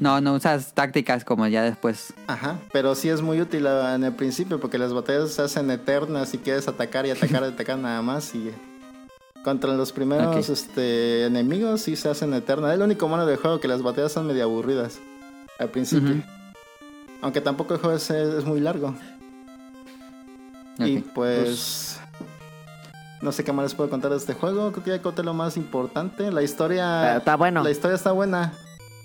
No, 0.00 0.20
no 0.20 0.34
usas 0.34 0.72
tácticas 0.72 1.24
como 1.24 1.46
ya 1.48 1.62
después. 1.62 2.14
Ajá, 2.26 2.58
pero 2.72 2.94
sí 2.94 3.08
es 3.08 3.20
muy 3.22 3.40
útil 3.40 3.66
ah, 3.66 3.94
en 3.94 4.04
el 4.04 4.12
principio 4.12 4.60
porque 4.60 4.78
las 4.78 4.92
batallas 4.92 5.30
se 5.32 5.42
hacen 5.42 5.70
eternas 5.70 6.32
y 6.34 6.38
quieres 6.38 6.68
atacar 6.68 7.06
y 7.06 7.10
atacar 7.10 7.42
y 7.42 7.46
atacar 7.52 7.78
nada 7.78 8.02
más 8.02 8.34
y 8.34 8.50
contra 9.42 9.74
los 9.74 9.92
primeros 9.92 10.48
este, 10.48 11.24
enemigos 11.26 11.82
sí 11.82 11.94
se 11.96 12.08
hacen 12.08 12.34
eternas. 12.34 12.72
Es 12.72 12.78
lo 12.78 12.84
único 12.84 13.08
malo 13.08 13.26
del 13.26 13.36
juego 13.36 13.60
que 13.60 13.68
las 13.68 13.82
batallas 13.82 14.12
son 14.12 14.26
medio 14.26 14.44
aburridas 14.44 14.98
al 15.58 15.68
principio. 15.68 16.22
Aunque 17.22 17.40
tampoco 17.40 17.74
el 17.74 17.80
juego 17.80 17.96
es, 17.96 18.10
es 18.10 18.44
muy 18.44 18.60
largo. 18.60 18.94
Y 20.78 20.98
Ok. 20.98 21.04
pues, 21.14 21.98
no 23.22 23.32
sé 23.32 23.44
qué 23.44 23.52
más 23.52 23.64
les 23.64 23.74
puedo 23.74 23.88
contar 23.90 24.10
de 24.10 24.16
este 24.18 24.34
juego. 24.34 24.72
Creo 24.72 24.84
que 24.84 24.90
ya 24.90 25.02
conté 25.02 25.22
lo 25.22 25.34
más 25.34 25.56
importante. 25.56 26.30
La 26.30 26.42
historia. 26.42 27.14
Eh, 27.14 27.18
está 27.18 27.36
bueno. 27.36 27.62
La 27.62 27.70
historia 27.70 27.96
está 27.96 28.12
buena. 28.12 28.52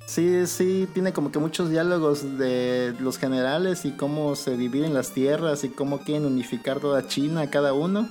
Sí, 0.08 0.46
sí, 0.48 0.90
tiene 0.94 1.14
como 1.14 1.32
que 1.32 1.40
muchos 1.40 1.70
diálogos 1.70 2.38
de 2.38 2.94
los 3.00 3.18
generales 3.18 3.86
y 3.86 3.92
cómo 3.92 4.36
se 4.36 4.58
dividen 4.58 4.94
las 4.94 5.12
tierras 5.12 5.64
y 5.64 5.70
cómo 5.70 6.00
quieren 6.00 6.26
unificar 6.26 6.80
toda 6.80 7.08
China, 7.08 7.50
cada 7.50 7.72
uno. 7.74 8.10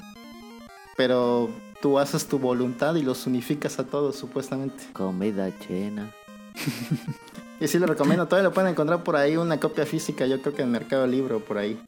Pero 0.97 1.51
tú 1.83 1.99
haces 1.99 2.27
tu 2.27 2.39
voluntad 2.39 2.95
y 2.95 3.03
los 3.03 3.27
unificas 3.27 3.79
a 3.79 3.85
todos, 3.85 4.17
supuestamente. 4.17 4.85
Comida 4.93 5.51
china. 5.67 6.11
Y 7.61 7.69
sí 7.69 7.79
lo 7.79 7.87
recomiendo. 7.87 8.27
Todavía 8.27 8.49
lo 8.49 8.55
pueden 8.55 8.71
encontrar 8.71 9.05
por 9.05 9.17
ahí, 9.17 9.37
una 9.37 9.61
copia 9.61 9.85
física, 9.85 10.25
yo 10.25 10.41
creo 10.41 10.55
que 10.55 10.63
en 10.63 10.71
Mercado 10.71 11.07
Libre 11.07 11.35
o 11.35 11.41
por 11.41 11.59
ahí. 11.59 11.79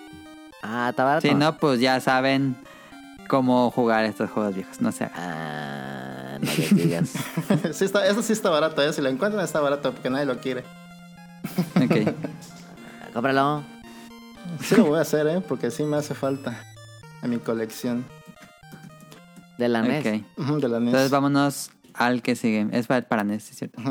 Ah, 0.63 0.89
está 0.91 1.05
barato. 1.05 1.27
Si 1.27 1.35
no, 1.35 1.57
pues 1.59 1.81
ya 1.81 2.01
saben 2.01 2.57
cómo 3.29 3.71
jugar 3.71 4.05
estos 4.05 4.31
juegos 4.31 4.55
viejos. 4.55 4.81
No 4.81 4.93
sé. 4.93 5.11
Ah, 5.15 6.39
no 6.41 6.51
le 6.53 6.83
digas. 6.83 7.13
sí 7.73 7.85
está, 7.85 8.07
eso 8.07 8.23
sí 8.23 8.33
está 8.33 8.49
barato, 8.51 8.83
¿eh? 8.83 8.93
Si 8.93 9.01
lo 9.03 9.09
encuentran 9.09 9.45
está 9.45 9.61
barato 9.61 9.93
porque 9.93 10.09
nadie 10.11 10.27
lo 10.27 10.39
quiere. 10.39 10.65
Ok. 11.77 12.15
Cómpralo. 13.13 13.63
Sí 14.61 14.77
lo 14.77 14.87
voy 14.87 14.99
a 14.99 15.03
hacer, 15.03 15.27
¿eh? 15.27 15.41
Porque 15.41 15.71
sí 15.71 15.83
me 15.85 15.97
hace 15.97 16.15
falta 16.15 16.59
en 17.23 17.31
mi 17.31 17.39
colección 17.39 18.05
De 19.59 19.69
la 19.69 19.83
NES. 19.83 20.07
ok. 20.07 20.25
Ujú, 20.39 20.61
de 20.61 20.69
la 20.69 20.79
NES. 20.81 20.89
Entonces 20.89 21.11
vámonos 21.11 21.71
al 21.95 22.23
que 22.23 22.37
sigue. 22.37 22.69
Es 22.73 22.87
para, 22.87 23.07
para 23.07 23.25
NES, 23.25 23.43
¿sí 23.45 23.55
¿cierto? 23.55 23.83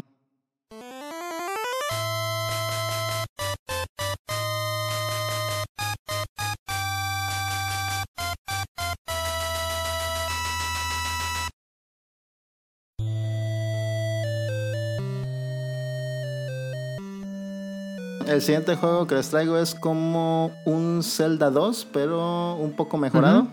El 18.41 18.45
siguiente 18.45 18.75
juego 18.75 19.05
que 19.05 19.13
les 19.13 19.29
traigo 19.29 19.55
es 19.59 19.75
como 19.75 20.49
un 20.65 21.03
Zelda 21.03 21.51
2, 21.51 21.89
pero 21.93 22.55
un 22.55 22.71
poco 22.71 22.97
mejorado. 22.97 23.45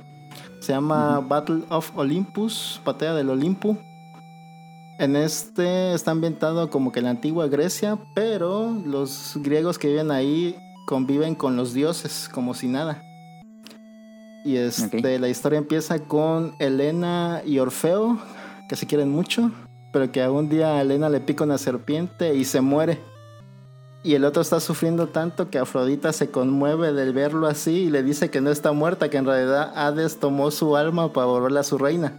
Se 0.60 0.72
llama 0.72 1.20
Battle 1.20 1.64
of 1.68 1.92
Olympus, 1.94 2.80
Batalla 2.86 3.12
del 3.12 3.28
Olimpo. 3.28 3.76
En 4.98 5.14
este 5.14 5.92
está 5.92 6.12
ambientado 6.12 6.70
como 6.70 6.90
que 6.90 7.00
en 7.00 7.04
la 7.04 7.10
antigua 7.10 7.48
Grecia, 7.48 7.98
pero 8.14 8.74
los 8.86 9.34
griegos 9.42 9.78
que 9.78 9.88
viven 9.88 10.10
ahí 10.10 10.56
conviven 10.86 11.34
con 11.34 11.54
los 11.54 11.74
dioses 11.74 12.30
como 12.32 12.54
si 12.54 12.66
nada. 12.66 13.02
Y 14.42 14.56
este, 14.56 14.96
Ok. 14.96 15.20
la 15.20 15.28
historia 15.28 15.58
empieza 15.58 15.98
con 15.98 16.54
Helena 16.60 17.42
y 17.44 17.58
Orfeo, 17.58 18.18
que 18.70 18.74
se 18.76 18.86
quieren 18.86 19.10
mucho, 19.10 19.50
pero 19.92 20.10
que 20.10 20.26
un 20.26 20.48
día 20.48 20.76
a 20.76 20.80
Helena 20.80 21.10
le 21.10 21.20
pica 21.20 21.44
una 21.44 21.58
serpiente 21.58 22.34
y 22.34 22.46
se 22.46 22.62
muere. 22.62 22.98
Y 24.02 24.14
el 24.14 24.24
otro 24.24 24.42
está 24.42 24.60
sufriendo 24.60 25.08
tanto 25.08 25.50
que 25.50 25.58
Afrodita 25.58 26.12
se 26.12 26.30
conmueve 26.30 26.92
del 26.92 27.12
verlo 27.12 27.46
así 27.46 27.72
y 27.72 27.90
le 27.90 28.02
dice 28.02 28.30
que 28.30 28.40
no 28.40 28.50
está 28.50 28.72
muerta, 28.72 29.10
que 29.10 29.16
en 29.16 29.26
realidad 29.26 29.72
Hades 29.74 30.18
tomó 30.20 30.50
su 30.50 30.76
alma 30.76 31.12
para 31.12 31.26
volverla 31.26 31.60
a 31.60 31.64
su 31.64 31.78
reina. 31.78 32.16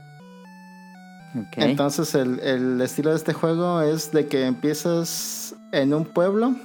Entonces 1.55 2.15
el, 2.15 2.39
el 2.39 2.81
estilo 2.81 3.11
de 3.11 3.15
este 3.15 3.33
juego 3.33 3.81
es 3.81 4.11
de 4.11 4.27
que 4.27 4.45
empiezas 4.45 5.55
en 5.71 5.93
un 5.93 6.05
pueblo 6.05 6.55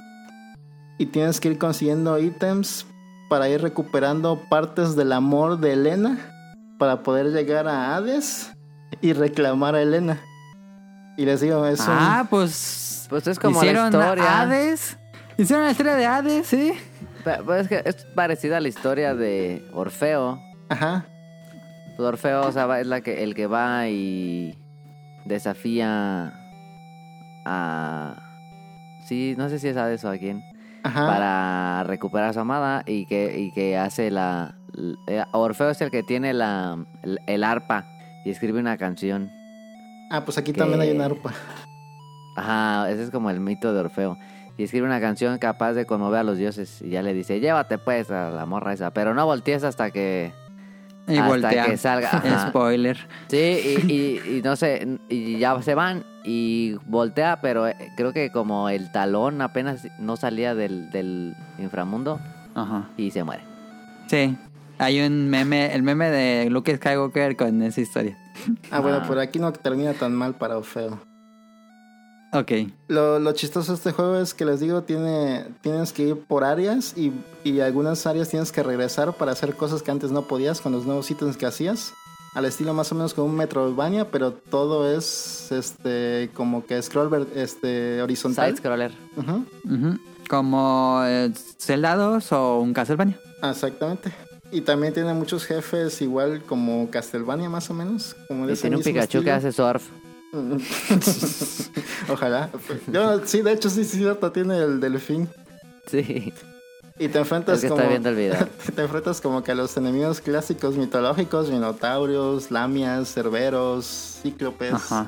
y 0.97 1.05
tienes 1.05 1.39
que 1.39 1.49
ir 1.49 1.57
consiguiendo 1.57 2.17
ítems 2.17 2.85
para 3.29 3.47
ir 3.49 3.61
recuperando 3.61 4.41
partes 4.49 4.95
del 4.95 5.11
amor 5.11 5.59
de 5.59 5.73
Elena 5.73 6.17
para 6.77 7.03
poder 7.03 7.27
llegar 7.31 7.67
a 7.67 7.95
Hades 7.95 8.51
y 9.01 9.13
reclamar 9.13 9.75
a 9.75 9.81
Elena. 9.81 10.19
Y 11.17 11.25
les 11.25 11.41
digo, 11.41 11.65
es 11.65 11.79
un... 11.81 11.87
ah, 11.89 12.27
pues. 12.29 13.07
Pues 13.09 13.27
es 13.27 13.39
como 13.39 13.59
hicieron 13.59 13.91
la 13.91 13.99
historia. 13.99 14.41
Hades. 14.41 14.97
Hicieron 15.37 15.65
la 15.65 15.71
historia 15.71 15.95
de 15.95 16.05
Hades, 16.05 16.47
sí. 16.47 16.73
Pe- 17.23 17.41
Pues 17.43 17.61
es 17.63 17.67
que 17.67 17.81
es 17.89 18.05
parecida 18.15 18.57
a 18.57 18.59
la 18.61 18.67
historia 18.67 19.13
de 19.15 19.67
Orfeo. 19.73 20.39
Ajá. 20.69 21.05
Pues 21.97 22.07
Orfeo, 22.07 22.47
o 22.47 22.51
sea, 22.51 22.65
va- 22.65 22.79
es 22.79 22.87
la 22.87 23.01
que, 23.01 23.23
el 23.23 23.35
que 23.35 23.47
va 23.47 23.87
y 23.89 24.57
desafía 25.25 26.33
a... 27.45 28.15
Sí, 29.07 29.35
no 29.37 29.49
sé 29.49 29.59
si 29.59 29.67
es 29.67 29.77
Hades 29.77 30.03
o 30.05 30.09
a 30.09 30.17
quién. 30.17 30.43
Ajá. 30.83 31.05
Para 31.07 31.83
recuperar 31.85 32.29
a 32.29 32.33
su 32.33 32.39
amada 32.39 32.83
y 32.85 33.05
que, 33.05 33.37
y 33.39 33.51
que 33.51 33.77
hace 33.77 34.11
la... 34.11 34.55
eh, 35.07 35.23
Orfeo 35.31 35.69
es 35.69 35.81
el 35.81 35.91
que 35.91 36.03
tiene 36.03 36.33
la, 36.33 36.77
el, 37.03 37.19
el 37.27 37.43
arpa 37.43 37.85
y 38.23 38.29
escribe 38.31 38.59
una 38.59 38.77
canción. 38.77 39.31
Ah, 40.11 40.23
pues 40.23 40.37
aquí 40.37 40.53
que- 40.53 40.59
también 40.59 40.81
hay 40.81 40.91
una 40.91 41.05
arpa. 41.05 41.33
Ajá, 42.37 42.89
ese 42.91 43.03
es 43.03 43.09
como 43.11 43.29
el 43.29 43.39
mito 43.39 43.73
de 43.73 43.79
Orfeo. 43.79 44.17
Y 44.57 44.63
escribe 44.63 44.85
una 44.85 45.01
canción 45.01 45.37
capaz 45.37 45.73
de 45.73 45.85
conmover 45.85 46.19
a 46.19 46.23
los 46.23 46.37
dioses. 46.37 46.81
Y 46.81 46.89
ya 46.91 47.01
le 47.01 47.13
dice, 47.13 47.39
llévate 47.39 47.77
pues 47.77 48.09
a 48.11 48.29
la 48.29 48.45
morra 48.45 48.73
esa. 48.73 48.91
Pero 48.91 49.13
no 49.13 49.25
voltees 49.25 49.63
hasta 49.63 49.91
que... 49.91 50.31
Y 51.07 51.17
hasta 51.17 51.27
voltea. 51.27 51.65
que 51.65 51.77
salga. 51.77 52.09
Ajá. 52.13 52.47
Spoiler. 52.49 52.97
Sí, 53.27 53.37
y, 53.87 53.91
y- 53.91 54.37
y 54.37 54.41
no 54.43 54.55
sé, 54.55 54.87
y 55.09 55.37
ya 55.37 55.61
se 55.61 55.75
van 55.75 56.03
y 56.23 56.77
voltea, 56.87 57.41
pero 57.41 57.67
eh, 57.67 57.75
creo 57.95 58.11
que 58.11 58.31
como 58.31 58.69
el 58.69 58.91
talón 58.91 59.41
apenas 59.41 59.87
no 59.99 60.15
salía 60.17 60.55
del, 60.55 60.89
del 60.89 61.35
inframundo 61.59 62.19
Ajá. 62.55 62.89
y 62.97 63.11
se 63.11 63.23
muere. 63.23 63.43
Sí. 64.07 64.35
Hay 64.79 64.99
un 65.01 65.29
meme, 65.29 65.73
el 65.75 65.83
meme 65.83 66.09
de 66.09 66.49
Luke 66.49 66.75
Skywalker 66.75 67.35
con 67.35 67.61
esa 67.61 67.81
historia. 67.81 68.17
Ah, 68.71 68.79
bueno, 68.79 69.01
Ah. 69.03 69.07
por 69.07 69.19
aquí 69.19 69.37
no 69.37 69.53
termina 69.53 69.93
tan 69.93 70.13
mal 70.15 70.33
para 70.33 70.57
Orfeo. 70.57 70.99
Ok. 72.37 72.51
Lo, 72.89 73.19
lo 73.19 73.31
chistoso 73.31 73.71
de 73.71 73.77
este 73.77 73.91
juego 73.91 74.17
es 74.17 74.33
que 74.33 74.45
les 74.45 74.59
digo, 74.59 74.81
tiene, 74.83 75.45
tienes 75.61 75.93
que 75.93 76.03
ir 76.09 76.15
por 76.17 76.43
áreas 76.43 76.93
y, 76.97 77.13
y 77.43 77.61
algunas 77.61 78.05
áreas 78.05 78.29
tienes 78.29 78.51
que 78.51 78.61
regresar 78.61 79.13
para 79.13 79.31
hacer 79.31 79.55
cosas 79.55 79.81
que 79.81 79.91
antes 79.91 80.11
no 80.11 80.23
podías 80.23 80.59
con 80.61 80.71
los 80.71 80.85
nuevos 80.85 81.09
ítems 81.09 81.37
que 81.37 81.45
hacías. 81.45 81.93
Al 82.33 82.43
estilo 82.43 82.73
más 82.73 82.91
o 82.91 82.95
menos 82.95 83.13
como 83.13 83.27
un 83.27 83.35
Metroidvania, 83.37 84.11
pero 84.11 84.33
todo 84.33 84.91
es 84.91 85.49
este 85.53 86.29
como 86.33 86.65
que 86.65 86.81
scroll 86.81 87.07
ver- 87.07 87.27
este, 87.35 88.01
horizontal. 88.01 88.47
Side 88.49 88.57
scroller. 88.57 88.91
Como 90.29 91.01
eh, 91.05 91.31
Zelda 91.59 91.95
2 91.95 92.31
o 92.33 92.59
un 92.59 92.73
Castlevania. 92.73 93.17
Exactamente. 93.43 94.11
Y 94.51 94.61
también 94.61 94.93
tiene 94.93 95.13
muchos 95.13 95.45
jefes 95.45 96.01
igual 96.01 96.41
como 96.43 96.89
Castlevania 96.89 97.49
más 97.49 97.69
o 97.69 97.73
menos. 97.73 98.15
Como 98.27 98.45
de 98.45 98.51
Y 98.51 98.53
ese 98.53 98.63
tiene 98.63 98.77
un 98.77 98.83
Pikachu 98.83 99.23
que 99.23 99.31
hace 99.31 99.51
surf. 99.51 99.83
Ojalá. 102.09 102.49
Sí, 103.25 103.41
de 103.41 103.51
hecho, 103.53 103.69
sí, 103.69 103.83
sí, 103.85 103.97
cierto, 103.97 104.31
tiene 104.31 104.57
el 104.57 104.79
delfín. 104.79 105.27
Sí. 105.87 106.33
Y 106.97 107.07
te 107.09 107.19
enfrentas 107.19 107.57
Es 107.57 107.61
que 107.63 107.67
como. 107.69 107.81
estoy 107.81 107.91
viendo 107.93 108.09
el 108.09 108.15
video. 108.15 108.47
te 108.75 108.81
enfrentas 108.81 109.19
como 109.21 109.43
que 109.43 109.51
a 109.51 109.55
los 109.55 109.75
enemigos 109.77 110.21
clásicos 110.21 110.75
mitológicos: 110.77 111.49
minotaurios, 111.49 112.51
lamias, 112.51 113.13
cerberos, 113.13 114.19
cíclopes. 114.21 114.73
Ajá. 114.73 115.07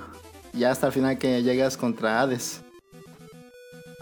Y 0.53 0.59
ya 0.59 0.71
hasta 0.71 0.87
el 0.87 0.93
final 0.93 1.17
que 1.17 1.43
llegas 1.43 1.77
contra 1.77 2.21
Hades. 2.21 2.61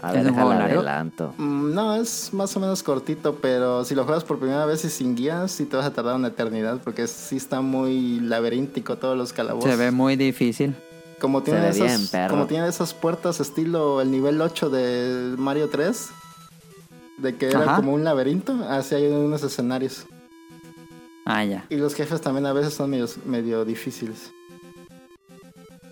A 0.02 0.14
¿Es 0.14 0.24
ver, 0.24 0.32
largo? 0.34 0.50
adelanto. 0.50 1.34
Mm, 1.38 1.72
No, 1.74 1.96
es 1.96 2.32
más 2.34 2.54
o 2.56 2.60
menos 2.60 2.82
cortito, 2.82 3.36
pero 3.36 3.82
si 3.84 3.94
lo 3.94 4.04
juegas 4.04 4.24
por 4.24 4.38
primera 4.38 4.66
vez 4.66 4.84
y 4.84 4.90
sin 4.90 5.14
guías, 5.16 5.50
sí 5.52 5.64
te 5.64 5.76
vas 5.76 5.86
a 5.86 5.90
tardar 5.92 6.16
una 6.16 6.28
eternidad, 6.28 6.78
porque 6.84 7.06
sí 7.06 7.36
está 7.36 7.62
muy 7.62 8.20
laberíntico 8.20 8.96
todos 8.98 9.16
los 9.16 9.32
calabozos. 9.32 9.70
Se 9.70 9.76
ve 9.76 9.90
muy 9.90 10.16
difícil. 10.16 10.74
Como 11.20 11.42
tiene, 11.42 11.68
esas, 11.70 12.12
bien, 12.12 12.28
como 12.28 12.46
tiene 12.46 12.68
esas 12.68 12.92
puertas 12.92 13.40
estilo 13.40 14.02
el 14.02 14.10
nivel 14.10 14.40
8 14.40 14.68
de 14.68 15.34
Mario 15.38 15.68
3, 15.70 16.08
de 17.18 17.36
que 17.36 17.48
era 17.48 17.62
Ajá. 17.62 17.76
como 17.76 17.94
un 17.94 18.04
laberinto, 18.04 18.52
así 18.68 18.94
hay 18.96 19.06
unos 19.06 19.42
escenarios. 19.42 20.04
Ah, 21.24 21.44
ya. 21.44 21.64
Y 21.70 21.76
los 21.76 21.94
jefes 21.94 22.20
también 22.20 22.44
a 22.46 22.52
veces 22.52 22.74
son 22.74 22.90
medio, 22.90 23.06
medio 23.24 23.64
difíciles. 23.64 24.30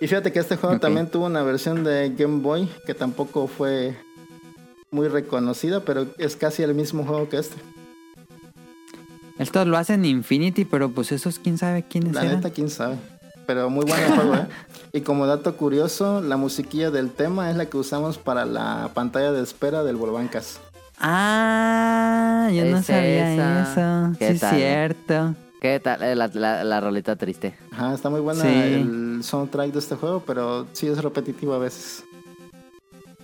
Y 0.01 0.07
fíjate 0.07 0.33
que 0.33 0.41
este 0.41 0.57
juego 0.57 0.79
también 0.79 1.11
tuvo 1.11 1.27
una 1.27 1.43
versión 1.43 1.85
de 1.85 2.11
Game 2.11 2.43
Boy 2.43 2.69
que 2.85 2.95
tampoco 2.95 3.47
fue 3.47 3.97
muy 4.91 5.09
reconocida, 5.09 5.81
pero 5.81 6.07
es 6.19 6.37
casi 6.37 6.63
el 6.63 6.75
mismo 6.75 7.05
juego 7.05 7.29
que 7.29 7.39
este. 7.39 7.57
Esto 9.39 9.65
lo 9.65 9.77
hacen 9.77 10.05
Infinity, 10.05 10.65
pero 10.65 10.91
pues 10.91 11.11
esos 11.11 11.39
quién 11.39 11.59
sabe 11.59 11.83
quiénes 11.83 12.15
La 12.15 12.23
eran. 12.23 12.37
neta, 12.37 12.51
quién 12.51 12.71
sabe. 12.71 12.97
Pero 13.47 13.69
muy 13.71 13.85
bueno 13.85 14.05
el 14.07 14.13
juego, 14.15 14.35
¿eh? 14.37 14.47
Y 14.93 15.01
como 15.03 15.27
dato 15.27 15.57
curioso, 15.57 16.21
la 16.23 16.37
musiquilla 16.37 16.91
del 16.91 17.11
tema 17.11 17.51
es 17.51 17.57
la 17.57 17.67
que 17.67 17.77
usamos 17.77 18.17
para 18.19 18.45
la 18.47 18.91
pantalla 18.95 19.33
de 19.33 19.43
espera 19.43 19.83
del 19.85 19.97
Volvancas. 19.97 20.61
Ah, 20.99 22.49
yo 22.53 22.65
no 22.65 22.79
Es 22.79 22.87
sabía 22.87 23.35
esa. 23.35 23.63
eso. 24.11 24.19
¿Qué 24.19 24.29
Sí, 24.29 24.35
es 24.35 24.41
tal? 24.41 24.55
cierto. 24.57 25.35
¿Qué 25.61 25.81
tal? 25.81 26.03
Eh, 26.03 26.15
La, 26.15 26.29
la, 26.29 26.65
la 26.65 26.81
rolita 26.81 27.17
triste. 27.17 27.57
Ajá, 27.73 27.95
está 27.95 28.11
muy 28.11 28.21
buena 28.21 28.43
Sí. 28.43 28.49
el 28.49 29.21
soundtrack 29.23 29.73
de 29.73 29.79
este 29.79 29.95
juego, 29.97 30.23
pero 30.27 30.67
sí 30.73 30.87
es 30.87 31.03
repetitivo 31.03 31.55
a 31.55 31.59
veces. 31.59 32.05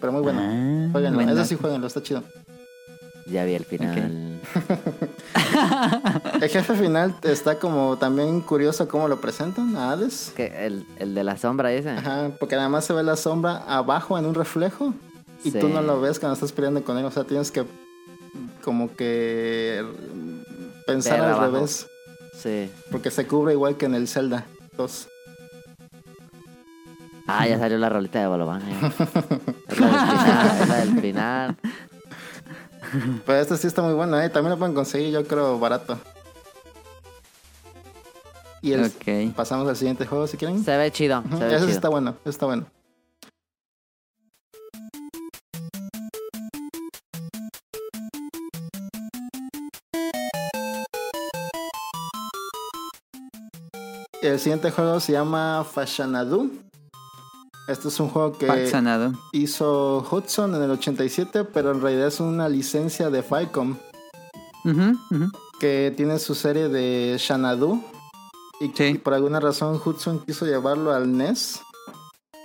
Pero 0.01 0.13
muy 0.13 0.23
bueno. 0.23 0.41
Ah, 0.43 0.89
Jueguenlo, 0.93 1.19
buen 1.19 1.29
eso 1.29 1.45
sí 1.45 1.57
jueguenlo, 1.61 1.87
está 1.87 2.03
chido. 2.03 2.23
Ya 3.31 3.45
vi 3.45 3.55
el 3.55 3.65
final. 3.65 4.41
El 6.41 6.49
jefe 6.49 6.75
final 6.75 7.15
está 7.23 7.59
como 7.59 7.97
también 7.99 8.41
curioso 8.41 8.89
cómo 8.89 9.09
lo 9.09 9.21
presentan 9.21 9.77
a 9.77 9.93
Hades. 9.93 10.33
¿El, 10.37 10.87
el 10.97 11.15
de 11.15 11.25
la 11.25 11.37
sombra 11.37 11.73
ese? 11.73 11.91
Ajá, 11.91 12.31
porque 12.41 12.55
además 12.57 12.85
se 12.85 12.93
ve 12.93 13.03
la 13.03 13.17
sombra 13.17 13.59
abajo 13.69 14.19
en 14.19 14.27
un 14.27 14.35
reflejo 14.35 14.95
y 15.45 15.51
Sí. 15.53 15.59
tú 15.59 15.69
no 15.69 15.81
lo 15.83 16.01
ves 16.01 16.19
cuando 16.19 16.35
estás 16.35 16.53
peleando 16.53 16.83
con 16.85 16.99
él. 16.99 17.05
O 17.05 17.11
sea, 17.11 17.25
tienes 17.25 17.51
que 17.51 17.65
como 18.65 18.95
que 18.95 19.85
pensar 20.87 21.21
Ver 21.21 21.29
al 21.29 21.35
abajo. 21.35 21.53
revés. 21.53 21.87
Sí. 22.37 22.71
Porque 22.91 23.11
se 23.11 23.27
cubre 23.27 23.53
igual 23.55 23.77
que 23.77 23.87
en 23.87 23.95
el 23.95 24.09
Zelda 24.09 24.47
2. 24.77 25.09
Ah, 27.27 27.47
ya 27.47 27.59
salió 27.59 27.79
la 27.79 27.89
rolita 27.89 28.19
de 28.21 28.27
Bolobán. 28.27 28.63
eh. 28.63 28.91
Es 29.69 29.79
la 29.79 29.87
del 29.89 30.01
final. 30.01 30.61
Es 30.63 30.69
la 30.69 30.77
del 30.77 31.01
final. 31.01 31.57
Pero 33.27 33.39
este 33.39 33.57
sí 33.57 33.67
está 33.67 33.83
muy 33.83 33.95
bueno, 33.95 34.21
¿eh? 34.21 34.29
También 34.31 34.51
lo 34.53 34.59
pueden 34.59 34.75
conseguir, 34.75 35.11
yo 35.13 35.27
creo, 35.27 35.59
barato. 35.59 35.99
Y 38.63 38.73
el, 38.73 38.91
pasamos 39.35 39.67
al 39.69 39.77
siguiente 39.77 40.07
juego 40.07 40.27
si 40.27 40.37
quieren. 40.37 40.63
Se 40.63 40.77
ve 40.77 40.91
chido. 40.91 41.23
Se 41.23 41.45
ve 41.45 41.51
sí 41.55 41.61
chido. 41.61 41.69
está 41.71 41.89
bueno, 41.89 42.17
ese 42.21 42.31
está 42.31 42.47
bueno. 42.47 42.67
El 54.23 54.39
siguiente 54.39 54.71
juego 54.71 55.01
se 55.01 55.13
llama 55.13 55.65
Fashanadu. 55.65 56.70
Este 57.71 57.89
es 57.89 58.01
un 58.01 58.09
juego 58.09 58.37
que 58.37 58.47
hizo 59.33 60.07
Hudson 60.11 60.55
en 60.57 60.63
el 60.63 60.71
87, 60.73 61.45
pero 61.45 61.71
en 61.71 61.81
realidad 61.81 62.09
es 62.09 62.19
una 62.19 62.49
licencia 62.49 63.11
de 63.11 63.23
Falcom 63.23 63.77
que 65.61 65.93
tiene 65.97 66.19
su 66.19 66.35
serie 66.35 66.69
de 66.69 67.17
Xanadu. 67.19 67.83
Y, 68.61 68.73
Sí. 68.75 68.85
y 68.85 68.99
por 68.99 69.15
alguna 69.15 69.41
razón 69.41 69.81
Hudson 69.83 70.21
quiso 70.27 70.45
llevarlo 70.47 70.93
al 70.93 71.17
NES, 71.17 71.61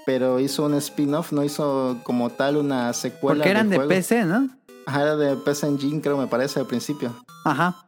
pero 0.06 0.40
hizo 0.40 0.64
un 0.64 0.76
spin-off, 0.76 1.32
no 1.34 1.44
hizo 1.44 1.98
como 2.04 2.30
tal 2.30 2.58
una 2.58 2.94
secuela. 2.94 3.40
Porque 3.40 3.50
eran 3.50 3.70
de. 3.70 3.80
PC, 3.80 4.26
¿no? 4.26 4.50
Ajá, 4.86 5.02
era 5.02 5.16
de 5.18 5.36
PC 5.38 5.68
Engine, 5.68 6.02
creo, 6.02 6.18
me 6.18 6.28
parece, 6.28 6.60
al 6.60 6.68
principio. 6.68 7.12
Ajá. 7.44 7.84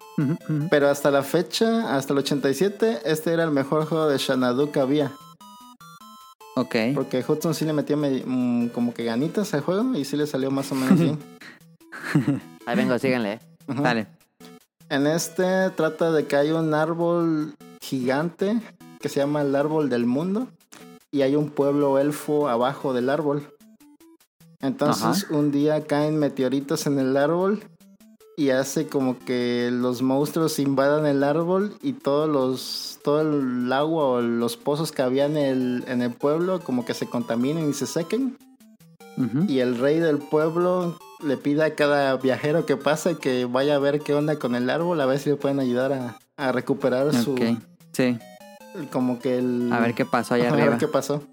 Pero 0.72 0.89
hasta 0.89 1.11
la 1.11 1.22
fecha, 1.22 1.95
hasta 1.95 2.11
el 2.14 2.19
87, 2.19 3.01
este 3.05 3.31
era 3.31 3.43
el 3.43 3.51
mejor 3.51 3.85
juego 3.85 4.07
de 4.07 4.18
Xanadu 4.18 4.72
que 4.72 4.80
había. 4.80 5.11
Ok. 6.59 6.75
Porque 6.95 7.23
Hudson 7.27 7.53
sí 7.53 7.65
le 7.65 7.73
metió 7.73 7.97
medi- 7.97 8.23
mm, 8.25 8.69
como 8.69 8.93
que 8.93 9.03
ganitas 9.03 9.53
al 9.53 9.61
juego 9.61 9.95
y 9.95 10.05
sí 10.05 10.17
le 10.17 10.25
salió 10.27 10.49
más 10.51 10.71
o 10.71 10.75
menos 10.75 10.99
bien. 10.99 11.19
Ahí 12.65 12.75
vengo, 12.75 12.97
síganle. 12.99 13.39
Ujú. 13.67 13.84
Dale. 13.84 14.07
En 14.89 15.05
este 15.07 15.69
trata 15.71 16.11
de 16.11 16.25
que 16.25 16.35
hay 16.35 16.51
un 16.51 16.73
árbol 16.73 17.53
gigante 17.81 18.59
que 18.99 19.09
se 19.09 19.19
llama 19.19 19.41
el 19.41 19.55
árbol 19.55 19.89
del 19.89 20.05
mundo 20.05 20.47
y 21.11 21.21
hay 21.21 21.35
un 21.35 21.49
pueblo 21.49 21.99
elfo 21.99 22.47
abajo 22.49 22.93
del 22.93 23.09
árbol. 23.09 23.53
Entonces 24.59 25.27
un 25.29 25.51
día 25.51 25.85
caen 25.85 26.17
meteoritos 26.17 26.88
en 26.88 26.97
el 26.99 27.15
árbol 27.17 27.61
y 28.38 28.51
hace 28.51 28.88
como 28.88 29.18
que 29.18 29.69
los 29.73 30.01
monstruos 30.01 30.59
invadan 30.59 31.05
el 31.07 31.23
árbol 31.23 31.76
y 31.81 31.93
todos 31.93 32.30
los 32.30 32.99
todo 33.03 33.22
el 33.22 33.73
agua 33.73 34.03
o 34.05 34.22
los 34.22 34.55
pozos 34.57 34.91
que 34.91 35.01
había 35.01 35.26
en 35.26 35.38
el, 35.38 35.84
en 35.88 36.01
el 36.01 36.11
pueblo 36.14 36.59
como 36.59 36.85
que 36.85 36.93
se 36.93 37.07
contaminen 37.07 37.69
y 37.69 37.73
se 37.73 37.88
sequen 37.88 38.38
y 39.47 39.59
el 39.59 39.80
rey 39.80 39.99
del 39.99 40.19
pueblo 40.19 40.95
le 41.23 41.38
pide 41.38 41.64
a 41.64 41.73
cada 41.73 42.15
viajero 42.18 42.68
que 42.68 42.77
pase 42.77 43.18
que 43.18 43.45
vaya 43.45 43.76
a 43.76 43.80
ver 43.80 44.01
qué 44.01 44.14
onda 44.14 44.38
con 44.38 44.53
el 44.53 44.69
árbol, 44.69 45.01
a 45.01 45.07
ver 45.07 45.18
si 45.18 45.31
le 45.31 45.35
pueden 45.38 45.59
ayudar 45.59 45.91
a, 45.91 46.19
a 46.38 46.51
recuperar 46.51 47.11
su... 47.15 47.35
Sí. 47.93 48.19
Como 48.91 49.18
que 49.18 49.39
el... 49.39 49.73
A 49.73 49.80
ver 49.80 49.95
qué 49.95 50.05
pasó 50.05 50.35
allá 50.35 50.49
Ajá, 50.49 50.53
A 50.53 50.57
arriba. 50.57 50.69
ver 50.69 50.80
qué 50.80 50.88
pasó. 50.88 51.23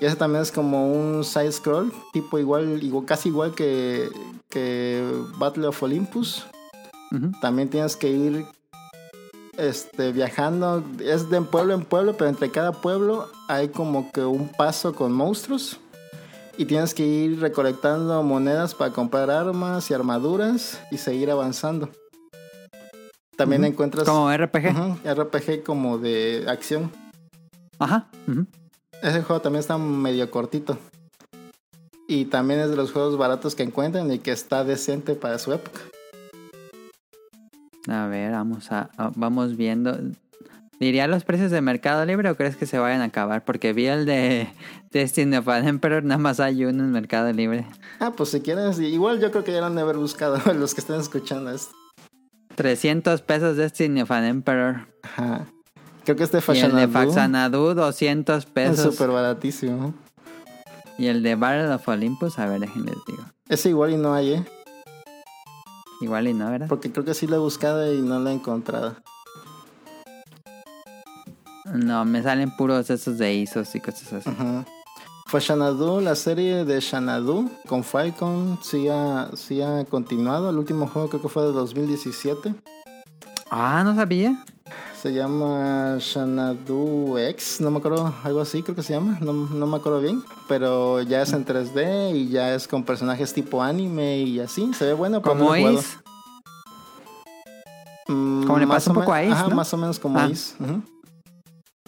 Y 0.00 0.06
ese 0.06 0.16
también 0.16 0.42
es 0.42 0.50
como 0.50 0.90
un 0.90 1.24
side 1.24 1.52
scroll, 1.52 1.92
tipo 2.12 2.38
igual, 2.38 2.82
igual 2.82 3.04
casi 3.04 3.28
igual 3.28 3.54
que, 3.54 4.08
que 4.48 5.06
Battle 5.38 5.66
of 5.66 5.82
Olympus. 5.82 6.46
También 7.40 7.68
tienes 7.68 7.96
que 7.96 8.08
ir 8.08 8.46
este, 9.58 10.12
viajando. 10.12 10.82
Es 11.00 11.28
de 11.28 11.42
pueblo 11.42 11.74
en 11.74 11.84
pueblo, 11.84 12.16
pero 12.16 12.30
entre 12.30 12.50
cada 12.50 12.72
pueblo 12.72 13.28
hay 13.48 13.68
como 13.68 14.10
que 14.10 14.24
un 14.24 14.48
paso 14.48 14.94
con 14.94 15.12
monstruos. 15.12 15.78
Y 16.56 16.64
tienes 16.64 16.94
que 16.94 17.06
ir 17.06 17.40
recolectando 17.40 18.22
monedas 18.22 18.74
para 18.74 18.92
comprar 18.92 19.30
armas 19.30 19.90
y 19.90 19.94
armaduras 19.94 20.80
y 20.90 20.98
seguir 20.98 21.30
avanzando. 21.30 21.90
También 23.36 23.64
encuentras 23.64 24.06
Como 24.06 24.30
RPG. 24.30 25.02
RPG 25.04 25.62
como 25.64 25.98
de 25.98 26.44
acción. 26.48 26.90
Ajá. 27.78 28.08
Ujú. 28.28 28.46
Ese 29.02 29.22
juego 29.22 29.40
también 29.40 29.60
está 29.60 29.78
medio 29.78 30.30
cortito. 30.30 30.78
Y 32.08 32.24
también 32.26 32.60
es 32.60 32.70
de 32.70 32.76
los 32.76 32.92
juegos 32.92 33.16
baratos 33.16 33.54
que 33.54 33.62
encuentran 33.62 34.10
y 34.12 34.18
que 34.18 34.32
está 34.32 34.64
decente 34.64 35.14
para 35.14 35.38
su 35.38 35.52
época. 35.52 35.80
A 37.88 38.06
ver, 38.08 38.32
vamos 38.32 38.70
a, 38.72 38.90
a- 38.96 39.12
vamos 39.14 39.56
viendo. 39.56 39.96
¿Diría 40.80 41.06
los 41.06 41.24
precios 41.24 41.50
de 41.50 41.60
Mercado 41.60 42.04
Libre 42.06 42.30
o 42.30 42.36
crees 42.36 42.56
que 42.56 42.66
se 42.66 42.78
vayan 42.78 43.00
a 43.02 43.04
acabar? 43.04 43.44
Porque 43.44 43.72
vi 43.72 43.86
el 43.86 44.06
de 44.06 44.48
Destiny 44.90 45.36
of 45.36 45.48
an 45.48 45.66
Emperor, 45.68 46.02
nada 46.02 46.18
más 46.18 46.40
hay 46.40 46.64
uno 46.64 46.82
en 46.84 46.90
Mercado 46.90 47.32
Libre. 47.32 47.66
Ah, 48.00 48.12
pues 48.16 48.30
si 48.30 48.40
quieres, 48.40 48.78
igual 48.80 49.20
yo 49.20 49.30
creo 49.30 49.44
que 49.44 49.52
ya 49.52 49.60
lo 49.60 49.66
han 49.66 49.74
de 49.76 49.82
haber 49.82 49.96
buscado 49.96 50.38
los 50.54 50.74
que 50.74 50.80
estén 50.80 51.00
escuchando 51.00 51.50
esto. 51.52 51.72
300 52.56 53.22
pesos 53.22 53.56
Destiny 53.56 54.02
of 54.02 54.10
an 54.10 54.24
Emperor. 54.24 54.88
Ajá. 55.02 55.46
Creo 56.04 56.16
que 56.16 56.24
este 56.24 56.38
Y 56.54 56.58
el 56.60 56.74
de 56.74 56.88
Faxanadu, 56.88 57.74
200 57.74 58.38
es 58.38 58.46
pesos. 58.46 58.94
súper 58.94 59.10
baratísimo. 59.10 59.94
Y 60.98 61.06
el 61.06 61.22
de 61.22 61.34
Battle 61.34 61.72
of 61.74 61.88
Olympus, 61.88 62.38
a 62.38 62.46
ver, 62.46 62.60
déjenles 62.60 62.96
digo. 63.06 63.22
Ese 63.48 63.70
igual 63.70 63.92
y 63.92 63.96
no 63.96 64.12
hay, 64.14 64.34
¿eh? 64.34 64.44
Igual 66.00 66.28
y 66.28 66.34
no, 66.34 66.50
¿verdad? 66.50 66.68
Porque 66.68 66.90
creo 66.90 67.04
que 67.04 67.14
sí 67.14 67.26
lo 67.26 67.36
he 67.36 67.38
buscado 67.38 67.92
y 67.92 68.00
no 68.00 68.20
lo 68.20 68.30
he 68.30 68.32
encontrado. 68.32 68.96
No, 71.72 72.04
me 72.04 72.22
salen 72.22 72.50
puros 72.56 72.90
esos 72.90 73.18
de 73.18 73.34
ISOs 73.34 73.74
y 73.74 73.80
cosas 73.80 74.12
así. 74.12 74.30
Ajá. 74.30 74.64
Fue 75.26 75.40
Xanadu, 75.40 76.00
la 76.00 76.16
serie 76.16 76.64
de 76.64 76.80
Xanadu 76.80 77.48
con 77.68 77.84
Falcon 77.84 78.58
sí 78.62 78.88
ha, 78.88 79.30
sí 79.34 79.62
ha 79.62 79.84
continuado. 79.84 80.50
El 80.50 80.58
último 80.58 80.88
juego 80.88 81.08
creo 81.08 81.22
que 81.22 81.28
fue 81.28 81.44
de 81.44 81.52
2017. 81.52 82.54
Ah, 83.50 83.82
no 83.84 83.94
sabía. 83.94 84.42
Se 85.00 85.14
llama 85.14 85.96
Xanadu 85.98 87.16
X, 87.16 87.60
no 87.62 87.70
me 87.70 87.78
acuerdo, 87.78 88.12
algo 88.22 88.40
así 88.40 88.62
creo 88.62 88.76
que 88.76 88.82
se 88.82 88.92
llama, 88.92 89.16
no, 89.22 89.32
no 89.32 89.66
me 89.66 89.76
acuerdo 89.78 90.00
bien. 90.00 90.22
Pero 90.46 91.00
ya 91.00 91.22
es 91.22 91.32
en 91.32 91.46
3D 91.46 92.14
y 92.14 92.28
ya 92.28 92.54
es 92.54 92.68
con 92.68 92.84
personajes 92.84 93.32
tipo 93.32 93.62
anime 93.62 94.18
y 94.18 94.40
así. 94.40 94.74
Se 94.74 94.84
ve 94.84 94.92
bueno, 94.92 95.22
Como. 95.22 95.56
Is. 95.56 95.98
Mm, 98.08 98.44
Como 98.44 98.58
le 98.58 98.66
pasa 98.66 98.90
un 98.90 98.96
poco 98.96 99.12
a 99.12 99.24
Is, 99.24 99.32
Ajá, 99.32 99.48
¿no? 99.48 99.56
más 99.56 99.72
o 99.72 99.76
menos 99.78 99.98
como 99.98 100.18
Ah. 100.18 100.28
Ujú, 100.28 100.82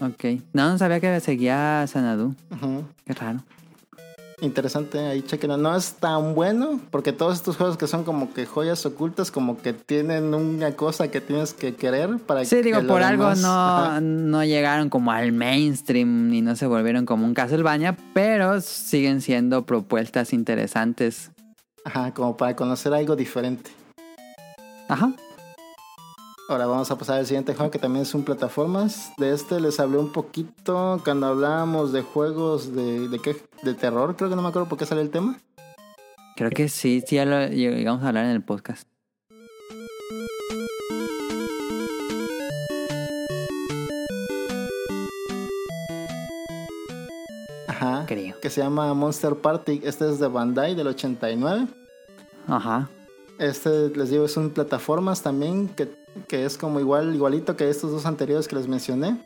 Ok. 0.01 0.24
No, 0.55 0.70
no 0.70 0.78
sabía 0.78 0.98
que 1.01 1.20
seguía 1.20 1.84
Sanadu. 1.86 2.34
ujú. 2.51 2.84
Qué 3.05 3.12
raro. 3.12 3.40
Interesante, 4.43 4.98
ahí 4.98 5.23
chequenlo. 5.23 5.56
No 5.56 5.77
es 5.77 5.94
tan 5.94 6.35
bueno, 6.35 6.81
porque 6.90 7.12
todos 7.12 7.36
estos 7.36 7.56
juegos 7.56 7.77
que 7.77 7.86
son 7.86 8.02
como 8.02 8.35
que 8.35 8.44
joyas 8.44 8.85
ocultas, 8.85 9.31
como 9.31 9.56
que 9.62 9.73
tienen 9.73 10.35
una 10.35 10.73
cosa 10.73 11.09
que 11.12 11.20
tienes 11.20 11.55
que 11.55 11.77
querer 11.77 12.19
para 12.19 12.44
Sí, 12.44 12.56
que 12.56 12.62
digo, 12.64 12.81
lo 12.81 12.89
por 12.89 13.05
algo 13.05 13.36
no, 13.36 14.01
no 14.01 14.44
llegaron 14.44 14.90
como 14.90 15.12
al 15.12 15.31
mainstream 15.31 16.35
y 16.35 16.43
no 16.43 16.56
se 16.56 16.66
volvieron 16.66 17.06
como 17.06 17.24
un 17.24 17.35
Castlevania, 17.35 17.97
pero 18.14 18.60
siguen 18.60 19.20
siendo 19.20 19.64
propuestas 19.64 20.32
interesantes. 20.32 21.31
Ajá, 21.85 22.12
como 22.12 22.36
para 22.36 22.56
conocer 22.56 22.93
algo 22.94 23.14
diferente. 23.14 23.70
Ajá. 24.89 25.12
Ahora 26.52 26.66
vamos 26.66 26.90
a 26.90 26.98
pasar 26.98 27.18
al 27.18 27.24
siguiente 27.24 27.54
juego 27.54 27.70
que 27.70 27.78
también 27.78 28.02
es 28.02 28.14
un 28.14 28.24
plataformas. 28.24 29.14
De 29.16 29.32
este 29.32 29.58
les 29.58 29.80
hablé 29.80 29.96
un 29.96 30.12
poquito 30.12 31.00
cuando 31.02 31.28
hablábamos 31.28 31.94
de 31.94 32.02
juegos 32.02 32.74
de, 32.76 33.08
de, 33.08 33.18
qué? 33.20 33.36
de 33.62 33.72
terror, 33.72 34.14
creo 34.16 34.28
que 34.28 34.36
no 34.36 34.42
me 34.42 34.48
acuerdo 34.48 34.68
por 34.68 34.76
qué 34.76 34.84
sale 34.84 35.00
el 35.00 35.08
tema. 35.08 35.40
Creo 36.36 36.50
que 36.50 36.68
sí, 36.68 37.02
sí, 37.06 37.16
ya 37.16 37.24
lo 37.24 37.46
llegamos 37.46 38.04
a 38.04 38.08
hablar 38.08 38.26
en 38.26 38.32
el 38.32 38.42
podcast. 38.42 38.86
Ajá. 47.66 48.04
Creo. 48.06 48.38
Que 48.40 48.50
se 48.50 48.60
llama 48.60 48.92
Monster 48.92 49.36
Party. 49.36 49.80
Este 49.84 50.06
es 50.06 50.18
de 50.18 50.28
Bandai 50.28 50.74
del 50.74 50.88
89. 50.88 51.66
Ajá. 52.46 52.90
Este, 53.38 53.88
les 53.88 54.10
digo, 54.10 54.26
es 54.26 54.36
un 54.36 54.50
plataformas 54.50 55.22
también 55.22 55.68
que, 55.68 56.01
que 56.28 56.44
es 56.44 56.56
como 56.56 56.80
igual, 56.80 57.14
igualito 57.14 57.56
que 57.56 57.68
estos 57.68 57.90
dos 57.90 58.06
anteriores 58.06 58.48
que 58.48 58.56
les 58.56 58.68
mencioné. 58.68 59.24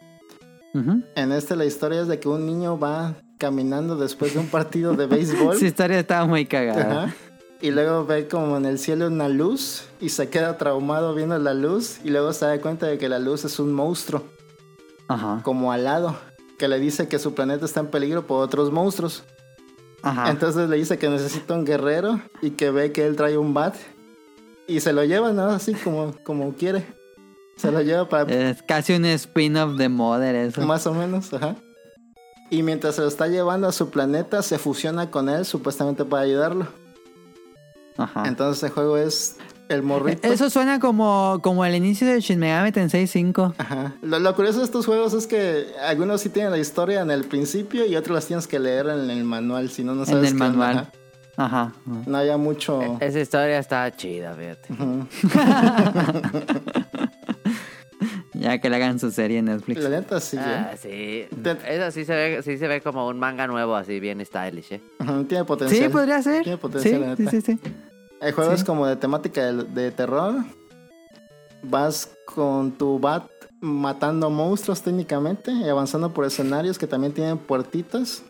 En 1.15 1.33
este 1.33 1.57
la 1.57 1.65
historia 1.65 2.03
es 2.03 2.09
de 2.09 2.21
que 2.21 2.29
un 2.29 2.45
niño 2.45 2.79
va 2.79 3.15
caminando 3.39 3.97
después 3.97 4.35
de 4.35 4.41
un 4.41 4.49
partido 4.49 4.93
de 4.95 5.07
béisbol. 5.07 5.57
Su 5.59 5.65
historia 5.65 5.99
estaba 5.99 6.27
muy 6.27 6.45
cagada. 6.45 7.05
Ajá. 7.05 7.15
Y 7.63 7.71
luego 7.71 8.05
ve 8.05 8.29
como 8.29 8.59
en 8.59 8.67
el 8.67 8.79
cielo 8.79 9.07
una 9.07 9.29
luz 9.29 9.85
y 10.01 10.11
se 10.11 10.29
queda 10.29 10.59
traumado 10.59 11.15
viendo 11.15 11.39
la 11.39 11.55
luz 11.55 12.01
y 12.05 12.11
luego 12.11 12.33
se 12.35 12.45
da 12.45 12.61
cuenta 12.61 12.87
de 12.87 12.99
que 12.99 13.09
la 13.09 13.19
luz 13.19 13.47
es 13.47 13.59
un 13.59 13.73
monstruo, 13.73 14.25
Ajá. 15.09 15.41
como 15.43 15.73
alado, 15.73 16.15
que 16.59 16.69
le 16.69 16.79
dice 16.79 17.09
que 17.09 17.19
su 17.19 17.35
planeta 17.35 17.65
está 17.65 17.81
en 17.81 17.87
peligro 17.87 18.27
por 18.27 18.45
otros 18.45 18.71
monstruos. 18.71 19.25
Ajá. 20.03 20.31
Entonces 20.31 20.69
le 20.69 20.77
dice 20.77 20.99
que 20.99 21.09
necesita 21.09 21.55
un 21.55 21.65
guerrero 21.65 22.21
y 22.43 22.51
que 22.51 22.71
ve 22.71 22.93
que 22.93 23.07
él 23.07 23.17
trae 23.17 23.39
un 23.39 23.55
bat 23.55 23.75
y 24.69 24.81
se 24.81 24.93
lo 24.93 25.05
lleva, 25.05 25.33
¿no? 25.33 25.47
Así 25.51 25.75
como, 25.75 26.15
como 26.25 26.55
quiere. 26.55 26.85
Se 27.57 27.71
lo 27.73 27.81
lleva 27.81 28.09
para 28.09 28.31
Es 28.33 28.63
casi 28.63 28.93
un 28.93 29.05
spin-off 29.07 29.77
de 29.77 29.89
Mother 29.89 30.35
eso. 30.35 30.61
más 30.63 30.87
o 30.87 30.93
menos, 30.93 31.33
ajá. 31.33 31.57
Y 32.51 32.63
mientras 32.63 32.95
se 32.97 33.01
lo 33.01 33.09
está 33.09 33.27
llevando 33.27 33.67
a 33.67 33.73
su 33.73 33.91
planeta, 33.91 34.43
se 34.43 34.59
fusiona 34.59 35.11
con 35.11 35.29
él 35.29 35.45
supuestamente 35.45 36.05
para 36.05 36.23
ayudarlo. 36.23 36.69
Ajá. 37.97 38.25
Entonces 38.27 38.63
el 38.63 38.71
juego 38.71 38.99
es 38.99 39.37
el 39.69 39.83
morrito. 39.83 40.29
Eso 40.29 40.51
suena 40.51 40.79
como, 40.79 41.41
como 41.43 41.65
el 41.65 41.75
inicio 41.75 42.07
de 42.07 42.21
Shin 42.21 42.39
Megami 42.39 42.71
Tensei 42.73 43.07
5. 43.07 43.55
Ajá. 43.59 43.95
Lo, 44.03 44.19
lo 44.19 44.35
curioso 44.37 44.59
de 44.59 44.65
estos 44.67 44.87
juegos 44.87 45.13
es 45.15 45.27
que 45.27 45.67
algunos 45.89 46.21
sí 46.21 46.29
tienen 46.29 46.53
la 46.53 46.59
historia 46.59 47.01
en 47.01 47.11
el 47.11 47.25
principio 47.25 47.87
y 47.87 47.97
otros 47.97 48.15
las 48.15 48.27
tienes 48.27 48.47
que 48.47 48.59
leer 48.61 48.87
en 48.89 49.11
el 49.11 49.25
manual, 49.25 49.71
si 49.71 49.83
no, 49.83 49.95
no 49.95 50.05
sabes 50.05 50.31
En 50.31 50.37
el 50.37 50.43
onda, 50.43 50.49
manual. 50.67 50.93
Ajá. 51.37 51.63
Ajá. 51.63 51.73
No 52.07 52.17
haya 52.19 52.37
mucho... 52.37 52.81
Esa 53.01 53.21
historia 53.21 53.59
está 53.59 53.95
chida, 53.97 54.35
fíjate. 54.35 54.69
Ya 58.35 58.59
que 58.59 58.69
le 58.69 58.77
hagan 58.77 58.99
su 59.01 59.11
serie 59.11 59.39
en 59.39 59.47
Netflix. 59.47 59.83
La 59.83 59.89
neta 59.89 60.21
sí, 60.21 60.37
Ah, 60.39 60.73
¿eh? 60.75 61.27
sí. 61.31 61.37
Te- 61.43 61.75
Esa 61.75 61.91
sí 61.91 62.05
se 62.05 62.15
ve, 62.15 62.43
sí 62.43 62.59
se 62.59 62.69
ve 62.69 62.83
como 62.83 63.09
un 63.09 63.19
manga 63.19 63.47
nuevo, 63.47 63.75
así 63.75 63.99
bien 63.99 64.25
stylish, 64.25 64.73
¿eh? 64.75 64.81
Tiene 65.27 65.45
potencial. 65.45 65.85
Sí, 65.85 65.89
podría 65.89 66.23
ser. 66.23 66.43
Tiene 66.43 66.59
potencial, 66.59 67.01
la 67.01 67.17
sí, 67.17 67.27
sí, 67.27 67.37
neta. 67.37 67.47
sí, 67.47 67.59
sí. 67.65 67.73
El 68.21 68.33
juego 68.33 68.51
Sí. 68.51 68.57
es 68.57 68.65
como 68.65 68.87
de 68.87 68.97
temática 68.97 69.41
de, 69.53 69.65
de 69.65 69.91
terror. 69.91 70.35
Vas 71.63 72.11
con 72.27 72.73
tu 72.73 72.99
bat 73.01 73.25
matando 73.61 74.29
monstruos 74.29 74.83
técnicamente 74.83 75.51
y 75.51 75.67
avanzando 75.69 76.13
por 76.13 76.27
escenarios 76.27 76.79
que 76.79 76.87
también 76.87 77.15
tienen 77.15 77.39
puertitas 77.39 78.23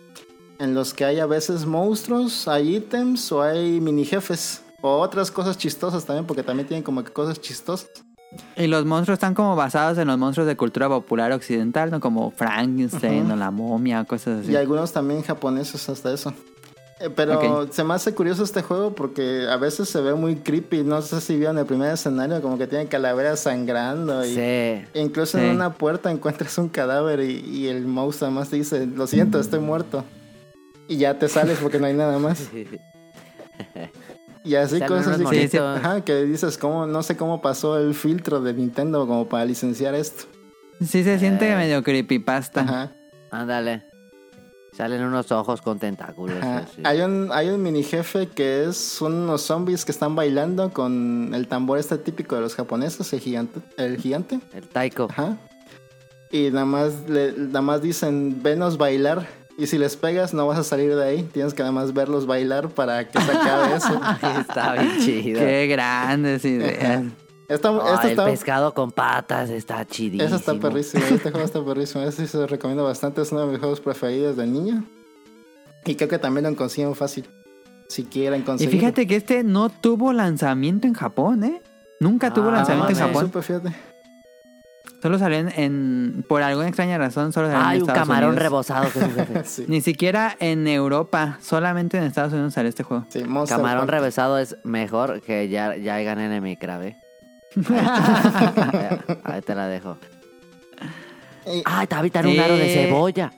en 0.59 0.75
los 0.75 0.95
que 0.95 1.05
hay 1.05 1.19
a 1.21 1.27
veces 1.27 1.67
monstruos, 1.67 2.49
hay 2.49 2.77
ítems 2.77 3.31
o 3.33 3.43
hay 3.43 3.81
mini 3.81 4.05
jefes 4.05 4.63
o 4.81 4.99
otras 4.99 5.31
cosas 5.31 5.59
chistosas 5.59 6.05
también 6.05 6.27
porque 6.27 6.43
también 6.43 6.67
tienen 6.69 6.83
como 6.85 7.03
que 7.05 7.13
cosas 7.13 7.41
chistosas. 7.41 7.89
Y 8.57 8.67
los 8.67 8.85
monstruos 8.85 9.17
están 9.17 9.35
como 9.35 9.57
basados 9.57 9.97
en 9.99 10.09
los 10.09 10.19
monstruos 10.19 10.47
de 10.47 10.57
cultura 10.57 10.89
popular 10.89 11.33
occidental, 11.33 11.91
¿no? 11.91 12.01
Como 12.01 12.31
Frankenstein 12.33 13.31
o 13.31 13.37
la 13.37 13.51
momia, 13.51 14.05
cosas 14.05 14.41
así. 14.43 14.53
Y 14.53 14.57
algunos 14.57 14.93
también 14.93 15.23
japoneses 15.23 15.89
hasta 15.89 16.13
eso. 16.13 16.35
Eh, 16.99 17.11
Pero 17.15 17.71
se 17.71 17.85
me 17.85 17.93
hace 17.95 18.15
curioso 18.15 18.43
este 18.43 18.63
juego 18.63 18.95
porque 18.95 19.47
a 19.51 19.57
veces 19.59 19.89
se 19.89 20.01
ve 20.01 20.15
muy 20.15 20.37
creepy. 20.37 20.83
No 20.83 21.01
sé 21.03 21.21
si 21.21 21.37
vieron 21.37 21.59
el 21.59 21.67
primer 21.67 21.93
escenario, 21.93 22.41
como 22.43 22.57
que 22.59 22.67
tiene 22.67 22.87
calaveras 22.87 23.41
sangrando. 23.41 24.25
Y 24.25 24.35
Sí. 24.35 24.85
Incluso 24.99 25.39
Sí. 25.39 25.45
en 25.45 25.51
una 25.57 25.75
puerta 25.75 26.11
encuentras 26.11 26.57
un 26.59 26.69
cadáver 26.69 27.21
y, 27.21 27.39
y 27.41 27.69
el 27.69 27.87
mouse 27.87 28.23
además 28.23 28.49
te 28.49 28.57
dice, 28.57 28.87
lo 28.87 29.07
siento, 29.07 29.39
estoy 29.39 29.61
muerto. 29.61 30.05
Y 30.89 30.97
ya 30.99 31.19
te 31.19 31.29
sales 31.29 31.59
porque 31.61 31.79
no 31.79 31.87
hay 31.87 31.95
nada 31.95 32.19
más. 32.19 32.49
Y 34.45 34.55
así 34.55 34.79
Salen 34.79 34.89
cosas 34.89 35.09
así 35.15 35.19
que, 35.19 35.25
monitos. 35.25 35.79
ajá, 35.79 36.05
que 36.05 36.23
dices, 36.25 36.57
¿cómo, 36.57 36.87
no 36.87 37.03
sé 37.03 37.17
cómo 37.17 37.41
pasó 37.43 37.79
el 37.79 37.95
filtro 37.95 38.41
de 38.41 38.55
Nintendo 38.55 39.07
como 39.07 39.29
para 39.29 39.45
licenciar 39.45 39.95
esto. 39.97 40.25
Sí 40.81 41.03
se 41.03 41.19
siente 41.19 41.51
Eh. 41.51 41.57
medio 41.57 41.83
creepypasta. 41.83 42.61
Ajá. 42.61 42.93
Ándale. 43.31 43.83
Salen 44.77 45.03
unos 45.03 45.33
ojos 45.33 45.63
con 45.63 45.79
tentáculos. 45.81 46.37
así. 46.45 46.83
Hay 46.85 47.01
un, 47.01 47.31
hay 47.33 47.49
un 47.49 47.63
mini 47.63 47.83
jefe 47.83 48.29
que 48.29 48.65
es 48.67 49.01
unos 49.01 49.41
zombies 49.43 49.85
que 49.87 49.91
están 49.91 50.15
bailando 50.15 50.71
con 50.71 51.33
el 51.35 51.49
tambor 51.49 51.79
este 51.79 51.97
típico 51.99 52.35
de 52.37 52.43
los 52.43 52.55
japoneses, 52.55 53.11
el 53.15 53.21
gigante. 53.21 53.61
El 53.79 53.97
gigante. 53.97 54.39
El 54.53 54.69
taiko. 54.69 55.09
Ajá. 55.11 55.39
Y 56.31 56.51
nada 56.51 56.67
más, 56.67 57.09
le- 57.09 57.33
nada 57.33 57.63
más 57.63 57.81
dicen, 57.83 58.43
venos 58.43 58.77
bailar. 58.77 59.27
Y 59.59 59.67
si 59.69 59.79
les 59.79 59.97
pegas, 59.97 60.35
no 60.35 60.47
vas 60.47 60.59
a 60.59 60.65
salir 60.65 60.95
de 60.95 61.03
ahí. 61.03 61.23
Tienes 61.33 61.55
que 61.55 61.63
nada 61.63 61.73
más 61.73 61.95
verlos 61.95 62.27
bailar 62.27 62.69
para 62.69 63.09
que 63.09 63.19
se 63.21 63.31
acabe 63.33 63.75
eso. 63.77 64.01
Está 64.41 64.73
bien 64.75 64.99
chido. 65.01 65.41
Qué 65.41 65.67
grandes 65.67 66.45
ideas. 66.45 67.05
Esta, 67.49 67.69
Ah, 67.69 67.93
esta 67.95 68.03
el 68.07 68.11
está, 68.11 68.25
pescado 68.25 68.75
con 68.75 68.91
patas 68.91 69.51
está 69.51 69.87
chidísimo. 69.87 70.25
esa 70.25 70.35
está 70.35 70.55
perrísimo. 70.59 71.05
Este 71.09 71.31
juego 71.31 71.47
está 71.47 71.65
perrísimo. 71.65 72.03
Este 72.03 72.23
sí 72.23 72.29
se 72.33 72.39
lo 72.39 72.49
recomiendo 72.49 72.83
bastante. 72.83 73.23
Es 73.23 73.31
uno 73.31 73.43
de 73.43 73.53
mis 73.53 73.61
juegos 73.61 73.79
preferidos 73.81 74.37
de 74.37 74.49
niño. 74.49 74.85
Y 75.85 75.95
creo 75.95 76.09
que 76.09 76.19
también 76.19 76.45
lo 76.51 76.57
consiguen 76.57 76.97
fácil. 76.97 77.25
Si 77.89 78.03
quieren 78.03 78.41
Y 78.41 78.45
conseguir. 78.45 78.75
fíjate 78.81 79.07
que 79.07 79.15
este 79.15 79.45
no 79.45 79.69
tuvo 79.69 80.13
lanzamiento 80.13 80.89
en 80.89 80.95
Japón, 80.95 81.45
¿eh? 81.45 81.63
Nunca 82.01 82.35
tuvo 82.35 82.49
Ah, 82.49 82.55
lanzamiento 82.55 82.91
en. 82.91 82.99
Japón. 82.99 83.27
Súper, 83.27 83.43
fíjate. 83.45 83.73
Solo 85.07 85.21
salió 85.21 85.39
en, 85.39 85.53
en- 85.57 86.25
Por 86.29 86.43
alguna 86.43 86.67
extraña 86.67 86.99
razón, 86.99 87.33
solo 87.33 87.47
salió 87.47 87.65
Hay 87.65 87.77
en 87.77 87.83
un 87.85 87.89
Estados 87.91 88.09
camarón 88.09 88.31
Unidos. 88.31 88.43
rebozado 88.43 88.91
que 88.93 88.99
es 88.99 89.05
un 89.05 89.15
jefe. 89.15 89.45
Sí. 89.45 89.65
Ni 89.69 89.81
siquiera 89.81 90.35
en 90.41 90.67
Europa, 90.67 91.39
solamente 91.41 91.97
en 91.97 92.03
Estados 92.03 92.33
Unidos 92.33 92.55
salió 92.55 92.69
este 92.69 92.83
juego. 92.83 93.07
Sí, 93.09 93.23
Monster 93.23 93.59
Camarón 93.59 93.87
rebozado 93.87 94.37
es 94.41 94.57
mejor 94.65 95.21
que 95.21 95.49
ya, 95.49 95.77
ya 95.77 95.95
hagan 95.95 96.19
enemy 96.19 96.57
crave. 96.57 96.97
Ahí 99.23 99.43
te 99.43 99.55
la 99.55 99.69
dejo. 99.69 99.97
Y- 101.47 101.63
Ay, 101.65 101.87
te 101.87 101.95
avitan 101.95 102.27
un 102.27 102.41
aro 102.41 102.57
de 102.57 102.67
Sí. 102.69 102.75
cebolla. 102.75 103.33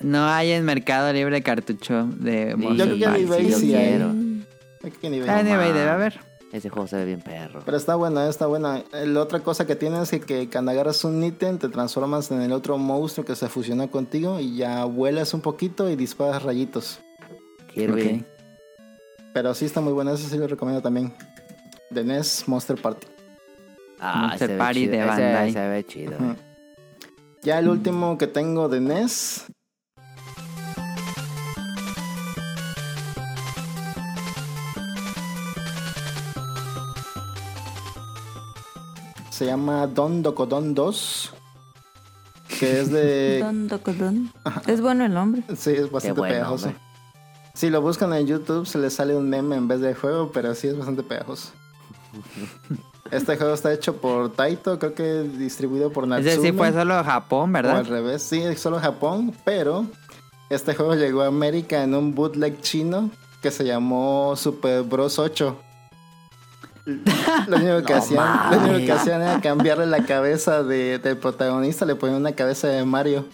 No 0.00 0.26
hay 0.26 0.50
en 0.50 0.64
Mercado 0.64 1.12
Libre 1.12 1.40
cartucho 1.44 2.08
de 2.16 2.56
Sí, 2.58 2.76
Yo 2.76 2.84
creo 2.84 2.98
que 2.98 3.04
en 3.04 3.14
sí, 3.14 3.22
eBay 3.22 3.48
yo 3.48 3.58
sí 3.58 3.74
hay. 3.76 3.88
quiero. 3.90 4.12
Creo 4.80 4.92
que 5.00 5.06
en 5.06 5.14
eBay. 5.14 5.28
Ah, 5.30 5.40
en 5.40 5.46
eBay 5.46 5.72
debe 5.72 5.88
haber. 5.90 6.20
Ese 6.52 6.68
juego 6.70 6.86
se 6.86 6.96
ve 6.96 7.04
bien 7.04 7.20
perro. 7.20 7.60
Pero 7.64 7.76
está 7.76 7.96
buena, 7.96 8.28
está 8.28 8.46
buena. 8.46 8.78
Eh, 8.92 9.06
La 9.06 9.20
otra 9.20 9.40
cosa 9.40 9.66
que 9.66 9.74
tienes 9.76 10.12
es 10.12 10.24
que 10.24 10.48
cuando 10.48 10.70
agarras 10.70 11.04
un 11.04 11.22
ítem 11.22 11.58
te 11.58 11.68
transformas 11.68 12.30
en 12.30 12.40
el 12.40 12.52
otro 12.52 12.78
monstruo 12.78 13.26
que 13.26 13.34
se 13.34 13.48
fusiona 13.48 13.88
contigo 13.88 14.38
y 14.40 14.56
ya 14.56 14.84
vuelas 14.84 15.34
un 15.34 15.40
poquito 15.40 15.90
y 15.90 15.96
disparas 15.96 16.42
rayitos. 16.44 17.00
Kirby. 17.74 18.20
Ok. 18.20 18.26
Pero 19.34 19.54
sí 19.54 19.66
está 19.66 19.80
muy 19.80 19.92
bueno, 19.92 20.12
ese 20.12 20.28
sí 20.30 20.38
lo 20.38 20.46
recomiendo 20.46 20.80
también. 20.80 21.12
De 21.90 22.04
NES 22.04 22.44
Monster 22.48 22.80
Party. 22.80 23.06
Ah, 24.00 24.28
Monster 24.28 24.48
se 24.48 24.52
ve 24.54 24.58
Party 24.58 24.80
chido. 24.80 24.92
de 24.92 24.98
Ese 24.98 25.06
Bandai. 25.08 25.52
se 25.52 25.68
ve 25.68 25.84
chido. 25.84 26.16
Ya 27.42 27.58
el 27.58 27.68
último 27.68 28.16
que 28.18 28.26
tengo 28.28 28.68
de 28.68 28.80
NES. 28.80 29.44
Se 39.36 39.44
llama 39.44 39.86
Don 39.86 40.22
Docodon 40.22 40.74
2. 40.74 41.34
Que 42.58 42.80
es 42.80 42.90
de. 42.90 43.38
Don 43.42 43.68
Docodon. 43.68 44.32
Es 44.66 44.80
bueno 44.80 45.04
el 45.04 45.12
nombre. 45.12 45.42
Sí, 45.54 45.72
es 45.72 45.90
bastante 45.90 46.18
buen 46.18 46.32
pegajoso. 46.32 46.72
Si 47.52 47.68
lo 47.68 47.82
buscan 47.82 48.14
en 48.14 48.26
YouTube, 48.26 48.64
se 48.66 48.78
les 48.78 48.94
sale 48.94 49.14
un 49.14 49.28
meme 49.28 49.56
en 49.56 49.68
vez 49.68 49.80
de 49.80 49.94
juego, 49.94 50.32
pero 50.32 50.54
sí 50.54 50.68
es 50.68 50.76
bastante 50.78 51.02
pegajoso. 51.02 51.50
Este 53.12 53.36
juego 53.36 53.54
está 53.54 53.72
hecho 53.72 53.98
por 53.98 54.32
Taito, 54.32 54.80
creo 54.80 54.92
que 54.92 55.22
distribuido 55.22 55.92
por 55.92 56.08
Natsume. 56.08 56.32
Ese 56.32 56.42
sí 56.42 56.52
fue 56.52 56.72
solo 56.72 57.04
Japón, 57.04 57.54
O 57.54 57.58
al 57.58 57.62
¿verdad? 57.62 57.84
revés, 57.84 58.20
sí, 58.22 58.42
solo 58.56 58.80
Japón, 58.80 59.32
pero 59.44 59.86
este 60.50 60.74
juego 60.74 60.96
llegó 60.96 61.22
a 61.22 61.28
América 61.28 61.84
en 61.84 61.94
un 61.94 62.16
bootleg 62.16 62.60
chino 62.62 63.10
que 63.42 63.52
se 63.52 63.64
llamó 63.64 64.34
Super 64.34 64.82
Bros 64.82 65.20
8. 65.20 65.56
Lo 66.86 67.56
único 67.56 67.82
que, 67.84 67.92
No 67.94 67.98
hacían, 67.98 68.50
lo 68.52 68.58
único 68.58 68.72
que 68.76 68.86
mames. 68.86 68.90
hacían 68.90 69.22
era 69.22 69.40
cambiarle 69.40 69.86
la 69.86 70.04
cabeza 70.04 70.62
de- 70.62 70.98
del 71.00 71.16
protagonista, 71.16 71.84
le 71.84 71.96
ponían 71.96 72.20
una 72.20 72.32
cabeza 72.32 72.68
de 72.68 72.84
Mario. 72.84 73.26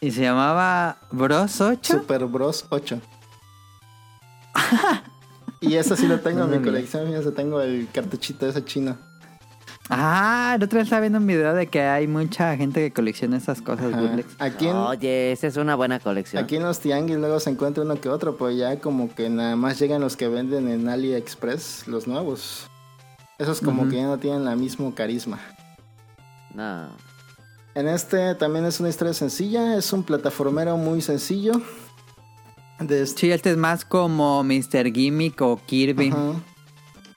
Y 0.00 0.12
se 0.12 0.22
llamaba 0.22 0.98
Bros 1.10 1.60
8. 1.60 1.94
Super 1.98 2.26
Bros 2.26 2.64
8. 2.70 3.00
y 5.60 5.74
ese 5.74 5.96
sí 5.96 6.06
lo 6.06 6.20
tengo 6.20 6.44
en 6.44 6.50
mi 6.50 6.58
colección, 6.64 7.06
fíjense, 7.06 7.32
tengo 7.32 7.60
el 7.60 7.88
cartuchito 7.92 8.46
ese 8.46 8.64
chino. 8.64 8.96
Ah, 9.90 10.52
el 10.56 10.62
otro 10.62 10.76
día 10.78 10.84
estaba 10.84 11.00
viendo 11.00 11.18
un 11.18 11.26
video 11.26 11.54
de 11.54 11.66
que 11.68 11.80
hay 11.80 12.06
mucha 12.06 12.56
gente 12.56 12.80
que 12.80 12.92
colecciona 12.92 13.38
esas 13.38 13.62
cosas 13.62 13.90
bootlegs. 13.92 14.34
Aquí 14.38 14.68
en, 14.68 14.76
Oye, 14.76 15.32
esa 15.32 15.46
es 15.46 15.56
una 15.56 15.76
buena 15.76 15.98
colección. 15.98 16.42
Aquí 16.44 16.56
en 16.56 16.62
los 16.62 16.80
tianguis 16.80 17.16
luego 17.16 17.40
se 17.40 17.50
encuentra 17.50 17.82
uno 17.84 17.98
que 18.00 18.08
otro, 18.10 18.36
pues 18.36 18.56
ya 18.56 18.78
como 18.80 19.14
que 19.14 19.30
nada 19.30 19.56
más 19.56 19.78
llegan 19.78 20.00
los 20.02 20.16
que 20.16 20.28
venden 20.28 20.68
en 20.68 20.88
AliExpress, 20.88 21.88
los 21.88 22.06
nuevos. 22.06 22.68
Esos 23.38 23.60
como 23.60 23.88
que 23.88 23.96
ya 23.96 24.06
no 24.06 24.18
tienen 24.18 24.44
la 24.44 24.56
mismo 24.56 24.94
carisma. 24.94 25.38
No. 26.54 26.88
En 27.74 27.86
este 27.88 28.34
también 28.34 28.64
es 28.64 28.80
una 28.80 28.88
historia 28.88 29.14
sencilla, 29.14 29.76
es 29.76 29.92
un 29.92 30.02
plataformero 30.02 30.76
muy 30.76 31.00
sencillo. 31.00 31.52
De 32.80 33.02
este- 33.02 33.20
Sí, 33.20 33.30
este 33.30 33.50
es 33.52 33.56
más 33.56 33.84
como 33.84 34.42
Mr. 34.44 34.92
Gimmick 34.92 35.40
o 35.40 35.60
Kirby. 35.64 36.08
Ajá. 36.08 36.32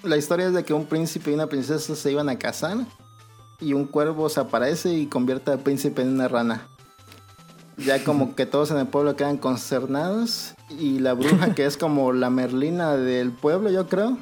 La 0.04 0.18
historia 0.18 0.48
es 0.48 0.54
de 0.54 0.64
que 0.64 0.74
un 0.74 0.86
príncipe 0.86 1.30
y 1.30 1.36
una 1.36 1.46
princesa 1.46 1.96
se 1.96 2.12
iban 2.12 2.28
a 2.28 2.40
casar 2.40 2.78
y 3.60 3.74
un 3.74 3.86
cuervo 3.86 4.30
se 4.30 4.40
aparece 4.40 4.92
y 4.94 5.06
convierte 5.06 5.52
al 5.52 5.60
príncipe 5.60 6.02
en 6.02 6.10
una 6.10 6.28
rana. 6.28 6.68
Ya 7.78 8.04
como 8.04 8.34
que 8.36 8.48
todos 8.48 8.72
en 8.72 8.78
el 8.78 8.88
pueblo 8.88 9.16
quedan 9.16 9.38
consternados 9.38 10.56
y 10.70 10.98
la 10.98 11.14
bruja 11.14 11.54
que 11.54 11.66
es 11.66 11.78
como 11.78 12.14
la 12.14 12.32
merlina 12.32 12.96
del 12.96 13.32
pueblo 13.32 13.70
yo 13.70 13.88
creo 13.88 14.18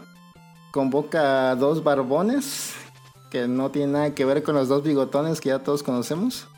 convoca 0.71 1.51
a 1.51 1.55
dos 1.55 1.83
barbones 1.83 2.73
que 3.31 3.47
no 3.47 3.71
tienen 3.71 3.93
nada 3.93 4.15
que 4.15 4.25
ver 4.25 4.43
con 4.43 4.55
los 4.55 4.67
dos 4.67 4.83
bigotones 4.83 5.39
que 5.39 5.49
ya 5.49 5.59
todos 5.59 5.81
conocemos 5.81 6.48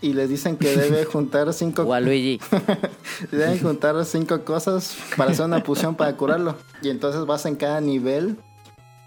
y 0.00 0.12
les 0.12 0.28
dicen 0.28 0.56
que 0.56 0.76
debe 0.76 1.04
juntar 1.12 1.52
cinco 1.52 1.82
Waluigi. 1.84 2.40
Deben 3.30 3.60
juntar 3.60 4.04
cinco 4.04 4.44
cosas 4.44 4.96
para 5.16 5.30
hacer 5.32 5.46
una 5.46 5.62
poción 5.62 5.94
para 5.94 6.16
curarlo. 6.16 6.56
Y 6.82 6.90
entonces 6.90 7.24
vas 7.26 7.46
en 7.46 7.56
cada 7.56 7.80
nivel 7.80 8.36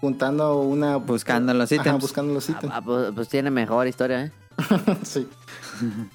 juntando 0.00 0.60
una... 0.60 0.96
Buscando 0.96 1.52
los 1.54 1.70
Ajá, 1.72 1.80
ítems. 1.82 2.00
buscando 2.00 2.34
los 2.34 2.48
ítems. 2.48 2.72
Ah, 2.74 2.80
pues, 2.82 3.12
pues 3.14 3.28
tiene 3.28 3.50
mejor 3.50 3.86
historia, 3.86 4.24
¿eh? 4.24 4.32
sí. 5.02 5.28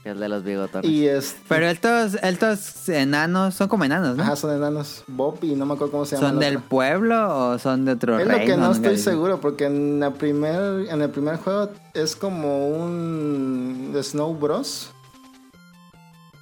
El 0.04 0.20
de 0.20 0.30
los 0.30 0.44
bigotones. 0.44 0.90
Y 0.90 1.08
es... 1.08 1.38
Pero 1.48 1.68
estos, 1.68 2.16
estos 2.22 2.90
enanos 2.90 3.56
son 3.56 3.70
como 3.70 3.86
enanos, 3.86 4.18
¿no? 4.18 4.24
Ajá, 4.24 4.36
son 4.36 4.56
enanos. 4.56 5.04
Bob 5.08 5.38
y 5.42 5.56
no 5.56 5.66
me 5.66 5.74
acuerdo 5.76 5.92
cómo 5.92 6.06
se 6.06 6.16
llama. 6.16 6.28
¿Son 6.28 6.36
el 6.38 6.40
del 6.42 6.58
otro. 6.58 6.70
pueblo 6.70 7.50
o 7.52 7.60
son 7.60 7.86
de 7.86 7.94
otro 7.94 8.20
Es 8.20 8.28
reino? 8.28 8.42
lo 8.42 8.46
que 8.46 8.58
no 8.58 8.72
estoy 8.72 8.98
seguro, 8.98 9.40
porque 9.40 9.66
en, 9.66 10.00
la 10.00 10.12
primer, 10.12 10.90
en 10.90 11.02
el 11.02 11.10
primer 11.10 11.38
juego 11.38 11.70
es 11.94 12.16
como 12.16 12.68
un 12.68 13.96
Snow 14.02 14.34
Bros. 14.36 14.92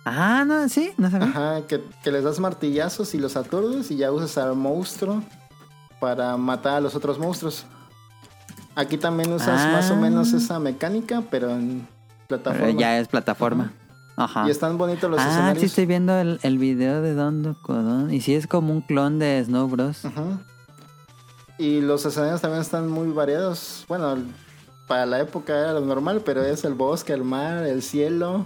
Ah, 0.03 0.43
no, 0.47 0.67
sí, 0.67 0.91
no 0.97 1.11
sabía. 1.11 1.27
Ajá, 1.27 1.67
que, 1.67 1.83
que 2.03 2.11
les 2.11 2.23
das 2.23 2.39
martillazos 2.39 3.13
y 3.13 3.19
los 3.19 3.35
aturdes 3.37 3.91
y 3.91 3.97
ya 3.97 4.11
usas 4.11 4.35
al 4.39 4.55
monstruo 4.55 5.21
para 5.99 6.35
matar 6.37 6.77
a 6.77 6.81
los 6.81 6.95
otros 6.95 7.19
monstruos. 7.19 7.65
Aquí 8.75 8.97
también 8.97 9.31
usas 9.33 9.59
Ah. 9.61 9.71
más 9.73 9.91
o 9.91 9.95
menos 9.95 10.33
esa 10.33 10.59
mecánica, 10.59 11.23
pero 11.29 11.51
en 11.51 11.87
Pero 12.27 12.41
plataforma. 12.41 12.79
ya 12.79 12.97
es 12.99 13.07
plataforma. 13.07 13.73
Ajá. 14.15 14.47
Y 14.47 14.51
están 14.51 14.77
bonitos 14.77 15.09
los 15.09 15.19
ah, 15.19 15.23
sí 15.23 15.29
escenarios. 15.29 15.63
estoy 15.65 15.85
viendo 15.85 16.17
el, 16.17 16.39
el 16.43 16.57
video 16.57 17.01
de 17.01 17.13
Don 17.13 17.43
Docodon. 17.43 18.13
Y 18.13 18.21
sí 18.21 18.33
es 18.35 18.47
como 18.47 18.71
un 18.73 18.81
clon 18.81 19.19
de 19.19 19.43
Snow 19.43 19.67
Bros. 19.67 20.05
Ajá. 20.05 20.39
Y 21.57 21.81
los 21.81 22.05
escenarios 22.05 22.41
también 22.41 22.61
están 22.61 22.87
muy 22.89 23.09
variados. 23.11 23.85
Bueno, 23.87 24.15
para 24.87 25.05
la 25.05 25.19
época 25.19 25.57
era 25.57 25.73
lo 25.73 25.81
normal, 25.81 26.21
pero 26.25 26.43
es 26.43 26.63
el 26.65 26.73
bosque, 26.73 27.13
el 27.13 27.23
mar, 27.23 27.63
el 27.65 27.81
cielo. 27.81 28.45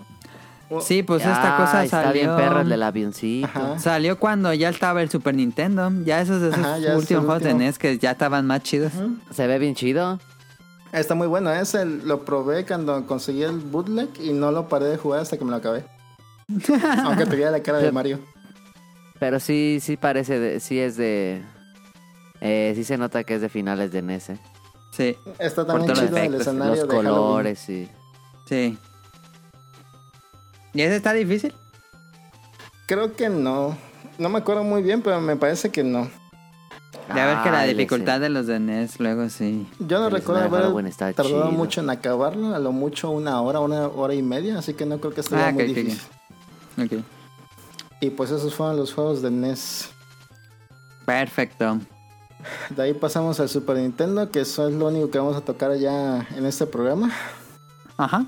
Sí, 0.82 1.04
pues 1.04 1.24
Ah, 1.26 1.32
esta 1.34 1.58
cosa 1.58 1.84
está 1.84 2.04
salió... 2.04 2.22
bien 2.24 2.36
perro 2.36 2.62
el 2.62 2.70
del 2.70 2.82
avioncito. 2.84 3.48
Ajá. 3.48 3.80
Salió 3.80 4.18
cuando 4.20 4.52
ya 4.54 4.70
estaba 4.70 5.02
el 5.02 5.10
Super 5.10 5.36
Nintendo. 5.36 5.92
Ya 6.04 6.22
esos, 6.22 6.42
esos 6.42 6.58
Ajá, 6.60 6.80
ya 6.80 6.94
es 6.94 6.98
últimos 6.98 7.26
juegos 7.26 7.44
de. 7.44 7.54
NES 7.54 7.78
que 7.78 7.98
ya 8.00 8.12
estaban 8.12 8.48
más 8.48 8.64
chidos. 8.64 8.92
Ajá. 8.96 9.08
Se 9.32 9.46
ve 9.48 9.60
bien 9.60 9.76
chido. 9.76 10.20
Está 10.92 11.14
muy 11.14 11.28
bueno. 11.28 11.52
Ese 11.52 11.86
lo 11.86 12.26
probé 12.26 12.66
cuando 12.66 13.06
conseguí 13.06 13.44
el 13.44 13.60
bootleg 13.60 14.10
y 14.20 14.34
no 14.34 14.52
lo 14.52 14.68
paré 14.68 14.86
de 14.86 14.98
jugar 14.98 15.20
hasta 15.22 15.38
que 15.38 15.46
me 15.46 15.52
lo 15.52 15.58
acabé. 15.58 15.86
Aunque 17.04 17.26
tuviera 17.26 17.52
la 17.52 17.62
cara 17.62 17.80
de 17.80 17.92
Mario. 17.92 18.20
Pero 19.20 19.40
sí, 19.40 19.80
sí 19.82 19.98
parece, 19.98 20.40
de, 20.40 20.60
sí 20.60 20.80
es 20.80 20.98
de... 20.98 21.42
Eh, 22.42 22.74
sí 22.76 22.84
se 22.84 22.98
nota 22.98 23.24
que 23.24 23.36
es 23.36 23.42
de 23.42 23.50
finales 23.50 23.92
de 23.92 24.02
NES, 24.02 24.30
¿eh? 24.32 24.40
Sí, 24.92 25.16
Está 25.40 25.66
también 25.66 25.94
chido 25.94 26.18
el 26.18 26.36
escenario 26.36 26.76
Los 26.76 26.88
de 26.90 26.96
Halloween. 26.96 27.04
colores 27.22 27.70
y... 27.70 27.90
sí. 28.48 28.78
¿Y 30.76 30.82
ese 30.82 30.98
está 30.98 31.14
difícil? 31.14 31.54
Creo 32.86 33.16
que 33.16 33.30
no. 33.30 33.76
No 34.20 34.30
me 34.30 34.38
acuerdo 34.38 34.64
muy 34.64 34.84
bien, 34.84 35.02
pero 35.02 35.20
me 35.22 35.36
parece 35.36 35.72
que 35.72 35.84
no. 35.84 36.08
De 37.08 37.14
ver 37.14 37.38
que 37.44 37.52
la 37.52 37.64
dificultad 37.64 38.20
de 38.20 38.30
los 38.30 38.48
de 38.48 38.60
NES 38.60 39.00
luego 39.00 39.30
sí. 39.30 39.68
Yo 39.80 40.00
no 40.00 40.08
El 40.08 40.14
recuerdo 40.14 40.42
haber 40.44 40.94
tardado 40.96 41.24
chido. 41.24 41.52
mucho 41.52 41.82
en 41.82 41.90
acabarlo, 41.90 42.56
a 42.56 42.60
lo 42.60 42.72
mucho 42.72 43.10
una 43.12 43.42
hora, 43.42 43.60
una 43.60 43.88
hora 43.88 44.14
y 44.14 44.22
media, 44.24 44.58
así 44.60 44.74
que 44.74 44.86
no 44.86 45.00
creo 45.00 45.14
que 45.14 45.22
esté 45.22 45.36
Ah, 45.36 45.52
muy 45.52 45.66
difícil. 45.66 46.00
Ok. 46.78 47.04
Y 48.02 48.10
pues 48.10 48.32
esos 48.32 48.54
fueron 48.54 48.78
los 48.78 48.94
juegos 48.94 49.22
de 49.22 49.32
NES. 49.32 49.90
Perfecto. 51.06 51.80
De 52.72 52.84
ahí 52.84 52.94
pasamos 52.94 53.40
al 53.40 53.50
Super 53.50 53.78
Nintendo, 53.78 54.30
que 54.32 54.42
eso 54.42 54.68
es 54.68 54.74
lo 54.74 54.88
único 54.88 55.10
que 55.12 55.20
vamos 55.20 55.36
a 55.38 55.42
tocar 55.42 55.76
ya 55.78 56.28
en 56.36 56.46
este 56.46 56.66
programa. 56.66 57.12
Ajá. 57.98 58.26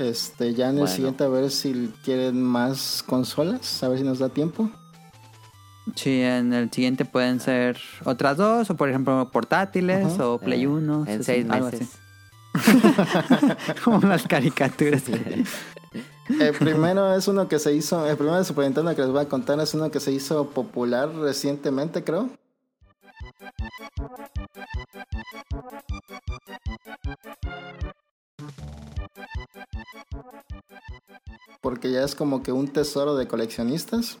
Este, 0.00 0.54
ya 0.54 0.66
en 0.66 0.72
el 0.72 0.78
Bueno. 0.80 0.94
siguiente 0.94 1.24
a 1.24 1.28
ver 1.28 1.50
si 1.50 1.92
quieren 2.04 2.42
más 2.42 3.04
consolas, 3.06 3.82
a 3.82 3.88
ver 3.88 3.98
si 3.98 4.04
nos 4.04 4.18
da 4.18 4.30
tiempo. 4.30 4.70
Sí, 5.94 6.22
en 6.22 6.52
el 6.54 6.70
siguiente 6.70 7.04
pueden 7.04 7.38
ser 7.40 7.78
otras 8.04 8.36
dos, 8.36 8.70
o 8.70 8.76
por 8.76 8.88
ejemplo 8.88 9.28
portátiles, 9.30 10.18
o 10.18 10.38
Play 10.38 10.62
Eh, 10.62 10.68
1. 10.68 11.04
En 11.06 11.18
sí, 11.18 11.24
seis 11.24 11.46
meses. 11.46 11.88
Como 13.84 14.00
las 14.06 14.26
caricaturas. 14.26 15.02
El 16.28 16.52
primero 16.54 17.14
es 17.14 17.28
uno 17.28 17.48
que 17.48 17.58
se 17.58 17.74
hizo, 17.74 18.06
el 18.08 18.16
primero 18.16 18.38
de 18.38 18.44
Super 18.44 18.64
Nintendo 18.64 18.94
que 18.94 19.02
les 19.02 19.10
voy 19.10 19.20
a 19.22 19.28
contar 19.28 19.58
es 19.60 19.74
uno 19.74 19.90
que 19.90 20.00
se 20.00 20.12
hizo 20.12 20.46
popular 20.48 21.12
recientemente, 21.14 22.04
creo. 22.04 22.30
Porque 31.60 31.90
ya 31.90 32.04
es 32.04 32.14
como 32.14 32.42
que 32.42 32.52
un 32.52 32.68
tesoro 32.68 33.16
de 33.16 33.28
coleccionistas 33.28 34.18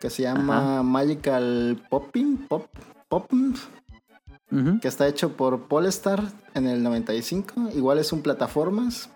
que 0.00 0.10
se 0.10 0.22
llama 0.22 0.82
Magical 0.82 1.82
Popping, 1.88 2.46
Pop, 2.46 2.66
Popping, 3.08 3.54
Ujú. 4.52 4.80
que 4.80 4.88
está 4.88 5.08
hecho 5.08 5.32
por 5.36 5.62
Polestar 5.62 6.22
en 6.54 6.66
el 6.66 6.82
95. 6.82 7.70
Igual 7.74 7.98
es 7.98 8.12
un 8.12 8.22
plataformas, 8.22 9.08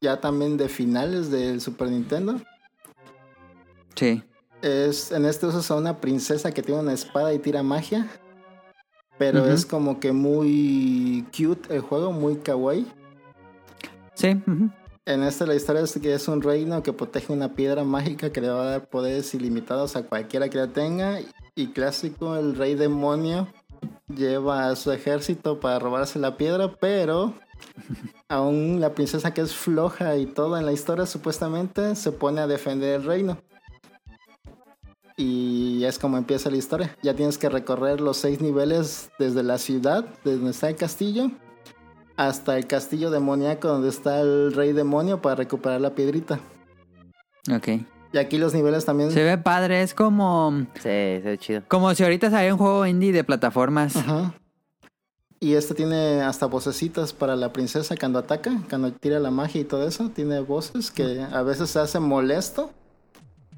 ya 0.00 0.20
también 0.20 0.56
de 0.56 0.68
finales 0.68 1.30
del 1.30 1.60
Super 1.60 1.88
Nintendo. 1.88 2.40
Sí. 3.94 4.22
Es, 4.62 5.12
en 5.12 5.24
este 5.24 5.46
usas 5.46 5.70
a 5.70 5.76
una 5.76 5.98
princesa 5.98 6.52
que 6.52 6.62
tiene 6.62 6.80
una 6.80 6.92
espada 6.92 7.32
y 7.32 7.38
tira 7.38 7.62
magia. 7.62 8.08
Pero 9.18 9.46
es 9.46 9.66
como 9.66 9.98
que 9.98 10.12
muy 10.12 11.26
cute 11.36 11.74
el 11.74 11.80
juego, 11.80 12.12
muy 12.12 12.36
kawaii. 12.36 12.86
Sí. 14.18 14.36
En 15.06 15.22
esta 15.22 15.46
la 15.46 15.54
historia 15.54 15.82
es 15.82 15.96
que 16.02 16.12
es 16.12 16.26
un 16.26 16.42
reino 16.42 16.82
que 16.82 16.92
protege 16.92 17.32
una 17.32 17.54
piedra 17.54 17.84
mágica 17.84 18.32
que 18.32 18.40
le 18.40 18.50
va 18.50 18.62
a 18.62 18.70
dar 18.70 18.88
poderes 18.88 19.32
ilimitados 19.32 19.94
a 19.94 20.02
cualquiera 20.02 20.48
que 20.48 20.58
la 20.58 20.66
tenga. 20.66 21.20
Y 21.54 21.68
clásico, 21.68 22.34
el 22.36 22.56
rey 22.56 22.74
demonio 22.74 23.46
lleva 24.12 24.68
a 24.68 24.76
su 24.76 24.90
ejército 24.90 25.60
para 25.60 25.78
robarse 25.78 26.18
la 26.18 26.36
piedra, 26.36 26.74
pero 26.80 27.32
aún 28.28 28.80
la 28.80 28.92
princesa 28.92 29.32
que 29.32 29.42
es 29.42 29.54
floja 29.54 30.16
y 30.16 30.26
todo 30.26 30.58
en 30.58 30.66
la 30.66 30.72
historia 30.72 31.06
supuestamente 31.06 31.94
se 31.94 32.10
pone 32.10 32.40
a 32.40 32.48
defender 32.48 32.96
el 32.96 33.06
reino. 33.06 33.38
Y 35.16 35.84
es 35.84 35.96
como 36.00 36.16
empieza 36.16 36.50
la 36.50 36.56
historia. 36.56 36.96
Ya 37.04 37.14
tienes 37.14 37.38
que 37.38 37.48
recorrer 37.48 38.00
los 38.00 38.16
seis 38.16 38.40
niveles 38.40 39.10
desde 39.20 39.44
la 39.44 39.58
ciudad, 39.58 40.04
desde 40.24 40.38
donde 40.38 40.50
está 40.50 40.68
el 40.68 40.76
castillo, 40.76 41.30
hasta 42.18 42.58
el 42.58 42.66
castillo 42.66 43.10
demoníaco 43.10 43.68
donde 43.68 43.88
está 43.88 44.20
el 44.20 44.52
rey 44.52 44.72
demonio 44.72 45.22
para 45.22 45.36
recuperar 45.36 45.80
la 45.80 45.94
piedrita. 45.94 46.40
Ok. 47.50 47.68
Y 48.12 48.18
aquí 48.18 48.38
los 48.38 48.52
niveles 48.52 48.84
también... 48.84 49.12
Se 49.12 49.22
ve 49.22 49.38
padre, 49.38 49.82
es 49.82 49.94
como... 49.94 50.66
Sí, 50.74 50.80
se 50.82 51.22
ve 51.24 51.38
chido. 51.38 51.62
Como 51.68 51.94
si 51.94 52.02
ahorita 52.02 52.28
saliera 52.28 52.54
un 52.54 52.58
juego 52.58 52.84
indie 52.86 53.12
de 53.12 53.22
plataformas. 53.22 53.94
Ajá. 53.96 54.34
Y 55.38 55.54
este 55.54 55.74
tiene 55.74 56.22
hasta 56.22 56.46
vocecitas 56.46 57.12
para 57.12 57.36
la 57.36 57.52
princesa 57.52 57.94
cuando 57.96 58.18
ataca, 58.18 58.50
cuando 58.68 58.92
tira 58.92 59.20
la 59.20 59.30
magia 59.30 59.60
y 59.60 59.64
todo 59.64 59.86
eso. 59.86 60.10
Tiene 60.10 60.40
voces 60.40 60.90
que 60.90 61.20
a 61.20 61.42
veces 61.42 61.70
se 61.70 61.78
hacen 61.78 62.02
molesto, 62.02 62.72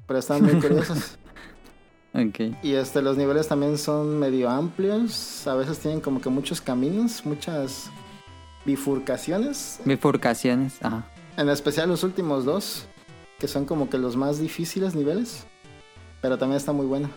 pero 0.05 0.19
están 0.19 0.43
muy 0.43 0.53
curiosos. 0.61 1.17
Ok. 2.13 2.57
Y 2.61 2.73
este, 2.73 3.01
los 3.01 3.15
niveles 3.15 3.47
también 3.47 3.77
son 3.77 4.19
medio 4.19 4.49
amplios. 4.49 5.47
A 5.47 5.55
veces 5.55 5.79
tienen 5.79 6.01
como 6.01 6.19
que 6.19 6.27
muchos 6.27 6.59
caminos, 6.59 7.25
muchas 7.25 7.89
bifurcaciones. 8.65 9.79
Bifurcaciones. 9.85 10.75
Ajá. 10.81 11.05
En 11.37 11.49
especial 11.49 11.89
los 11.89 12.03
últimos 12.03 12.45
dos, 12.45 12.85
que 13.39 13.47
son 13.47 13.65
como 13.65 13.89
que 13.89 13.97
los 13.97 14.15
más 14.15 14.39
difíciles 14.39 14.95
niveles. 14.95 15.45
Pero 16.21 16.37
también 16.37 16.57
está 16.57 16.71
muy 16.71 16.85
bueno. 16.85 17.09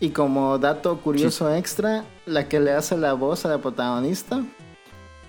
Y 0.00 0.10
como 0.10 0.58
dato 0.58 1.00
curioso 1.00 1.52
extra, 1.54 2.04
la 2.26 2.48
que 2.48 2.60
le 2.60 2.72
hace 2.72 2.96
la 2.96 3.14
voz 3.14 3.44
a 3.44 3.48
la 3.48 3.58
protagonista 3.58 4.44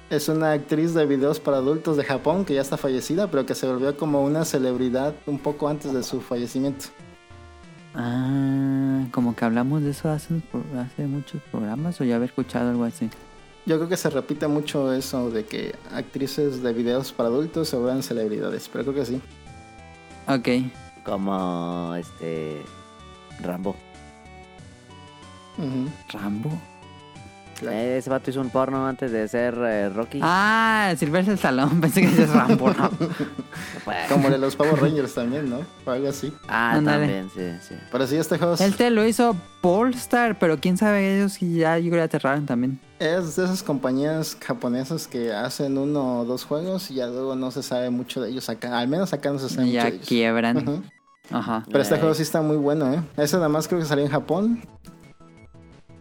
es 0.10 0.28
una 0.28 0.52
actriz 0.52 0.94
de 0.94 1.06
videos 1.06 1.40
para 1.40 1.58
adultos 1.58 1.98
de 1.98 2.04
Japón 2.04 2.46
que 2.46 2.56
ya 2.56 2.62
está 2.62 2.78
fallecida, 2.78 3.30
pero 3.32 3.46
que 3.46 3.56
se 3.56 3.68
volvió 3.68 3.96
como 3.98 4.24
una 4.24 4.46
celebridad 4.46 5.16
un 5.26 5.40
poco 5.40 5.70
antes 5.70 5.94
de 5.94 6.04
su 6.04 6.22
fallecimiento. 6.22 6.86
Ah, 7.96 9.06
como 9.12 9.36
que 9.36 9.46
hablamos 9.46 9.82
de 9.82 9.92
eso 9.92 10.10
hace, 10.10 10.42
hace 10.78 11.08
muchos 11.08 11.42
programas 11.52 12.00
o 12.02 12.04
ya 12.04 12.16
había 12.16 12.28
escuchado 12.28 12.70
algo 12.70 12.84
así. 12.84 13.10
Yo 13.70 13.76
creo 13.76 13.88
que 13.88 13.98
se 13.98 14.10
repite 14.10 14.48
mucho 14.48 14.92
eso 14.92 15.30
de 15.30 15.46
que 15.46 15.76
actrices 15.94 16.64
de 16.64 16.74
videos 16.74 17.12
para 17.12 17.30
adultos 17.30 17.70
se 17.70 17.76
vuelven 17.76 18.02
celebridades, 18.02 18.68
pero 18.68 18.84
creo 18.84 18.96
que 18.96 19.06
sí. 19.06 19.22
Ok. 20.28 20.74
Como 21.06 21.94
este. 21.94 22.64
Rambo. 23.44 23.76
Rambo. 26.12 26.50
Claro. 27.60 27.76
Eh, 27.78 27.98
ese 28.00 28.10
vato 28.10 28.32
hizo 28.32 28.42
un 28.42 28.50
porno 28.50 28.88
antes 28.88 29.12
de 29.12 29.28
ser 29.28 29.54
eh, 29.60 29.90
Rocky. 29.90 30.20
Ah, 30.24 30.92
Silvestre 30.98 31.36
Stallone. 31.36 31.76
Pensé 31.82 32.02
que 32.02 32.24
es 32.24 32.30
Rambo. 32.32 32.74
¿no? 32.74 32.90
Como 34.10 34.32
de 34.32 34.40
los 34.40 34.56
Power 34.56 34.82
Rangers 34.82 35.14
también, 35.14 35.48
¿no? 35.48 35.60
O 35.86 35.92
algo 35.92 36.10
así. 36.10 36.34
ah, 36.48 36.82
también, 36.84 37.30
sí, 37.36 37.52
sí. 37.62 37.76
Pero 37.92 38.08
sí, 38.08 38.16
este 38.16 38.40
juego 38.40 38.56
es, 38.56 38.62
Él 38.62 38.76
te 38.76 38.90
lo 38.90 39.06
hizo 39.08 39.36
Polestar, 39.62 40.40
pero 40.40 40.60
quién 40.60 40.76
sabe 40.76 41.18
ellos 41.18 41.38
ya 41.40 41.78
yo 41.78 41.92
creo 41.92 42.04
que 42.04 42.12
cerraron 42.12 42.48
también. 42.48 42.80
Es 43.00 43.36
de 43.36 43.46
esas 43.46 43.64
compañías 43.64 44.38
japonesas 44.46 45.08
que 45.08 45.34
hacen 45.34 45.78
uno 45.78 46.20
o 46.22 46.26
dos 46.26 46.44
juegos 46.44 46.92
y 46.92 46.96
ya 46.96 47.08
luego 47.08 47.36
no 47.36 47.52
se 47.52 47.64
sabe 47.64 47.90
mucho 47.90 48.22
de 48.22 48.30
ellos 48.32 48.50
acá. 48.50 48.78
Al 48.78 48.88
menos 48.88 49.14
acá 49.14 49.32
no 49.32 49.40
se 49.40 49.50
sabe 49.50 49.64
mucho 49.68 49.74
ya 49.76 49.84
de 49.86 49.90
ellos. 49.96 50.08
quiebran. 50.08 50.58
Ujú. 50.58 50.82
Ajá. 51.32 51.64
Pero 51.68 51.82
este 51.82 51.98
juego 51.98 52.14
sí 52.16 52.24
está 52.24 52.42
muy 52.42 52.58
bueno, 52.58 52.92
¿eh? 52.94 53.02
Ese 53.18 53.36
nada 53.38 53.50
más 53.50 53.68
creo 53.68 53.80
que 53.80 53.86
salió 53.86 54.04
en 54.04 54.12
Japón. 54.12 54.62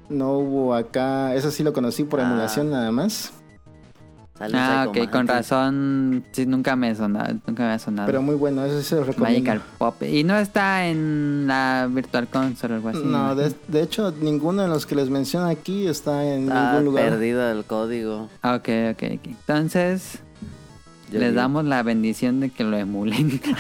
No 0.08 0.32
hubo 0.38 0.74
acá. 0.74 1.34
Ese 1.34 1.50
sí 1.50 1.62
lo 1.62 1.72
conocí 1.72 2.04
por 2.04 2.20
Ah. 2.20 2.24
emulación 2.24 2.70
nada 2.70 2.90
más. 2.90 3.32
Ah, 4.40 4.84
Psycho 4.86 4.90
ok, 5.02 5.10
con 5.10 5.26
Mantis. 5.26 5.34
razón. 5.34 6.24
Sí, 6.32 6.46
nunca 6.46 6.76
me 6.76 6.94
sonaba, 6.94 7.28
nunca 7.46 7.64
me 7.64 7.72
ha 7.72 7.78
sonado. 7.78 8.06
Pero 8.06 8.22
muy 8.22 8.36
bueno, 8.36 8.64
eso 8.64 8.80
se 8.82 8.94
lo 8.94 9.04
recomiendo. 9.04 9.40
Magical 9.50 9.62
Pop. 9.78 10.02
Y 10.04 10.22
no 10.24 10.36
está 10.38 10.86
en 10.86 11.46
la 11.48 11.88
Virtual 11.90 12.28
Console 12.28 12.74
o 12.74 12.76
algo 12.76 12.88
así. 12.90 13.02
no, 13.04 13.34
de, 13.34 13.82
hecho, 13.82 14.12
ninguno 14.20 14.62
de 14.62 14.68
los 14.68 14.86
que 14.86 14.94
les 14.94 15.10
menciono 15.10 15.46
aquí 15.48 15.86
está 15.88 16.24
en 16.24 16.44
Está 16.44 16.70
ningún 16.72 16.84
lugar. 16.86 17.08
perdido 17.10 17.50
el 17.50 17.64
código. 17.64 18.28
Ah, 18.42 18.54
Ok, 18.54 18.68
ok, 18.92 19.02
ok. 19.14 19.26
Entonces, 19.26 20.18
Yo 21.10 21.18
les 21.18 21.30
digo. 21.30 21.40
damos 21.40 21.64
la 21.64 21.82
bendición 21.82 22.38
de 22.40 22.50
que 22.50 22.62
lo 22.64 22.76
emulen. 22.76 23.40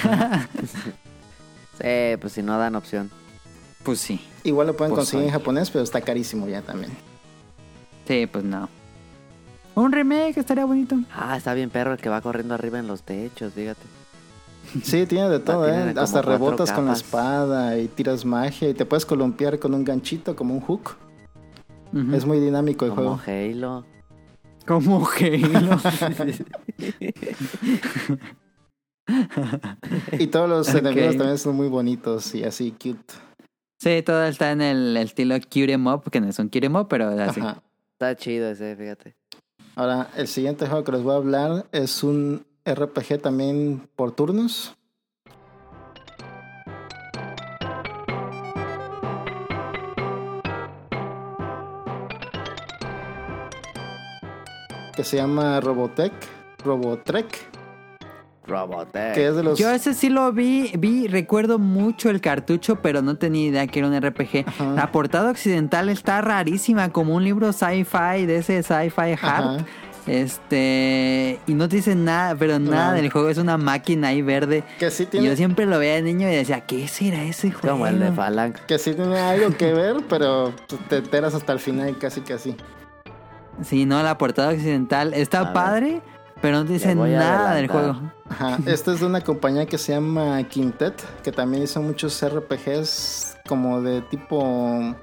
Sí, 1.80 2.16
pues 2.20 2.32
si 2.32 2.42
no 2.42 2.58
dan 2.58 2.74
opción. 2.74 3.10
pues 3.84 4.00
sí. 4.00 4.20
Igual 4.44 4.66
lo 4.68 4.76
pueden 4.76 4.92
Pues 4.94 5.04
conseguir 5.06 5.26
en 5.26 5.32
japonés, 5.32 5.70
pero 5.70 5.84
está 5.84 6.00
carísimo 6.00 6.48
ya 6.48 6.60
también. 6.62 6.90
Sí, 8.06 8.26
pues 8.30 8.44
no. 8.44 8.68
Un 9.78 9.92
remake 9.92 10.38
estaría 10.40 10.64
bonito. 10.64 10.96
Ah, 11.14 11.36
está 11.36 11.54
bien 11.54 11.70
perro 11.70 11.92
el 11.92 11.98
que 11.98 12.08
va 12.08 12.20
corriendo 12.20 12.54
arriba 12.54 12.78
en 12.80 12.88
los 12.88 13.02
techos, 13.02 13.52
fíjate. 13.52 13.80
Sí, 14.82 15.06
tiene 15.06 15.28
de 15.28 15.38
todo, 15.48 15.68
¿eh? 15.68 15.92
como 15.94 16.00
Hasta 16.00 16.20
rebotas 16.22 16.72
con 16.72 16.86
la 16.86 16.94
espada 16.94 17.78
y 17.78 17.86
tiras 17.88 18.24
magia 18.24 18.68
y 18.68 18.74
te 18.74 18.84
puedes 18.84 19.06
columpiar 19.06 19.58
con 19.58 19.74
un 19.74 19.84
ganchito 19.84 20.34
como 20.34 20.54
un 20.54 20.60
hook. 20.60 20.96
Es 22.12 22.26
muy 22.26 22.40
dinámico 22.40 22.84
el 22.84 22.90
Como 22.92 23.16
juego. 23.18 23.22
Halo. 23.26 23.84
Como 24.66 25.06
Halo. 25.08 25.80
Y 30.18 30.26
todos 30.26 30.48
los 30.50 30.74
enemigos 30.74 31.16
también 31.16 31.38
son 31.38 31.56
muy 31.56 31.68
bonitos 31.68 32.34
y 32.34 32.44
así 32.44 32.72
cute. 32.72 33.14
sí, 33.80 34.02
todo 34.04 34.24
está 34.24 34.50
en 34.50 34.60
el 34.60 34.96
estilo 34.98 35.36
Cute 35.40 35.72
'em 35.72 35.86
up, 35.86 36.10
que 36.10 36.20
no 36.20 36.28
es 36.28 36.38
un 36.38 36.48
Cute 36.48 36.66
'em 36.66 36.76
up, 36.76 36.88
pero 36.88 37.08
así. 37.08 37.40
Ajá. 37.40 37.62
Está 37.92 38.14
chido 38.16 38.50
ese, 38.50 38.76
fíjate. 38.76 39.17
Ahora, 39.78 40.08
el 40.16 40.26
siguiente 40.26 40.66
juego 40.66 40.82
que 40.82 40.90
les 40.90 41.04
voy 41.04 41.12
a 41.12 41.18
hablar 41.18 41.66
es 41.70 42.02
un 42.02 42.44
RPG 42.68 43.22
también 43.22 43.88
por 43.94 44.10
turnos. 44.10 44.74
Que 54.96 55.04
se 55.04 55.16
llama 55.16 55.60
Robotech. 55.60 56.12
Robotrek. 56.64 57.57
Robotech. 58.48 59.14
Que 59.14 59.28
es 59.28 59.36
de 59.36 59.42
los. 59.42 59.58
Yo 59.58 59.70
ese 59.70 59.94
sí 59.94 60.08
lo 60.08 60.32
vi, 60.32 60.72
vi, 60.78 61.06
recuerdo 61.06 61.58
mucho 61.58 62.10
el 62.10 62.20
cartucho, 62.20 62.76
pero 62.82 63.02
no 63.02 63.16
tenía 63.16 63.46
idea 63.46 63.66
que 63.66 63.78
era 63.78 63.88
un 63.88 64.00
RPG. 64.00 64.44
Ajá. 64.46 64.64
La 64.74 64.90
portada 64.90 65.30
occidental 65.30 65.88
está 65.88 66.20
rarísima, 66.20 66.88
como 66.90 67.14
un 67.14 67.24
libro 67.24 67.52
sci-fi 67.52 68.26
de 68.26 68.36
ese 68.38 68.62
sci-fi 68.62 69.12
hard. 69.20 69.58
Ajá. 69.60 69.66
Este, 70.06 71.38
y 71.46 71.52
no 71.54 71.68
te 71.68 71.76
dice 71.76 71.94
nada, 71.94 72.34
pero 72.34 72.58
nada 72.58 72.90
No. 72.92 72.96
del 72.96 73.10
juego, 73.10 73.28
es 73.28 73.36
una 73.38 73.58
máquina 73.58 74.08
ahí 74.08 74.22
verde. 74.22 74.64
Que 74.78 74.90
sí 74.90 75.02
Y 75.04 75.06
tiene. 75.06 75.26
yo 75.26 75.36
siempre 75.36 75.66
lo 75.66 75.78
veía 75.78 75.94
de 75.94 76.02
niño 76.02 76.28
y 76.30 76.34
decía, 76.34 76.60
¿qué 76.62 76.88
será 76.88 77.22
ese 77.24 77.50
juego? 77.50 77.74
Como 77.76 77.86
el 77.86 78.00
de 78.00 78.12
Falang. 78.12 78.54
Que 78.66 78.78
sí 78.78 78.94
tiene 78.94 79.18
algo 79.18 79.54
que 79.56 79.72
ver, 79.74 79.96
pero 80.08 80.52
te 80.88 80.96
enteras 80.96 81.34
hasta 81.34 81.52
el 81.52 81.58
final 81.58 81.96
casi 81.98 82.22
casi. 82.22 82.56
Sí, 83.62 83.84
no, 83.86 84.02
la 84.02 84.16
portada 84.18 84.50
occidental 84.52 85.12
está 85.14 85.40
A 85.40 85.72
ver. 85.72 86.00
Pero 86.40 86.58
no 86.58 86.64
te 86.66 86.74
dice 86.74 86.88
Le 86.88 86.94
voy 86.94 87.14
a 87.14 87.18
nada 87.18 87.54
del 87.54 87.68
juego. 87.68 87.96
Ajá. 88.28 88.58
Este 88.66 88.92
es 88.92 89.00
de 89.00 89.06
una 89.06 89.20
compañía 89.22 89.66
que 89.66 89.78
se 89.78 89.92
llama 89.92 90.42
Quintet, 90.44 90.94
que 91.22 91.32
también 91.32 91.62
hizo 91.64 91.80
muchos 91.82 92.22
RPGs 92.24 93.38
como 93.48 93.80
de 93.82 94.02
tipo 94.02 94.94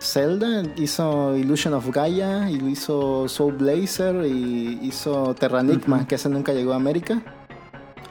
Zelda. 0.00 0.62
Hizo 0.76 1.36
Illusion 1.36 1.74
of 1.74 1.88
Gaia, 1.90 2.50
y 2.50 2.56
hizo 2.68 3.28
Soul 3.28 3.54
Blazer 3.54 4.24
y 4.26 4.78
hizo 4.82 5.34
Terranigma, 5.34 5.98
Ujú. 5.98 6.06
que 6.06 6.14
ese 6.16 6.28
nunca 6.28 6.52
llegó 6.52 6.72
a 6.72 6.76
América. 6.76 7.22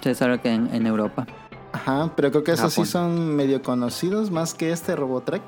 Sí, 0.01 0.13
solo 0.13 0.41
que 0.41 0.53
en, 0.53 0.73
en 0.73 0.85
Europa. 0.85 1.25
Ajá, 1.71 2.11
pero 2.15 2.31
creo 2.31 2.43
que 2.43 2.51
esos 2.53 2.73
sí 2.73 2.85
son 2.85 3.35
medio 3.35 3.61
conocidos 3.61 4.31
más 4.31 4.53
que 4.53 4.71
este 4.71 4.95
Robotrek. 4.95 5.41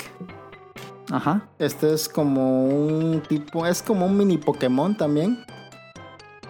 Ajá. 1.10 1.42
Este 1.58 1.94
es 1.94 2.10
como 2.10 2.66
un 2.66 3.22
tipo, 3.22 3.66
es 3.66 3.82
como 3.82 4.06
un 4.06 4.18
mini 4.18 4.38
Pokémon 4.38 4.98
también. 4.98 5.46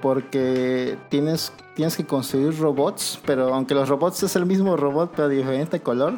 Porque 0.02 0.98
tienes, 1.10 1.52
tienes 1.76 1.98
que 1.98 2.06
construir 2.06 2.58
robots, 2.60 3.20
pero 3.26 3.54
aunque 3.54 3.74
los 3.74 3.90
robots 3.90 4.24
es 4.24 4.36
el 4.36 4.46
mismo 4.46 4.78
robot 4.78 5.16
pero 5.16 5.28
de 5.30 5.38
diferente 5.38 5.80
color, 5.82 6.14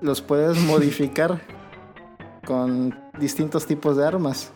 los 0.00 0.20
puedes 0.20 0.58
modificar 0.66 1.40
con 2.44 2.98
distintos 3.18 3.66
tipos 3.66 3.96
de 3.96 4.06
armas. 4.06 4.52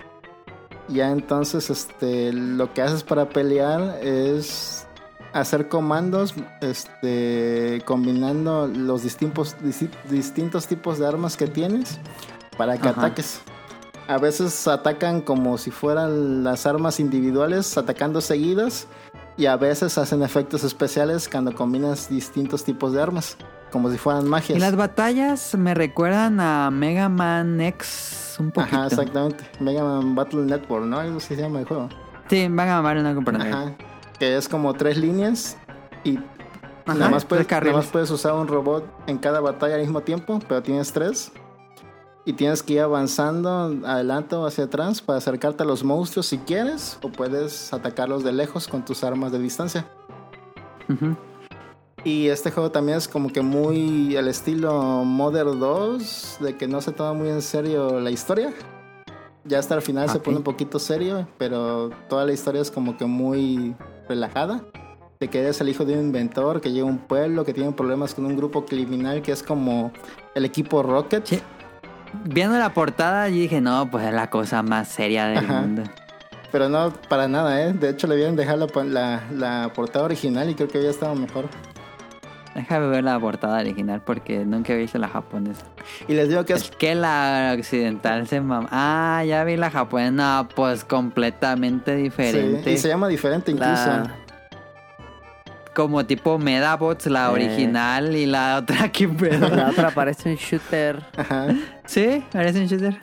Ya 0.89 1.11
entonces 1.11 1.69
este, 1.71 2.33
lo 2.33 2.73
que 2.73 2.83
haces 2.83 3.03
para 3.03 3.29
pelear 3.29 3.99
es 4.03 4.87
hacer 5.33 5.69
comandos 5.69 6.35
este, 6.61 7.83
combinando 7.85 8.69
los 8.69 9.03
distintos, 9.03 9.57
disti- 9.59 9.91
distintos 10.09 10.67
tipos 10.69 10.99
de 10.99 11.07
armas 11.07 11.37
que 11.37 11.49
tienes 11.49 11.99
para 12.57 12.79
que 12.79 12.89
Ajá. 12.89 13.01
ataques. 13.01 13.41
A 14.09 14.19
veces 14.19 14.69
atacan 14.69 15.21
como 15.21 15.59
si 15.59 15.71
fueran 15.71 16.45
las 16.45 16.67
armas 16.67 17.01
individuales, 17.01 17.77
atacando 17.77 18.21
seguidas. 18.21 18.87
Y 19.39 19.47
a 19.47 19.57
veces 19.57 19.99
hacen 19.99 20.23
efectos 20.23 20.65
especiales 20.65 21.29
cuando 21.29 21.55
combinas 21.55 22.09
distintos 22.09 22.65
tipos 22.65 22.95
de 22.95 23.03
armas, 23.03 23.37
como 23.71 23.91
si 23.91 23.99
fueran 23.99 24.27
magias. 24.27 24.57
Y 24.57 24.61
las 24.61 24.77
batallas 24.77 25.55
me 25.57 25.75
recuerdan 25.75 26.41
a 26.41 26.71
Mega 26.71 27.11
Man 27.11 27.61
X 27.61 28.37
un 28.39 28.51
poquito. 28.51 28.77
Ajá, 28.77 28.87
exactamente. 28.87 29.45
Mega 29.61 29.85
Man 29.85 30.15
Battle 30.15 30.43
Network, 30.43 30.87
¿no? 30.87 31.01
Algo 31.01 31.19
así 31.19 31.35
se 31.35 31.43
llama 31.43 31.61
el 31.61 31.67
juego. 31.67 31.91
Sí, 32.31 32.49
van 32.49 32.69
a 32.69 32.77
mamar 32.77 32.97
una 32.97 33.15
comparación. 33.15 33.53
Ajá. 33.53 33.77
Que 34.19 34.37
es 34.37 34.49
como 34.49 34.73
tres 34.73 34.97
líneas 34.97 35.59
y 36.03 36.19
Ajá, 36.87 36.99
nada, 36.99 37.11
más 37.11 37.25
puedes, 37.25 37.51
nada 37.51 37.73
más 37.73 37.87
puedes 37.89 38.11
usar 38.11 38.33
un 38.33 38.49
robot 38.49 38.87
en 39.07 39.19
cada 39.19 39.41
batalla 39.41 39.75
al 39.75 39.81
mismo 39.81 40.01
tiempo, 40.01 40.41
pero 40.49 40.63
tienes 40.63 40.93
tres. 40.93 41.33
Y 42.27 42.33
tienes 42.33 42.63
que 42.63 42.75
ir 42.75 42.81
avanzando 42.81 43.49
adelante 43.87 44.35
o 44.35 44.47
hacia 44.47 44.65
atrás 44.65 45.01
para 45.01 45.19
acercarte 45.19 45.63
a 45.63 45.67
los 45.67 45.85
monstruos 45.85 46.27
si 46.27 46.39
quieres, 46.39 46.99
o 47.03 47.09
puedes 47.09 47.73
atacarlos 47.73 48.25
de 48.25 48.33
lejos 48.33 48.67
con 48.67 48.85
tus 48.85 49.05
armas 49.05 49.31
de 49.31 49.39
distancia. 49.39 49.89
Y 52.03 52.27
este 52.27 52.51
juego 52.51 52.73
también 52.73 52.99
es 52.99 53.07
como 53.07 53.33
que 53.33 53.43
muy 53.43 54.17
al 54.17 54.27
estilo 54.27 55.05
Modern 55.05 55.61
2, 55.61 56.39
de 56.41 56.57
que 56.57 56.67
no 56.67 56.81
se 56.81 56.91
toma 56.91 57.13
muy 57.13 57.29
en 57.29 57.43
serio 57.43 58.01
la 58.01 58.11
historia. 58.11 58.53
Ya 59.45 59.61
hasta 59.61 59.77
el 59.77 59.83
final 59.83 60.11
se 60.11 60.19
pone 60.19 60.39
un 60.39 60.43
poquito 60.43 60.81
serio, 60.81 61.29
pero 61.39 61.91
toda 62.09 62.25
la 62.25 62.33
historia 62.33 62.61
es 62.61 62.73
como 62.73 62.97
que 62.97 63.05
muy 63.05 63.77
relajada. 64.09 64.65
De 65.21 65.29
que 65.29 65.39
eres 65.39 65.61
el 65.61 65.69
hijo 65.69 65.85
de 65.85 65.95
un 65.95 66.07
inventor 66.07 66.61
que 66.61 66.73
llega 66.73 66.87
a 66.87 66.91
un 66.91 66.99
pueblo 66.99 67.45
que 67.45 67.55
tiene 67.55 67.71
problemas 67.73 68.15
con 68.15 68.27
un 68.27 68.37
grupo 68.37 68.67
criminal 68.67 69.23
que 69.23 69.33
es 69.33 69.43
como 69.43 69.93
el 70.35 70.45
equipo 70.45 70.83
Rocket. 70.83 71.25
Sí. 71.25 71.41
Viendo 72.25 72.59
la 72.59 72.71
portada, 72.75 73.29
yo 73.29 73.37
dije, 73.37 73.61
no, 73.61 73.91
pues 73.91 74.05
es 74.07 74.13
la 74.13 74.31
cosa 74.31 74.63
más 74.63 74.89
seria 74.89 75.27
del 75.27 75.39
Ajá. 75.39 75.61
mundo. 75.61 75.83
Pero 76.53 76.69
no 76.69 76.93
para 77.09 77.29
nada, 77.29 77.61
¿eh? 77.63 77.73
De 77.73 77.91
hecho, 77.91 78.07
le 78.07 78.17
vieron 78.17 78.37
dejar 78.37 78.59
la, 78.59 78.67
la, 78.85 79.23
la 79.33 79.73
portada 79.75 80.05
original 80.05 80.49
y 80.49 80.55
creo 80.55 80.69
que 80.69 80.79
había 80.79 80.91
estado 80.91 81.15
mejor. 81.15 81.47
Déjame 82.55 82.87
ver 82.87 83.05
la 83.05 83.21
portada 83.21 83.59
original 83.61 84.01
porque 84.01 84.39
nunca 84.47 84.73
he 84.73 84.77
visto 84.79 84.97
la 84.97 85.09
japonesa. 85.09 85.67
Y 86.09 86.15
les 86.15 86.31
digo 86.31 86.45
que 86.47 86.55
Es 86.55 86.63
es 86.63 86.71
que 86.71 86.95
la 86.95 87.55
occidental 87.59 88.27
se 88.27 88.41
mama. 88.41 88.67
Ah, 88.71 89.23
ya 89.27 89.45
vi 89.45 89.57
la 89.59 89.71
japonesa. 89.71 90.11
No, 90.13 90.49
pues 90.55 90.83
completamente 90.85 91.97
sí, 91.97 92.03
diferente. 92.05 92.73
y 92.73 92.79
se 92.79 92.89
llama 92.89 93.09
diferente 93.09 93.51
incluso. 93.51 93.71
La- 93.73 94.11
Como 95.77 96.07
tipo 96.07 96.39
Medabots, 96.39 97.05
la 97.07 97.27
Eh. 97.27 97.33
original 97.33 98.17
y 98.17 98.25
la 98.25 98.57
otra 98.57 98.91
que 98.91 99.07
pedo. 99.21 99.49
La 99.55 99.69
otra 99.69 99.91
parece 99.91 100.31
un 100.31 100.37
shooter. 100.37 101.05
Ajá. 101.19 101.49
Sí, 101.85 102.25
parece 102.33 102.61
un 102.61 102.67
shooter. 102.67 102.99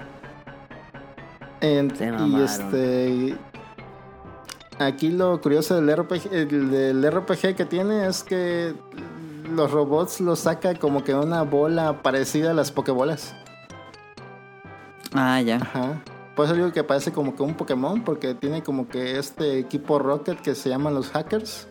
En- 1.61 1.95
Se 1.95 2.05
y 2.27 2.41
este. 2.41 3.35
Aquí 4.79 5.11
lo 5.11 5.39
curioso 5.39 5.79
del 5.79 5.95
RPG, 5.95 6.33
el 6.33 6.71
del 6.71 7.11
RPG 7.11 7.55
que 7.55 7.65
tiene 7.65 8.07
es 8.07 8.23
que 8.23 8.73
los 9.55 9.69
robots 9.69 10.19
los 10.19 10.39
saca 10.39 10.73
como 10.73 11.03
que 11.03 11.13
una 11.13 11.43
bola 11.43 12.01
parecida 12.01 12.51
a 12.51 12.53
las 12.55 12.71
pokebolas. 12.71 13.35
Ah, 15.13 15.39
ya. 15.41 15.57
Ajá. 15.57 16.01
Por 16.35 16.45
eso 16.47 16.55
digo 16.55 16.71
que 16.71 16.83
parece 16.83 17.11
como 17.11 17.35
que 17.35 17.43
un 17.43 17.53
Pokémon, 17.53 18.03
porque 18.03 18.33
tiene 18.33 18.63
como 18.63 18.87
que 18.89 19.19
este 19.19 19.59
equipo 19.59 19.99
Rocket 19.99 20.41
que 20.41 20.55
se 20.55 20.69
llaman 20.69 20.95
los 20.95 21.11
hackers, 21.11 21.67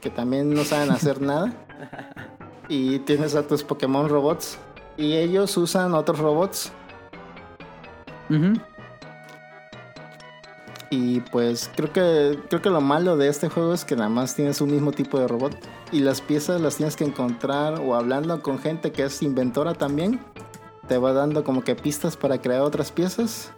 que 0.00 0.10
también 0.10 0.54
no 0.54 0.64
saben 0.64 0.90
hacer 0.90 1.20
nada. 1.20 1.52
Y 2.68 2.98
tienes 3.00 3.34
a 3.34 3.46
tus 3.46 3.62
Pokémon 3.62 4.08
robots. 4.08 4.58
Y 4.96 5.14
ellos 5.14 5.56
usan 5.56 5.94
otros 5.94 6.18
robots. 6.18 6.72
Ujú. 8.28 8.54
Y 10.90 11.20
pues 11.20 11.70
creo 11.74 11.92
que 11.92 12.38
creo 12.48 12.62
que 12.62 12.70
lo 12.70 12.80
malo 12.80 13.16
de 13.16 13.28
este 13.28 13.48
juego 13.48 13.74
es 13.74 13.84
que 13.84 13.96
nada 13.96 14.08
más 14.08 14.34
tienes 14.34 14.60
un 14.60 14.70
mismo 14.70 14.92
tipo 14.92 15.18
de 15.18 15.26
robot 15.26 15.56
y 15.90 16.00
las 16.00 16.20
piezas 16.20 16.60
las 16.60 16.76
tienes 16.76 16.96
que 16.96 17.04
encontrar 17.04 17.80
o 17.80 17.94
hablando 17.94 18.40
con 18.40 18.58
gente 18.58 18.92
que 18.92 19.04
es 19.04 19.22
inventora 19.22 19.74
también. 19.74 20.20
Te 20.88 20.98
va 20.98 21.12
dando 21.12 21.42
como 21.42 21.62
que 21.62 21.74
pistas 21.74 22.16
para 22.16 22.40
crear 22.40 22.62
otras 22.62 22.92
piezas. 22.92 23.52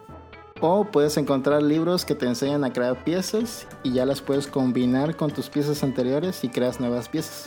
O 0.61 0.85
puedes 0.85 1.17
encontrar 1.17 1.63
libros 1.63 2.05
que 2.05 2.15
te 2.15 2.27
enseñan 2.27 2.65
a 2.65 2.73
crear 2.73 3.05
piezas 3.05 3.67
y 3.85 3.93
ya 3.93 4.05
las 4.05 4.21
puedes 4.21 4.47
combinar 4.47 5.15
con 5.17 5.31
tus 5.31 5.49
piezas 5.49 5.83
anteriores 5.85 6.43
y 6.43 6.49
creas 6.49 6.81
nuevas 6.81 7.09
piezas. 7.09 7.47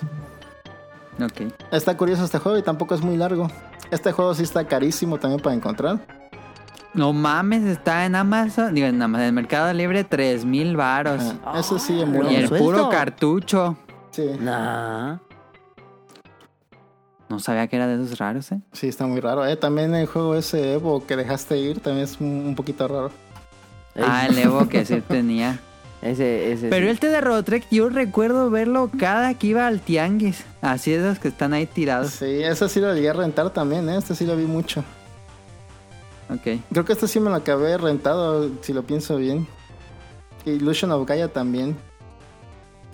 Ok. 1.21 1.51
Está 1.71 1.97
curioso 1.97 2.23
este 2.23 2.37
juego 2.39 2.57
y 2.57 2.61
tampoco 2.63 2.95
es 2.95 3.01
muy 3.01 3.17
largo. 3.17 3.49
Este 3.91 4.11
juego 4.13 4.33
sí 4.33 4.43
está 4.43 4.65
carísimo 4.65 5.17
también 5.19 5.41
para 5.41 5.55
encontrar. 5.55 5.99
No 6.93 7.11
mames, 7.13 7.63
está 7.63 8.05
en 8.05 8.15
Amazon. 8.15 8.73
Digo, 8.73 8.87
en 8.87 9.01
Amazon, 9.01 9.21
en 9.23 9.27
el 9.27 9.33
Mercado 9.33 9.73
Libre, 9.73 10.03
3000 10.03 10.75
varos. 10.77 11.21
Ajá. 11.43 11.59
Eso 11.59 11.79
sí, 11.79 11.99
en 12.01 12.09
Ah, 12.09 12.11
buena- 12.17 12.31
Y 12.31 12.35
el 12.35 12.47
¿Suelto? 12.47 12.65
puro 12.65 12.89
cartucho. 12.89 13.77
Sí, 14.11 14.25
Nah. 14.39 15.17
No 17.31 17.39
sabía 17.39 17.65
que 17.67 17.77
era 17.77 17.87
de 17.87 18.03
esos 18.03 18.19
raros, 18.19 18.51
¿eh? 18.51 18.59
sí, 18.73 18.89
está 18.89 19.07
muy 19.07 19.21
raro. 19.21 19.47
Eh, 19.47 19.55
también 19.55 19.95
el 19.95 20.05
juego 20.05 20.35
ese 20.35 20.73
Evo 20.73 21.07
que 21.07 21.15
dejaste 21.15 21.57
ir 21.57 21.79
también 21.79 22.03
es 22.03 22.19
un, 22.19 22.53
poquito 22.57 22.89
raro. 22.89 23.09
Ah, 23.95 24.27
el 24.27 24.37
Evo 24.37 24.67
que 24.67 24.85
sí 24.85 24.99
tenía. 25.07 25.61
Ese, 26.01 26.51
ese. 26.51 26.67
Pero 26.67 26.87
sí. 26.87 26.89
el 26.89 26.99
té 26.99 27.07
de 27.07 27.21
Robotrek, 27.21 27.65
yo 27.71 27.87
recuerdo 27.87 28.49
verlo 28.49 28.91
cada 28.99 29.33
que 29.35 29.47
iba 29.47 29.65
al 29.65 29.79
tianguis. 29.79 30.43
Así 30.61 30.93
esos 30.93 31.19
que 31.19 31.29
están 31.29 31.53
ahí 31.53 31.67
tirados. 31.67 32.11
Sí, 32.11 32.43
ese 32.43 32.67
sí 32.67 32.81
lo 32.81 32.93
llegué 32.93 33.11
a 33.11 33.13
rentar 33.13 33.49
también, 33.51 33.87
¿eh? 33.87 33.95
este 33.95 34.13
sí 34.13 34.25
lo 34.25 34.35
vi 34.35 34.43
mucho. 34.43 34.83
Ok. 36.29 36.59
Creo 36.69 36.83
que 36.83 36.91
este 36.91 37.07
sí 37.07 37.21
me 37.21 37.29
lo 37.29 37.37
acabé 37.37 37.77
rentado, 37.77 38.49
si 38.59 38.73
lo 38.73 38.83
pienso 38.83 39.15
bien. 39.15 39.47
Illusion 40.43 40.91
of 40.91 41.07
Gaia 41.07 41.29
también, 41.29 41.77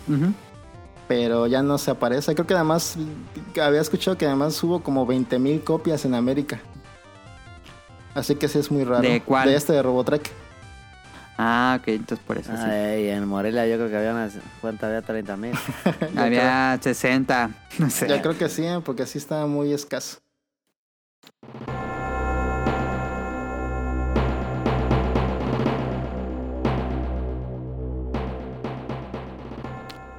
Ujú. 0.06 0.32
Pero 1.08 1.46
ya 1.46 1.62
no 1.62 1.78
se 1.78 1.90
aparece. 1.90 2.34
Creo 2.34 2.46
que 2.46 2.54
además, 2.54 2.96
había 3.60 3.80
escuchado 3.80 4.16
que 4.16 4.26
además 4.26 4.62
hubo 4.62 4.82
como 4.82 5.06
20.000 5.06 5.64
copias 5.64 6.04
en 6.04 6.14
América. 6.14 6.60
Así 8.14 8.34
que 8.34 8.48
sí 8.48 8.58
es 8.58 8.70
muy 8.70 8.84
raro. 8.84 9.02
¿De 9.02 9.22
cuál? 9.22 9.48
De 9.48 9.56
este 9.56 9.72
de 9.72 9.82
Robotrek. 9.82 10.30
Ah, 11.40 11.78
ok, 11.80 11.88
entonces 11.88 12.26
por 12.26 12.36
eso 12.36 12.50
sí. 12.50 12.64
Ay, 12.64 13.08
en 13.08 13.24
Morelia 13.26 13.64
yo 13.66 13.76
creo 13.76 13.88
que 13.88 13.96
había 13.96 14.10
unas. 14.10 14.34
¿Cuánto 14.60 14.86
había? 14.86 15.02
30 15.02 15.36
mil. 15.36 15.54
Había 16.16 16.78
60, 16.80 17.50
no 17.78 17.90
sé. 17.90 18.08
Yo 18.08 18.20
creo 18.20 18.36
que 18.36 18.48
sí, 18.48 18.64
¿eh? 18.64 18.80
porque 18.84 19.06
sí 19.06 19.18
está 19.18 19.46
muy 19.46 19.72
escaso. 19.72 20.18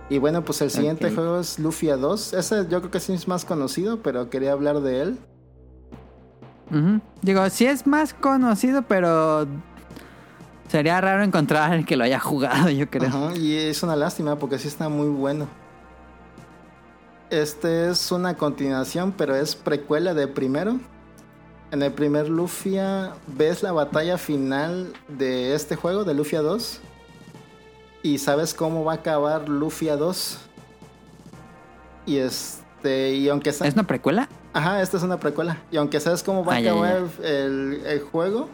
Y 0.10 0.18
bueno, 0.18 0.44
pues 0.44 0.62
el 0.62 0.72
siguiente 0.72 1.12
juego 1.12 1.40
es 1.40 1.60
Lufia 1.60 1.96
2. 1.96 2.34
Ese 2.34 2.68
yo 2.68 2.80
creo 2.80 2.92
que 2.92 3.00
sí 3.00 3.14
es 3.14 3.28
más 3.28 3.46
conocido, 3.46 4.02
pero 4.02 4.30
quería 4.30 4.54
hablar 4.54 4.82
de 4.82 5.02
él. 5.04 5.20
Ujú. 6.72 7.00
Digo, 7.22 7.48
sí 7.50 7.66
es 7.66 7.86
más 7.86 8.14
conocido, 8.14 8.82
pero 8.84 9.48
sería 10.68 11.00
raro 11.00 11.24
encontrar 11.24 11.74
el 11.74 11.86
que 11.86 11.96
lo 11.96 12.04
haya 12.04 12.20
jugado, 12.20 12.70
yo 12.70 12.90
creo. 12.90 13.10
Ajá, 13.10 13.36
y 13.36 13.56
es 13.56 13.84
una 13.84 13.96
lástima 13.96 14.38
porque 14.38 14.58
sí 14.58 14.68
está 14.68 14.90
muy 14.90 15.10
bueno. 15.10 15.48
Este 17.30 17.90
es 17.90 18.12
una 18.12 18.36
continuación, 18.36 19.14
pero 19.16 19.36
es 19.36 19.56
precuela 19.56 20.16
de 20.16 20.28
primero. 20.28 20.80
En 21.72 21.84
el 21.84 21.94
primer 21.94 22.30
Lufia 22.30 23.14
ves 23.28 23.62
la 23.62 23.72
batalla 23.72 24.18
final 24.18 24.92
de 25.08 25.54
este 25.54 25.76
juego, 25.76 26.04
de 26.04 26.16
Lufia 26.16 26.42
2. 26.42 26.82
Y 28.04 28.18
sabes 28.18 28.54
cómo 28.54 28.84
va 28.84 28.94
a 28.94 28.96
acabar 28.96 29.50
Lufia 29.50 29.98
2. 29.98 30.38
Y 32.06 32.18
este, 32.18 33.14
y 33.16 33.30
aunque 33.30 33.50
¿Es 33.50 33.62
una 33.74 33.84
precuela? 33.86 34.30
Ajá, 34.54 34.82
esta 34.82 34.98
es 34.98 35.04
una 35.04 35.20
precuela. 35.20 35.58
Y 35.72 35.78
aunque 35.78 36.00
sabes 36.00 36.24
cómo 36.24 36.44
va 36.46 36.54
Ah, 36.54 36.58
a 36.58 36.60
ya, 36.62 36.72
acabar 36.72 37.04
ya. 37.22 37.28
El, 37.28 37.82
el 37.86 38.00
juego, 38.02 38.48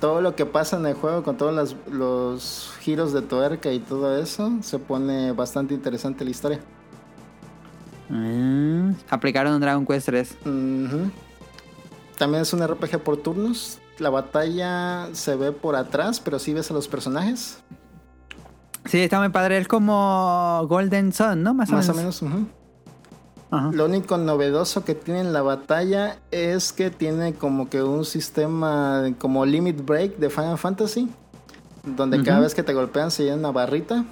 todo 0.00 0.20
lo 0.20 0.34
que 0.36 0.44
pasa 0.46 0.76
en 0.76 0.86
el 0.86 0.94
juego 0.94 1.22
con 1.22 1.36
todos 1.36 1.74
los 1.90 2.72
giros 2.80 3.12
de 3.12 3.22
tuerca 3.22 3.72
y 3.72 3.78
todo 3.78 4.18
eso, 4.20 4.50
se 4.62 4.78
pone 4.78 5.32
bastante 5.32 5.72
interesante 5.74 6.24
la 6.24 6.30
historia. 6.30 6.60
Mm, 8.08 8.92
aplicaron 9.10 9.60
Dragon 9.60 9.86
Quest 9.86 10.06
3. 10.06 10.36
Ujú. 10.42 11.10
También 12.18 12.42
es 12.42 12.52
un 12.52 12.66
RPG 12.66 12.98
por 13.00 13.16
turnos. 13.18 13.78
La 13.98 14.10
batalla 14.10 15.08
se 15.12 15.34
ve 15.36 15.52
por 15.52 15.76
atrás, 15.76 16.20
pero 16.20 16.38
sí 16.38 16.52
ves 16.52 16.70
a 16.70 16.74
los 16.74 16.88
personajes. 16.88 17.58
Sí, 18.86 19.00
está 19.00 19.18
muy 19.18 19.28
padre. 19.30 19.58
Es 19.58 19.68
como 19.68 20.64
Golden 20.68 21.12
Sun, 21.12 21.42
¿no? 21.42 21.54
Más, 21.54 21.70
Más 21.70 21.88
o 21.88 21.92
o 21.92 21.94
menos. 21.94 22.22
menos. 22.22 22.34
ujú. 22.36 22.46
Ajá. 23.50 23.70
Lo 23.72 23.84
único 23.84 24.18
novedoso 24.18 24.84
que 24.84 24.94
tiene 24.94 25.20
en 25.20 25.32
la 25.32 25.40
batalla 25.42 26.18
es 26.32 26.72
que 26.72 26.90
tiene 26.90 27.34
como 27.34 27.70
que 27.70 27.82
un 27.82 28.04
sistema 28.04 29.04
como 29.18 29.46
Limit 29.46 29.84
Break 29.86 30.16
de 30.16 30.30
Final 30.30 30.58
Fantasy, 30.58 31.08
donde 31.84 32.22
cada 32.24 32.40
vez 32.40 32.54
que 32.56 32.64
te 32.64 32.74
golpean 32.74 33.12
se 33.12 33.22
llena 33.22 33.36
una 33.36 33.50
barrita 33.52 34.04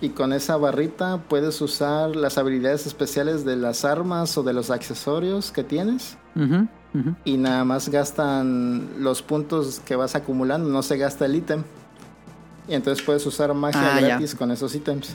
y 0.00 0.10
con 0.10 0.32
esa 0.32 0.56
barrita 0.58 1.22
puedes 1.28 1.60
usar 1.60 2.14
las 2.14 2.38
habilidades 2.38 2.86
especiales 2.86 3.44
de 3.44 3.56
las 3.56 3.84
armas 3.84 4.38
o 4.38 4.44
de 4.44 4.52
los 4.52 4.70
accesorios 4.70 5.50
que 5.50 5.64
tienes 5.64 6.16
y 7.24 7.36
nada 7.38 7.64
más 7.64 7.88
gastan 7.88 8.88
los 9.02 9.22
puntos 9.22 9.80
que 9.84 9.96
vas 9.96 10.14
acumulando, 10.14 10.70
no 10.70 10.82
se 10.82 10.96
gasta 10.98 11.24
el 11.26 11.34
ítem. 11.34 11.64
Y 12.68 12.74
entonces 12.74 13.04
puedes 13.04 13.24
usar 13.26 13.52
magia 13.54 13.96
Ah, 13.96 14.00
ya. 14.00 14.06
gratis 14.08 14.34
con 14.34 14.50
esos 14.50 14.74
ítems. 14.74 15.14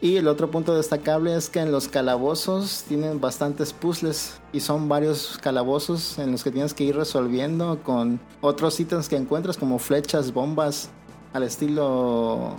Y 0.00 0.16
el 0.16 0.28
otro 0.28 0.50
punto 0.50 0.74
destacable 0.74 1.34
es 1.34 1.48
que 1.48 1.60
en 1.60 1.70
los 1.72 1.88
calabozos 1.88 2.84
tienen 2.88 3.20
bastantes 3.20 3.72
puzzles 3.72 4.38
y 4.52 4.60
son 4.60 4.88
varios 4.88 5.38
calabozos 5.40 6.18
en 6.18 6.32
los 6.32 6.44
que 6.44 6.50
tienes 6.50 6.74
que 6.74 6.84
ir 6.84 6.96
resolviendo 6.96 7.78
con 7.82 8.20
otros 8.40 8.78
ítems 8.80 9.08
que 9.08 9.16
encuentras 9.16 9.56
como 9.56 9.78
flechas, 9.78 10.32
bombas 10.34 10.90
al 11.32 11.44
estilo 11.44 12.56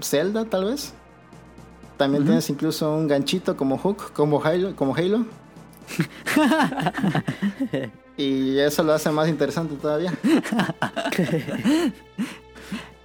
Zelda 0.00 0.44
tal 0.46 0.66
vez. 0.66 0.94
También 1.98 2.24
tienes 2.24 2.48
incluso 2.48 2.94
un 2.94 3.08
ganchito 3.08 3.56
como 3.58 3.76
Hook, 3.76 4.12
como 4.14 4.42
Halo, 4.42 4.74
como 4.74 4.94
Halo. 4.94 5.26
y 8.20 8.58
eso 8.58 8.82
lo 8.82 8.92
hace 8.92 9.10
más 9.10 9.28
interesante 9.28 9.74
todavía. 9.76 10.12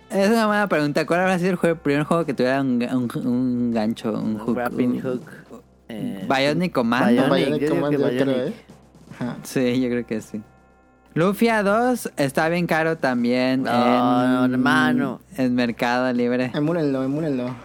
Es 0.10 0.30
una 0.30 0.48
buena 0.48 0.68
pregunta. 0.70 1.06
¿Cuál 1.06 1.22
habrá 1.22 1.38
sido 1.40 1.52
el, 1.52 1.56
juego- 1.58 1.76
el 1.76 1.82
primer 1.82 2.04
juego 2.04 2.26
que 2.26 2.34
tuviera 2.34 2.62
un, 2.62 2.82
un- 2.84 3.28
un 3.28 3.72
gancho, 3.72 4.14
un 4.14 4.38
hook? 4.38 4.56
Grappling 4.56 4.92
un- 4.94 5.02
hook. 5.02 5.22
Eh, 5.90 6.26
Bionic 6.30 6.72
Commando. 6.74 7.12
Bionic, 7.26 7.46
Bionic 7.60 7.62
yo 7.62 7.70
Command, 7.70 7.96
creo. 7.98 8.30
¿eh? 8.48 8.54
Sí, 9.44 9.82
yo 9.82 9.90
creo 9.90 10.06
que 10.06 10.22
sí. 10.22 10.42
Lufia 11.16 11.64
2 11.64 12.12
está 12.18 12.50
bien 12.50 12.68
caro 12.68 12.98
también 12.98 13.64
No, 13.64 14.46
en, 14.46 14.54
hermano. 14.54 15.22
en 15.38 15.56
Mercado 15.56 16.12
Libre. 16.14 16.52
Emúlenlo, 16.54 17.04
emúlenlo. 17.04 17.56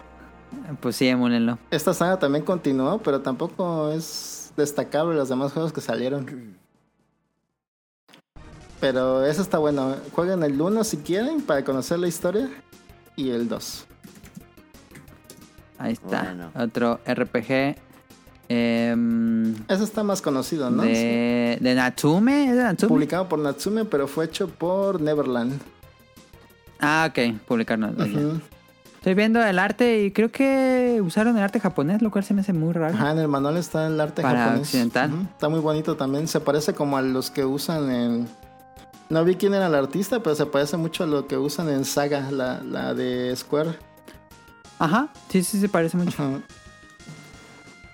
Pues 0.79 0.95
sí, 0.95 1.07
emúlenlo. 1.07 1.57
Esta 1.69 1.93
saga 1.93 2.17
también 2.19 2.43
continuó, 2.43 2.97
pero 2.99 3.21
tampoco 3.21 3.91
es 3.91 4.51
destacable 4.57 5.15
los 5.15 5.29
demás 5.29 5.51
juegos 5.53 5.71
que 5.73 5.81
salieron. 5.81 6.57
Pero 8.81 9.23
eso 9.23 9.41
está 9.41 9.57
bueno. 9.59 9.95
Jueguen 10.13 10.43
el 10.43 10.59
1 10.59 10.83
si 10.83 10.97
quieren 10.97 11.41
para 11.41 11.63
conocer 11.63 11.99
la 11.99 12.07
historia. 12.09 12.49
Y 13.15 13.29
el 13.29 13.47
2. 13.47 13.85
Ahí 15.77 15.93
está. 15.93 16.23
Bueno. 16.23 16.51
Otro 16.55 16.99
RPG 17.07 17.75
em, 18.49 19.53
Ese 19.67 19.83
está 19.83 20.03
más 20.03 20.21
conocido, 20.21 20.69
¿no? 20.69 20.83
de, 20.83 21.57
de 21.61 21.75
Natsume. 21.75 22.49
¿Es 22.49 22.55
de 22.57 22.63
Natsume? 22.63 22.89
Publicado 22.89 23.29
por 23.29 23.39
Natsume, 23.39 23.85
pero 23.85 24.07
fue 24.07 24.25
hecho 24.25 24.47
por 24.49 24.99
Neverland. 24.99 25.59
Ah, 26.79 27.07
ok. 27.09 27.39
Publicarnos. 27.47 27.93
Ujú. 27.95 28.41
Estoy 28.95 29.13
viendo 29.15 29.43
el 29.43 29.57
arte 29.57 30.03
y 30.03 30.11
creo 30.11 30.31
que 30.31 30.99
usaron 31.03 31.35
el 31.37 31.43
arte 31.43 31.59
japonés, 31.59 32.01
lo 32.03 32.11
cual 32.11 32.23
se 32.23 32.33
me 32.35 32.41
hace 32.41 32.53
muy 32.53 32.71
raro. 32.73 32.93
Ajá, 32.93 33.11
en 33.11 33.17
el 33.19 33.27
manual 33.27 33.57
está 33.57 33.87
el 33.87 33.99
arte 33.99 34.21
Para 34.21 34.39
japonés. 34.45 34.61
occidental. 34.67 35.11
Está 35.31 35.49
muy 35.49 35.59
bonito 35.59 35.95
también. 35.97 36.27
Se 36.27 36.39
parece 36.39 36.73
como 36.73 36.97
a 36.97 37.01
los 37.01 37.31
que 37.31 37.43
usan 37.45 37.91
en... 37.91 38.27
No 39.11 39.25
vi 39.25 39.35
quién 39.35 39.53
era 39.53 39.67
el 39.67 39.75
artista, 39.75 40.23
pero 40.23 40.37
se 40.37 40.45
parece 40.45 40.77
mucho 40.77 41.03
a 41.03 41.05
lo 41.05 41.27
que 41.27 41.37
usan 41.37 41.67
en 41.67 41.83
Saga, 41.83 42.31
la, 42.31 42.61
la 42.63 42.93
de 42.93 43.35
Square. 43.35 43.77
Ajá. 44.79 45.11
Sí, 45.27 45.43
sí, 45.43 45.59
se 45.59 45.67
parece 45.67 45.97
mucho. 45.97 46.23
Ajá. 46.23 46.41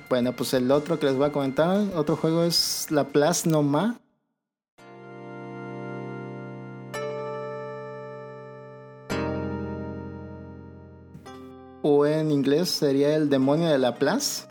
Bueno, 0.10 0.34
pues 0.34 0.54
el 0.54 0.70
otro 0.70 1.00
que 1.00 1.08
les 1.08 1.16
voy 1.16 1.26
a 1.26 1.32
comentar, 1.32 1.88
otro 1.96 2.18
juego 2.18 2.44
es 2.44 2.92
La 2.92 3.08
Place 3.08 3.50
Noma. 3.50 4.00
O 11.82 12.06
en 12.06 12.30
inglés 12.30 12.70
sería 12.70 13.16
El 13.16 13.28
Demonio 13.28 13.70
de 13.70 13.80
la 13.80 13.96
Place. 13.96 14.46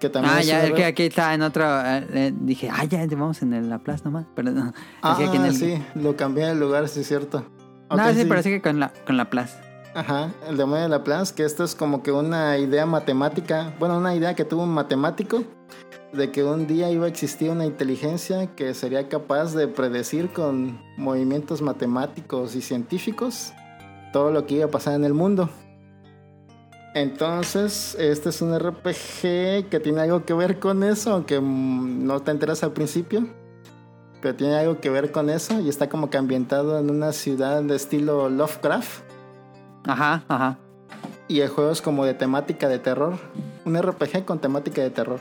Que 0.00 0.08
también 0.08 0.34
Ah, 0.34 0.40
ya, 0.42 0.64
es 0.64 0.72
que 0.72 0.84
aquí 0.86 1.02
está 1.04 1.34
en 1.34 1.42
otro. 1.42 1.62
eh, 1.64 2.06
eh, 2.12 2.32
dije, 2.34 2.70
ah, 2.72 2.84
ya 2.84 3.06
vamos 3.06 3.42
en 3.42 3.52
el- 3.52 3.68
la 3.68 3.78
plaza 3.78 4.04
nomás. 4.06 4.24
Pero 4.34 4.50
no. 4.50 4.72
Ah, 5.02 5.12
aquí 5.20 5.36
en 5.36 5.44
el- 5.44 5.54
sí, 5.54 5.80
lo 5.94 6.16
cambié 6.16 6.46
de 6.46 6.54
lugar, 6.54 6.88
sí 6.88 7.00
es 7.00 7.06
cierto. 7.08 7.44
No, 7.90 8.12
sí, 8.14 8.24
pero 8.26 8.42
sí 8.42 8.48
que 8.50 8.62
con 8.62 8.80
la, 8.80 8.92
con 9.06 9.16
la 9.16 9.28
plaza. 9.28 9.60
Ajá, 9.94 10.30
el 10.48 10.56
demonio 10.56 10.84
de 10.84 10.88
la 10.88 11.02
Place, 11.04 11.34
que 11.34 11.44
esto 11.44 11.64
es 11.64 11.74
como 11.74 12.02
que 12.02 12.12
una 12.12 12.56
idea 12.58 12.86
matemática, 12.86 13.74
bueno, 13.80 13.98
una 13.98 14.14
idea 14.14 14.34
que 14.34 14.44
tuvo 14.44 14.62
un 14.62 14.70
matemático 14.72 15.42
de 16.12 16.30
que 16.30 16.44
un 16.44 16.66
día 16.68 16.90
iba 16.90 17.06
a 17.06 17.08
existir 17.08 17.50
una 17.50 17.66
inteligencia 17.66 18.54
que 18.54 18.72
sería 18.74 19.08
capaz 19.08 19.52
de 19.54 19.66
predecir 19.68 20.28
con 20.32 20.80
movimientos 20.96 21.60
matemáticos 21.60 22.54
y 22.54 22.62
científicos 22.62 23.52
todo 24.12 24.30
lo 24.30 24.46
que 24.46 24.54
iba 24.56 24.66
a 24.66 24.70
pasar 24.70 24.94
en 24.94 25.04
el 25.04 25.12
mundo. 25.14 25.50
Entonces, 26.94 27.94
este 27.98 28.30
es 28.30 28.42
un 28.42 28.58
RPG 28.58 29.68
que 29.68 29.80
tiene 29.82 30.00
algo 30.00 30.24
que 30.24 30.34
ver 30.34 30.58
con 30.58 30.82
eso, 30.82 31.12
aunque 31.12 31.38
mm, 31.40 32.04
no 32.04 32.20
te 32.20 32.32
enteras 32.32 32.64
al 32.64 32.72
principio. 32.72 33.26
Pero 34.20 34.34
tiene 34.34 34.56
algo 34.56 34.80
que 34.80 34.90
ver 34.90 35.12
con 35.12 35.30
eso 35.30 35.60
y 35.60 35.68
está 35.68 35.88
como 35.88 36.10
que 36.10 36.18
ambientado 36.18 36.78
en 36.78 36.90
una 36.90 37.12
ciudad 37.12 37.62
de 37.62 37.76
estilo 37.76 38.28
Lovecraft. 38.28 39.02
Ajá, 39.86 40.24
ajá. 40.28 40.58
Y 41.28 41.40
el 41.40 41.48
juego 41.48 41.70
es 41.70 41.80
como 41.80 42.04
de 42.04 42.14
temática 42.14 42.68
de 42.68 42.78
terror. 42.78 43.18
Un 43.64 43.80
RPG 43.80 44.24
con 44.24 44.40
temática 44.40 44.82
de 44.82 44.90
terror. 44.90 45.20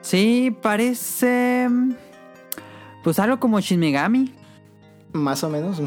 Sí, 0.00 0.56
parece. 0.62 1.68
Pues 3.04 3.18
algo 3.18 3.38
como 3.38 3.60
Shin 3.60 3.80
Megami. 3.80 4.34
Más 5.12 5.44
o 5.44 5.50
menos. 5.50 5.78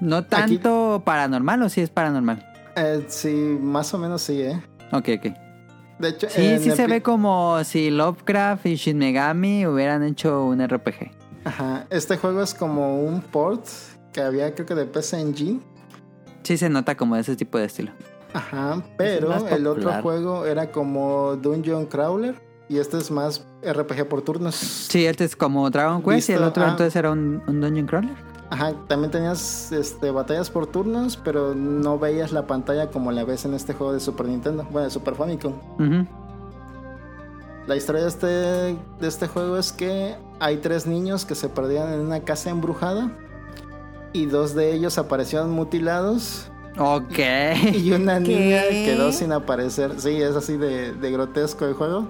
No 0.00 0.24
tanto 0.24 1.02
paranormal, 1.04 1.62
o 1.62 1.68
sí 1.68 1.80
es 1.80 1.90
paranormal. 1.90 2.49
Eh, 2.80 3.04
sí, 3.08 3.58
más 3.60 3.92
o 3.92 3.98
menos 3.98 4.22
sí, 4.22 4.40
¿eh? 4.40 4.62
Ok, 4.92 5.08
ok. 5.18 5.34
De 5.98 6.08
hecho, 6.08 6.28
Sí, 6.30 6.58
sí 6.60 6.70
se 6.70 6.86
ve 6.86 7.02
como 7.02 7.62
si 7.62 7.90
Lovecraft 7.90 8.64
y 8.66 8.76
Shin 8.76 8.96
Megami 8.96 9.66
hubieran 9.66 10.02
hecho 10.02 10.46
un 10.46 10.66
RPG. 10.66 11.10
Ajá. 11.44 11.86
Este 11.90 12.16
juego 12.16 12.42
es 12.42 12.54
como 12.54 13.02
un 13.02 13.20
port 13.20 13.66
que 14.12 14.22
había, 14.22 14.54
creo 14.54 14.66
que 14.66 14.74
de 14.74 14.86
PC 14.86 15.20
Engine. 15.20 15.60
Sí 16.42 16.56
se 16.56 16.70
nota 16.70 16.96
como 16.96 17.16
ese 17.16 17.36
tipo 17.36 17.58
de 17.58 17.66
estilo. 17.66 17.92
Ajá. 18.32 18.82
Pero 18.96 19.46
el 19.48 19.66
otro 19.66 19.92
juego 20.00 20.46
era 20.46 20.70
como 20.70 21.36
Dungeon 21.36 21.84
Crawler. 21.86 22.34
Y 22.70 22.78
este 22.78 22.98
es 22.98 23.10
más 23.10 23.44
RPG 23.62 24.08
por 24.08 24.22
turnos. 24.22 24.54
Sí, 24.54 25.04
este 25.04 25.24
es 25.24 25.34
como 25.34 25.68
Dragon 25.70 26.02
Quest 26.02 26.30
y 26.30 26.32
el 26.34 26.44
otro 26.44 26.64
ah. 26.64 26.68
entonces 26.70 26.94
era 26.94 27.10
un, 27.10 27.42
un 27.46 27.60
Dungeon 27.60 27.86
Crawler. 27.86 28.29
Ajá, 28.50 28.72
también 28.88 29.12
tenías 29.12 29.70
este, 29.70 30.10
batallas 30.10 30.50
por 30.50 30.66
turnos, 30.66 31.16
pero 31.16 31.54
no 31.54 31.98
veías 32.00 32.32
la 32.32 32.46
pantalla 32.48 32.90
como 32.90 33.12
la 33.12 33.24
ves 33.24 33.44
en 33.44 33.54
este 33.54 33.74
juego 33.74 33.92
de 33.92 34.00
Super 34.00 34.26
Nintendo, 34.26 34.64
bueno, 34.70 34.86
de 34.86 34.90
Super 34.90 35.14
Famicom. 35.14 35.52
La 37.66 37.76
historia 37.76 38.02
de 38.02 38.08
este, 38.08 38.26
de 38.26 38.76
este 39.08 39.28
juego 39.28 39.56
es 39.56 39.72
que 39.72 40.16
hay 40.40 40.56
tres 40.56 40.86
niños 40.86 41.24
que 41.24 41.34
se 41.36 41.48
perdían 41.48 41.92
en 41.92 42.00
una 42.00 42.20
casa 42.20 42.50
embrujada 42.50 43.12
y 44.12 44.26
dos 44.26 44.54
de 44.56 44.72
ellos 44.72 44.98
aparecieron 44.98 45.50
mutilados 45.52 46.50
Ok. 46.76 47.18
y 47.72 47.92
una 47.92 48.18
¿Qué? 48.22 48.28
niña 48.36 48.62
quedó 48.70 49.12
sin 49.12 49.30
aparecer. 49.30 50.00
Sí, 50.00 50.20
es 50.20 50.34
así 50.34 50.56
de, 50.56 50.92
de 50.94 51.10
grotesco 51.12 51.66
el 51.66 51.74
juego. 51.74 52.08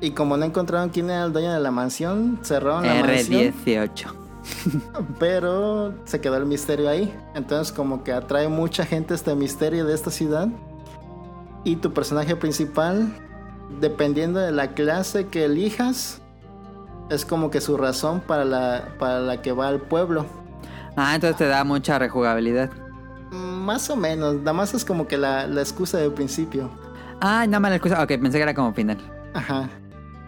Y 0.00 0.12
como 0.12 0.36
no 0.36 0.44
encontraron 0.44 0.90
quién 0.90 1.10
era 1.10 1.24
el 1.24 1.32
dueño 1.32 1.52
de 1.52 1.58
la 1.60 1.72
mansión, 1.72 2.38
cerraron 2.42 2.86
la 2.86 2.94
mansión. 3.02 3.52
R18. 3.64 4.19
Pero 5.18 5.94
se 6.04 6.20
quedó 6.20 6.36
el 6.36 6.46
misterio 6.46 6.88
ahí. 6.88 7.14
Entonces 7.34 7.72
como 7.72 8.04
que 8.04 8.12
atrae 8.12 8.48
mucha 8.48 8.84
gente 8.84 9.14
este 9.14 9.34
misterio 9.34 9.84
de 9.84 9.94
esta 9.94 10.10
ciudad. 10.10 10.48
Y 11.64 11.76
tu 11.76 11.92
personaje 11.92 12.36
principal, 12.36 13.12
dependiendo 13.80 14.40
de 14.40 14.52
la 14.52 14.74
clase 14.74 15.26
que 15.26 15.44
elijas, 15.44 16.22
es 17.10 17.24
como 17.24 17.50
que 17.50 17.60
su 17.60 17.76
razón 17.76 18.20
para 18.20 18.44
la, 18.44 18.88
para 18.98 19.20
la 19.20 19.42
que 19.42 19.52
va 19.52 19.68
al 19.68 19.80
pueblo. 19.80 20.24
Ah, 20.96 21.14
entonces 21.14 21.36
te 21.36 21.46
da 21.46 21.64
mucha 21.64 21.98
rejugabilidad. 21.98 22.70
Más 23.30 23.90
o 23.90 23.96
menos, 23.96 24.36
nada 24.36 24.52
más 24.52 24.74
es 24.74 24.84
como 24.84 25.06
que 25.06 25.16
la, 25.16 25.46
la 25.46 25.60
excusa 25.60 25.98
del 25.98 26.12
principio. 26.12 26.70
Ah, 27.20 27.44
nada 27.46 27.60
más 27.60 27.70
la 27.70 27.76
excusa. 27.76 28.02
Ok, 28.02 28.08
pensé 28.08 28.38
que 28.38 28.42
era 28.42 28.54
como 28.54 28.72
final. 28.72 28.98
Ajá. 29.34 29.68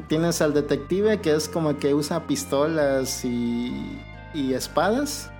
Tienes 0.08 0.42
al 0.42 0.52
detective 0.52 1.20
que 1.20 1.34
es 1.34 1.48
como 1.48 1.76
que 1.78 1.94
usa 1.94 2.26
pistolas 2.26 3.24
y, 3.24 3.98
y 4.34 4.54
espadas 4.54 5.30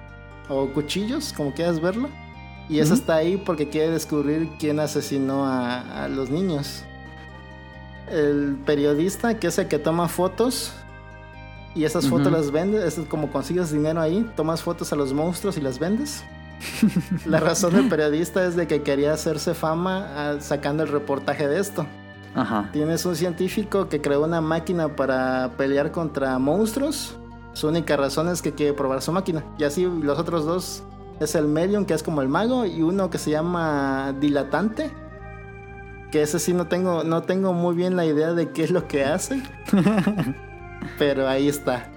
o 0.49 0.69
cuchillos, 0.69 1.33
como 1.33 1.53
quieras 1.53 1.81
verlo. 1.81 2.09
Y 2.69 2.79
eso 2.79 2.93
Ujú. 2.93 3.01
está 3.01 3.17
ahí 3.17 3.37
porque 3.37 3.69
quiere 3.69 3.91
descubrir 3.91 4.49
quién 4.59 4.81
asesinó 4.81 5.47
a, 5.47 6.05
a 6.05 6.09
los 6.09 6.31
niños. 6.31 6.85
El 8.11 8.57
periodista 8.65 9.39
que 9.39 9.49
es 9.49 9.59
el 9.59 9.69
que 9.69 9.79
toma 9.79 10.09
fotos 10.09 10.73
y 11.75 11.85
esas 11.85 12.07
fotos 12.07 12.31
las 12.31 12.51
vende, 12.51 12.87
es 12.87 13.01
como 13.09 13.31
consigues 13.31 13.73
dinero 13.73 14.01
ahí, 14.01 14.29
tomas 14.37 14.63
fotos 14.63 14.93
a 14.93 14.97
los 14.97 15.13
monstruos 15.15 15.57
y 15.57 15.61
las 15.61 15.79
vendes. 15.79 16.23
La 17.27 17.41
razón 17.41 17.75
del 17.75 17.89
periodista 17.89 18.45
es 18.45 18.57
de 18.57 18.67
que 18.67 18.83
quería 18.83 19.15
hacerse 19.15 19.55
fama 19.55 20.07
ah, 20.15 20.37
sacando 20.41 20.83
el 20.83 20.91
reportaje 20.91 21.49
de 21.49 21.59
esto. 21.59 21.87
Ajá. 22.35 22.69
Tienes 22.73 23.05
un 23.07 23.17
científico 23.17 23.89
que 23.89 24.01
creó 24.01 24.25
una 24.25 24.41
máquina 24.41 24.95
para 24.95 25.53
pelear 25.57 25.93
contra 25.93 26.39
monstruos. 26.39 27.19
Su 27.53 27.69
única 27.69 27.97
razón 27.97 28.29
es 28.29 28.43
que 28.43 28.53
quiere 28.53 28.73
probar 28.73 29.03
su 29.03 29.13
máquina. 29.13 29.45
Y 29.59 29.65
así 29.65 29.85
los 29.85 30.19
otros 30.19 30.45
dos 30.45 30.83
es 31.21 31.35
el 31.35 31.47
medium, 31.47 31.85
que 31.85 31.95
es 31.95 32.03
como 32.03 32.23
el 32.23 32.29
mago, 32.29 32.65
y 32.65 32.83
uno 32.83 33.11
que 33.11 33.19
se 33.19 33.31
llama 33.31 34.15
dilatante. 34.21 34.91
Que 36.11 36.23
ese 36.23 36.39
sí 36.39 36.53
no 36.53 36.67
tengo, 36.67 37.05
no 37.05 37.23
tengo 37.23 37.53
muy 37.53 37.75
bien 37.75 37.97
la 37.97 38.05
idea 38.05 38.33
de 38.33 38.51
qué 38.51 38.65
es 38.65 38.71
lo 38.71 38.87
que 38.87 39.05
hace. 39.05 39.43
Pero 40.99 41.29
ahí 41.29 41.49
está. 41.49 41.91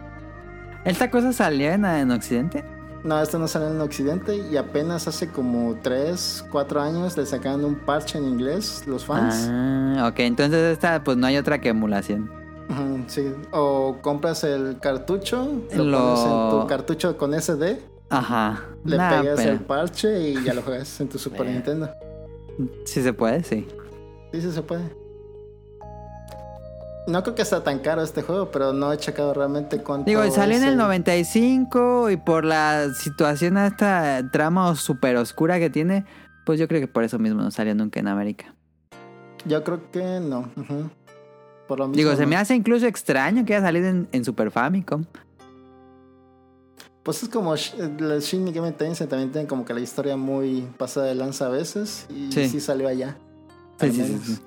¿Esta 0.86 1.10
cosa 1.10 1.34
salió 1.34 1.72
en, 1.72 1.84
en 1.84 2.11
Occidente? 2.11 2.64
No, 3.03 3.22
este 3.22 3.38
no 3.38 3.48
salió 3.48 3.69
en 3.69 3.80
Occidente 3.82 4.36
y 4.36 4.57
apenas 4.57 5.07
hace 5.07 5.27
como 5.27 5.76
3, 5.82 6.45
4 6.49 6.82
años 6.82 7.15
le 7.15 7.26
sacaron 7.26 7.64
un 7.64 7.76
parche 7.76 8.18
en 8.18 8.26
inglés 8.26 8.84
los 8.88 9.06
fans. 9.06 9.48
Ah, 9.48 10.10
ok, 10.11 10.19
entonces 10.22 10.73
esta 10.73 11.03
pues 11.03 11.15
no 11.15 11.27
hay 11.27 11.38
otra 11.38 11.61
que 11.61 11.69
emulación. 11.69 12.32
Sí. 13.08 13.32
O 13.52 13.98
compras 14.02 14.44
el 14.44 14.80
cartucho, 14.80 15.48
lo, 15.76 15.84
Lo- 15.84 16.00
pones 16.16 16.20
en 16.26 16.50
tu 16.62 16.68
cartucho 16.68 17.18
con 17.18 17.34
SD, 17.40 17.80
Ajá. 18.10 18.64
le 18.84 18.98
Nah, 18.98 19.10
pegas 19.22 19.36
pero 19.38 19.52
el 19.52 19.60
parche 19.60 20.30
y 20.30 20.44
ya 20.44 20.54
lo 20.54 20.62
juegas 20.64 21.00
en 21.00 21.08
tu 21.10 21.18
Super. 21.20 21.46
Nintendo. 21.46 21.90
Sí 22.86 23.02
se 23.04 23.14
puede, 23.14 23.44
sí. 23.44 23.68
Sí, 24.32 24.42
sí 24.42 24.52
se 24.52 24.62
puede. 24.62 24.84
No 27.08 27.22
creo 27.22 27.36
que 27.36 27.44
está 27.44 27.64
tan 27.64 27.80
caro 27.80 28.02
este 28.02 28.24
juego, 28.24 28.50
pero 28.50 28.74
no 28.74 28.92
he 28.92 28.98
checado 28.98 29.32
realmente 29.34 29.78
cuánto. 29.84 30.06
Digo, 30.10 30.28
salió 30.32 30.58
en 30.58 30.64
el 30.64 30.76
95 30.76 32.10
y 32.10 32.18
por 32.18 32.46
la 32.46 32.88
situación 32.96 33.58
a 33.58 33.68
esta 33.68 34.24
trama 34.32 34.76
súper 34.76 35.16
oscura 35.18 35.60
que 35.60 35.70
tiene, 35.70 36.04
pues 36.48 36.60
yo 36.60 36.68
creo 36.68 36.82
que 36.82 36.88
por 36.88 37.04
eso 37.04 37.20
mismo 37.20 37.42
no 37.44 37.52
salió 37.52 37.76
nunca 37.76 38.00
en 38.00 38.08
América. 38.08 38.56
Yo 39.46 39.64
creo 39.64 39.92
que 39.92 40.20
no. 40.20 40.50
ujú. 40.58 40.90
Por 41.68 41.80
lo 41.80 41.88
mismo. 41.88 41.98
Digo, 41.98 42.16
se 42.16 42.24
no. 42.24 42.28
me 42.30 42.36
hace 42.38 42.56
incluso 42.56 42.86
extraño 42.86 43.46
que 43.46 43.56
haya 43.56 43.66
salido 43.66 43.88
en, 43.88 44.08
en 44.12 44.24
Super 44.26 44.52
Famicom. 44.52 45.06
Pues 47.04 47.22
es 47.22 47.30
como 47.30 47.54
el 47.54 48.20
Shin 48.22 48.44
Megami 48.44 48.72
Tensei 48.72 49.06
también 49.08 49.32
tiene 49.32 49.48
como 49.48 49.64
que 49.64 49.74
la 49.76 49.80
historia 49.80 50.18
muy 50.18 50.62
pasada 50.78 51.06
de 51.06 51.14
lanza 51.16 51.46
a 51.46 51.50
veces 51.50 52.08
y 52.10 52.32
Sí. 52.32 52.50
sí, 52.50 52.60
salió 52.60 52.88
allá. 52.88 53.16
Sí, 53.80 53.92
sí, 53.92 53.94
sí, 53.94 54.02
menos. 54.02 54.26
sí. 54.26 54.40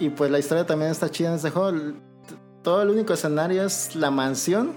Y 0.00 0.10
pues 0.10 0.30
la 0.30 0.38
historia 0.38 0.66
también 0.66 0.90
está 0.90 1.10
chida 1.10 1.30
en 1.30 1.36
este 1.36 1.50
juego. 1.50 1.94
Todo 2.62 2.82
el 2.82 2.90
único 2.90 3.14
escenario 3.14 3.64
es 3.64 3.94
la 3.96 4.10
mansión, 4.10 4.72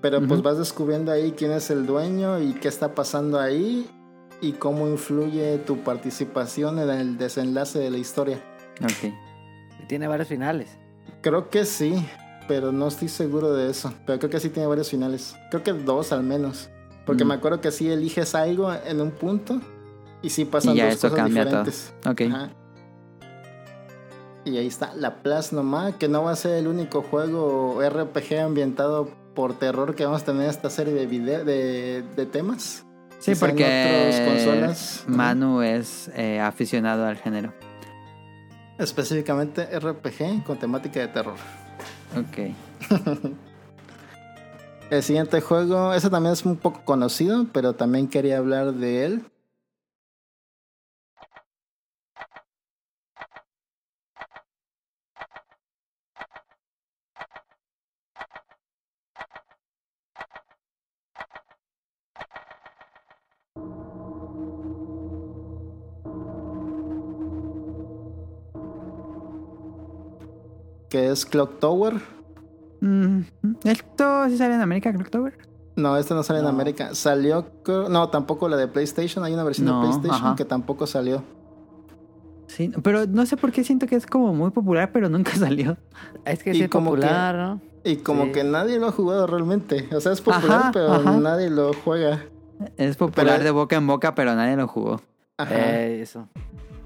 pero 0.00 0.20
pues 0.24 0.42
vas 0.42 0.58
descubriendo 0.58 1.10
ahí 1.10 1.32
quién 1.36 1.50
es 1.52 1.70
el 1.70 1.86
dueño 1.86 2.38
y 2.40 2.52
qué 2.54 2.68
está 2.68 2.94
pasando 2.94 3.40
ahí 3.40 3.88
y 4.40 4.52
cómo 4.52 4.86
influye 4.86 5.58
tu 5.58 5.78
participación 5.82 6.78
en 6.78 6.90
el 6.90 7.18
desenlace 7.18 7.78
de 7.80 7.90
la 7.90 7.98
historia. 7.98 8.40
Ok. 8.82 9.12
Tiene 9.88 10.08
varios 10.08 10.28
finales. 10.28 10.76
Creo 11.22 11.48
que 11.50 11.64
sí, 11.64 11.94
pero 12.48 12.72
no 12.72 12.88
estoy 12.88 13.08
seguro 13.08 13.52
de 13.54 13.70
eso. 13.70 13.92
Pero 14.06 14.18
creo 14.18 14.30
que 14.30 14.40
sí 14.40 14.50
tiene 14.50 14.66
varios 14.68 14.90
finales. 14.90 15.36
Creo 15.50 15.62
que 15.62 15.72
dos 15.72 16.12
al 16.12 16.22
menos. 16.22 16.70
Porque 17.04 17.24
Mm. 17.24 17.28
me 17.28 17.34
acuerdo 17.34 17.60
que 17.60 17.70
sí 17.70 17.88
eliges 17.90 18.34
algo 18.34 18.72
en 18.72 19.00
un 19.00 19.10
punto 19.12 19.60
y 20.22 20.30
sí 20.30 20.44
pasan 20.44 20.74
Y 20.74 20.78
ya 20.78 20.86
dos 20.86 20.94
eso 20.94 21.08
cosas 21.10 21.24
cambia 21.24 21.44
todo. 21.48 21.64
diferentes. 21.64 21.94
Ok. 22.06 22.20
Ajá. 22.34 22.50
Y 24.44 24.58
ahí 24.58 24.66
está, 24.68 24.94
la 24.94 25.22
Plasma, 25.22 25.92
que 25.98 26.06
no 26.08 26.22
va 26.22 26.30
a 26.32 26.36
ser 26.36 26.54
el 26.54 26.68
único 26.68 27.02
juego 27.02 27.80
RPG 27.82 28.38
ambientado 28.40 29.08
por 29.34 29.58
terror 29.58 29.94
que 29.96 30.04
vamos 30.04 30.22
a 30.22 30.24
tener 30.24 30.42
en 30.44 30.50
esta 30.50 30.70
serie 30.70 30.94
de 30.94 31.06
video, 31.06 31.44
de, 31.44 32.04
de 32.14 32.26
temas. 32.26 32.84
Sí, 33.18 33.32
Quizá 33.32 33.46
en 33.46 33.50
porque 33.50 34.06
otras 34.14 34.28
consolas. 34.28 35.04
Manu 35.08 35.62
es 35.62 36.10
eh, 36.14 36.38
aficionado 36.38 37.06
al 37.06 37.16
género. 37.16 37.52
Específicamente 38.78 39.66
RPG 39.78 40.44
con 40.44 40.58
temática 40.58 41.00
de 41.00 41.08
terror. 41.08 41.36
Ok. 42.16 42.54
El 44.90 45.02
siguiente 45.02 45.40
juego, 45.40 45.92
ese 45.94 46.10
también 46.10 46.34
es 46.34 46.44
un 46.44 46.56
poco 46.56 46.82
conocido, 46.84 47.46
pero 47.52 47.74
también 47.74 48.06
quería 48.06 48.38
hablar 48.38 48.72
de 48.74 49.04
él. 49.04 49.24
Que 70.88 71.10
es 71.10 71.26
Clock 71.26 71.58
Tower. 71.60 71.94
Mm, 72.80 73.20
¿Esto 73.64 74.28
sí 74.28 74.36
sale 74.38 74.54
en 74.54 74.60
América, 74.60 74.92
Clock 74.92 75.10
Tower? 75.10 75.38
No, 75.76 75.96
este 75.96 76.14
no 76.14 76.22
sale 76.22 76.40
en. 76.40 76.46
América. 76.46 76.94
Salió, 76.94 77.46
no, 77.90 78.08
tampoco 78.08 78.48
la 78.48 78.56
de 78.56 78.68
PlayStation. 78.68 79.24
Hay 79.24 79.34
una 79.34 79.44
versión 79.44 79.66
No, 79.66 79.80
de 79.80 79.88
PlayStation 79.88 80.26
ajá. 80.28 80.36
que 80.36 80.44
tampoco 80.44 80.86
salió. 80.86 81.22
Sí, 82.46 82.70
pero 82.82 83.06
no 83.06 83.26
sé 83.26 83.36
por 83.36 83.50
qué 83.52 83.64
siento 83.64 83.86
que 83.86 83.96
es 83.96 84.06
como 84.06 84.32
muy 84.32 84.50
popular, 84.50 84.90
pero 84.92 85.08
nunca 85.08 85.32
salió. 85.36 85.76
Es 86.24 86.42
que 86.42 86.54
sí 86.54 86.62
es 86.62 86.70
como 86.70 86.92
que- 86.94 87.00
popular, 87.02 87.34
¿no? 87.34 87.60
Y 87.84 87.96
como 87.96 88.24
Sí. 88.26 88.32
que 88.32 88.44
nadie 88.44 88.78
lo 88.78 88.86
ha 88.88 88.92
jugado 88.92 89.26
realmente. 89.26 89.88
O 89.94 90.00
sea, 90.00 90.12
es 90.12 90.20
popular, 90.20 90.60
Ajá, 90.60 90.70
pero 90.72 90.92
ajá. 90.92 91.16
nadie 91.18 91.50
lo 91.50 91.72
juega. 91.72 92.24
Es 92.76 92.96
popular 92.96 93.34
Pero- 93.34 93.44
de 93.44 93.50
boca 93.50 93.76
en 93.76 93.86
boca, 93.86 94.14
pero 94.14 94.34
nadie 94.34 94.56
lo 94.56 94.66
jugó. 94.66 95.00
Ajá. 95.36 95.54
Eh, 95.54 96.00
eso. 96.00 96.26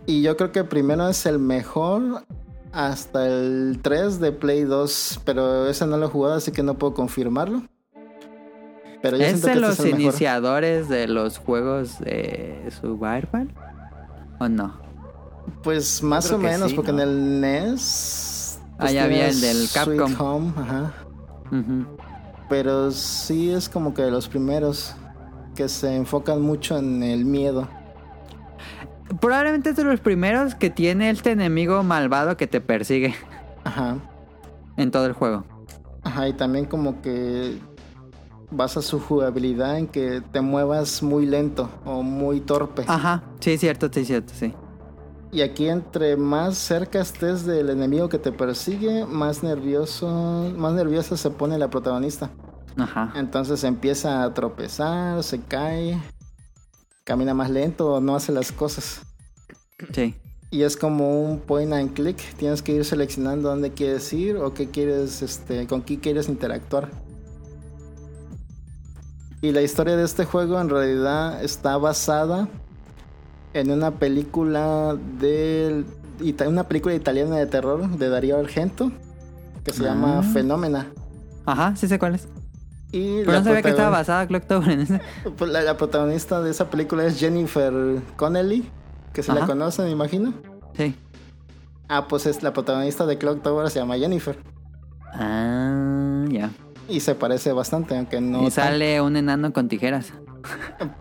Y 0.07 0.23
yo 0.23 0.37
creo 0.37 0.51
que 0.53 0.65
primero 0.65 1.09
es 1.09 1.25
el 1.27 1.39
mejor 1.39 2.25
hasta 2.73 3.27
el 3.27 3.79
3 3.83 4.21
de 4.21 4.33
Play 4.33 4.65
2. 4.65 5.21
Pero 5.25 5.67
ese 5.69 5.87
no 5.87 5.97
lo 5.97 6.07
he 6.07 6.09
jugado, 6.09 6.35
así 6.37 6.53
que 6.53 6.63
no 6.63 6.75
puedo 6.79 6.95
confirmarlo. 6.95 7.63
Pero 9.03 9.17
yo 9.17 9.25
¿Es 9.25 9.41
siento 9.41 9.47
de 9.47 9.53
que 9.55 9.59
este 9.59 9.67
los 9.69 9.73
es 9.73 9.81
el 9.81 9.85
mejor. 9.87 10.01
iniciadores 10.03 10.89
de 10.89 11.09
los 11.09 11.39
juegos 11.39 11.99
de 12.01 12.69
Survival? 12.81 13.49
¿O 14.39 14.49
no? 14.49 14.79
Pues 15.63 16.03
más 16.03 16.27
creo 16.27 16.39
o 16.39 16.43
menos, 16.43 16.71
sí, 16.71 16.77
porque 16.77 16.93
¿no? 16.93 17.03
en 17.03 17.09
el 17.09 17.41
NES. 17.41 18.61
pues 18.79 18.93
ya 18.93 19.05
había 19.05 19.29
el 19.29 19.41
del 19.41 19.67
Sweet 19.69 19.99
Capcom. 19.99 20.21
Home, 20.21 20.53
ajá. 20.57 20.93
Pero 22.49 22.91
sí 22.91 23.51
es 23.51 23.69
como 23.69 23.95
que 23.95 24.03
de 24.03 24.11
los 24.11 24.29
primeros 24.29 24.95
que 25.55 25.69
se 25.69 25.95
enfocan 25.97 26.41
mucho 26.43 26.77
en 26.79 27.03
el 27.03 27.25
miedo. 27.25 27.69
Probablemente 29.19 29.71
es 29.71 29.77
de 29.77 29.85
los 29.85 30.01
primeros 30.01 30.55
que 30.55 30.71
tiene 30.71 31.11
este 31.11 31.33
enemigo 31.33 31.83
malvado 31.83 32.37
que 32.37 32.47
te 32.47 32.61
persigue 32.61 33.15
Ajá. 33.65 33.97
en 34.77 34.91
todo 34.91 35.07
el 35.07 35.13
juego. 35.13 35.45
Ajá, 36.03 36.29
y 36.29 36.33
también 36.33 36.65
como 36.67 37.03
que 37.03 37.59
basa 38.51 38.83
su 38.83 39.01
jugabilidad 39.01 39.79
en 39.79 39.87
que 39.87 40.23
te 40.33 40.41
muevas 40.41 41.03
muy 41.03 41.27
lento 41.27 41.69
o 41.85 42.03
muy 42.03 42.41
torpe. 42.41 42.85
Ajá, 42.87 43.23
sí, 43.41 43.59
cierto, 43.59 43.89
sí, 43.93 44.05
cierto, 44.05 44.33
sí. 44.35 44.55
Y 45.33 45.43
aquí 45.43 45.69
entre 45.69 46.17
más 46.17 46.57
cerca 46.57 47.01
estés 47.01 47.47
del 47.47 47.71
enemigo 47.71 48.09
que 48.09 48.19
te 48.19 48.33
persigue, 48.33 49.07
más 49.07 49.43
nervioso, 49.45 50.53
más 50.57 50.73
nerviosa 50.73 51.17
se 51.17 51.31
pone 51.31 51.57
la 51.59 51.71
protagonista. 51.71 52.31
Ajá. 52.77 53.13
Entonces 53.15 53.63
empieza 53.63 54.25
a 54.25 54.35
tropezar, 54.35 55.23
se 55.23 55.41
cae, 55.41 56.01
camina 57.11 57.35
más 57.35 57.51
lento 57.51 57.95
o 57.95 58.01
no 58.01 58.15
hace 58.15 58.31
las 58.31 58.53
cosas. 58.53 59.01
Sí. 59.93 60.15
Y 60.53 60.63
es 60.63 60.77
como 60.77 61.25
un 61.25 61.41
point 61.41 61.73
and 61.73 61.93
click. 61.93 62.19
Tienes 62.37 62.63
que 62.63 62.71
ir 62.73 62.85
seleccionando 62.85 63.49
dónde 63.49 63.73
quieres 63.73 64.13
ir 64.13 64.37
o 64.37 64.55
qué 64.55 64.69
quieres, 64.69 65.21
este, 65.21 65.67
con 65.67 65.83
qué 65.83 65.99
quieres 65.99 66.29
interactuar. 66.29 66.89
Y 69.43 69.51
la 69.51 69.61
historia 69.63 69.97
de 69.97 70.05
este 70.05 70.25
juego 70.25 70.61
en 70.61 70.69
realidad 70.69 71.43
está 71.43 71.77
basada 71.79 72.49
en 73.55 73.73
una 73.73 73.91
película 73.99 74.97
de 75.19 75.85
una 76.47 76.69
película 76.69 76.95
italiana 76.95 77.37
de 77.39 77.47
terror 77.47 77.89
de 77.99 78.09
Darío 78.09 78.39
Argento 78.39 78.93
que 79.65 79.73
se 79.73 79.83
Ah. 79.83 79.89
llama 79.95 80.23
Fenómena. 80.23 80.87
Ajá, 81.45 81.75
sí 81.75 81.89
sé 81.89 81.99
cuál 81.99 82.15
es. 82.15 82.29
Y 82.93 83.21
Pero 83.21 83.33
no 83.39 83.45
sabía 83.45 83.63
que 83.63 83.69
estaba 83.71 83.91
basada 83.91 84.27
Clock 84.27 84.47
Tower 84.47 84.71
en 84.71 84.81
ese. 84.81 85.01
pues 85.39 85.51
la, 85.51 85.63
la 85.63 85.77
protagonista 85.77 86.41
de 86.43 86.51
esa 86.51 86.71
película 86.71 87.05
es 87.05 87.19
Jennifer 87.21 87.73
Connelly, 88.17 88.69
que 89.13 89.23
se 89.23 89.33
la 89.33 89.39
Ajá. 89.41 89.47
conocen, 89.49 89.85
me 89.87 89.91
imagino. 89.93 90.35
Sí. 90.77 90.97
Ah, 91.89 92.07
pues 92.09 92.27
es 92.27 92.43
la 92.43 92.53
protagonista 92.53 93.07
de 93.07 93.19
Clock 93.19 93.43
Tower 93.43 93.69
se 93.71 93.79
llama 93.81 93.97
Jennifer. 93.97 94.39
Ah, 95.13 96.25
ya. 96.29 96.51
Y 96.89 97.01
se 97.01 97.15
parece 97.15 97.53
bastante, 97.53 97.97
aunque 97.97 98.21
no. 98.21 98.39
y 98.39 98.43
tan- 98.45 98.51
sale 98.51 99.01
un 99.01 99.17
enano 99.17 99.53
con 99.53 99.69
tijeras. 99.69 100.13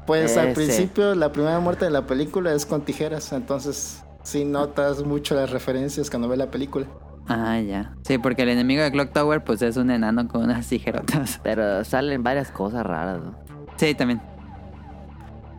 Pues 0.06 0.36
al 0.38 0.54
principio, 0.54 1.16
la 1.16 1.32
primera 1.32 1.60
muerte 1.60 1.86
de 1.86 1.92
la 1.92 2.06
película 2.06 2.54
es 2.54 2.66
con 2.66 2.82
tijeras. 2.82 3.32
Entonces, 3.34 4.04
sí 4.24 4.46
notas 4.46 5.04
mucho 5.04 5.34
las 5.36 5.50
referencias 5.50 6.10
cuando 6.10 6.28
ves 6.28 6.38
la 6.38 6.52
película. 6.52 6.86
Ah, 7.32 7.60
ya. 7.60 7.94
Sí, 8.04 8.18
porque 8.18 8.42
el 8.42 8.50
enemigo 8.50 8.82
de 8.82 8.92
Clock 8.92 9.14
Tower, 9.14 9.44
pues 9.44 9.62
es 9.62 9.78
un 9.78 9.92
enano 9.92 10.28
con 10.28 10.44
unas 10.44 10.68
tijerotas. 10.68 11.40
Pero 11.44 11.84
salen 11.86 12.24
varias 12.24 12.52
cosas 12.52 12.84
raras, 12.86 13.22
¿no? 13.24 13.36
Sí, 13.78 13.94
también. 13.94 14.20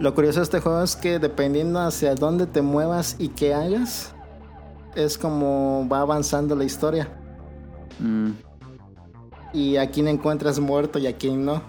Lo 0.01 0.15
curioso 0.15 0.41
de 0.41 0.45
este 0.45 0.61
juego 0.61 0.83
es 0.83 0.97
que 0.97 1.19
dependiendo 1.19 1.79
hacia 1.81 2.15
dónde 2.15 2.47
te 2.47 2.61
muevas 2.63 3.17
y 3.19 3.29
qué 3.29 3.55
hagas, 3.55 4.15
es 4.97 5.17
como 5.17 5.87
va 5.91 6.01
avanzando 6.01 6.57
la 6.57 6.65
historia. 6.65 7.09
Mm, 7.99 8.31
Y 9.53 9.77
a 9.77 9.91
quién 9.91 10.09
encuentras 10.09 10.59
muerto 10.59 10.99
y 10.99 11.07
a 11.07 11.17
quién 11.17 11.45
no. 11.45 11.63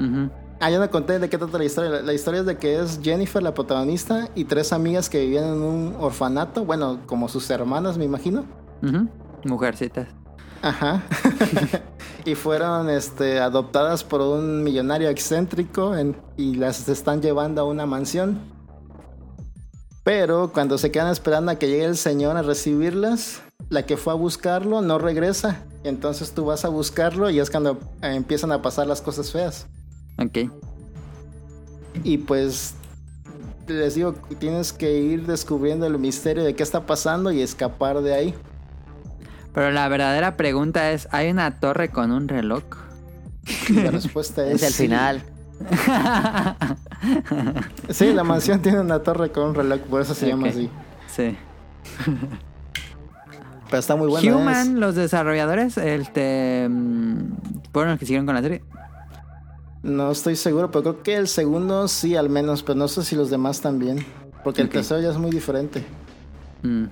ujú. 0.00 0.30
Ah, 0.62 0.70
ya 0.70 0.78
no 0.78 0.90
conté 0.90 1.18
de 1.18 1.28
qué 1.30 1.38
trata 1.38 1.56
la 1.56 1.64
historia. 1.64 1.90
La, 1.90 2.02
la 2.02 2.12
historia 2.12 2.40
es 2.40 2.46
de 2.46 2.56
que 2.58 2.78
es 2.80 3.00
Jennifer, 3.02 3.42
la 3.42 3.54
protagonista, 3.54 4.28
y 4.34 4.44
tres 4.44 4.72
amigas 4.74 5.08
que 5.08 5.20
vivían 5.20 5.44
en 5.44 5.62
un 5.62 5.96
orfanato. 5.98 6.64
Bueno, 6.66 6.98
como 7.06 7.28
sus 7.28 7.48
hermanas, 7.50 7.96
me 7.96 8.04
imagino. 8.04 8.44
Ujú. 8.82 9.08
Mujercitas. 9.44 10.08
Ajá. 10.62 11.02
y 12.24 12.34
fueron 12.34 12.90
este, 12.90 13.40
adoptadas 13.40 14.04
por 14.04 14.20
un 14.20 14.62
millonario 14.62 15.08
excéntrico 15.08 15.96
en- 15.96 16.16
y 16.36 16.54
las 16.56 16.88
están 16.88 17.22
llevando 17.22 17.62
a 17.62 17.64
una 17.64 17.86
mansión. 17.86 18.38
Pero 20.04 20.50
cuando 20.52 20.78
se 20.78 20.90
quedan 20.90 21.10
esperando 21.10 21.50
a 21.52 21.56
que 21.56 21.68
llegue 21.68 21.84
el 21.84 21.96
señor 21.96 22.36
a 22.36 22.42
recibirlas, 22.42 23.42
la 23.68 23.84
que 23.86 23.96
fue 23.96 24.12
a 24.12 24.16
buscarlo 24.16 24.80
no 24.82 24.98
regresa. 24.98 25.62
Entonces 25.84 26.32
tú 26.32 26.46
vas 26.46 26.64
a 26.64 26.68
buscarlo 26.68 27.30
y 27.30 27.38
es 27.38 27.50
cuando 27.50 27.78
eh, 28.02 28.14
empiezan 28.14 28.52
a 28.52 28.60
pasar 28.62 28.86
las 28.86 29.00
cosas 29.00 29.30
feas. 29.30 29.66
Ok. 30.18 30.50
Y 32.04 32.18
pues 32.18 32.74
les 33.66 33.94
digo, 33.94 34.14
tienes 34.38 34.72
que 34.72 34.98
ir 34.98 35.26
descubriendo 35.26 35.86
el 35.86 35.98
misterio 35.98 36.42
de 36.44 36.54
qué 36.54 36.62
está 36.62 36.86
pasando 36.86 37.30
y 37.30 37.40
escapar 37.40 38.00
de 38.02 38.14
ahí. 38.14 38.34
Pero 39.52 39.70
la 39.70 39.88
verdadera 39.88 40.36
pregunta 40.36 40.92
es, 40.92 41.08
¿hay 41.10 41.30
una 41.30 41.58
torre 41.58 41.90
con 41.90 42.12
un 42.12 42.28
reloj? 42.28 42.62
La 43.70 43.90
respuesta 43.90 44.46
es... 44.46 44.56
Es 44.56 44.62
el 44.62 44.72
sí. 44.72 44.82
final. 44.84 45.22
Sí, 47.88 48.12
la 48.12 48.24
mansión 48.24 48.60
tiene 48.60 48.80
una 48.80 49.02
torre 49.02 49.30
con 49.32 49.48
un 49.48 49.54
reloj, 49.54 49.80
por 49.80 50.02
eso 50.02 50.14
se 50.14 50.28
llama 50.28 50.48
Ok. 50.48 50.50
así. 50.50 50.70
Sí. 51.08 51.36
Pero 53.70 53.78
está 53.78 53.96
muy 53.96 54.08
bueno. 54.08 54.36
Human, 54.36 54.80
los 54.80 54.94
desarrolladores, 54.96 55.78
este, 55.78 56.66
mm, 56.68 57.18
fueron 57.72 57.92
los 57.92 57.98
que 57.98 58.06
siguieron 58.06 58.26
con 58.26 58.34
la 58.34 58.42
serie. 58.42 58.62
No 59.82 60.10
estoy 60.10 60.36
seguro, 60.36 60.70
pero 60.70 60.82
creo 60.82 61.02
que 61.02 61.16
el 61.16 61.26
segundo 61.26 61.88
sí 61.88 62.14
al 62.16 62.28
menos, 62.28 62.62
pero 62.62 62.78
no 62.78 62.86
sé 62.86 63.02
si 63.02 63.16
los 63.16 63.30
demás 63.30 63.62
también. 63.62 64.04
Porque 64.44 64.60
el 64.60 64.68
tercero 64.68 65.00
ya 65.00 65.10
es 65.10 65.16
muy 65.16 65.30
diferente. 65.30 65.84
Mm. 66.62 66.84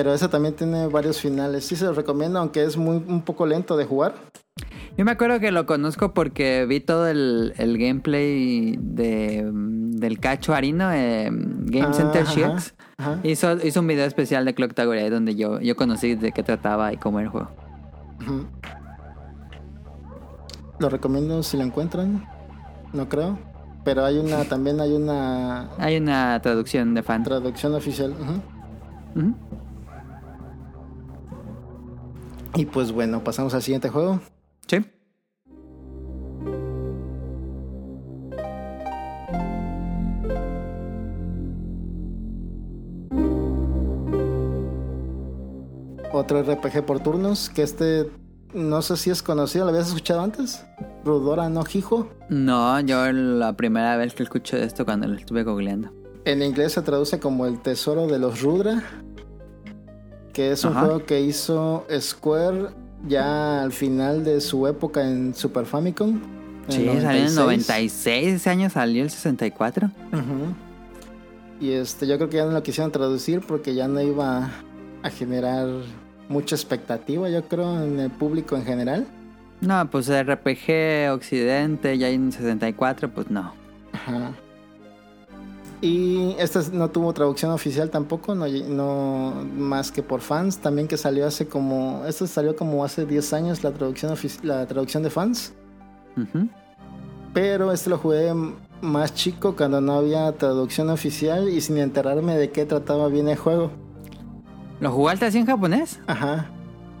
Pero 0.00 0.14
ese 0.14 0.28
también 0.28 0.54
tiene 0.56 0.86
varios 0.86 1.20
finales. 1.20 1.66
Sí 1.66 1.76
se 1.76 1.84
los 1.84 1.94
recomiendo, 1.94 2.38
aunque 2.38 2.64
es 2.64 2.78
muy 2.78 3.04
un 3.06 3.20
poco 3.20 3.44
lento 3.44 3.76
de 3.76 3.84
jugar. 3.84 4.14
Yo 4.96 5.04
me 5.04 5.10
acuerdo 5.10 5.40
que 5.40 5.52
lo 5.52 5.66
conozco 5.66 6.14
porque 6.14 6.64
vi 6.66 6.80
todo 6.80 7.06
el, 7.06 7.52
el 7.58 7.76
gameplay 7.76 8.78
de, 8.80 9.46
del 9.52 10.18
Cacho 10.18 10.54
Arino, 10.54 10.90
eh, 10.90 11.28
Game 11.30 11.88
Ah, 11.90 11.92
Center 11.92 12.22
ajá, 12.22 12.56
ajá. 12.96 13.18
Hizo, 13.24 13.58
hizo 13.62 13.80
un 13.80 13.88
video 13.88 14.06
especial 14.06 14.46
de 14.46 14.54
Clock 14.54 14.72
Tower 14.72 14.98
ahí 14.98 15.10
donde 15.10 15.34
yo, 15.36 15.60
yo 15.60 15.76
conocí 15.76 16.14
de 16.14 16.32
qué 16.32 16.42
trataba 16.42 16.94
y 16.94 16.96
cómo 16.96 17.18
era 17.20 17.26
el 17.26 17.32
juego. 17.32 17.50
Lo 20.78 20.88
recomiendo 20.88 21.42
si 21.42 21.58
lo 21.58 21.62
encuentran. 21.64 22.26
No 22.94 23.06
creo. 23.06 23.38
Pero 23.84 24.02
hay 24.06 24.16
una, 24.16 24.44
también 24.44 24.80
hay 24.80 24.94
una 24.94 25.68
Hay 25.76 25.98
una 25.98 26.40
traducción 26.40 26.94
de 26.94 27.02
fan. 27.02 27.22
traducción 27.22 27.74
oficial. 27.74 28.14
Ujú. 28.18 29.34
Y 32.54 32.66
pues 32.66 32.92
bueno, 32.92 33.22
pasamos 33.22 33.54
al 33.54 33.62
siguiente 33.62 33.88
juego. 33.88 34.20
Sí. 34.66 34.84
Otro 46.12 46.42
RPG 46.42 46.84
por 46.84 47.00
turnos, 47.00 47.48
que 47.48 47.62
este 47.62 48.10
no 48.52 48.82
sé 48.82 48.96
si 48.96 49.10
es 49.10 49.22
conocido, 49.22 49.64
¿lo 49.64 49.70
habías 49.70 49.88
escuchado 49.88 50.22
antes? 50.22 50.64
Rudora 51.04 51.48
no 51.48 51.62
Hijo. 51.72 52.08
No, 52.28 52.80
yo 52.80 53.12
la 53.12 53.52
primera 53.56 53.96
vez 53.96 54.14
que 54.14 54.24
escucho 54.24 54.56
esto 54.56 54.84
cuando 54.84 55.06
lo 55.06 55.14
estuve 55.14 55.44
googleando. 55.44 55.92
En 56.24 56.42
inglés 56.42 56.72
se 56.72 56.82
traduce 56.82 57.20
como 57.20 57.46
el 57.46 57.62
tesoro 57.62 58.06
de 58.06 58.18
los 58.18 58.42
Rudra, 58.42 58.82
que 60.32 60.52
es 60.52 60.64
un 60.64 60.72
Ajá. 60.72 60.80
juego 60.80 61.04
que 61.04 61.20
hizo 61.20 61.86
Square 61.98 62.68
ya 63.08 63.62
al 63.62 63.72
final 63.72 64.24
de 64.24 64.40
su 64.40 64.66
época 64.66 65.06
en 65.08 65.34
Super 65.34 65.64
Famicom. 65.66 66.20
en 66.68 66.72
Sí, 66.72 66.84
salió 66.84 66.92
en 66.92 67.26
el 67.26 67.34
96. 67.34 67.36
96, 67.36 68.26
ese 68.34 68.50
año 68.50 68.70
salió 68.70 69.02
el 69.02 69.10
64. 69.10 69.90
Ujú. 70.12 70.54
Y 71.60 71.72
este, 71.72 72.06
yo 72.06 72.16
creo 72.16 72.28
que 72.30 72.36
ya 72.38 72.44
no 72.46 72.52
lo 72.52 72.62
quisieron 72.62 72.90
traducir 72.92 73.40
porque 73.40 73.74
ya 73.74 73.88
no 73.88 74.00
iba 74.00 74.50
a 75.02 75.10
generar 75.10 75.66
mucha 76.28 76.54
expectativa, 76.54 77.28
yo 77.28 77.42
creo, 77.48 77.82
en 77.82 77.98
el 78.00 78.10
público 78.10 78.56
en 78.56 78.64
general. 78.64 79.06
No, 79.60 79.90
pues 79.90 80.08
RPG 80.08 81.10
Occidente, 81.12 81.98
ya 81.98 82.08
en 82.08 82.32
64, 82.32 83.10
pues 83.10 83.30
no. 83.30 83.52
Ajá. 83.92 84.32
Y 85.82 86.34
este 86.38 86.58
no 86.72 86.90
tuvo 86.90 87.12
traducción 87.14 87.52
oficial 87.52 87.88
tampoco, 87.88 88.34
no, 88.34 88.46
no 88.46 89.32
más 89.56 89.90
que 89.90 90.02
por 90.02 90.20
fans, 90.20 90.58
también 90.58 90.86
que 90.86 90.98
salió 90.98 91.26
hace 91.26 91.48
como, 91.48 92.02
este 92.06 92.26
salió 92.26 92.54
como 92.54 92.84
hace 92.84 93.06
10 93.06 93.32
años 93.32 93.64
la 93.64 93.70
traducción 93.70 94.14
la 94.42 94.66
traducción 94.66 95.02
de 95.02 95.08
fans, 95.08 95.54
Ujú. 96.18 96.48
pero 97.32 97.72
este 97.72 97.88
lo 97.88 97.96
jugué 97.96 98.30
más 98.82 99.14
chico 99.14 99.56
cuando 99.56 99.80
no 99.80 99.94
había 99.94 100.30
traducción 100.32 100.90
oficial 100.90 101.48
y 101.48 101.62
sin 101.62 101.78
enterarme 101.78 102.36
de 102.36 102.50
qué 102.50 102.66
trataba 102.66 103.08
bien 103.08 103.28
el 103.28 103.36
juego. 103.38 103.70
¿Lo 104.80 104.92
jugaste 104.92 105.26
así 105.26 105.38
en 105.38 105.46
japonés? 105.46 105.98
Ajá. 106.06 106.50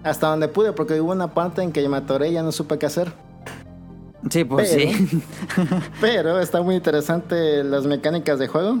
Hasta 0.02 0.28
donde 0.28 0.48
pude, 0.48 0.72
porque 0.72 0.98
hubo 1.00 1.12
una 1.12 1.34
parte 1.34 1.62
en 1.62 1.72
que 1.72 1.86
me 1.86 1.98
atoré 1.98 2.30
y 2.30 2.32
ya 2.32 2.42
no 2.42 2.52
supe 2.52 2.78
qué 2.78 2.86
hacer. 2.86 3.12
Sí, 4.28 4.44
pues 4.44 4.70
Pero- 4.74 4.92
sí. 4.92 5.22
Pero 6.00 6.40
está 6.40 6.60
muy 6.62 6.74
interesante 6.74 7.64
las 7.64 7.86
mecánicas 7.86 8.38
de 8.38 8.48
juego. 8.48 8.80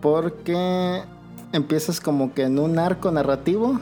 Porque 0.00 1.02
empiezas 1.52 2.00
como 2.00 2.34
que 2.34 2.42
en 2.42 2.58
un 2.58 2.78
arco 2.78 3.10
narrativo 3.10 3.80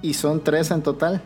y 0.00 0.14
son 0.14 0.40
tres 0.42 0.70
en 0.70 0.82
total. 0.82 1.20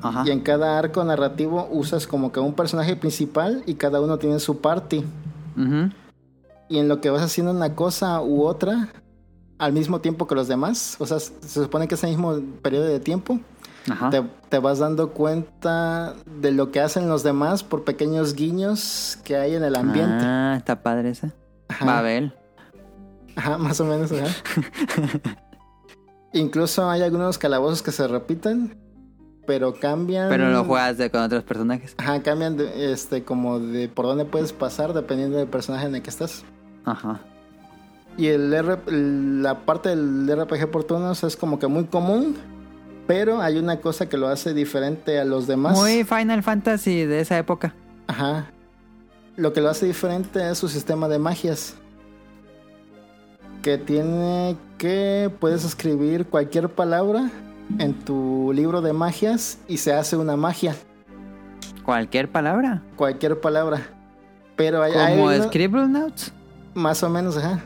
Ajá. 0.00 0.24
Y 0.26 0.30
en 0.30 0.40
cada 0.40 0.78
arco 0.78 1.02
narrativo 1.04 1.68
usas 1.70 2.06
como 2.06 2.30
que 2.30 2.40
un 2.40 2.54
personaje 2.54 2.94
principal 2.96 3.62
y 3.66 3.74
cada 3.74 4.00
uno 4.00 4.18
tiene 4.18 4.38
su 4.38 4.58
party. 4.60 5.04
Ujú. 5.56 5.90
Y 6.68 6.78
en 6.78 6.88
lo 6.88 7.00
que 7.00 7.10
vas 7.10 7.22
haciendo 7.22 7.52
una 7.52 7.74
cosa 7.74 8.20
u 8.22 8.42
otra 8.44 8.88
al 9.58 9.72
mismo 9.72 10.00
tiempo 10.00 10.26
que 10.26 10.34
los 10.34 10.48
demás, 10.48 10.96
o 10.98 11.06
sea, 11.06 11.20
se 11.20 11.30
supone 11.62 11.86
que 11.88 11.94
es 11.94 12.04
el 12.04 12.10
mismo 12.10 12.38
periodo 12.62 12.86
de 12.86 13.00
tiempo, 13.00 13.38
Ajá. 13.90 14.10
te, 14.10 14.22
te 14.48 14.58
vas 14.58 14.78
dando 14.78 15.10
cuenta 15.10 16.14
de 16.40 16.52
lo 16.52 16.70
que 16.70 16.80
hacen 16.80 17.08
los 17.08 17.22
demás 17.22 17.62
por 17.62 17.84
pequeños 17.84 18.34
guiños 18.34 19.18
que 19.24 19.36
hay 19.36 19.54
en 19.54 19.64
el 19.64 19.76
ambiente. 19.76 20.24
Ah, 20.24 20.54
está 20.56 20.82
padre 20.82 21.10
ese. 21.10 21.32
Ajá. 21.68 21.84
Babel. 21.84 22.34
Ajá, 23.36 23.58
más 23.58 23.80
o 23.80 23.84
menos, 23.84 24.10
ajá. 24.12 24.26
Incluso 26.32 26.88
hay 26.90 27.02
algunos 27.02 27.38
calabozos 27.38 27.82
que 27.82 27.92
se 27.92 28.08
repiten, 28.08 28.76
pero 29.46 29.74
cambian. 29.74 30.28
Pero 30.28 30.50
lo 30.50 30.64
juegas 30.64 30.98
de- 30.98 31.10
con 31.10 31.22
otros 31.22 31.44
personajes. 31.44 31.94
Ajá, 31.98 32.22
cambian 32.22 32.56
de, 32.56 32.92
este, 32.92 33.24
como 33.24 33.60
de 33.60 33.88
por 33.88 34.06
dónde 34.06 34.24
puedes 34.24 34.52
pasar 34.52 34.92
dependiendo 34.94 35.36
del 35.38 35.46
personaje 35.48 35.86
en 35.86 35.94
el 35.94 36.02
que 36.02 36.10
estás. 36.10 36.44
Ajá. 36.84 37.20
Y 38.16 38.28
el 38.28 38.52
R- 38.52 38.78
la 38.90 39.60
parte 39.64 39.90
del 39.90 40.28
RPG 40.28 40.70
por 40.70 40.84
turnos 40.84 41.22
es 41.24 41.36
como 41.36 41.58
que 41.58 41.66
muy 41.68 41.84
común, 41.84 42.36
pero 43.06 43.40
hay 43.40 43.58
una 43.58 43.80
cosa 43.80 44.08
que 44.08 44.16
lo 44.16 44.28
hace 44.28 44.54
diferente 44.54 45.18
a 45.20 45.24
los 45.24 45.46
demás. 45.46 45.76
Muy 45.78 46.04
Final 46.04 46.42
Fantasy 46.42 47.04
de 47.04 47.20
esa 47.20 47.38
época. 47.38 47.74
Ajá. 48.06 48.50
Lo 49.36 49.52
que 49.52 49.60
lo 49.60 49.68
hace 49.68 49.86
diferente 49.86 50.48
es 50.50 50.58
su 50.58 50.68
sistema 50.68 51.08
de 51.08 51.18
magias. 51.18 51.74
Que 53.62 53.78
tiene 53.78 54.56
que 54.78 55.30
puedes 55.40 55.64
escribir 55.64 56.26
cualquier 56.26 56.68
palabra 56.68 57.30
en 57.78 57.94
tu 57.94 58.52
libro 58.54 58.82
de 58.82 58.92
magias 58.92 59.58
y 59.68 59.78
se 59.78 59.92
hace 59.94 60.16
una 60.16 60.36
magia. 60.36 60.74
Cualquier 61.82 62.30
palabra. 62.30 62.82
Cualquier 62.96 63.40
palabra. 63.40 63.80
Pero 64.56 64.82
hay, 64.82 64.92
Como 64.92 65.28
hay 65.28 65.38
una- 65.38 65.46
Scribble 65.48 65.88
Notes. 65.88 66.32
más 66.74 67.02
o 67.02 67.08
menos, 67.10 67.36
ajá. 67.38 67.60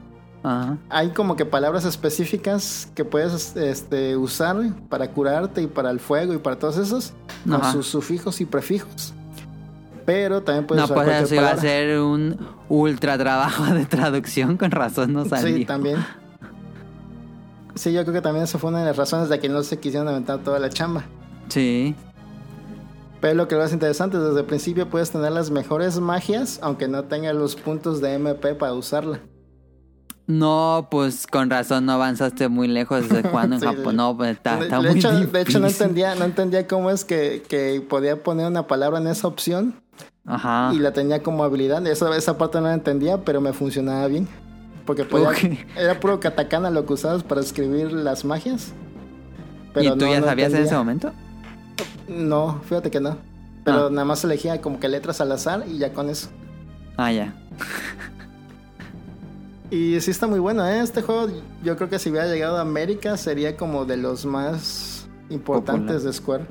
Ajá. 0.48 0.78
Hay 0.88 1.10
como 1.10 1.36
que 1.36 1.44
palabras 1.44 1.84
específicas 1.84 2.90
que 2.94 3.04
puedes 3.04 3.56
este, 3.56 4.16
usar 4.16 4.56
para 4.88 5.10
curarte 5.10 5.62
y 5.62 5.66
para 5.66 5.90
el 5.90 6.00
fuego 6.00 6.34
y 6.34 6.38
para 6.38 6.58
todos 6.58 6.78
esos, 6.78 7.12
con 7.48 7.64
sus 7.72 7.86
sufijos 7.86 8.40
y 8.40 8.44
prefijos. 8.44 9.14
Pero 10.06 10.42
también 10.42 10.66
puedes 10.66 10.88
No, 10.88 10.94
usar 10.94 11.04
pues 11.04 11.22
eso 11.24 11.34
iba 11.34 11.50
a 11.50 11.56
ser 11.58 12.00
un 12.00 12.38
ultra 12.68 13.18
trabajo 13.18 13.64
de 13.74 13.84
traducción, 13.84 14.56
con 14.56 14.70
razón 14.70 15.12
no 15.12 15.26
salió. 15.26 15.54
Sí, 15.54 15.64
también. 15.66 15.98
Sí, 17.74 17.92
yo 17.92 18.02
creo 18.02 18.14
que 18.14 18.22
también 18.22 18.44
esa 18.44 18.58
fue 18.58 18.70
una 18.70 18.80
de 18.80 18.86
las 18.86 18.96
razones 18.96 19.28
de 19.28 19.38
que 19.38 19.48
no 19.48 19.62
se 19.62 19.78
quisieron 19.78 20.08
aventar 20.08 20.38
toda 20.38 20.58
la 20.58 20.70
chamba. 20.70 21.04
Sí. 21.48 21.94
Pero 23.20 23.34
lo 23.34 23.48
que 23.48 23.56
lo 23.56 23.62
hace 23.62 23.74
interesante, 23.74 24.18
desde 24.18 24.40
el 24.40 24.46
principio 24.46 24.88
puedes 24.88 25.10
tener 25.10 25.32
las 25.32 25.50
mejores 25.50 26.00
magias, 26.00 26.58
aunque 26.62 26.88
no 26.88 27.04
tengas 27.04 27.34
los 27.34 27.54
puntos 27.56 28.00
de 28.00 28.14
MP 28.14 28.54
para 28.54 28.72
usarla. 28.72 29.20
No, 30.28 30.86
pues 30.90 31.26
con 31.26 31.48
razón 31.50 31.86
no 31.86 31.92
avanzaste 31.92 32.48
muy 32.48 32.68
lejos 32.68 33.09
desde 33.09 33.22
cuando 33.30 33.56
en 33.56 33.60
Sí, 33.62 33.66
Japón. 33.66 33.90
sí. 33.92 33.96
No, 33.96 34.16
pues 34.16 34.30
está, 34.36 34.56
de, 34.56 34.64
está 34.64 34.76
de 34.80 34.88
muy 34.90 34.98
hecho, 34.98 35.10
de 35.10 35.40
hecho, 35.40 35.59
no 35.59 35.66
entendía, 35.66 36.14
no 36.14 36.24
entendía 36.26 36.68
cómo 36.68 36.90
es 36.90 37.05
que, 37.05 37.42
que 37.48 37.80
podía 37.88 38.22
poner 38.22 38.46
una 38.46 38.66
palabra 38.66 39.00
en 39.00 39.06
esa 39.09 39.26
opción 39.26 39.74
Ajá. 40.26 40.70
y 40.74 40.78
la 40.78 40.92
tenía 40.92 41.22
como 41.22 41.42
habilidad. 41.44 41.84
Esa, 41.86 42.14
esa 42.16 42.36
parte 42.38 42.60
no 42.60 42.66
la 42.68 42.74
entendía, 42.74 43.24
pero 43.24 43.40
me 43.40 43.52
funcionaba 43.52 44.06
bien. 44.06 44.28
Porque 44.84 45.05
podía- 45.05 45.30
Ok. 45.30 45.38
era 45.76 45.98
puro 45.98 46.20
katakana 46.20 46.70
lo 46.70 46.84
que 46.86 46.92
usabas 46.92 47.22
para 47.22 47.40
escribir 47.40 47.92
las 47.92 48.24
magias. 48.24 48.72
¿Y 49.80 49.88
tú 49.90 49.96
no- 49.96 50.10
ya 50.12 50.20
no 50.20 50.26
sabías 50.26 50.52
en 50.52 50.62
ese 50.62 50.74
momento? 50.74 51.12
No, 52.06 52.60
fíjate 52.68 52.90
que 52.90 53.00
no. 53.00 53.16
Pero 53.64 53.86
Ah. 53.86 53.90
nada 53.90 54.05
más 54.05 54.22
elegía 54.24 54.60
como 54.60 54.78
que 54.80 54.88
letras 54.88 55.20
al 55.22 55.32
azar 55.32 55.64
y 55.66 55.78
ya 55.78 55.92
con 55.92 56.09
eso. 56.10 56.28
Ah, 56.98 57.12
ya. 57.12 57.34
Y 59.70 60.01
sí 60.01 60.11
está 60.11 60.27
muy 60.27 60.39
bueno, 60.39 60.66
¿eh? 60.66 60.81
Este 60.81 61.03
juego 61.03 61.28
yo 61.62 61.77
creo 61.77 61.90
que 61.90 61.99
si 61.99 62.11
hubiera 62.11 62.27
llegado 62.27 62.57
a 62.57 62.62
América 62.62 63.16
sería 63.16 63.57
como 63.57 63.85
de 63.85 63.97
los 63.99 64.24
más 64.24 65.07
importantes 65.28 65.97
Popular. 65.97 66.03
de 66.03 66.12
Square. 66.12 66.47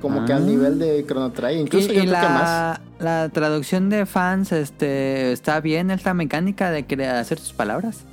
Como 0.00 0.24
que 0.24 0.32
Ah. 0.32 0.36
al 0.36 0.46
nivel 0.46 0.78
de 0.78 1.04
Chrono 1.06 1.32
Trigger. 1.32 1.60
Incluso 1.60 1.92
y, 1.92 1.96
yo 1.96 2.02
y 2.04 2.06
creo 2.06 2.20
que 2.20 2.28
más. 2.28 2.80
la, 2.98 3.22
la 3.22 3.28
traducción 3.30 3.90
de 3.90 4.06
fans, 4.06 4.52
este, 4.52 5.32
¿está 5.32 5.60
bien 5.60 5.90
esta 5.90 6.14
mecánica 6.14 6.70
de 6.70 7.06
hacer 7.06 7.38
tus 7.38 7.52
palabras? 7.52 8.04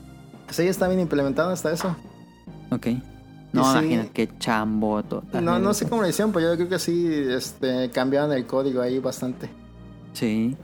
Sí, 0.50 0.64
está 0.64 0.88
bien 0.90 1.00
implementado 1.00 1.50
hasta 1.52 1.72
eso. 1.72 1.96
Ok. 2.72 2.88
No, 3.54 3.66
sí. 3.66 3.80
imagínate 3.80 4.10
qué 4.14 4.30
chambo 4.40 5.04
total. 5.04 5.44
No, 5.44 5.60
no 5.60 5.74
sé 5.74 5.88
cómo 5.88 6.02
lo 6.02 6.08
hicieron, 6.08 6.32
pero 6.32 6.50
yo 6.52 6.56
creo 6.56 6.70
que 6.70 6.80
sí 6.80 7.10
este, 7.30 7.90
cambiaron 7.92 8.32
el 8.34 8.46
código 8.46 8.82
ahí 8.82 9.00
bastante. 9.00 9.50
Sí. 10.14 10.56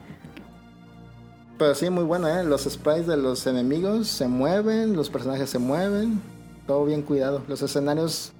Pero 1.58 1.74
sí, 1.74 1.90
muy 1.90 2.04
bueno, 2.04 2.28
¿eh? 2.28 2.44
Los 2.44 2.64
sprites 2.66 3.08
de 3.08 3.18
los 3.18 3.48
enemigos 3.48 4.08
se 4.08 4.28
mueven, 4.28 4.96
los 4.96 5.10
personajes 5.10 5.50
se 5.50 5.58
mueven, 5.60 6.22
todo 6.68 6.86
bien 6.86 7.02
cuidado. 7.02 7.42
Los 7.48 7.62
escenarios, 7.64 8.32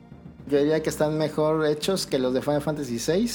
yo 0.48 0.60
diría 0.60 0.84
que 0.84 0.90
están 0.90 1.18
mejor 1.18 1.66
hechos 1.66 2.06
que 2.06 2.20
los 2.20 2.34
de 2.34 2.42
Final 2.42 2.62
Fantasy 2.62 2.98
VI. 3.00 3.32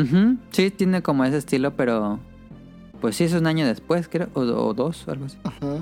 Ujú, 0.00 0.36
Sí, 0.50 0.70
tiene 0.70 1.02
como 1.02 1.24
ese 1.24 1.36
estilo, 1.36 1.76
pero... 1.76 2.18
Pues 3.02 3.16
sí, 3.16 3.24
es 3.24 3.34
un 3.34 3.46
año 3.46 3.66
después, 3.66 4.08
creo. 4.08 4.28
O, 4.32 4.40
o 4.40 4.74
dos, 4.74 5.06
algo 5.08 5.26
así. 5.26 5.36
Ujú. 5.44 5.80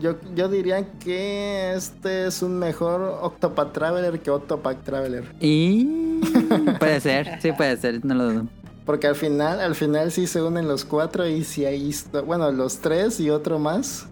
Yo, 0.00 0.16
yo 0.34 0.48
diría 0.48 0.84
que 0.98 1.72
este 1.74 2.26
es 2.26 2.42
un 2.42 2.58
mejor 2.58 3.20
Octopath 3.22 3.72
Traveler 3.72 4.20
que 4.20 4.30
Octopath 4.30 4.82
Traveler. 4.82 5.24
Y... 5.40 6.20
puede 6.80 7.00
ser, 7.00 7.40
sí 7.40 7.52
puede 7.52 7.76
ser, 7.76 8.04
no 8.04 8.14
lo 8.14 8.32
dudo. 8.32 8.46
Porque 8.86 9.08
al 9.08 9.16
final, 9.16 9.60
al 9.60 9.74
final 9.74 10.12
sí 10.12 10.26
se 10.28 10.40
unen 10.40 10.68
los 10.68 10.84
cuatro 10.84 11.26
y 11.26 11.42
si 11.44 11.64
hay, 11.66 11.92
bueno, 12.24 12.50
los 12.52 12.78
tres 12.78 13.18
y 13.20 13.28
otro 13.30 13.58
más, 13.58 14.06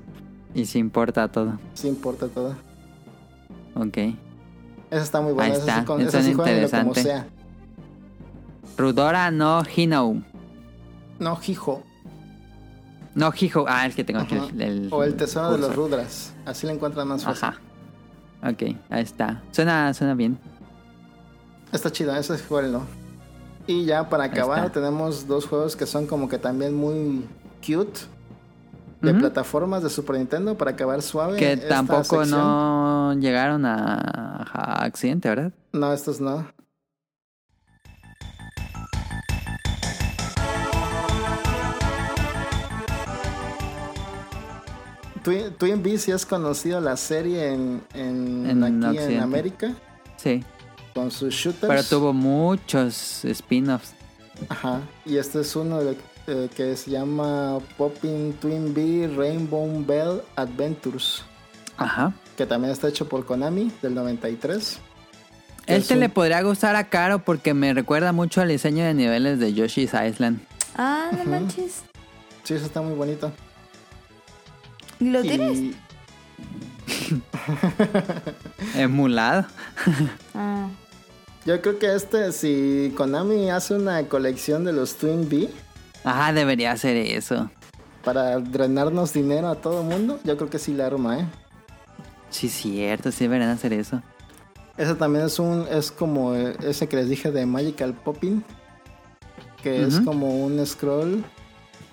Y 0.52 0.66
sí 0.66 0.78
importa 0.80 1.28
todo. 1.28 1.58
sí 1.74 1.88
importa 1.88 2.26
todo. 2.28 2.56
Ok. 3.76 3.96
Eso 4.90 5.02
está 5.02 5.20
muy 5.20 5.32
bueno. 5.32 5.54
Ahí 5.54 5.58
está, 5.60 5.80
sí, 5.80 5.84
con, 5.84 6.00
eso 6.00 6.18
es 6.18 6.24
sí 6.26 6.34
jueguenlo 6.34 6.68
como 6.68 6.82
interesante. 6.88 7.02
sea. 7.02 7.26
Rudora 8.76 9.30
no 9.30 9.62
Hino. 9.74 10.22
No, 11.20 11.38
Hijo. 11.46 11.82
No 13.14 13.32
Hijo. 13.40 13.64
Ah, 13.68 13.86
el 13.86 13.94
que 13.94 14.02
tengo 14.04 14.20
aquí. 14.20 14.36
Ajá. 14.36 14.48
El, 14.52 14.60
el 14.62 14.88
O 14.90 15.04
el 15.04 15.14
tesoro 15.14 15.52
de 15.52 15.58
los. 15.58 15.74
Rudras. 15.74 16.34
Así 16.44 16.66
lo 16.66 16.72
encuentran 16.72 17.06
más 17.08 17.24
fácil. 17.24 17.44
Ajá. 17.44 17.60
Ok, 18.50 18.76
ahí 18.90 19.02
está. 19.02 19.40
Suena, 19.52 19.94
suena 19.94 20.14
bien. 20.14 20.38
Está 21.72 21.90
chido, 21.90 22.14
ese 22.14 22.36
jueguenlo. 22.38 22.82
Y 23.66 23.84
ya 23.86 24.08
para 24.08 24.24
acabar, 24.24 24.70
tenemos 24.70 25.26
dos 25.26 25.46
juegos 25.46 25.74
que 25.76 25.86
son 25.86 26.06
como 26.06 26.28
que 26.28 26.38
también 26.38 26.74
muy 26.74 27.26
cute. 27.64 28.00
De 29.00 29.12
plataformas 29.12 29.82
de 29.82 29.90
Super 29.90 30.16
Nintendo 30.16 30.56
para 30.56 30.70
acabar 30.70 31.02
suave. 31.02 31.38
Que 31.38 31.52
esta 31.52 31.68
tampoco 31.68 32.02
sección. 32.02 32.30
no 32.30 33.12
llegaron 33.20 33.66
a, 33.66 34.46
a 34.50 34.82
accidente, 34.84 35.28
¿verdad? 35.28 35.52
No, 35.72 35.92
estos 35.92 36.22
no. 36.22 36.46
Twin, 45.22 45.52
Twin 45.58 45.82
Bee 45.82 45.98
sí 45.98 46.12
has 46.12 46.26
conocido 46.26 46.80
la 46.80 46.96
serie 46.96 47.52
en, 47.52 47.82
en, 47.94 48.46
En 48.48 48.84
aquí 48.84 48.98
en. 48.98 49.20
América 49.20 49.72
Sí. 50.16 50.42
Con 50.94 51.10
sus 51.10 51.34
shooters. 51.34 51.66
Pero 51.68 51.82
tuvo 51.84 52.12
muchos 52.12 53.24
spin-offs. 53.24 53.92
Ajá. 54.48 54.80
Y 55.04 55.16
este 55.18 55.40
es 55.40 55.54
uno 55.56 55.80
de- 55.80 55.96
eh, 56.26 56.48
que 56.56 56.74
se 56.76 56.90
llama 56.90 57.58
Popping 57.76 58.32
Twin 58.34 58.72
Bee 58.72 59.06
Rainbow 59.14 59.84
Bell 59.84 60.22
Adventures. 60.36 61.22
Ajá. 61.76 62.12
Que 62.36 62.46
también 62.46 62.72
está 62.72 62.88
hecho 62.88 63.08
por 63.08 63.26
Konami 63.26 63.70
del 63.82 63.94
93. 63.94 64.78
Este 65.66 65.94
un- 65.94 66.00
le 66.00 66.08
podría 66.08 66.42
gustar 66.42 66.76
a 66.76 66.84
Caro 66.88 67.18
porque 67.24 67.52
me 67.54 67.72
recuerda 67.74 68.12
mucho 68.12 68.40
al 68.40 68.48
diseño 68.48 68.84
de 68.84 68.94
niveles 68.94 69.38
de 69.38 69.52
Yoshi's 69.52 69.92
Island. 69.94 70.40
Ah, 70.76 71.10
no 71.16 71.24
manches. 71.30 71.82
Sí, 72.42 72.54
eso 72.54 72.66
está 72.66 72.80
muy 72.82 72.94
bonito. 72.94 73.32
¿Y 75.00 75.10
lo 75.10 75.20
Y- 75.24 75.28
tienes? 75.28 75.76
Emulado. 78.76 79.46
Ah. 80.34 80.68
Yo 81.46 81.60
creo 81.60 81.78
que 81.78 81.94
este, 81.94 82.32
si 82.32 82.92
Konami 82.96 83.50
hace 83.50 83.74
una 83.74 84.02
colección 84.08 84.64
de 84.64 84.72
los 84.72 84.96
Twin 84.96 85.28
Bee 85.28 85.50
Ajá, 86.02 86.32
debería 86.32 86.76
ser 86.76 86.96
eso. 86.96 87.50
para 88.02 88.38
drenarnos 88.38 89.12
dinero 89.12 89.48
a 89.48 89.54
todo 89.54 89.82
mundo, 89.82 90.20
yo 90.24 90.36
creo 90.36 90.50
que 90.50 90.58
sí 90.58 90.72
la 90.74 90.86
arma, 90.86 91.20
¿eh? 91.20 91.26
Sí, 92.30 92.48
cierto, 92.48 93.10
sí 93.12 93.24
deberían 93.24 93.50
hacer 93.50 93.72
eso. 93.72 94.02
Ese 94.76 94.94
también 94.94 95.26
es 95.26 95.38
un, 95.38 95.66
es 95.70 95.90
como 95.90 96.34
eh, 96.34 96.56
ese 96.62 96.88
que 96.88 96.96
les 96.96 97.08
dije 97.08 97.30
de 97.30 97.46
Magical 97.46 97.94
Popping, 97.94 98.42
que 99.62 99.84
es 99.84 100.00
como 100.00 100.44
un 100.44 100.64
scroll, 100.66 101.24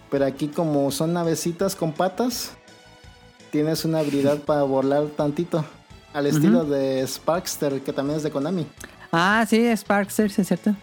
pero 0.10 0.26
aquí 0.26 0.48
como 0.48 0.92
son 0.92 1.14
navecitas 1.14 1.76
con 1.76 1.94
patas, 1.94 2.54
tienes 3.52 3.86
una 3.86 4.00
habilidad 4.00 4.40
para 4.46 4.64
volar 4.64 5.06
tantito, 5.16 5.64
al 6.14 6.26
estilo 6.26 6.66
de 6.66 7.06
Sparkster, 7.08 7.82
que 7.82 7.94
también 7.94 8.18
es 8.18 8.24
de 8.24 8.32
Konami. 8.32 8.66
Ah, 9.12 9.46
sí, 9.48 9.66
Sparkster, 9.76 10.30
sí 10.32 10.42
es 10.42 10.48
cierto. 10.48 10.76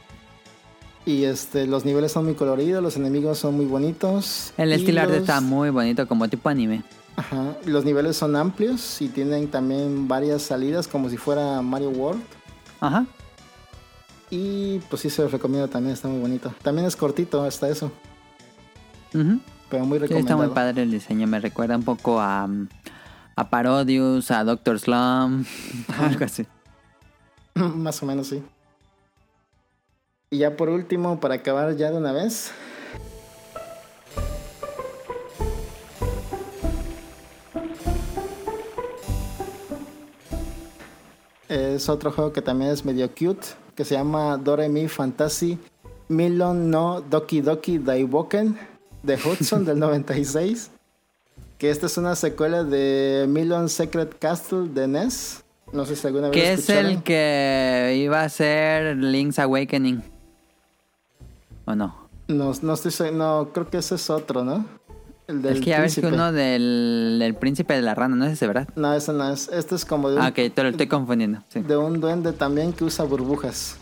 Y 1.07 1.25
este, 1.25 1.67
los 1.67 1.85
niveles 1.87 2.13
son 2.13 2.27
muy 2.27 2.35
coloridos, 2.35 2.83
los 2.83 2.97
enemigos 2.97 3.39
son 3.39 3.55
muy 3.57 3.65
bonitos. 3.67 4.53
El 4.59 4.73
estilo 4.73 5.01
arte 5.01 5.13
los- 5.15 5.23
está 5.23 5.41
muy 5.41 5.71
bonito, 5.71 6.07
como 6.07 6.29
tipo 6.29 6.49
anime. 6.51 6.83
Ajá, 7.17 7.57
los 7.65 7.85
niveles 7.85 8.17
son 8.17 8.37
amplios 8.37 9.01
y 9.03 9.09
tienen 9.09 9.49
también 9.49 10.07
varias 10.07 10.43
salidas 10.43 10.87
como 10.87 11.09
si 11.09 11.17
fuera 11.17 11.63
Mario 11.63 11.91
World. 11.91 12.23
Ajá. 12.81 13.07
Y 14.31 14.79
pues 14.91 15.03
sí 15.03 15.11
se 15.11 15.23
los 15.23 15.33
recomiendo 15.33 15.67
también, 15.69 15.95
está 15.95 16.07
muy 16.09 16.21
bonito. 16.21 16.53
También 16.63 16.87
es 16.87 16.95
cortito 16.95 17.43
hasta 17.43 17.69
eso, 17.69 17.91
Ujú. 19.15 19.41
pero 19.71 19.85
muy 19.87 19.99
Sí, 19.99 20.05
está 20.05 20.15
recomendado. 20.17 20.39
muy 20.45 20.55
padre 20.55 20.83
el 20.83 20.91
diseño. 20.91 21.27
Me 21.27 21.41
recuerda 21.41 21.75
un 21.77 21.83
poco 21.83 22.21
a, 22.21 22.47
a 23.37 23.51
Parodius, 23.51 24.31
a 24.31 24.45
Doctor 24.45 24.79
Slum, 24.79 25.45
algo 25.99 26.25
así. 26.25 26.47
Más 27.77 28.03
o 28.03 28.07
menos 28.07 28.29
sí. 28.29 28.43
Y 30.31 30.39
ya 30.39 30.57
por 30.57 30.69
último, 30.69 31.21
para 31.21 31.35
acabar 31.35 31.75
ya 31.77 31.91
de 31.91 31.97
una 31.97 32.13
vez. 32.13 32.53
Es 41.49 41.89
otro 41.89 42.13
juego 42.13 42.33
que 42.33 42.43
también 42.43 42.71
es 42.71 42.85
medio 42.85 43.09
cute, 43.09 43.47
que 43.75 43.85
se 43.85 43.95
llama 43.95 44.37
Doremi 44.37 44.87
Fantasy 44.87 45.59
Milon 46.09 46.71
no 46.71 47.03
Doki 47.03 47.43
Doki 47.43 47.79
Daiboken 47.79 48.59
de 49.03 49.15
Hudson 49.15 49.65
del 49.65 49.79
96. 49.81 50.71
Que 51.59 51.71
esta 51.71 51.87
es 51.87 51.99
una 51.99 52.15
secuela 52.17 52.65
de 52.65 53.27
Milon 53.29 53.69
Secret 53.69 54.19
Castle 54.19 54.69
de 54.69 54.87
NES. 54.89 55.43
No 55.73 55.85
sé 55.85 55.97
si 55.97 56.07
alguna 56.07 56.29
vez 56.29 56.33
Que 56.33 56.53
es 56.53 56.69
el 56.71 57.03
que 57.03 58.01
iba 58.03 58.23
a 58.23 58.29
ser 58.29 58.97
Link's 58.97 59.39
Awakening. 59.39 60.03
¿O 61.67 61.75
no? 61.75 62.09
No, 62.29 62.53
no 62.63 62.75
estoy 62.75 63.11
no, 63.13 63.51
creo 63.53 63.69
que 63.69 63.79
ese 63.79 63.95
es 63.97 64.11
otro, 64.11 64.45
¿no? 64.45 64.65
El 65.27 65.43
del 65.43 65.55
es 65.55 65.61
que 65.61 65.67
ya 65.71 65.81
ves 65.81 65.95
que 65.95 66.01
príncipe. 66.01 66.17
uno 66.23 66.33
del, 66.33 67.17
del 67.19 67.35
príncipe 67.35 67.75
de 67.75 67.83
la 67.83 67.95
rana, 67.95 68.17
¿no 68.17 68.25
es 68.25 68.33
ese, 68.33 68.47
verdad? 68.47 68.69
No, 68.77 68.95
ese 68.95 69.13
no 69.13 69.31
es. 69.31 69.49
Este 69.49 69.75
es 69.75 69.85
como 69.85 70.09
de 70.09 70.17
un, 70.17 70.23
Ah, 70.23 70.29
ok, 70.29 70.53
te 70.55 70.63
lo 70.63 70.71
estoy 70.71 70.87
confundiendo. 70.87 71.43
Sí. 71.49 71.61
de 71.61 71.77
un 71.77 72.01
duende 72.01 72.33
también 72.33 72.73
que 72.73 72.85
usa 72.85 73.05
burbujas. 73.05 73.77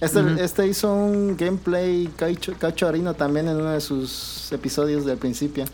Este, 0.00 0.20
este 0.44 0.68
hizo 0.68 0.94
un 0.94 1.36
gameplay 1.36 2.06
cacho, 2.16 2.54
cachorrino 2.56 3.14
también 3.14 3.48
en 3.48 3.56
uno 3.56 3.70
de 3.72 3.80
sus 3.80 4.52
episodios 4.52 5.04
del 5.04 5.18
principio. 5.18 5.64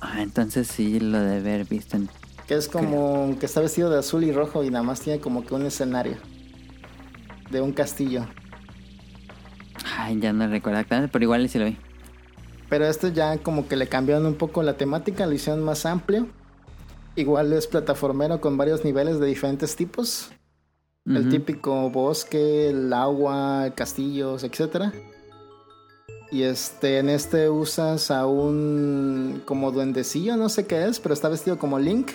Ah, 0.00 0.22
entonces 0.22 0.66
sí 0.66 0.98
lo 0.98 1.20
de 1.20 1.36
haber 1.36 1.64
visto. 1.66 1.96
en- 1.96 2.08
Que 2.50 2.56
es 2.56 2.66
como 2.66 3.36
que 3.38 3.46
está 3.46 3.60
vestido 3.60 3.90
de 3.90 4.00
azul 4.00 4.24
y 4.24 4.32
rojo 4.32 4.64
y 4.64 4.70
nada 4.70 4.82
más 4.82 5.00
tiene 5.00 5.20
como 5.20 5.46
que 5.46 5.54
un 5.54 5.66
escenario. 5.66 6.16
De 7.48 7.60
un 7.60 7.70
castillo. 7.70 8.26
Ay, 9.96 10.18
ya 10.18 10.32
no 10.32 10.48
recuerdo 10.48 10.80
exactamente, 10.80 11.12
pero 11.12 11.22
igual 11.22 11.48
sí 11.48 11.60
lo 11.60 11.66
vi. 11.66 11.76
Pero 12.68 12.86
este 12.86 13.12
ya 13.12 13.38
como 13.38 13.68
que 13.68 13.76
le 13.76 13.86
cambiaron 13.86 14.26
un 14.26 14.34
poco 14.34 14.64
la 14.64 14.76
temática, 14.76 15.26
lo 15.26 15.32
hicieron 15.32 15.62
más 15.62 15.86
amplio. 15.86 16.26
Igual 17.14 17.52
es 17.52 17.68
plataformero 17.68 18.40
con 18.40 18.56
varios 18.56 18.84
niveles 18.84 19.20
de 19.20 19.26
diferentes 19.26 19.76
tipos. 19.76 20.32
El 21.06 21.28
típico 21.28 21.88
bosque, 21.88 22.70
el 22.70 22.92
agua, 22.92 23.70
castillos, 23.76 24.42
etcétera. 24.42 24.92
Y 26.32 26.42
este, 26.42 26.98
en 26.98 27.10
este 27.10 27.48
usas 27.48 28.10
a 28.10 28.26
un 28.26 29.40
como 29.44 29.70
duendecillo, 29.70 30.36
no 30.36 30.48
sé 30.48 30.66
qué 30.66 30.88
es, 30.88 30.98
pero 30.98 31.14
está 31.14 31.28
vestido 31.28 31.56
como 31.56 31.78
Link. 31.78 32.10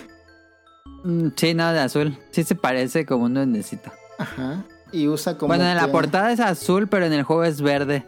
Mm, 1.06 1.28
Sí, 1.36 1.54
no, 1.54 1.72
de 1.72 1.80
azul. 1.80 2.18
Sí 2.30 2.42
se 2.44 2.54
parece 2.54 3.06
como 3.06 3.24
un 3.26 3.34
duendecito. 3.34 3.90
Ajá. 4.18 4.64
Y 4.92 5.08
usa 5.08 5.36
como. 5.36 5.48
bueno, 5.48 5.64
en 5.68 5.76
la 5.76 5.88
portada 5.92 6.32
es 6.32 6.40
azul, 6.40 6.88
pero 6.88 7.06
en 7.06 7.12
el 7.12 7.22
juego 7.22 7.44
es 7.44 7.60
verde. 7.60 8.04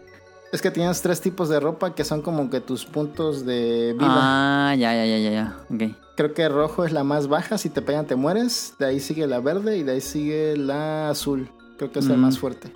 Es 0.53 0.63
que 0.63 0.71
tienes 0.71 1.03
tres 1.03 1.21
tipos 1.21 1.49
de 1.51 1.61
ropa 1.61 1.95
que 1.95 2.05
son 2.05 2.23
como 2.23 2.49
que 2.49 2.61
tus 2.61 2.87
puntos 2.87 3.45
de 3.45 3.95
vida. 3.99 4.09
Ah, 4.11 4.75
ya, 4.79 4.95
ya, 4.95 5.05
ya, 5.05 5.19
ya, 5.19 5.31
ya. 5.31 5.57
Ok. 5.71 5.95
Creo 6.17 6.33
que 6.35 6.49
rojo 6.49 6.85
es 6.85 6.93
la 6.93 7.05
más 7.05 7.29
baja, 7.29 7.59
si 7.59 7.69
te 7.69 7.83
pegan 7.83 8.07
te 8.07 8.17
mueres. 8.17 8.75
De 8.79 8.87
ahí 8.87 8.99
sigue 9.01 9.27
la 9.27 9.41
verde 9.41 9.77
y 9.77 9.83
de 9.83 9.93
ahí 9.93 10.01
sigue 10.01 10.57
la 10.57 11.11
azul. 11.11 11.51
Creo 11.77 11.93
que 11.93 11.99
es 11.99 12.07
Mm. 12.07 12.15
más 12.17 12.39
fuerte. 12.39 12.73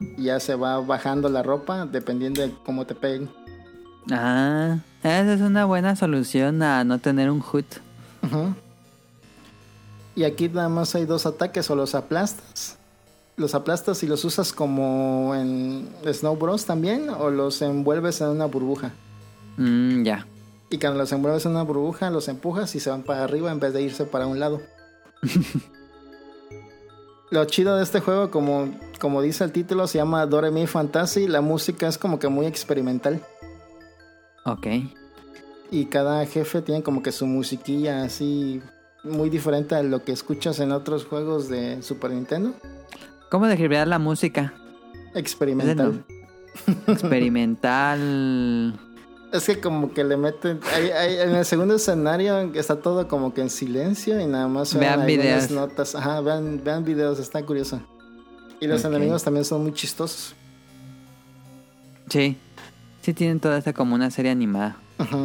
Y 0.00 0.24
ya 0.24 0.40
se 0.40 0.54
va 0.56 0.78
bajando 0.80 1.28
la 1.28 1.42
ropa 1.42 1.86
dependiendo 1.86 2.42
de 2.42 2.52
cómo 2.64 2.84
te 2.86 2.94
peguen. 2.94 3.30
Ah, 4.10 4.78
esa 5.02 5.32
es 5.34 5.40
una 5.40 5.64
buena 5.66 5.94
solución 5.96 6.62
a 6.62 6.82
no 6.84 6.98
tener 6.98 7.30
un 7.30 7.40
hood. 7.40 7.64
Ujú. 8.24 8.54
Y 10.18 10.24
aquí 10.24 10.48
nada 10.48 10.68
más 10.68 10.96
hay 10.96 11.04
dos 11.04 11.26
ataques, 11.26 11.70
o 11.70 11.76
los 11.76 11.94
aplastas. 11.94 12.76
Los 13.36 13.54
aplastas 13.54 14.02
y 14.02 14.08
los 14.08 14.24
usas 14.24 14.52
como 14.52 15.32
en 15.36 15.88
Snow 16.12 16.34
Bros 16.34 16.66
también, 16.66 17.08
o 17.08 17.30
los 17.30 17.62
envuelves 17.62 18.20
en 18.20 18.30
una 18.30 18.46
burbuja. 18.46 18.90
Mm, 19.58 20.02
ya. 20.02 20.26
Y 20.70 20.78
cuando 20.80 20.98
los 20.98 21.12
envuelves 21.12 21.46
en 21.46 21.52
una 21.52 21.62
burbuja, 21.62 22.10
los 22.10 22.26
empujas 22.26 22.74
y 22.74 22.80
se 22.80 22.90
van 22.90 23.04
para 23.04 23.22
arriba 23.22 23.52
en 23.52 23.60
vez 23.60 23.72
de 23.72 23.80
irse 23.80 24.06
para 24.06 24.26
un 24.26 24.40
lado. 24.40 24.60
Lo 27.30 27.44
chido 27.44 27.76
de 27.76 27.84
este 27.84 28.00
juego, 28.00 28.32
como, 28.32 28.74
como 28.98 29.22
dice 29.22 29.44
el 29.44 29.52
título, 29.52 29.86
se 29.86 29.98
llama 29.98 30.26
Doremi 30.26 30.66
Fantasy. 30.66 31.28
La 31.28 31.42
música 31.42 31.86
es 31.86 31.96
como 31.96 32.18
que 32.18 32.26
muy 32.26 32.46
experimental. 32.46 33.22
Ok. 34.44 34.66
Y 35.70 35.84
cada 35.84 36.26
jefe 36.26 36.60
tiene 36.60 36.82
como 36.82 37.04
que 37.04 37.12
su 37.12 37.24
musiquilla 37.24 38.02
así 38.02 38.60
muy 39.04 39.30
diferente 39.30 39.74
a 39.74 39.82
lo 39.82 40.04
que 40.04 40.12
escuchas 40.12 40.60
en 40.60 40.72
otros 40.72 41.04
juegos 41.04 41.48
de 41.48 41.82
Super 41.82 42.10
Nintendo. 42.10 42.54
¿Cómo 43.30 43.46
describir 43.46 43.86
la 43.86 43.98
música? 43.98 44.54
Experimental. 45.14 46.04
Experimental. 46.86 48.78
Es 49.30 49.44
que 49.44 49.60
como 49.60 49.92
que 49.92 50.04
le 50.04 50.16
meten... 50.16 50.58
en 50.74 51.34
el 51.36 51.44
segundo 51.44 51.74
escenario 51.74 52.38
está 52.54 52.80
todo 52.80 53.08
como 53.08 53.34
que 53.34 53.42
en 53.42 53.50
silencio 53.50 54.18
y 54.18 54.26
nada 54.26 54.48
más 54.48 54.72
Vean 54.72 55.04
videos. 55.04 55.50
notas. 55.50 55.94
Ajá, 55.94 56.22
vean, 56.22 56.62
vean 56.64 56.82
videos, 56.82 57.18
está 57.18 57.44
curioso. 57.44 57.78
Y 58.58 58.66
los 58.66 58.82
enemigos 58.86 59.22
también 59.22 59.44
son 59.44 59.64
muy 59.64 59.74
chistosos. 59.74 60.34
Sí. 62.08 62.38
Sí 63.02 63.12
tienen 63.12 63.38
toda 63.38 63.58
esta 63.58 63.74
como 63.74 63.94
una 63.94 64.10
serie 64.10 64.30
animada. 64.30 64.78
Ajá. 64.96 65.18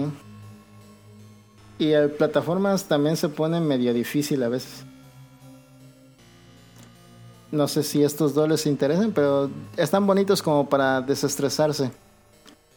Y 1.79 1.91
el 1.91 2.11
plataformas 2.11 2.85
también 2.85 3.17
se 3.17 3.29
pone 3.29 3.59
medio 3.59 3.93
difícil 3.93 4.41
a 4.43 4.49
veces. 4.49 4.85
No 7.51 7.67
sé 7.67 7.83
si 7.83 8.03
estos 8.03 8.33
dos 8.33 8.49
les 8.49 8.65
interesan, 8.65 9.11
pero 9.11 9.49
están 9.77 10.07
bonitos 10.07 10.41
como 10.41 10.67
para 10.69 11.01
desestresarse. 11.01 11.91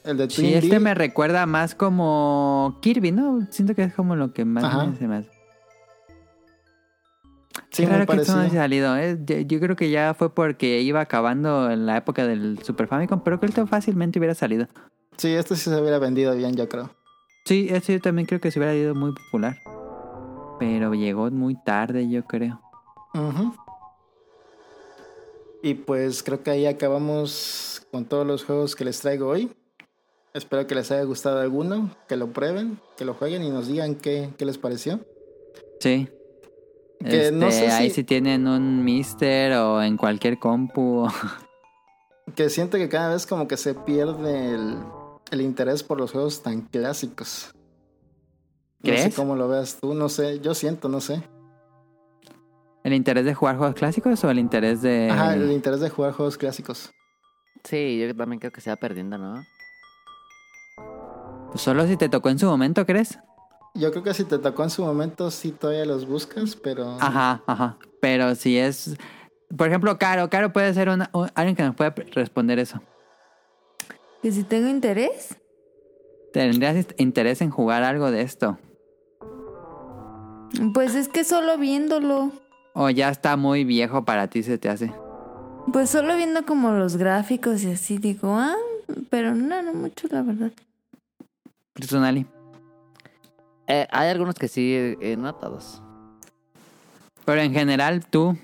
El 0.04 0.18
de 0.18 0.28
Twin 0.28 0.48
Sí, 0.48 0.54
este 0.54 0.80
me 0.80 0.94
recuerda 0.94 1.46
más 1.46 1.74
como 1.74 2.76
Kirby, 2.80 3.10
¿no? 3.10 3.46
Siento 3.50 3.74
que 3.74 3.82
es 3.84 3.94
como 3.94 4.16
lo 4.16 4.32
que 4.32 4.44
más 4.44 4.64
Ajá. 4.64 4.84
me- 4.86 5.16
hace. 5.16 5.28
sí, 7.70 7.82
Qué 7.84 7.86
raro 7.86 8.06
que 8.06 8.16
esto 8.16 8.34
no 8.36 8.42
haya 8.42 8.52
salido. 8.60 8.96
¿eh? 8.96 9.18
Yo, 9.24 9.38
yo 9.40 9.60
creo 9.60 9.76
que 9.76 9.90
ya 9.90 10.14
fue 10.14 10.32
porque 10.34 10.80
iba 10.82 11.00
acabando 11.00 11.70
en 11.70 11.86
la 11.86 11.96
época 11.96 12.26
del 12.26 12.58
Super 12.62 12.86
Famicom, 12.86 13.20
pero 13.24 13.40
que 13.40 13.46
esto 13.46 13.66
fácilmente 13.66 14.18
hubiera 14.18 14.34
salido. 14.34 14.66
Sí, 15.16 15.28
este 15.32 15.56
sí 15.56 15.70
se 15.70 15.80
hubiera 15.80 15.98
vendido 15.98 16.34
bien, 16.36 16.54
yo 16.54 16.68
creo. 16.68 16.90
Sí, 17.46 17.68
este 17.70 17.94
yo 17.94 18.00
también 18.00 18.26
creo 18.26 18.40
que 18.40 18.50
se 18.50 18.58
hubiera 18.58 18.74
ido 18.74 18.94
muy 18.94 19.12
popular. 19.12 19.56
Pero 20.58 20.92
llegó 20.94 21.30
muy 21.30 21.54
tarde, 21.62 22.08
yo 22.08 22.24
creo. 22.24 22.60
Ujú. 23.14 23.54
Y 25.62 25.74
pues 25.74 26.22
creo 26.22 26.42
que 26.42 26.50
ahí 26.50 26.66
acabamos 26.66 27.86
con 27.90 28.04
todos 28.04 28.26
los 28.26 28.44
juegos 28.44 28.74
que 28.76 28.84
les 28.84 29.00
traigo 29.00 29.28
hoy. 29.28 29.50
Espero 30.34 30.66
que 30.66 30.74
les 30.74 30.90
haya 30.90 31.02
gustado 31.04 31.40
alguno, 31.40 31.90
que 32.08 32.16
lo 32.16 32.32
prueben, 32.32 32.78
que 32.96 33.04
lo 33.04 33.14
jueguen 33.14 33.42
y 33.42 33.48
nos 33.50 33.68
digan 33.68 33.94
qué, 33.94 34.30
qué 34.36 34.44
les 34.44 34.58
pareció. 34.58 35.00
Sí. 35.80 36.08
Que 37.00 37.30
no 37.32 37.46
Este, 37.48 37.66
sé 37.66 37.72
ahí 37.72 37.88
si- 37.88 37.96
si 37.96 38.04
tienen 38.04 38.46
un 38.46 38.84
Mister 38.84 39.52
o 39.54 39.82
en 39.82 39.96
cualquier 39.96 40.38
compu. 40.38 41.06
Que 42.34 42.50
siento 42.50 42.76
que 42.76 42.88
cada 42.88 43.12
vez 43.14 43.26
como 43.26 43.46
que 43.48 43.56
se 43.56 43.74
pierde 43.74 44.54
el, 44.54 44.78
el 45.30 45.40
interés 45.40 45.82
por 45.82 45.98
los 45.98 46.12
juegos 46.12 46.42
tan 46.42 46.62
clásicos. 46.62 47.52
No 48.82 48.92
sé 48.92 49.00
¿Crees? 49.02 49.16
cómo 49.16 49.34
lo 49.36 49.48
veas 49.48 49.78
tú, 49.80 49.94
no 49.94 50.08
sé, 50.08 50.40
yo 50.40 50.54
siento, 50.54 50.88
no 50.88 51.00
sé. 51.00 51.22
¿El 52.84 52.92
interés 52.92 53.24
de 53.24 53.34
jugar 53.34 53.56
juegos 53.56 53.74
clásicos 53.74 54.22
o 54.22 54.30
el 54.30 54.38
interés 54.38 54.80
de...? 54.82 55.10
Ajá, 55.10 55.34
el 55.34 55.50
interés 55.50 55.80
de 55.80 55.90
jugar 55.90 56.12
juegos 56.12 56.38
clásicos. 56.38 56.90
Sí, 57.64 57.98
yo 57.98 58.14
también 58.14 58.38
creo 58.38 58.52
que 58.52 58.60
se 58.60 58.70
va 58.70 58.76
perdiendo, 58.76 59.18
¿no? 59.18 59.44
Pues 61.50 61.62
solo 61.62 61.84
si 61.86 61.96
te 61.96 62.08
tocó 62.08 62.28
en 62.28 62.38
su 62.38 62.46
momento, 62.46 62.86
¿crees? 62.86 63.18
Yo 63.74 63.90
creo 63.90 64.04
que 64.04 64.14
si 64.14 64.24
te 64.24 64.38
tocó 64.38 64.62
en 64.62 64.70
su 64.70 64.84
momento, 64.84 65.30
sí 65.32 65.50
todavía 65.50 65.84
los 65.84 66.06
buscas, 66.06 66.54
pero... 66.54 66.96
Ajá, 67.00 67.42
ajá. 67.46 67.76
Pero 68.00 68.34
si 68.36 68.56
es... 68.56 68.96
Por 69.56 69.68
ejemplo, 69.68 69.98
Caro. 69.98 70.30
Caro 70.30 70.52
puede 70.52 70.72
ser 70.72 70.88
una, 70.88 71.10
un- 71.12 71.30
alguien 71.34 71.56
que 71.56 71.62
nos 71.64 71.74
pueda 71.74 71.90
responder 72.12 72.58
eso. 72.58 72.80
Que 74.26 74.32
si 74.32 74.42
tengo 74.42 74.66
interés, 74.66 75.36
¿Tendrías 76.32 76.84
interés 76.96 77.40
en 77.42 77.50
jugar 77.50 77.84
algo 77.84 78.10
de 78.10 78.22
esto? 78.22 78.58
pues 80.74 80.96
es 80.96 81.06
que 81.06 81.22
solo 81.22 81.56
viéndolo. 81.58 82.32
¿O 82.74 82.90
ya 82.90 83.08
está 83.10 83.36
muy 83.36 83.62
viejo 83.62 84.04
para 84.04 84.26
ti 84.26 84.42
se 84.42 84.58
te 84.58 84.68
hace? 84.68 84.92
Pues 85.72 85.90
solo 85.90 86.16
viendo 86.16 86.44
como 86.44 86.72
los 86.72 86.96
gráficos 86.96 87.62
y 87.62 87.70
así 87.70 87.98
digo, 87.98 88.34
ah, 88.34 88.56
pero 89.10 89.32
no, 89.32 89.62
no 89.62 89.72
mucho, 89.72 90.08
la 90.10 90.22
verdad. 90.22 90.50
Personally. 91.72 92.26
Eh, 93.68 93.86
hay 93.92 94.08
algunos 94.08 94.34
que 94.34 94.48
sí, 94.48 94.74
eh, 94.74 95.14
no 95.16 95.36
todos. 95.36 95.80
Pero 97.24 97.42
en 97.42 97.52
general, 97.52 98.04
tú... 98.04 98.36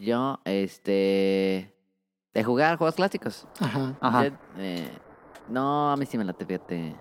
Yo, 0.00 0.40
este... 0.46 1.73
De 2.34 2.42
jugar 2.44 2.76
juegos 2.78 2.96
clásicos. 2.96 3.46
Ajá. 3.60 3.94
Ajá. 4.00 4.24
Yo, 4.26 4.30
eh, 4.58 4.90
no, 5.48 5.92
a 5.92 5.96
mí 5.96 6.04
sí 6.06 6.18
me 6.18 6.24
late, 6.24 6.44
fíjate. 6.44 6.94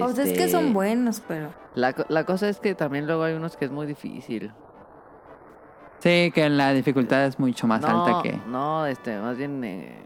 O 0.00 0.08
sea, 0.12 0.24
es 0.24 0.32
que 0.32 0.44
Este, 0.44 0.48
son 0.50 0.72
buenos, 0.74 1.20
pero... 1.26 1.52
La, 1.74 1.92
co- 1.92 2.04
la 2.08 2.24
cosa 2.24 2.48
es 2.48 2.60
que 2.60 2.74
también 2.74 3.06
luego 3.06 3.22
hay 3.24 3.34
unos 3.34 3.56
que 3.56 3.64
es 3.64 3.70
muy 3.70 3.86
difícil. 3.86 4.52
Sí, 6.00 6.30
que 6.34 6.48
la 6.50 6.72
dificultad 6.72 7.24
es 7.24 7.38
mucho 7.38 7.66
más 7.66 7.80
no, 7.80 7.88
alta 7.88 8.22
que... 8.22 8.38
No, 8.48 8.86
este, 8.86 9.18
más 9.18 9.38
bien 9.38 9.64
eh, 9.64 10.04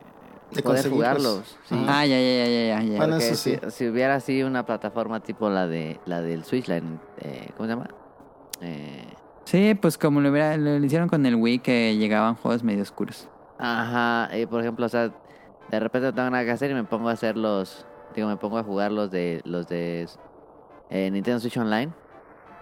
De 0.53 0.63
poder 0.63 0.85
conseguirlos. 0.89 0.93
jugarlos. 0.93 1.59
Sí. 1.65 1.75
Ajá. 1.75 2.01
Ah, 2.01 2.07
ya, 2.07 2.21
ya, 2.21 2.45
ya, 2.47 2.47
ya, 2.47 2.83
ya. 2.83 2.97
Bueno, 2.99 3.15
Porque 3.15 3.27
eso 3.31 3.35
sí. 3.35 3.59
si, 3.65 3.71
si 3.73 3.89
hubiera 3.89 4.15
así 4.15 4.43
una 4.45 4.65
plataforma 4.65 5.19
tipo 5.21 5.51
la 5.51 5.67
de 5.67 5.99
la 6.05 6.21
del 6.23 6.45
Switch, 6.45 6.69
la 6.69 6.77
en- 6.77 7.01
eh, 7.19 7.51
¿cómo 7.57 7.67
se 7.69 7.75
llama? 7.75 7.89
Eh, 8.61 9.13
Sí, 9.51 9.75
pues 9.75 9.97
como 9.97 10.21
lo, 10.21 10.31
hubiera, 10.31 10.59
lo 10.59 10.77
hicieron 10.85 11.09
con 11.09 11.25
el 11.25 11.35
Wii, 11.35 11.61
que 11.61 11.97
llegaban 11.97 12.35
juegos 12.35 12.63
medio 12.63 12.83
oscuros. 12.83 13.29
ajá, 13.59 14.29
eh, 14.37 14.47
por 14.47 14.61
ejemplo, 14.61 14.85
o 14.85 14.89
sea, 14.91 15.11
de 15.71 15.81
repente 15.81 16.09
no 16.09 16.15
tengo 16.15 16.29
nada 16.29 16.45
que 16.45 16.51
hacer 16.51 16.71
y 16.71 16.75
me 16.75 16.85
pongo 16.85 17.09
a 17.09 17.13
hacer 17.13 17.39
los, 17.39 17.87
digo, 18.15 18.29
me 18.29 18.37
pongo 18.37 18.59
a 18.59 18.63
jugar 18.63 18.93
los 18.93 19.11
de 19.11 19.41
los 19.47 19.67
de 19.67 20.07
eh, 20.91 21.11
Nintendo 21.11 21.41
Switch 21.41 21.57
Online. 21.57 21.91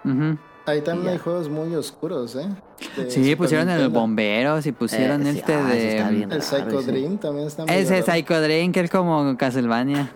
Ujú. 0.04 0.38
Ahí 0.66 0.80
también 0.80 1.08
hay 1.14 1.18
juegos 1.18 1.48
muy 1.48 1.74
oscuros, 1.74 2.36
¿eh? 2.36 2.48
De 2.96 3.10
Sí, 3.10 3.22
Super 3.22 3.36
pusieron 3.36 3.68
el 3.68 3.78
Nintendo. 3.78 4.00
bomberos 4.00 4.66
y 4.66 4.72
pusieron 4.72 5.26
Eh, 5.26 5.32
sí, 5.32 5.38
este 5.40 5.54
ah, 5.54 5.64
de... 5.64 6.04
bien. 6.10 6.22
El 6.22 6.28
raro 6.30 6.42
Psycho 6.42 6.80
ese. 6.80 6.92
Dream 6.92 7.18
también 7.18 7.46
está 7.48 7.64
muy 7.64 7.74
Ese 7.74 8.00
raro. 8.00 8.12
Psycho 8.12 8.40
Dream, 8.40 8.70
que 8.72 8.80
es 8.80 8.90
como 8.90 9.36
Castlevania. 9.36 10.12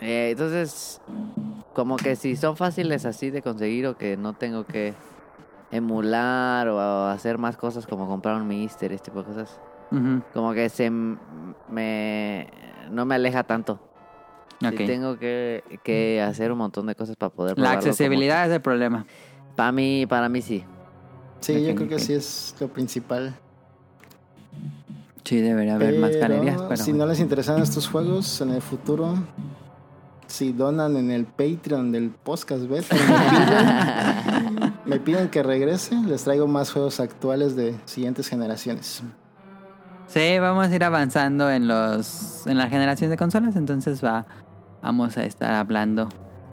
Eh, 0.00 0.30
entonces, 0.32 1.00
como 1.74 1.96
que 1.96 2.16
si 2.16 2.36
son 2.36 2.56
fáciles 2.56 3.04
así 3.04 3.28
de 3.30 3.42
conseguir 3.42 3.86
o 3.86 3.98
que 3.98 4.16
no 4.16 4.32
tengo 4.32 4.64
que 4.64 4.94
emular 5.70 6.68
o 6.68 7.06
hacer 7.06 7.38
más 7.38 7.56
cosas 7.56 7.86
como 7.86 8.08
comprar 8.08 8.36
un 8.36 8.46
Mister, 8.48 8.92
este 8.92 9.10
tipo 9.10 9.22
de 9.22 9.26
cosas. 9.28 9.60
Ujú, 9.92 10.22
Como 10.32 10.52
que 10.52 10.68
se 10.68 10.90
me 10.90 12.48
no 12.90 13.04
me 13.06 13.14
aleja 13.14 13.42
tanto. 13.44 13.78
Sí 14.60 14.66
ok. 14.66 14.76
tengo 14.86 15.18
que, 15.18 15.64
que 15.82 16.20
hacer 16.22 16.52
un 16.52 16.58
montón 16.58 16.86
de 16.86 16.94
cosas 16.94 17.16
para 17.16 17.30
poder 17.30 17.52
La 17.52 17.54
probarlo 17.62 17.80
como- 17.80 17.90
accesibilidad 17.90 18.46
es 18.46 18.52
el 18.52 18.60
problema. 18.60 19.06
Para 19.56 19.72
mí, 19.72 20.06
para 20.06 20.28
mí 20.28 20.42
sí. 20.42 20.64
Sí, 21.40 21.64
yo 21.66 21.74
creo 21.74 21.88
que 21.88 21.98
sí 21.98 22.12
es 22.12 22.54
lo 22.60 22.68
principal. 22.68 23.34
Sí, 25.24 25.40
debería 25.40 25.74
haber 25.76 25.98
más 25.98 26.10
Pero 26.10 26.20
galerías, 26.28 26.62
pero... 26.62 26.76
si 26.76 26.92
no 26.92 27.06
les 27.06 27.20
interesan 27.20 27.60
estos 27.62 27.88
juegos 27.88 28.40
en 28.40 28.50
el 28.50 28.60
futuro, 28.62 29.14
si 30.26 30.52
donan 30.52 30.96
en 30.96 31.10
el 31.10 31.24
Patreon 31.26 31.92
del 31.92 32.10
podcast 32.10 32.64
beta, 32.68 32.96
me 34.90 35.00
piden, 35.00 35.28
que 35.30 35.42
regrese, 35.42 35.94
les 36.06 36.24
traigo 36.24 36.46
más 36.46 36.72
juegos 36.72 37.00
actuales 37.00 37.56
de 37.56 37.74
siguientes 37.84 38.28
generaciones. 38.28 39.02
Sí, 40.06 40.38
vamos 40.40 40.68
a 40.68 40.74
ir 40.74 40.82
avanzando 40.84 41.50
en 41.50 41.68
los 41.68 42.46
en 42.46 42.58
la 42.58 42.68
generación 42.68 43.10
de 43.10 43.16
consolas, 43.16 43.54
entonces 43.56 44.04
va 44.04 44.26
vamos 44.82 45.16
a 45.16 45.24
estar 45.24 45.52
hablando 45.52 46.08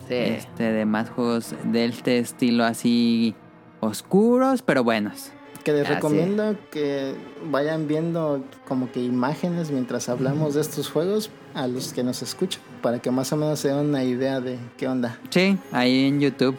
Sí. 0.06 0.14
este 0.14 0.72
de 0.72 0.86
más 0.86 1.10
juegos 1.10 1.54
de 1.64 1.84
este 1.84 2.18
estilo 2.18 2.64
así 2.64 3.34
oscuros, 3.80 4.62
pero 4.62 4.82
buenos. 4.84 5.32
Que 5.64 5.72
les 5.72 5.84
Así 5.84 5.94
recomiendo 5.96 6.56
que 6.70 7.14
vayan 7.50 7.88
viendo 7.88 8.42
como 8.66 8.90
que 8.90 9.02
imágenes 9.02 9.70
mientras 9.70 10.08
hablamos 10.08 10.54
de 10.54 10.62
estos 10.62 10.88
juegos 10.88 11.30
a 11.54 11.66
los 11.66 11.92
que 11.92 12.02
nos 12.04 12.22
escuchan, 12.22 12.62
para 12.80 13.00
que 13.00 13.10
más 13.10 13.32
o 13.32 13.36
menos 13.36 13.60
se 13.60 13.68
den 13.68 13.88
una 13.88 14.02
idea 14.04 14.40
de 14.40 14.58
qué 14.78 14.88
onda. 14.88 15.18
Sí, 15.30 15.58
ahí 15.72 16.06
en 16.06 16.20
YouTube. 16.20 16.56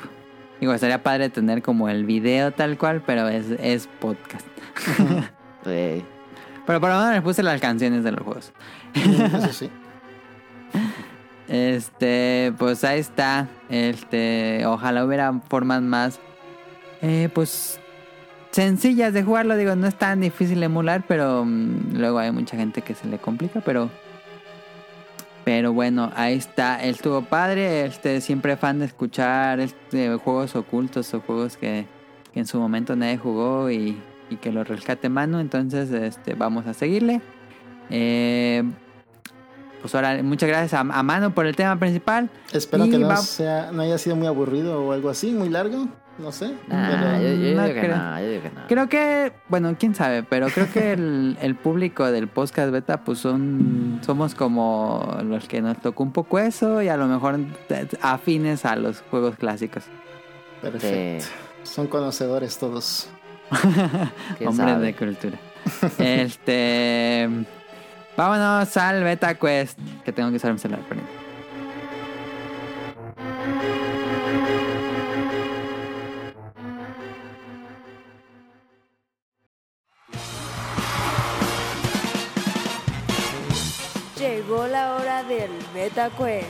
Digo, 0.60 0.74
estaría 0.74 1.02
padre 1.02 1.30
tener 1.30 1.62
como 1.62 1.90
el 1.90 2.06
video 2.06 2.52
tal 2.52 2.78
cual, 2.78 3.02
pero 3.06 3.28
es, 3.28 3.46
es 3.60 3.88
podcast. 4.00 4.48
Sí. 5.66 6.06
Pero 6.66 6.80
por 6.80 6.90
lo 6.90 6.96
menos 7.00 7.14
les 7.16 7.22
puse 7.22 7.44
las 7.44 7.60
canciones 7.60 8.06
de 8.06 8.14
los 8.14 8.22
juegos. 8.22 8.54
Eso 8.94 9.52
sí. 9.52 9.70
Este, 11.50 12.54
pues 12.58 12.84
ahí 12.84 13.00
está. 13.00 13.48
Este, 13.70 14.66
ojalá 14.66 15.04
hubiera 15.04 15.34
formas 15.50 15.82
más, 15.82 16.20
eh, 17.02 17.28
pues, 17.34 17.80
sencillas 18.52 19.14
de 19.14 19.24
jugarlo. 19.24 19.58
Digo, 19.58 19.76
no 19.76 19.88
es 19.88 19.96
tan 19.96 20.22
difícil 20.22 20.62
emular, 20.62 21.04
pero 21.08 21.44
mm, 21.44 21.98
luego 21.98 22.20
hay 22.20 22.32
mucha 22.32 22.56
gente 22.56 22.82
que 22.84 22.96
se 22.96 23.08
le 23.08 23.18
complica, 23.18 23.62
pero... 23.62 23.90
Pero 25.50 25.74
bueno, 25.74 26.12
ahí 26.16 26.36
está. 26.36 26.80
Él 26.84 26.92
estuvo 26.92 27.24
padre. 27.24 27.84
Este, 27.88 28.22
siempre 28.22 28.56
fan 28.56 28.78
de 28.78 28.86
escuchar 28.86 29.60
este, 29.60 30.16
juegos 30.18 30.56
ocultos 30.56 31.12
o 31.16 31.22
juegos 31.22 31.58
que, 31.58 31.88
que 32.32 32.40
en 32.40 32.46
su 32.46 32.60
momento 32.60 32.96
nadie 32.96 33.18
jugó 33.18 33.72
y, 33.72 34.00
y 34.30 34.36
que 34.36 34.52
lo 34.52 34.64
rescate 34.64 35.10
mano. 35.10 35.40
Entonces, 35.40 35.90
este, 35.90 36.36
vamos 36.36 36.68
a 36.68 36.76
seguirle. 36.76 37.20
Eh, 37.90 38.64
pues 39.82 39.96
ahora, 39.96 40.22
muchas 40.22 40.50
gracias 40.50 40.76
a, 40.76 40.82
a 40.82 41.02
Mano 41.02 41.34
por 41.34 41.48
el 41.48 41.56
tema 41.56 41.80
principal. 41.80 42.30
Espero 42.54 42.86
Y 42.86 42.92
que 42.92 43.00
no, 43.00 43.08
va- 43.08 43.18
sea, 43.18 43.72
no 43.72 43.82
haya 43.82 43.98
sido 43.98 44.16
muy 44.16 44.28
aburrido 44.28 44.86
o 44.86 44.92
algo 44.92 45.10
así, 45.10 45.32
muy 45.32 45.50
largo. 45.50 45.88
No 46.20 46.32
sé. 46.34 46.54
Nah, 46.68 46.90
yo, 46.92 46.98
pero- 46.98 47.22
yo 47.22 47.30
no 47.56 47.64
digo 47.64 47.64
que 47.74 47.80
creo. 47.80 47.98
no, 47.98 48.20
yo 48.20 48.30
digo 48.30 48.44
que 48.44 48.50
no. 48.50 48.68
Creo 48.68 48.90
que, 48.90 49.32
bueno, 49.48 49.76
quién 49.80 49.96
sabe, 49.96 50.24
pero 50.24 50.48
creo 50.50 50.72
que 50.72 50.92
el, 50.94 51.38
el 51.42 51.56
público 51.56 52.12
del 52.12 52.28
podcast 52.28 52.72
beta, 52.72 53.04
pues 53.06 53.20
son, 53.20 54.02
somos 54.06 54.36
como 54.36 55.18
los 55.24 55.48
que 55.48 55.62
nos 55.62 55.78
tocó 55.80 56.04
un 56.04 56.12
poco 56.12 56.38
eso 56.40 56.82
y 56.82 56.90
a 56.90 56.98
lo 56.98 57.08
mejor 57.08 57.40
afines 58.02 58.66
a 58.66 58.76
los 58.76 59.02
juegos 59.10 59.38
clásicos. 59.38 59.84
Perfecto. 60.62 61.26
Son 61.64 61.88
conocedores 61.88 62.58
todos. 62.58 63.10
¿Quién 64.38 64.50
Hombres 64.50 64.70
sabe? 64.70 64.86
de 64.88 64.96
cultura. 64.96 65.38
este. 65.98 67.30
Vámonos 68.18 68.76
al 68.78 69.04
Beta 69.04 69.36
Quest. 69.36 69.80
Que 70.04 70.12
tengo 70.12 70.30
que 70.30 70.36
usar 70.36 70.52
mi 70.52 70.60
celular, 70.60 70.84
perdón. 70.88 71.06
Llegó 84.50 84.66
la 84.66 84.96
hora 84.96 85.24
del 85.26 85.52
Beta 85.76 86.10
Quest. 86.10 86.48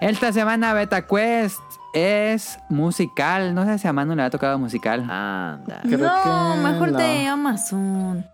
Esta 0.00 0.32
semana 0.32 0.72
Beta 0.72 1.04
Quest 1.04 1.58
es 1.94 2.60
musical. 2.68 3.56
No 3.56 3.64
sé 3.64 3.76
si 3.80 3.88
a 3.88 3.92
Manu 3.92 4.14
le 4.14 4.22
ha 4.22 4.30
tocado 4.30 4.56
musical. 4.60 5.00
Anda. 5.10 5.80
Creo 5.82 5.98
no, 5.98 6.54
que 6.54 6.60
mejor 6.60 6.92
no. 6.92 6.98
de 6.98 7.26
Amazon. 7.26 8.24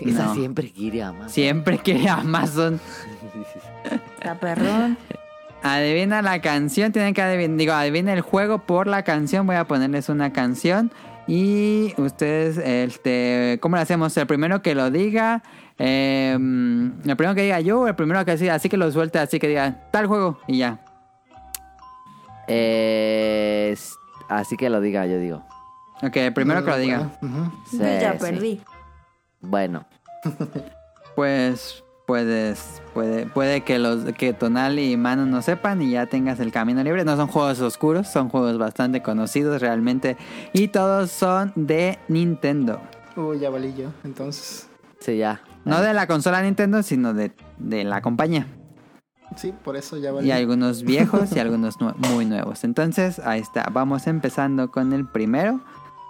Esa 0.00 0.24
No. 0.24 0.34
siempre 0.34 0.72
quiere 0.72 1.02
a 1.02 1.12
más. 1.12 1.30
Siempre 1.30 1.76
que 1.76 2.08
Amazon. 2.08 2.80
Está 4.16 4.34
perrón. 4.34 4.96
Adivina 5.62 6.22
la 6.22 6.40
canción, 6.40 6.90
tienen 6.92 7.12
que 7.12 7.20
adivinar, 7.22 7.56
digo, 7.58 7.72
adivina 7.74 8.12
el 8.14 8.22
juego 8.22 8.58
por 8.60 8.86
la 8.86 9.02
canción. 9.02 9.46
Voy 9.46 9.56
a 9.56 9.64
ponerles 9.66 10.08
una 10.08 10.32
canción 10.32 10.90
y 11.26 11.92
ustedes, 11.98 12.56
este, 12.58 13.58
¿cómo 13.60 13.76
lo 13.76 13.82
hacemos? 13.82 14.16
El 14.16 14.26
primero 14.26 14.62
que 14.62 14.74
lo 14.74 14.90
diga, 14.90 15.42
eh, 15.78 16.32
el 16.34 17.16
primero 17.16 17.34
que 17.34 17.42
diga 17.42 17.60
yo, 17.60 17.80
o 17.82 17.88
el 17.88 17.94
primero 17.94 18.24
que 18.24 18.36
diga, 18.36 18.54
así 18.54 18.68
que 18.70 18.76
lo 18.78 18.90
suelte, 18.90 19.18
así 19.18 19.38
que 19.38 19.48
diga 19.48 19.90
tal 19.90 20.06
juego 20.06 20.40
y 20.46 20.58
ya. 20.58 20.80
Eh, 22.48 23.76
así 24.28 24.56
que 24.56 24.70
lo 24.70 24.80
diga, 24.80 25.06
yo 25.06 25.18
digo. 25.18 25.44
Ok, 26.02 26.16
el 26.16 26.32
primero 26.32 26.64
que 26.64 26.70
lo 26.70 26.78
diga. 26.78 27.10
Sí, 27.70 27.76
Yo 27.78 27.84
ya 27.84 28.12
sí. 28.14 28.18
perdí. 28.18 28.60
Bueno, 29.40 29.86
Pues 31.14 31.84
puedes, 32.10 32.82
puede, 32.92 33.26
puede 33.26 33.60
que 33.60 33.78
los 33.78 34.02
que 34.14 34.32
Tonal 34.32 34.80
y 34.80 34.96
Manu 34.96 35.26
no 35.26 35.42
sepan 35.42 35.80
y 35.80 35.92
ya 35.92 36.06
tengas 36.06 36.40
el 36.40 36.50
camino 36.50 36.82
libre. 36.82 37.04
No 37.04 37.14
son 37.14 37.28
juegos 37.28 37.60
oscuros, 37.60 38.08
son 38.08 38.28
juegos 38.28 38.58
bastante 38.58 39.00
conocidos 39.00 39.60
realmente 39.60 40.16
y 40.52 40.66
todos 40.66 41.12
son 41.12 41.52
de 41.54 42.00
Nintendo. 42.08 42.80
Uy, 43.14 43.38
ya 43.38 43.48
valí 43.48 43.74
yo. 43.76 43.90
Entonces, 44.02 44.68
sí, 44.98 45.18
ya. 45.18 45.40
No 45.64 45.80
de 45.82 45.94
la 45.94 46.08
consola 46.08 46.42
Nintendo, 46.42 46.82
sino 46.82 47.14
de, 47.14 47.30
de 47.58 47.84
la 47.84 48.02
compañía. 48.02 48.48
sí, 49.36 49.54
por 49.62 49.76
eso 49.76 49.96
ya 49.96 50.10
valí. 50.10 50.26
Y 50.26 50.32
algunos 50.32 50.82
viejos 50.82 51.30
y 51.30 51.38
algunos 51.38 51.76
muy 51.80 52.26
nuevos. 52.26 52.64
Entonces, 52.64 53.20
ahí 53.20 53.38
está. 53.38 53.68
Vamos 53.72 54.08
empezando 54.08 54.72
con 54.72 54.92
el 54.92 55.06
primero. 55.06 55.60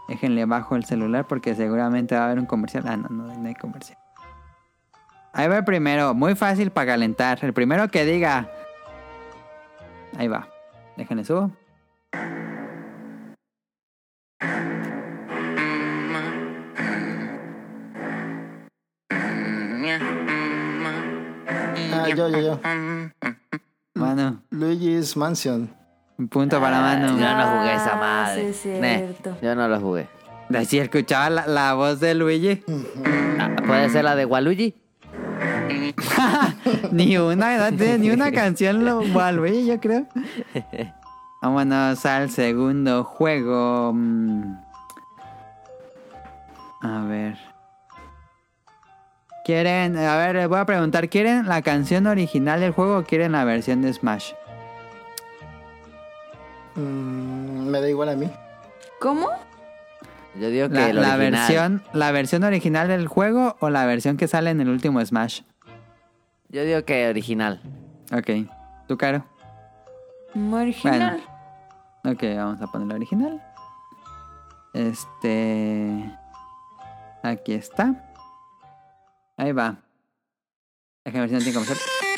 Déjenle 0.08 0.46
bajo 0.46 0.76
el 0.76 0.86
celular 0.86 1.26
porque 1.28 1.54
seguramente 1.54 2.14
va 2.14 2.22
a 2.22 2.24
haber 2.24 2.38
un 2.38 2.46
comercial. 2.46 2.84
Ah, 2.86 2.96
no, 2.96 3.10
no, 3.10 3.26
no 3.26 3.46
hay 3.46 3.54
comercial. 3.54 3.99
Ahí 5.32 5.48
va 5.48 5.58
el 5.58 5.64
primero. 5.64 6.14
Muy 6.14 6.34
fácil 6.34 6.70
para 6.70 6.92
calentar. 6.92 7.38
El 7.42 7.52
primero 7.52 7.88
que 7.88 8.04
diga. 8.04 8.48
Ahí 10.18 10.28
va. 10.28 10.48
Déjenle 10.96 11.24
subo. 11.24 11.50
Ah, 21.92 22.08
yo, 22.14 22.28
yo, 22.28 22.38
yo. 22.40 22.60
Mano. 23.94 24.42
Luigi's 24.50 25.16
Mansion. 25.16 25.70
Un 26.18 26.28
punto 26.28 26.60
para 26.60 26.80
mano. 26.80 27.18
Yo 27.18 27.36
no 27.36 27.46
jugué 27.58 27.74
esa 27.74 27.92
Ah, 27.94 27.96
madre. 27.96 28.52
sí, 28.52 28.68
es 28.70 28.80
cierto. 28.80 29.36
yo 29.42 29.54
no 29.54 29.68
lo 29.68 29.80
jugué. 29.80 30.08
Así 30.54 30.78
escuchaba 30.78 31.30
la, 31.30 31.46
la 31.46 31.74
voz 31.74 32.00
de 32.00 32.14
Luigi. 32.14 32.62
Ah, 33.38 33.50
¿Puede 33.66 33.88
ser 33.88 34.04
la 34.04 34.16
de 34.16 34.24
Waluigi? 34.26 34.74
ni 36.92 37.16
una, 37.16 37.70
ni 37.70 38.10
una 38.10 38.32
canción 38.32 38.84
lo 38.84 39.02
Luigi, 39.32 39.66
yo 39.66 39.80
creo. 39.80 40.06
Vámonos 41.42 42.04
al 42.04 42.30
segundo 42.30 43.04
juego. 43.04 43.92
Mm. 43.94 44.56
A 46.82 47.04
ver. 47.04 47.38
¿Quieren? 49.44 49.96
A 49.96 50.16
ver, 50.16 50.36
les 50.36 50.48
voy 50.48 50.58
a 50.58 50.66
preguntar. 50.66 51.08
¿Quieren 51.08 51.48
la 51.48 51.62
canción 51.62 52.06
original 52.06 52.60
del 52.60 52.72
juego 52.72 52.98
o 52.98 53.04
quieren 53.04 53.32
la 53.32 53.44
versión 53.44 53.80
de 53.82 53.92
Smash? 53.92 54.32
Mm, 56.74 57.68
me 57.68 57.80
da 57.80 57.88
igual 57.88 58.10
a 58.10 58.16
mí. 58.16 58.30
¿Cómo? 59.00 59.28
Yo 60.38 60.48
digo 60.50 60.68
que 60.68 60.74
La, 60.74 60.90
el 60.90 60.96
la 60.96 61.14
original. 61.14 61.18
versión, 61.18 61.82
¿La 61.92 62.12
versión 62.12 62.44
original 62.44 62.88
del 62.88 63.08
juego 63.08 63.56
o 63.60 63.68
la 63.70 63.84
versión 63.86 64.16
que 64.16 64.28
sale 64.28 64.50
en 64.50 64.60
el 64.60 64.68
último 64.68 65.04
Smash? 65.04 65.42
Yo 66.48 66.64
digo 66.64 66.84
que 66.84 67.08
original. 67.08 67.60
Ok. 68.12 68.48
¿Tú, 68.88 68.96
Caro? 68.96 69.24
Original. 70.34 71.20
Ok, 72.04 72.22
vamos 72.36 72.60
a 72.62 72.66
poner 72.68 72.88
la 72.88 72.94
original. 72.94 73.42
Este. 74.72 76.16
Aquí 77.22 77.52
está. 77.52 77.94
Ahí 79.36 79.52
va. 79.52 79.76
Déjame 81.04 81.26
ver 81.26 81.28
si 81.30 81.34
no 81.34 81.40
tiene 81.64 82.09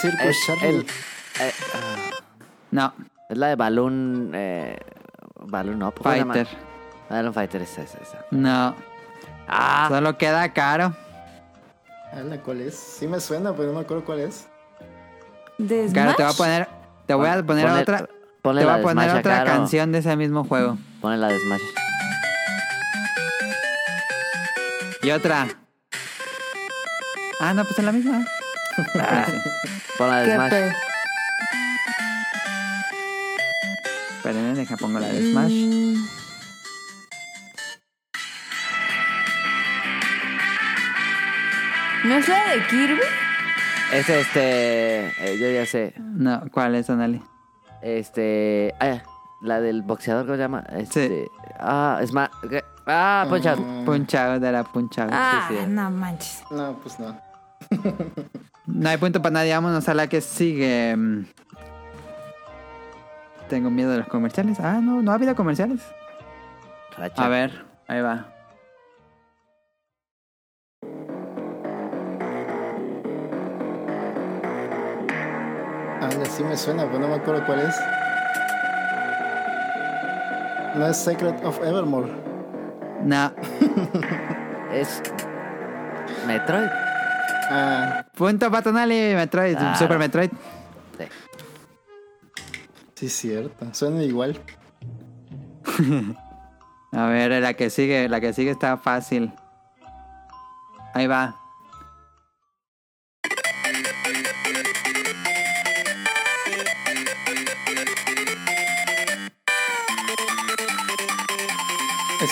Circus 0.00 0.20
Es, 0.22 0.36
Charlie. 0.46 0.68
el, 0.68 0.80
eh, 1.40 1.52
No, 2.70 2.92
es 3.28 3.38
la 3.38 3.48
de 3.48 3.56
Balloon. 3.56 4.32
Eh, 4.34 4.78
Balloon 5.40 5.82
Up. 5.82 5.94
¿cómo 5.98 6.10
se 6.12 6.18
llama? 6.18 6.34
Fighter. 6.34 6.56
Balloon 7.10 7.34
Fighter 7.34 7.62
es 7.62 7.78
esa. 7.78 7.98
esa. 7.98 8.24
No. 8.30 8.74
Ah, 9.48 9.86
Solo 9.88 10.16
queda 10.18 10.52
caro. 10.52 10.94
¿Cuál 12.44 12.60
es? 12.62 12.74
Sí 12.74 13.06
me 13.06 13.20
suena, 13.20 13.52
pero 13.54 13.68
no 13.68 13.74
me 13.74 13.80
acuerdo 13.80 14.04
cuál 14.04 14.20
es. 14.20 14.46
¿De 15.58 15.90
Caro, 15.92 16.14
te 16.14 16.22
voy 16.22 16.32
a 16.32 16.36
poner. 16.36 16.68
Te 17.06 17.14
voy 17.14 17.28
a 17.28 17.42
poner 17.42 17.66
Ponle- 17.66 17.82
otra. 17.82 18.08
ponle 18.42 18.60
Te 18.62 18.66
voy 18.70 18.78
a 18.78 18.82
poner 18.82 19.10
otra 19.10 19.38
Caro. 19.44 19.50
canción 19.50 19.92
de 19.92 19.98
ese 19.98 20.16
mismo 20.16 20.44
juego. 20.44 20.78
Ponle 21.00 21.16
la 21.18 21.28
de 21.28 21.38
Smash. 21.38 21.60
Y 25.02 25.10
otra. 25.10 25.48
Ah, 27.40 27.54
no, 27.54 27.64
pues 27.64 27.78
es 27.78 27.84
la 27.84 27.92
misma. 27.92 28.26
Ah, 29.00 29.24
sí. 29.26 29.36
Pon 29.98 30.08
la 30.10 30.20
de 30.20 30.26
¿Qué 30.28 30.34
Smash. 30.34 30.50
pe- 30.50 30.72
Espérenme, 34.16 34.54
deja 34.54 34.76
pongo 34.76 34.98
la 34.98 35.08
de 35.08 35.30
Smash. 35.32 35.52
Mm. 35.52 36.04
¿No 42.04 42.14
es 42.14 42.28
la 42.28 42.44
de 42.54 42.66
Kirby? 42.68 43.00
Es 43.92 44.08
este. 44.08 45.06
eh, 45.06 45.38
yo 45.40 45.50
ya 45.50 45.66
sé. 45.66 45.94
No, 45.98 46.42
¿cuál 46.52 46.74
es, 46.74 46.88
Anali? 46.90 47.22
Este. 47.82 48.74
Ah, 48.80 48.98
la 49.42 49.60
del 49.60 49.82
boxeador, 49.82 50.24
¿cómo 50.24 50.36
se 50.36 50.42
llama? 50.42 50.64
Este. 50.76 51.30
Ah, 51.58 51.98
es 52.00 52.12
más. 52.12 52.30
Ah, 52.86 53.26
Punch 53.28 53.46
Out. 53.46 53.58
Mm, 53.60 53.84
Punch 53.84 54.14
Out 54.14 54.40
de 54.40 54.52
la 54.52 54.64
Punch 54.64 54.98
Out. 54.98 55.10
Ah, 55.12 55.46
sí. 55.48 55.56
no 55.66 55.90
manches. 55.90 56.42
No, 56.50 56.74
pues 56.82 56.98
no. 57.00 57.20
No 58.68 58.88
hay 58.88 58.98
punto 58.98 59.22
para 59.22 59.32
nadie. 59.32 59.54
Vámonos 59.54 59.88
a 59.88 59.94
la 59.94 60.08
que 60.08 60.20
sigue. 60.20 60.94
Tengo 63.48 63.70
miedo 63.70 63.90
de 63.90 63.98
los 63.98 64.08
comerciales. 64.08 64.60
Ah, 64.60 64.80
no, 64.82 65.00
no 65.02 65.10
ha 65.10 65.14
habido 65.14 65.34
comerciales. 65.34 65.80
Racha. 66.96 67.24
A 67.24 67.28
ver, 67.28 67.64
ahí 67.86 68.02
va. 68.02 68.26
Ah, 76.00 76.10
sí 76.28 76.44
me 76.44 76.56
suena, 76.56 76.84
pero 76.86 76.98
no 76.98 77.08
me 77.08 77.14
acuerdo 77.14 77.44
cuál 77.46 77.60
es. 77.60 77.80
No 80.76 80.86
es 80.86 80.96
Secret 80.96 81.42
of 81.44 81.58
Evermore. 81.64 82.12
No. 83.02 83.32
Es. 84.72 85.02
Metroid. 86.26 86.87
Ah, 87.50 88.04
Punto 88.14 88.50
para 88.50 88.62
Tonali, 88.62 89.14
Metroid, 89.14 89.56
Claro. 89.56 89.78
Super 89.78 89.98
Metroid. 89.98 90.30
Sí. 90.98 91.04
sí, 92.94 93.08
cierto. 93.08 93.66
Suena 93.72 94.02
igual. 94.02 94.38
A 96.92 97.06
ver, 97.06 97.40
la 97.42 97.54
que 97.54 97.70
sigue, 97.70 98.08
la 98.08 98.20
que 98.20 98.32
sigue 98.32 98.50
está 98.50 98.76
fácil. 98.76 99.32
Ahí 100.94 101.06
va. 101.06 101.37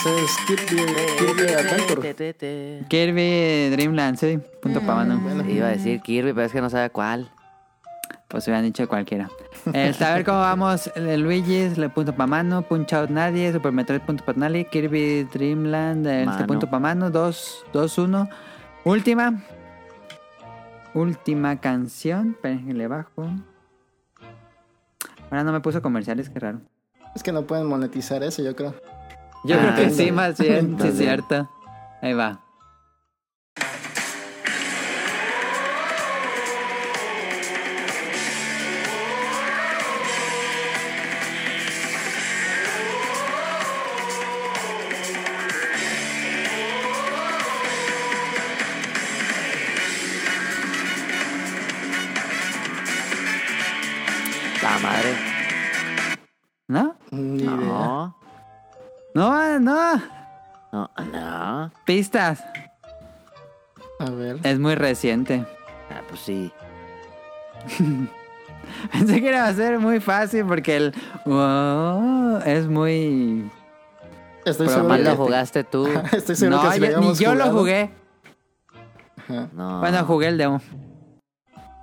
Es 0.07 0.37
Kirby, 0.47 0.83
Kirby 1.19 1.53
Adventure. 1.53 2.85
Kirby 2.89 3.71
Dreamland, 3.71 4.17
sí. 4.19 4.39
Punto 4.63 4.81
para 4.81 4.97
mano. 4.97 5.21
Bueno, 5.21 5.49
Iba 5.49 5.67
a 5.67 5.71
decir 5.71 6.01
Kirby, 6.01 6.33
pero 6.33 6.47
es 6.47 6.53
que 6.53 6.61
no 6.61 6.71
sabe 6.71 6.91
cuál. 6.91 7.31
Pues 8.29 8.47
hubieran 8.47 8.65
dicho 8.65 8.89
cualquiera. 8.89 9.31
Este, 9.73 10.05
a 10.05 10.15
ver 10.15 10.25
cómo 10.25 10.39
vamos. 10.39 10.91
Le 10.97 11.89
punto 11.91 12.15
para 12.15 12.27
mano. 12.27 12.63
Punch 12.63 12.93
Out 12.93 13.11
nadie. 13.11 13.53
Super 13.53 13.73
Metroid 13.73 14.01
punto 14.01 14.25
para 14.25 14.35
Tonali. 14.35 14.65
Kirby 14.65 15.25
Dreamland, 15.25 16.07
este 16.07 16.45
punto 16.45 16.67
para 16.67 16.81
mano. 16.81 17.11
2, 17.11 17.67
2, 17.73 17.99
1. 17.99 18.29
Última. 18.85 19.43
Última 20.95 21.61
canción. 21.61 22.31
Esperen 22.31 22.67
que 22.67 22.75
le 22.75 22.89
bajo. 22.89 23.29
Ahora 25.31 25.45
no 25.45 25.53
me 25.53 25.61
puso 25.61 25.83
comerciales, 25.83 26.31
qué 26.31 26.39
raro. 26.39 26.61
es 27.15 27.23
que 27.23 27.33
no 27.33 27.47
pueden 27.47 27.67
monetizar 27.67 28.23
eso, 28.23 28.43
yo 28.43 28.55
creo. 28.55 28.75
Yo 29.47 29.57
Ah, 29.57 29.61
creo 29.61 29.75
que 29.77 29.83
entiendo. 29.85 29.97
sí, 30.05 30.13
más 30.13 30.39
bien, 30.39 30.77
sí, 30.81 30.91
cierto. 30.93 31.49
Ahí 32.03 32.13
va. 32.13 32.39
No, 59.17 59.59
no. 59.59 60.03
No, 60.73 60.91
no. 61.11 61.73
Pistas. 61.87 62.45
A 63.99 64.11
ver. 64.11 64.39
Es 64.43 64.59
muy 64.59 64.75
reciente. 64.75 65.47
Ah, 65.91 66.03
pues 66.07 66.21
sí. 66.21 66.53
Pensé 68.93 69.21
que 69.23 69.29
iba 69.31 69.47
a 69.47 69.55
ser 69.55 69.79
muy 69.79 70.01
fácil 70.01 70.45
porque 70.45 70.77
el 70.77 70.95
wow 71.25 72.41
es 72.45 72.69
muy... 72.69 73.51
Estoy 74.45 74.67
Pero 74.69 74.87
que 74.87 74.99
lo 74.99 75.17
jugaste 75.17 75.65
tú. 75.65 75.87
Estoy 76.13 76.37
seguro 76.37 76.63
No, 76.63 76.71
que 76.71 76.77
si 76.77 76.81
yo- 76.93 77.01
ni 77.01 77.15
yo 77.15 77.35
lo 77.35 77.47
jugué. 77.53 77.91
No. 79.55 79.81
Bueno, 79.81 80.05
jugué 80.05 80.29
el 80.29 80.37
demo. 80.37 80.61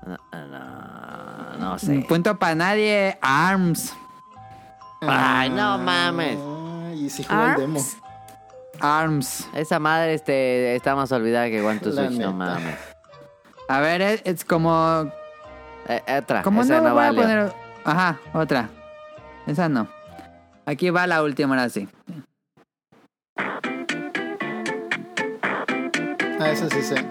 No, 0.05 0.17
no, 0.47 1.57
no 1.57 1.79
sé. 1.79 2.05
Punto 2.07 2.37
para 2.37 2.53
nadie. 2.55 3.17
ARMS. 3.21 3.93
Ay, 5.01 5.49
no 5.49 5.77
mames. 5.79 6.37
El 7.07 7.55
demo. 7.57 7.79
Arms. 7.79 7.97
ARMS. 8.79 9.47
Esa 9.53 9.79
madre 9.79 10.13
este, 10.13 10.75
está 10.75 10.95
más 10.95 11.11
olvidada 11.11 11.47
que 11.49 11.61
One 11.61 11.79
to 11.79 11.89
La 11.89 12.07
Switch, 12.07 12.19
no 12.19 12.31
neta. 12.33 12.33
mames. 12.33 12.75
A 13.69 13.79
ver, 13.79 14.01
es, 14.01 14.21
es 14.25 14.45
como... 14.45 15.11
Eh, 15.87 16.01
otra. 16.19 16.41
Como 16.43 16.61
esa 16.61 16.77
no, 16.81 16.89
no, 16.89 16.93
voy 16.95 17.05
a 17.05 17.13
poner... 17.13 17.53
Ajá, 17.85 18.19
otra. 18.33 18.69
Esa 19.47 19.69
no. 19.69 19.87
Aquí 20.65 20.89
va 20.89 21.05
la 21.07 21.21
última, 21.23 21.55
ahora 21.55 21.69
sí. 21.69 21.87
Ah, 26.39 26.51
ese 26.51 26.69
sí 26.69 26.81
sé. 26.81 27.05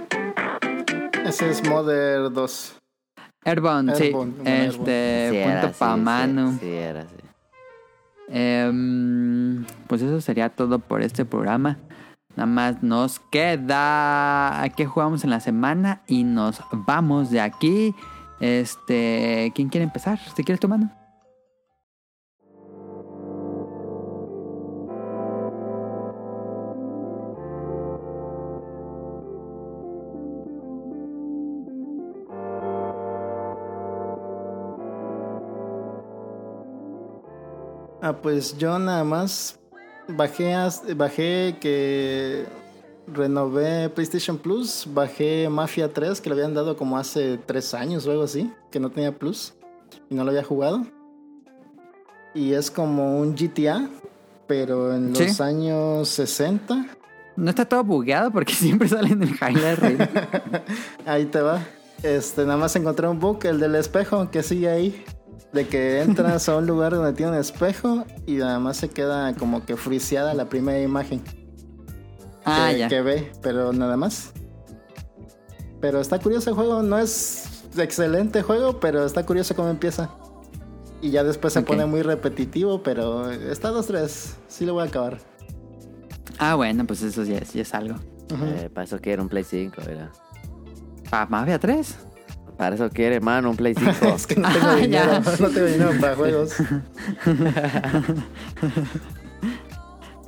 Ese 1.25 1.51
es 1.51 1.67
Mother 1.69 2.31
2. 2.33 2.79
Airborne, 3.45 3.95
sí. 3.97 4.05
Airborne, 4.05 4.33
bueno, 4.37 4.51
Este, 4.51 5.29
Sí 5.31 5.37
era, 5.37 5.61
punto 5.61 5.69
sí, 5.69 5.75
para 5.79 5.95
sí, 5.95 6.01
mano. 6.01 6.59
Sí, 6.61 6.71
era, 6.75 7.03
sí. 7.03 7.22
Em, 8.35 9.67
pues 9.87 10.01
eso 10.01 10.21
sería 10.23 10.49
todo 10.49 10.79
por 10.79 11.03
este 11.03 11.25
programa. 11.25 11.79
Nada 12.35 12.47
más 12.47 12.83
nos 12.83 13.21
queda 13.21 14.63
a 14.63 14.69
qué 14.71 14.87
jugamos 14.87 15.23
en 15.23 15.31
la 15.31 15.41
semana 15.41 16.01
y 16.07 16.25
nos 16.25 16.63
vamos 16.73 17.31
de 17.31 17.43
aquí. 17.43 17.95
Este, 18.41 19.53
¿quién 19.55 19.69
quiere 19.69 19.85
empezar? 19.85 20.19
Si 20.35 20.43
quieres 20.43 20.61
tu 20.61 20.69
mano. 20.69 20.91
Ah, 38.13 38.19
pues 38.23 38.57
yo 38.59 38.79
nada 38.79 39.05
más 39.05 39.59
bajé, 40.09 40.55
bajé 40.95 41.57
que 41.61 42.45
renové 43.07 43.89
PlayStation 43.89 44.37
Plus, 44.37 44.87
bajé 44.93 45.49
Mafia 45.49 45.93
3, 45.93 46.21
que 46.21 46.29
lo 46.29 46.35
habían 46.35 46.53
dado 46.55 46.77
como 46.77 46.99
hace 46.99 47.39
tres 47.39 47.73
años 47.75 48.07
o 48.07 48.11
algo 48.11 48.25
así, 48.25 48.53
que 48.71 48.79
no 48.79 48.91
tenía 48.91 49.17
Plus 49.19 49.55
y 50.11 50.15
no 50.15 50.25
lo 50.25 50.31
había 50.31 50.45
jugado. 50.45 50.83
Y 52.35 52.53
es 52.53 52.71
como 52.71 53.19
un 53.19 53.35
GTA, 53.35 53.89
pero 54.47 54.95
en 54.95 55.15
Sí. 55.17 55.25
los 55.29 55.41
años 55.41 56.09
60. 56.09 56.87
No 57.37 57.49
está 57.51 57.65
todo 57.65 57.83
bugueado 57.85 58.31
porque 58.31 58.53
siempre 58.55 58.89
sale 58.89 59.09
en 59.11 59.23
el 59.23 59.31
highlight 59.31 59.79
reel. 59.79 60.09
Ahí 61.07 61.25
te 61.27 61.41
va. 61.41 61.63
Este, 62.03 62.43
nada 62.45 62.57
más 62.59 62.75
encontré 62.77 63.07
un 63.09 63.19
bug, 63.21 63.45
el 63.47 63.59
del 63.61 63.75
espejo, 63.77 64.31
que 64.31 64.43
sigue 64.43 64.69
ahí. 64.69 65.05
De 65.53 65.67
que 65.69 66.01
entras 66.03 66.49
a 66.49 66.57
un 66.57 66.67
lugar 66.67 66.93
donde 66.95 67.13
tiene 67.13 67.33
un 67.33 67.39
espejo 67.39 68.05
y 68.27 68.35
nada 68.37 68.59
más 68.59 68.79
se 68.79 68.89
queda 68.89 69.35
como 69.35 69.65
que 69.67 69.77
friseada 69.77 70.33
la 70.35 70.49
primera 70.49 70.81
imagen 70.81 71.23
Ah, 72.45 72.69
que, 72.73 72.79
ya. 72.79 72.89
que 72.89 73.03
ve, 73.03 73.33
pero 73.43 73.73
nada 73.73 73.97
más. 73.97 74.33
Pero 75.81 76.01
está 76.01 76.19
curioso 76.19 76.51
el 76.51 76.57
juego, 76.57 76.83
no 76.83 76.99
es 76.99 77.65
excelente 77.77 78.43
juego, 78.43 78.81
pero 78.81 79.05
está 79.05 79.25
curioso 79.27 79.55
cómo 79.55 79.69
empieza. 79.69 80.11
Y 81.01 81.11
ya 81.11 81.25
después 81.25 81.53
se 81.53 81.63
pone 81.63 81.85
muy 81.87 82.03
repetitivo, 82.03 82.83
pero 82.83 83.31
está 83.31 83.71
2-3, 83.73 84.35
sí 84.49 84.65
lo 84.65 84.75
voy 84.75 84.85
a 84.85 84.87
acabar. 84.87 85.19
Ah, 86.39 86.55
bueno, 86.55 86.87
pues 86.87 87.03
eso 87.03 87.25
ya 87.25 87.39
es, 87.39 87.53
ya 87.53 87.63
es 87.63 87.75
algo. 87.75 87.97
Eh, 88.31 88.71
para 88.73 88.85
eso 88.85 88.99
quiere 89.01 89.21
un 89.21 89.29
Play 89.29 89.45
5, 89.45 89.83
mira. 89.87 90.11
¿Para 91.11 91.27
Mafia 91.27 91.59
3? 91.59 91.97
Para 92.63 92.77
eso 92.77 92.89
quiere, 92.91 93.19
mano, 93.19 93.51
un 93.51 93.57
Play 93.57 93.75
5. 93.75 93.91
es 94.15 94.25
que 94.25 94.37
no 94.37 94.49
tengo 94.49 94.67
Ah, 94.69 94.77
dinero, 94.77 95.11
ya. 95.21 95.37
no 95.41 95.49
tengo 95.51 95.67
dinero 95.67 95.91
para 96.01 96.15
juegos. 96.15 96.55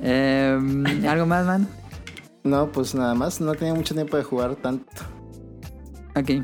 Em, 0.01 1.07
¿Algo 1.07 1.25
más, 1.25 1.45
man? 1.45 1.65
No, 2.43 2.69
pues 2.73 2.93
nada 2.93 3.15
más, 3.15 3.39
no 3.39 3.53
tenía 3.53 3.73
mucho 3.73 3.93
tiempo 3.93 4.17
de 4.17 4.23
jugar 4.23 4.57
tanto. 4.57 5.03
Ok. 6.13 6.43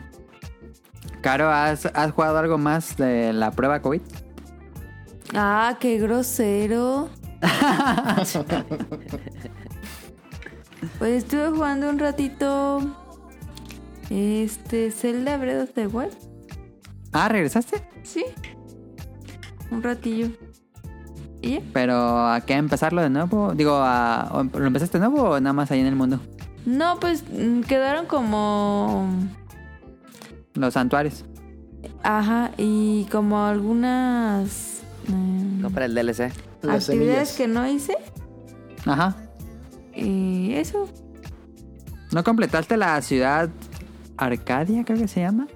Caro, 1.20 1.50
¿has, 1.50 1.86
¿has 1.88 2.12
jugado 2.14 2.38
algo 2.38 2.58
más 2.58 2.96
de 2.96 3.34
la 3.34 3.52
prueba 3.52 3.82
COVID? 3.82 4.00
Ah, 5.36 5.76
qué 5.78 5.98
grosero. 5.98 7.10
pues 11.00 11.24
estuve 11.26 11.50
jugando 11.50 11.90
un 11.90 12.00
ratito. 12.00 12.96
Este, 14.12 14.92
Zelda 14.92 15.38
Breath 15.38 15.64
of 15.64 15.74
the 15.74 15.88
Wild. 15.88 16.12
Ah, 17.14 17.30
¿regresaste? 17.30 17.82
Sí. 18.04 18.26
Un 19.72 19.82
ratillo. 19.82 20.28
¿Y 21.42 21.52
ya? 21.56 21.62
Pero 21.74 22.28
¿a 22.28 22.42
qué 22.42 22.54
empezarlo 22.56 23.02
de 23.02 23.10
nuevo? 23.10 23.54
Digo, 23.56 23.76
¿a- 23.76 24.30
o- 24.34 24.44
¿lo 24.60 24.66
empezaste 24.68 25.00
de 25.00 25.08
nuevo 25.10 25.30
o 25.30 25.40
nada 25.40 25.54
más 25.54 25.72
ahí 25.72 25.80
en 25.80 25.86
el 25.88 25.96
mundo? 25.96 26.20
No, 26.66 27.00
pues 27.00 27.24
mm, 27.32 27.62
quedaron 27.62 28.06
como. 28.06 29.08
Los 30.56 30.74
santuarios. 30.74 31.24
Ajá, 32.04 32.52
y 32.58 33.06
como 33.06 33.46
algunas. 33.46 34.82
mm, 35.08 35.62
Compra 35.62 35.86
el 35.86 35.96
DLC. 35.96 36.32
Las 36.62 36.90
actividades 36.90 37.30
semillas. 37.30 37.32
que 37.38 37.48
no 37.48 37.66
hice. 37.68 37.96
Ajá. 38.86 39.16
Y 39.96 40.54
eso. 40.56 40.90
¿No 42.12 42.24
completaste 42.26 42.76
la 42.78 43.02
ciudad 43.02 43.50
Arcadia, 44.26 44.84
creo 44.86 44.98
que 44.98 45.08
se 45.08 45.22
llama? 45.22 45.48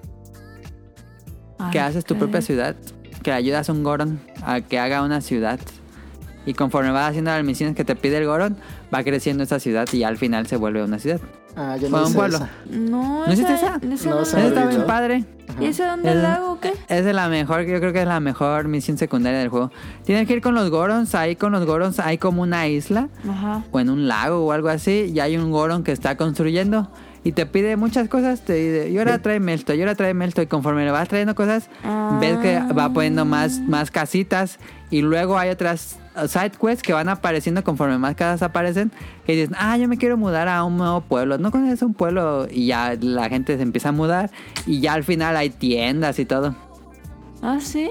Que 1.72 1.80
haces 1.80 2.04
tu 2.04 2.16
propia 2.16 2.42
ciudad. 2.42 2.76
Que 3.22 3.32
ayudas 3.32 3.68
a 3.68 3.72
un 3.72 3.82
Goron 3.82 4.20
a 4.44 4.60
que 4.60 4.78
haga 4.78 5.02
una 5.02 5.20
ciudad. 5.20 5.58
Y 6.44 6.54
conforme 6.54 6.90
vas 6.92 7.10
haciendo 7.10 7.30
las 7.32 7.42
misiones 7.42 7.74
que 7.74 7.84
te 7.84 7.96
pide 7.96 8.18
el 8.18 8.26
Goron, 8.26 8.56
va 8.94 9.02
creciendo 9.02 9.42
esa 9.42 9.58
ciudad 9.58 9.88
y 9.92 10.04
al 10.04 10.16
final 10.16 10.46
se 10.46 10.56
vuelve 10.56 10.84
una 10.84 10.98
ciudad. 10.98 11.20
Ah, 11.56 11.76
yo 11.76 11.88
Fue 11.88 11.98
no 11.98 12.04
un 12.04 12.10
hice 12.10 12.18
pueblo. 12.18 12.36
esa. 12.36 12.50
No, 12.70 13.26
¿No 13.26 13.32
hiciste 13.32 13.54
esa? 13.54 13.76
esa, 13.82 13.94
esa 13.94 14.10
No, 14.10 14.16
no 14.16 14.22
Está 14.22 14.66
bien 14.66 14.84
padre. 14.86 15.24
¿Y 15.58 15.64
esa 15.64 15.88
dónde 15.88 16.12
El- 16.12 16.22
la 16.22 16.34
hago 16.34 16.52
o 16.52 16.60
qué? 16.60 16.74
Es 16.88 17.04
de 17.04 17.14
la 17.14 17.28
mejor, 17.28 17.62
yo 17.62 17.80
creo 17.80 17.92
que 17.94 18.02
es 18.02 18.06
la 18.06 18.20
mejor 18.20 18.68
misión 18.68 18.98
secundaria 18.98 19.38
del 19.38 19.48
juego. 19.48 19.72
Tienes 20.04 20.28
que 20.28 20.34
ir 20.34 20.42
con 20.42 20.54
los 20.54 20.68
Gorons, 20.70 21.14
ahí 21.14 21.34
con 21.34 21.50
los 21.52 21.64
Gorons 21.64 21.98
hay 21.98 22.18
como 22.18 22.42
una 22.42 22.68
isla 22.68 23.08
Ajá. 23.28 23.64
o 23.72 23.80
en 23.80 23.88
un 23.88 24.06
lago 24.06 24.44
o 24.44 24.52
algo 24.52 24.68
así 24.68 25.10
y 25.14 25.18
hay 25.20 25.38
un 25.38 25.50
Goron 25.50 25.82
que 25.82 25.92
está 25.92 26.16
construyendo 26.18 26.90
y 27.26 27.32
te 27.32 27.44
pide 27.44 27.76
muchas 27.76 28.08
cosas, 28.08 28.42
te 28.42 28.52
dice, 28.54 28.88
y 28.90 28.98
ahora 28.98 29.18
tráeme 29.20 29.52
esto, 29.52 29.74
y 29.74 29.80
ahora 29.80 29.96
tráeme 29.96 30.26
esto 30.26 30.42
y 30.42 30.46
conforme 30.46 30.84
le 30.84 30.92
vas 30.92 31.08
trayendo 31.08 31.34
cosas, 31.34 31.68
Ah. 31.82 32.18
ves 32.20 32.38
que 32.38 32.60
va 32.72 32.88
poniendo 32.92 33.24
más, 33.24 33.58
más 33.60 33.90
casitas 33.90 34.58
y 34.90 35.02
luego 35.02 35.36
hay 35.36 35.50
otras 35.50 35.98
side 36.28 36.52
quests 36.52 36.82
que 36.84 36.92
van 36.92 37.08
apareciendo 37.08 37.64
conforme 37.64 37.98
más 37.98 38.14
casas 38.14 38.42
aparecen 38.42 38.92
que 39.26 39.32
dicen, 39.34 39.56
ah, 39.58 39.76
yo 39.76 39.88
me 39.88 39.98
quiero 39.98 40.16
mudar 40.16 40.46
a 40.48 40.62
un 40.62 40.76
nuevo 40.76 41.00
pueblo, 41.00 41.36
no 41.38 41.50
conoces 41.50 41.82
un 41.82 41.94
pueblo 41.94 42.46
y 42.48 42.66
ya 42.68 42.94
la 43.00 43.28
gente 43.28 43.56
se 43.56 43.62
empieza 43.62 43.88
a 43.88 43.92
mudar 43.92 44.30
y 44.64 44.80
ya 44.80 44.92
al 44.92 45.02
final 45.02 45.36
hay 45.36 45.50
tiendas 45.50 46.18
y 46.20 46.26
todo. 46.26 46.54
¿Ah, 47.42 47.58
sí? 47.60 47.90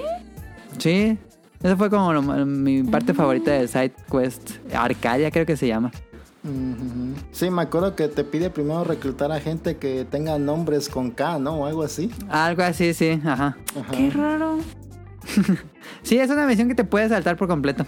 Sí, 0.78 1.18
esa 1.62 1.76
fue 1.76 1.90
como 1.90 2.14
lo- 2.14 2.22
mi 2.46 2.84
parte 2.84 3.14
favorita 3.14 3.52
de 3.52 3.68
Side 3.68 3.94
Quest. 4.10 4.52
Arcadia 4.74 5.30
creo 5.30 5.46
que 5.46 5.58
se 5.58 5.68
llama. 5.68 5.92
Sí, 7.32 7.50
me 7.50 7.64
acuerdo 7.64 7.96
que 7.96 8.08
te 8.08 8.24
pide 8.24 8.50
primero 8.50 8.84
reclutar 8.84 9.32
a 9.32 9.40
gente 9.40 9.78
que 9.78 10.06
tenga 10.06 10.38
nombres 10.38 10.90
con 10.90 11.12
K, 11.12 11.40
¿no? 11.40 11.56
O 11.56 11.66
algo 11.66 11.84
así. 11.84 12.12
Algo 12.30 12.62
así, 12.64 12.94
sí, 12.94 13.20
ajá. 13.24 13.58
Ajá. 13.80 13.92
Qué 13.92 14.10
raro. 14.12 14.58
Sí, 16.02 16.18
es 16.18 16.30
una 16.30 16.46
misión 16.46 16.68
que 16.68 16.76
te 16.76 16.84
puedes 16.84 17.10
saltar 17.10 17.36
por 17.36 17.48
completo. 17.48 17.86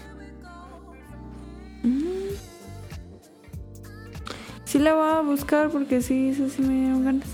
Sí 4.64 4.78
la 4.78 4.94
voy 4.94 5.08
a 5.08 5.20
buscar 5.20 5.70
porque 5.70 6.02
sí, 6.02 6.28
eso 6.30 6.48
sí 6.48 6.62
me 6.62 6.74
dieron 6.74 7.04
ganas. 7.04 7.28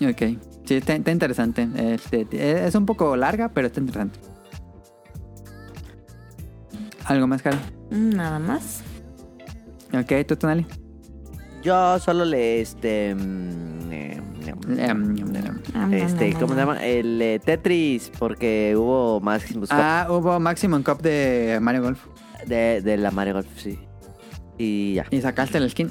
Ok, 0.00 0.38
sí, 0.64 0.74
está, 0.74 0.94
está 0.94 1.10
interesante. 1.10 1.68
Este, 1.76 2.26
es 2.66 2.74
un 2.74 2.86
poco 2.86 3.14
larga, 3.16 3.50
pero 3.50 3.66
está 3.66 3.80
interesante. 3.80 4.18
¿Algo 7.04 7.26
más, 7.26 7.42
caro? 7.42 7.58
Mm, 7.90 8.10
Nada 8.10 8.38
más. 8.38 8.82
Ok, 9.92 10.26
¿tú, 10.26 10.36
Tonali? 10.36 10.66
Yo 11.62 11.98
solo 11.98 12.24
le, 12.24 12.60
este... 12.60 13.14
mm, 13.14 13.92
eh, 13.92 14.20
Em, 14.78 15.14
Este, 15.92 16.32
¿cómo 16.34 16.54
se 16.54 16.60
llama? 16.60 16.84
El 16.84 17.20
eh, 17.20 17.38
Tetris, 17.44 18.10
porque 18.18 18.74
hubo 18.76 19.20
Maximus 19.20 19.68
Cup 19.68 19.78
Ah, 19.80 20.06
hubo 20.10 20.38
Maximum 20.40 20.82
Cup 20.82 21.02
de 21.02 21.58
Mario 21.60 21.82
Golf. 21.82 22.00
de, 22.46 22.80
de 22.82 22.96
la 22.96 23.10
Mario 23.10 23.34
Golf, 23.34 23.46
sí. 23.56 23.78
Y 24.58 24.94
ya, 24.94 25.06
Y 25.10 25.20
sacaste 25.20 25.58
el 25.58 25.68
skin. 25.70 25.90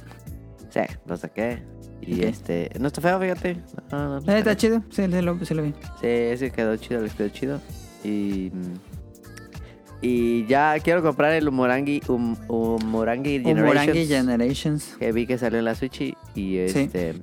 sí, 0.69 0.79
lo 1.05 1.17
saqué. 1.17 1.63
Y 2.01 2.23
este, 2.23 2.71
no 2.79 2.87
está 2.87 3.01
feo, 3.01 3.19
fíjate. 3.19 3.57
No, 3.91 3.97
no, 4.09 4.19
no 4.21 4.33
Eh, 4.33 4.37
está 4.39 4.55
chido, 4.55 4.81
sí, 4.89 5.05
lo, 5.07 5.45
sí 5.45 5.53
lo 5.53 5.63
vi. 5.63 5.73
Sí, 6.01 6.07
ese 6.07 6.49
quedó 6.51 6.75
chido, 6.77 7.01
les 7.01 7.13
quedó 7.13 7.29
chido. 7.29 7.61
Y. 8.03 8.51
Y 10.01 10.45
ya 10.45 10.75
quiero 10.81 11.01
comprar 11.03 11.33
el 11.33 11.47
Umurangi, 11.47 12.01
um, 12.07 12.35
Umurangi 12.47 13.41
Generations. 13.43 13.61
Umurangi 13.61 14.07
Generations. 14.07 14.95
Que 14.97 15.11
vi 15.11 15.27
que 15.27 15.37
salió 15.37 15.59
en 15.59 15.65
la 15.65 15.75
Switch 15.75 16.01
y, 16.01 16.15
Sí. 16.33 16.63
este. 16.73 17.15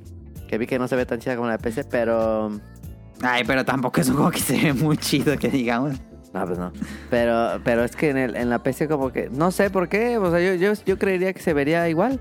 Que 0.46 0.58
vi 0.58 0.66
que 0.66 0.78
no 0.78 0.86
se 0.86 0.94
ve 0.94 1.06
tan 1.06 1.18
chida 1.18 1.36
como 1.36 1.46
la 1.48 1.56
de 1.56 1.58
PC, 1.58 1.84
pero. 1.84 2.50
Ay, 3.22 3.44
pero 3.46 3.64
tampoco 3.64 4.00
es 4.00 4.08
un 4.08 4.16
juego 4.16 4.30
que 4.30 4.40
se 4.40 4.60
ve 4.60 4.72
muy 4.74 4.98
chido, 4.98 5.38
que 5.38 5.48
digamos. 5.48 5.96
No, 6.34 6.44
pues 6.44 6.58
no. 6.58 6.70
Pero, 7.08 7.60
pero 7.64 7.82
es 7.82 7.96
que 7.96 8.10
en, 8.10 8.18
el, 8.18 8.36
en 8.36 8.50
la 8.50 8.62
PC 8.62 8.88
como 8.88 9.10
que... 9.10 9.30
No 9.30 9.50
sé 9.50 9.70
por 9.70 9.88
qué. 9.88 10.18
O 10.18 10.30
sea, 10.30 10.38
yo, 10.38 10.54
yo, 10.54 10.74
yo 10.84 10.98
creería 10.98 11.32
que 11.32 11.40
se 11.40 11.54
vería 11.54 11.88
igual. 11.88 12.20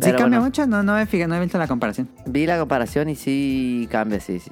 Sí 0.00 0.10
cambia 0.10 0.26
bueno. 0.26 0.42
mucho, 0.42 0.66
no, 0.66 0.82
no, 0.82 0.98
he 0.98 1.06
fijado, 1.06 1.28
no 1.28 1.36
he 1.36 1.40
visto 1.40 1.58
la 1.58 1.68
comparación. 1.68 2.08
Vi 2.26 2.46
la 2.46 2.58
comparación 2.58 3.08
y 3.08 3.14
sí 3.14 3.88
cambia, 3.90 4.18
sí, 4.20 4.40
sí. 4.40 4.50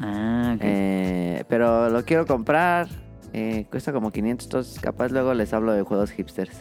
Ah, 0.00 0.52
ok. 0.56 0.60
Eh, 0.62 1.44
pero 1.48 1.88
lo 1.90 2.04
quiero 2.04 2.26
comprar. 2.26 2.88
Eh, 3.32 3.66
cuesta 3.70 3.92
como 3.92 4.12
500, 4.12 4.46
entonces 4.46 4.80
capaz 4.80 5.08
luego 5.10 5.34
les 5.34 5.52
hablo 5.52 5.72
de 5.72 5.82
juegos 5.82 6.10
hipsters. 6.12 6.60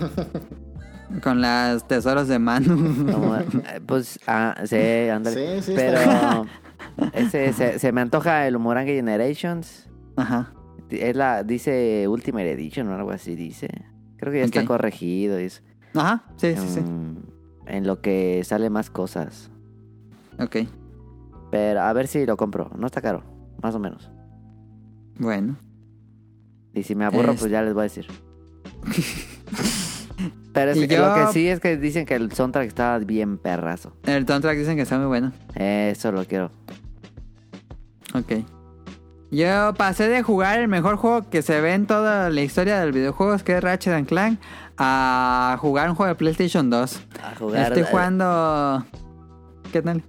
Con 1.22 1.40
las 1.40 1.86
tesoros 1.86 2.28
de 2.28 2.38
Manu. 2.38 2.76
Como, 3.12 3.36
eh, 3.36 3.44
pues, 3.86 4.18
ah, 4.26 4.56
sí, 4.64 5.08
ándale. 5.12 5.60
Sí, 5.60 5.66
sí, 5.66 5.72
Pero 5.76 6.46
ese, 7.12 7.52
se, 7.52 7.78
se 7.78 7.92
me 7.92 8.00
antoja 8.00 8.46
el 8.46 8.56
Umurangi 8.56 8.92
Generations. 8.94 9.88
Ajá. 10.16 10.52
Es 10.90 11.14
la, 11.14 11.42
dice 11.42 12.06
Ultimate 12.08 12.52
Edition 12.52 12.88
o 12.88 12.94
algo 12.94 13.10
así, 13.10 13.34
dice. 13.36 13.68
Creo 14.16 14.32
que 14.32 14.38
ya 14.40 14.44
está 14.46 14.64
corregido 14.64 15.38
y 15.40 15.44
eso. 15.44 15.62
Ajá, 15.94 16.24
sí, 16.36 16.54
sí, 16.56 16.68
sí. 16.68 16.80
Mm, 16.80 17.16
En 17.66 17.86
lo 17.86 18.00
que 18.00 18.42
sale 18.44 18.70
más 18.70 18.90
cosas. 18.90 19.50
Ok. 20.38 20.56
Pero 21.54 21.82
a 21.82 21.92
ver 21.92 22.08
si 22.08 22.26
lo 22.26 22.36
compro. 22.36 22.68
No 22.76 22.84
está 22.86 23.00
caro, 23.00 23.22
más 23.62 23.76
o 23.76 23.78
menos. 23.78 24.10
Bueno. 25.18 25.56
Y 26.72 26.82
si 26.82 26.96
me 26.96 27.04
aburro, 27.04 27.30
Es- 27.32 27.38
pues 27.38 27.52
ya 27.52 27.62
les 27.62 27.72
voy 27.74 27.82
a 27.82 27.84
decir. 27.84 28.08
Pero 30.52 30.72
es 30.72 30.78
que 30.78 30.88
yo- 30.88 31.06
lo 31.06 31.14
que 31.14 31.32
sí 31.32 31.48
es 31.48 31.60
que 31.60 31.76
dicen 31.76 32.06
que 32.06 32.16
el 32.16 32.32
soundtrack 32.32 32.66
está 32.66 32.98
bien 32.98 33.38
perrazo. 33.38 33.92
El 34.04 34.26
soundtrack 34.26 34.58
dicen 34.58 34.74
que 34.74 34.82
está 34.82 34.98
muy 34.98 35.06
bueno. 35.06 35.32
Eso 35.54 36.10
lo 36.10 36.24
quiero. 36.24 36.50
Ok. 38.14 38.44
Yo 39.30 39.74
pasé 39.76 40.08
de 40.08 40.22
jugar 40.24 40.58
el 40.58 40.66
mejor 40.68 40.96
juego 40.96 41.30
que 41.30 41.42
se 41.42 41.60
ve 41.60 41.74
en 41.74 41.86
toda 41.86 42.30
la 42.30 42.40
historia 42.40 42.80
del 42.80 42.90
videojuegos, 42.90 43.44
que 43.44 43.56
es 43.56 43.62
Ratchet 43.62 43.92
and 43.94 44.06
Clank, 44.08 44.40
a 44.76 45.56
jugar 45.60 45.88
un 45.88 45.94
juego 45.94 46.08
de 46.08 46.14
PlayStation 46.16 46.68
2. 46.68 47.00
A 47.22 47.34
jugar. 47.36 47.68
Estoy 47.68 47.84
jugando... 47.84 48.84
¿Qué 49.72 49.82
tal? 49.82 50.02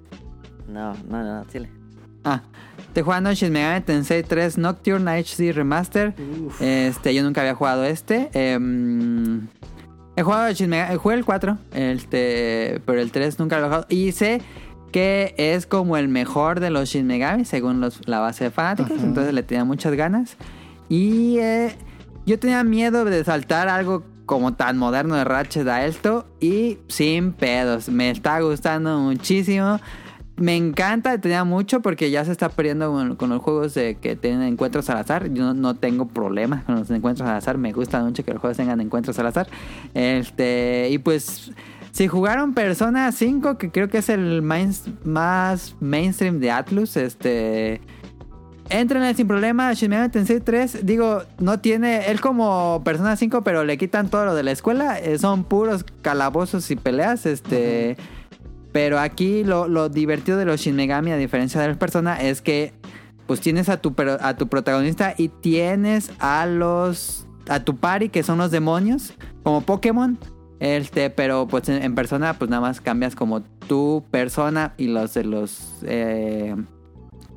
No, 0.75 0.93
no, 1.09 1.23
no, 1.23 1.45
chile. 1.51 1.69
Ah, 2.23 2.41
estoy 2.79 3.03
jugando 3.03 3.31
Shin 3.33 3.53
Megami 3.53 3.81
Tensei 3.81 4.23
3 4.23 4.57
Nocturne 4.57 5.11
HD 5.23 5.53
Remaster. 5.53 6.13
Este, 6.59 7.13
yo 7.13 7.23
nunca 7.23 7.41
había 7.41 7.55
jugado 7.55 7.83
este. 7.85 8.29
Em, 8.33 9.47
he 10.15 10.23
jugado 10.23 10.51
Shin 10.51 10.69
Megami, 10.69 10.97
jugué 10.97 11.15
el 11.15 11.23
4, 11.25 11.57
este, 11.73 12.81
pero 12.85 12.99
el 12.99 13.11
3 13.11 13.39
nunca 13.39 13.57
lo 13.59 13.63
he 13.65 13.67
jugado. 13.67 13.85
Y 13.89 14.11
sé 14.11 14.41
que 14.91 15.33
es 15.37 15.65
como 15.67 15.97
el 15.97 16.07
mejor 16.07 16.59
de 16.59 16.69
los 16.71 16.89
Shin 16.89 17.05
Megami, 17.07 17.45
según 17.45 17.79
los- 17.79 18.07
la 18.07 18.19
base 18.19 18.45
de 18.45 18.51
fanáticos. 18.51 19.01
Entonces 19.03 19.33
le 19.33 19.43
tenía 19.43 19.63
muchas 19.65 19.93
ganas. 19.93 20.35
Y 20.89 21.37
eh, 21.39 21.75
yo 22.25 22.39
tenía 22.39 22.63
miedo 22.63 23.05
de 23.05 23.23
saltar 23.23 23.67
algo 23.69 24.03
como 24.25 24.53
tan 24.55 24.77
moderno 24.77 25.15
de 25.15 25.23
Ratchet 25.25 25.67
a 25.67 25.85
esto. 25.85 26.25
Y 26.39 26.79
sin 26.87 27.33
pedos. 27.33 27.87
Me 27.89 28.09
está 28.09 28.39
gustando 28.39 28.97
muchísimo. 28.99 29.79
Me 30.37 30.57
encanta, 30.57 31.17
tenía 31.17 31.45
mucho 31.45 31.81
porque 31.81 32.11
ya 32.11 32.25
se 32.25 32.31
está 32.33 32.49
perdiendo 32.49 32.91
con, 32.91 33.15
con 33.15 33.29
los 33.29 33.41
juegos 33.41 33.73
de 33.73 33.95
que 33.95 34.17
tienen 34.17 34.41
encuentros 34.41 34.89
al 34.89 34.97
azar. 34.97 35.31
Yo 35.31 35.53
no, 35.53 35.75
tengo 35.75 36.07
problemas 36.07 36.65
con 36.65 36.75
los 36.75 36.89
encuentros 36.91 37.27
al 37.27 37.37
azar. 37.37 37.57
Me 37.57 37.71
gusta 37.71 38.03
mucho 38.03 38.25
que 38.25 38.31
los 38.31 38.41
juegos 38.41 38.57
tengan 38.57 38.81
encuentros 38.81 39.17
al 39.17 39.27
azar. 39.27 39.47
Este, 39.93 40.89
y 40.91 40.97
pues, 40.97 41.51
si 41.91 42.09
jugaron 42.09 42.53
Persona 42.53 43.09
5, 43.13 43.57
que 43.57 43.71
creo 43.71 43.87
que 43.87 43.99
es 43.99 44.09
el 44.09 44.41
más 44.41 45.75
mainstream 45.79 46.39
de 46.41 46.51
Atlus, 46.51 46.97
este. 46.97 47.79
Entrenle 48.67 49.13
sin 49.13 49.27
problema, 49.27 49.71
Shin 49.73 49.91
Megami 49.91 50.09
Tensei 50.09 50.39
3, 50.39 50.87
digo, 50.87 51.21
no 51.37 51.59
tiene, 51.59 52.09
él 52.09 52.19
como 52.19 52.81
Persona 52.83 53.15
5, 53.15 53.43
pero 53.43 53.63
le 53.63 53.77
quitan 53.77 54.09
todo 54.09 54.25
lo 54.25 54.33
de 54.33 54.41
la 54.41 54.51
escuela, 54.51 54.97
eh, 54.97 55.19
son 55.19 55.43
puros 55.43 55.85
calabozos 56.01 56.71
y 56.71 56.75
peleas, 56.75 57.27
este, 57.27 57.95
Pero 58.75 58.99
aquí 58.99 59.45
lo, 59.45 59.69
lo 59.69 59.87
divertido 59.87 60.37
de 60.37 60.43
los 60.43 60.59
Shin 60.59 60.75
Megami, 60.75 61.09
a 61.13 61.15
diferencia 61.15 61.61
de 61.61 61.69
las 61.69 61.77
personas, 61.77 62.21
es 62.21 62.41
que 62.41 62.73
pues 63.25 63.39
tienes 63.39 63.69
a 63.69 63.77
tu, 63.77 63.95
a 64.19 64.35
tu 64.35 64.49
protagonista 64.49 65.15
y 65.17 65.29
tienes 65.29 66.11
a 66.19 66.45
los... 66.45 67.25
a 67.47 67.63
tu 67.63 67.77
party, 67.77 68.09
que 68.09 68.21
son 68.21 68.37
los 68.37 68.51
demonios, 68.51 69.13
como 69.43 69.61
Pokémon. 69.61 70.19
Este, 70.59 71.09
pero 71.09 71.47
pues 71.47 71.69
en, 71.69 71.95
persona, 71.95 72.33
pues 72.33 72.51
nada 72.51 72.59
más 72.59 72.81
cambias 72.81 73.15
como 73.15 73.43
tu 73.43 74.03
persona 74.11 74.73
y 74.75 74.87
los 74.87 75.13
de 75.13 75.23
los... 75.23 75.77
eh, 75.83 76.53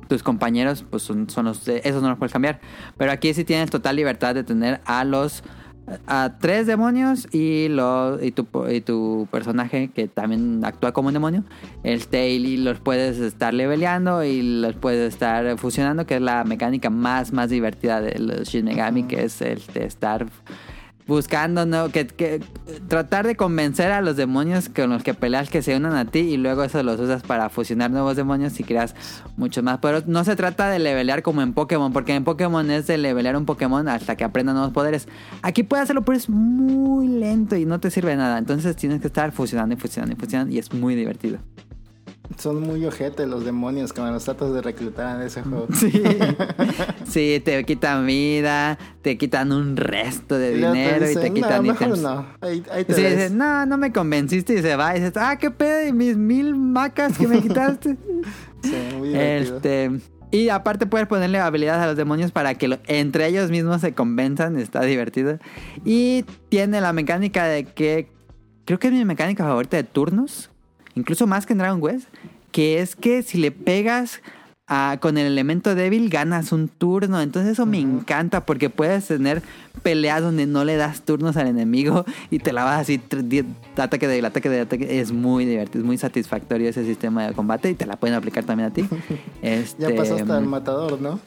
tus 0.09 0.23
compañeros, 0.23 0.83
pues 0.89 1.03
son, 1.03 1.29
son 1.29 1.45
los 1.45 1.65
esos 1.69 2.01
no 2.01 2.09
los 2.09 2.17
puedes 2.17 2.33
cambiar. 2.33 2.59
Pero 2.97 3.13
aquí 3.13 3.33
sí 3.33 3.45
tienes 3.45 3.69
total 3.69 3.95
libertad 3.95 4.35
de 4.35 4.43
tener 4.43 4.81
a 4.83 5.05
los 5.05 5.41
a 6.07 6.37
tres 6.39 6.67
demonios 6.67 7.27
y 7.33 7.67
lo 7.69 8.23
y 8.23 8.31
tu, 8.31 8.47
y 8.69 8.81
tu 8.81 9.27
personaje 9.31 9.89
que 9.93 10.07
también 10.07 10.63
actúa 10.63 10.91
como 10.91 11.07
un 11.07 11.13
demonio. 11.13 11.43
Este 11.83 12.29
y 12.29 12.57
los 12.57 12.79
puedes 12.79 13.19
estar 13.19 13.53
leveleando 13.53 14.23
y 14.23 14.41
los 14.41 14.75
puedes 14.75 15.13
estar 15.13 15.57
fusionando, 15.57 16.05
que 16.05 16.15
es 16.15 16.21
la 16.21 16.43
mecánica 16.43 16.89
más 16.89 17.33
más 17.33 17.49
divertida 17.49 18.01
de 18.01 18.19
los 18.19 18.49
Shin 18.49 18.65
Megami, 18.65 19.03
que 19.03 19.23
es 19.23 19.41
el 19.41 19.61
de 19.73 19.85
estar 19.85 20.27
buscando, 21.09 21.65
¿no? 21.65 21.89
Que, 21.89 22.07
que 22.07 22.41
tratar 22.87 23.27
de 23.27 23.35
convencer 23.35 23.91
a 23.91 23.99
los 23.99 24.15
demonios 24.15 24.69
con 24.69 24.89
los 24.91 25.03
que 25.03 25.13
peleas 25.13 25.49
que 25.49 25.61
se 25.61 25.75
unan 25.75 25.95
a 25.95 26.05
ti 26.05 26.19
y 26.19 26.37
luego 26.37 26.63
eso 26.63 26.81
los 26.83 26.97
usas 26.99 27.23
para 27.23 27.49
fusionar 27.49 27.91
nuevos 27.91 28.15
demonios 28.15 28.57
y 28.61 28.63
creas 28.63 28.95
mucho 29.35 29.61
más. 29.61 29.79
Pero 29.79 30.03
no 30.05 30.23
se 30.23 30.37
trata 30.37 30.69
de 30.69 30.79
levelear 30.79 31.21
como 31.21 31.41
en 31.41 31.53
Pokémon, 31.53 31.91
porque 31.91 32.13
en 32.15 32.23
Pokémon 32.23 32.71
es 32.71 32.87
de 32.87 32.97
levelear 32.97 33.35
un 33.35 33.45
Pokémon 33.45 33.89
hasta 33.89 34.15
que 34.15 34.23
aprenda 34.23 34.53
nuevos 34.53 34.71
poderes. 34.71 35.09
Aquí 35.41 35.63
puedes 35.63 35.83
hacerlo, 35.83 36.03
pero 36.03 36.17
es 36.17 36.29
muy 36.29 37.07
lento 37.07 37.57
y 37.57 37.65
no 37.65 37.79
te 37.81 37.91
sirve 37.91 38.15
nada. 38.15 38.37
Entonces 38.37 38.75
tienes 38.77 39.01
que 39.01 39.07
estar 39.07 39.33
fusionando 39.33 39.75
y 39.75 39.77
fusionando 39.77 40.15
y 40.15 40.17
fusionando 40.17 40.53
y 40.53 40.59
es 40.59 40.71
muy 40.71 40.95
divertido. 40.95 41.39
Son 42.37 42.61
muy 42.61 42.85
ojete 42.85 43.25
los 43.25 43.43
demonios 43.43 43.91
cuando 43.91 44.13
los 44.13 44.23
tratas 44.23 44.53
de 44.53 44.61
reclutar 44.61 45.19
en 45.19 45.27
ese 45.27 45.41
juego. 45.41 45.67
Sí. 45.73 45.91
sí, 47.05 47.41
te 47.43 47.63
quitan 47.65 48.05
vida, 48.05 48.77
te 49.01 49.17
quitan 49.17 49.51
un 49.51 49.75
resto 49.75 50.37
de 50.37 50.51
Y 50.51 50.55
dinero 50.55 51.09
y 51.09 51.15
te 51.15 51.33
quitan 51.33 51.65
no, 51.65 51.73
ítems. 51.73 51.99
no. 51.99 52.25
Ahí, 52.41 52.63
ahí 52.71 52.85
te 52.85 53.27
Sí, 53.27 53.33
no, 53.33 53.65
no 53.65 53.77
me 53.77 53.91
convenciste 53.91 54.53
y 54.53 54.61
se 54.61 54.75
va. 54.75 54.95
Y 54.95 54.99
dices, 54.99 55.17
ah, 55.17 55.37
qué 55.37 55.49
pedo, 55.51 55.87
y 55.87 55.91
mis 55.93 56.15
mil 56.17 56.55
macas 56.55 57.17
que 57.17 57.27
me 57.27 57.41
quitaste. 57.41 57.97
Sí, 58.63 58.75
muy 58.97 59.09
divertido. 59.09 59.55
este. 59.57 59.91
Y 60.31 60.49
aparte 60.49 60.85
puedes 60.85 61.07
ponerle 61.07 61.39
habilidades 61.39 61.81
a 61.81 61.87
los 61.87 61.97
demonios 61.97 62.31
para 62.31 62.53
que 62.53 62.67
lo- 62.67 62.77
entre 62.85 63.25
ellos 63.25 63.49
mismos 63.49 63.81
se 63.81 63.93
convenzan. 63.93 64.59
Está 64.59 64.81
divertido. 64.83 65.39
Y 65.83 66.23
tiene 66.49 66.79
la 66.81 66.93
mecánica 66.93 67.45
de 67.45 67.65
que. 67.65 68.11
Creo 68.65 68.77
que 68.77 68.87
es 68.89 68.93
mi 68.93 69.03
mecánica 69.05 69.43
favorita 69.43 69.77
de 69.77 69.83
turnos. 69.83 70.51
Incluso 70.99 71.25
más 71.27 71.45
que 71.45 71.53
en 71.53 71.59
Dragon 71.59 71.81
Quest. 71.81 72.07
Que 72.51 72.79
es 72.81 72.95
que 72.95 73.23
si 73.23 73.37
le 73.37 73.51
pegas 73.51 74.21
a- 74.67 74.97
con 75.01 75.17
el 75.17 75.25
elemento 75.25 75.73
débil, 75.73 76.09
ganas 76.09 76.51
un 76.51 76.67
turno. 76.67 77.21
Entonces 77.21 77.53
eso 77.53 77.65
me 77.65 77.79
encanta 77.79 78.45
porque 78.45 78.69
puedes 78.69 79.07
tener 79.07 79.41
peleas 79.81 80.21
donde 80.21 80.45
no 80.45 80.63
le 80.63 80.75
das 80.75 81.01
turnos 81.03 81.37
al 81.37 81.47
enemigo 81.47 82.05
y 82.29 82.37
te 82.39 82.53
la 82.53 82.63
vas 82.65 82.81
así, 82.81 82.95
ataque 83.77 84.07
débil, 84.07 84.25
ataque 84.25 84.49
débil, 84.49 84.65
ataque. 84.65 84.99
Es 84.99 85.11
muy 85.11 85.45
divertido, 85.45 85.79
es 85.81 85.85
muy 85.85 85.97
satisfactorio 85.97 86.69
ese 86.69 86.85
sistema 86.85 87.25
de 87.27 87.33
combate 87.33 87.69
y 87.71 87.75
te 87.75 87.85
la 87.87 87.95
pueden 87.95 88.15
aplicar 88.15 88.43
también 88.43 88.69
a 88.69 88.73
ti. 88.73 88.85
Este, 89.41 89.89
Ya 89.89 89.95
pasaste 89.95 90.31
al 90.31 90.45
matador, 90.45 90.99
¿no? 91.01 91.19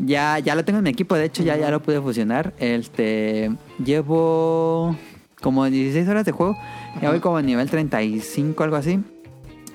ya, 0.00 0.38
ya 0.38 0.54
lo 0.54 0.64
tengo 0.64 0.78
en 0.78 0.84
mi 0.84 0.90
equipo, 0.90 1.16
de 1.16 1.24
hecho 1.24 1.42
ya, 1.42 1.56
ya 1.56 1.70
lo 1.72 1.82
pude 1.82 2.00
fusionar. 2.00 2.52
Este, 2.60 3.50
llevo 3.84 4.96
como 5.42 5.64
16 5.66 6.08
horas 6.08 6.24
de 6.24 6.32
juego. 6.32 6.56
Ya 7.02 7.10
voy 7.10 7.20
como 7.20 7.36
a 7.36 7.42
nivel 7.42 7.68
35, 7.70 8.64
algo 8.64 8.76
así. 8.76 9.00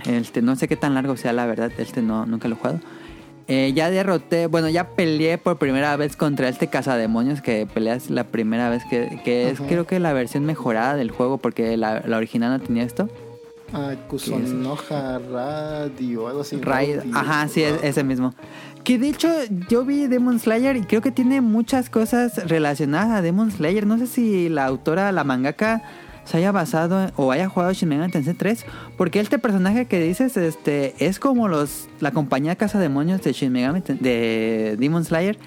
Este, 0.06 0.42
no 0.42 0.56
sé 0.56 0.67
qué 0.67 0.75
tan 0.75 0.93
largo 0.93 1.16
sea 1.17 1.32
la 1.33 1.45
verdad, 1.45 1.72
este 1.77 2.01
no, 2.01 2.25
nunca 2.25 2.48
lo 2.50 2.56
he 2.56 2.58
jugado. 2.58 2.80
Eh, 3.48 3.74
ya 3.75 3.90
derroté, 3.90 4.48
bueno, 4.48 4.69
ya 4.69 4.90
peleé 4.92 5.38
por 5.38 5.58
primera 5.58 5.95
vez 5.98 6.16
contra 6.16 6.48
este 6.48 6.67
cazademonios 6.67 7.42
que 7.42 7.67
peleas 7.72 8.09
la 8.09 8.24
primera 8.25 8.69
vez 8.69 8.83
que, 8.90 9.19
que 9.25 9.50
es 9.50 9.59
Ujú. 9.59 9.67
creo 9.69 9.88
que 9.88 10.00
la 10.00 10.14
versión 10.14 10.45
mejorada 10.45 10.95
del 10.95 11.11
juego 11.11 11.38
porque 11.38 11.75
la, 11.77 12.01
la 12.06 12.17
original 12.17 12.58
no 12.58 12.66
tenía 12.66 12.83
esto. 12.83 13.09
Ah, 13.74 13.93
Kusonoja 14.08 15.19
Radio, 15.19 16.27
algo 16.27 16.42
así. 16.42 16.58
Raid, 16.61 16.98
Radio. 17.00 17.11
ajá, 17.17 17.48
sí, 17.48 17.64
es- 17.64 17.83
ese 17.83 18.03
mismo. 18.03 18.33
Que 18.84 18.98
de 18.98 19.10
hecho 19.10 19.30
yo 19.70 19.86
vi 19.86 20.08
Demon 20.08 20.40
Slayer 20.40 20.76
y 20.76 20.82
creo 20.82 21.02
que 21.02 21.12
tiene 21.12 21.42
muchas 21.42 21.90
cosas 21.90 22.48
relacionadas 22.48 23.12
a 23.12 23.22
Demon 23.22 23.52
Slayer. 23.52 23.88
No 23.88 23.98
sé 23.98 24.08
si 24.08 24.50
la 24.50 24.66
autora, 24.66 25.12
la 25.12 25.24
mangaka, 25.24 25.84
se 26.26 26.38
haya 26.38 26.52
basado 26.52 27.12
o 27.16 27.32
haya 27.32 27.50
jugado 27.50 27.74
Shin 27.74 27.90
Megami 27.90 28.12
Tensei 28.12 28.34
3. 28.34 28.66
Porque 28.98 29.20
este 29.20 29.40
personaje 29.40 29.86
que 29.86 30.02
dices 30.02 30.36
este, 30.38 30.95
es 31.00 31.20
como 31.20 31.48
los 31.48 31.88
la 32.00 32.12
compañía 32.12 32.56
Casa 32.56 32.80
Demonios 32.80 33.22
de 33.22 33.34
Shin 33.34 33.52
Megami 33.52 33.82
de 33.82 34.76
Demon 34.78 35.06
Slayer. 35.06 35.38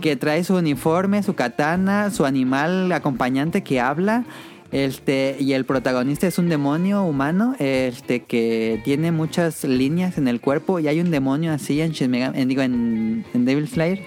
Que 0.00 0.16
trae 0.16 0.42
su 0.44 0.56
uniforme, 0.56 1.22
su 1.22 1.34
katana, 1.34 2.10
su 2.10 2.24
animal 2.24 2.90
acompañante 2.92 3.62
que 3.62 3.80
habla. 3.80 4.24
Este, 4.72 5.36
y 5.40 5.54
el 5.54 5.64
protagonista 5.64 6.26
es 6.28 6.38
un 6.38 6.48
demonio 6.48 7.02
humano, 7.02 7.56
este, 7.58 8.22
que 8.22 8.80
tiene 8.84 9.10
muchas 9.10 9.64
líneas 9.64 10.16
en 10.16 10.28
el 10.28 10.40
cuerpo. 10.40 10.78
Y 10.78 10.86
hay 10.88 11.00
un 11.00 11.10
demonio 11.10 11.52
así 11.52 11.80
en 11.80 11.90
Shin 11.90 12.10
Megami- 12.12 12.36
en, 12.36 12.48
digo, 12.48 12.62
en, 12.62 13.24
en 13.34 13.44
Devil 13.44 13.66
Slayer. 13.68 14.00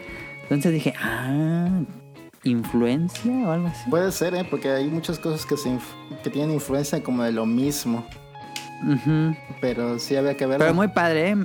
Entonces 0.44 0.72
dije, 0.72 0.94
ah, 1.02 1.82
influencia 2.44 3.32
o 3.48 3.52
algo 3.52 3.68
así. 3.68 3.90
Puede 3.90 4.12
ser, 4.12 4.36
¿eh? 4.36 4.46
Porque 4.50 4.70
hay 4.70 4.88
muchas 4.88 5.20
cosas 5.20 5.46
que, 5.46 5.58
se 5.58 5.70
inf- 5.70 6.22
que 6.24 6.30
tienen 6.30 6.52
influencia 6.52 7.02
como 7.04 7.24
de 7.24 7.32
lo 7.32 7.46
mismo. 7.46 8.06
Ujú. 8.86 9.36
Pero 9.62 10.00
sí 10.00 10.16
había 10.16 10.36
que 10.36 10.46
verlo. 10.46 10.64
Pero 10.64 10.74
muy 10.74 10.90
padre, 10.90 11.30
¿eh? 11.32 11.36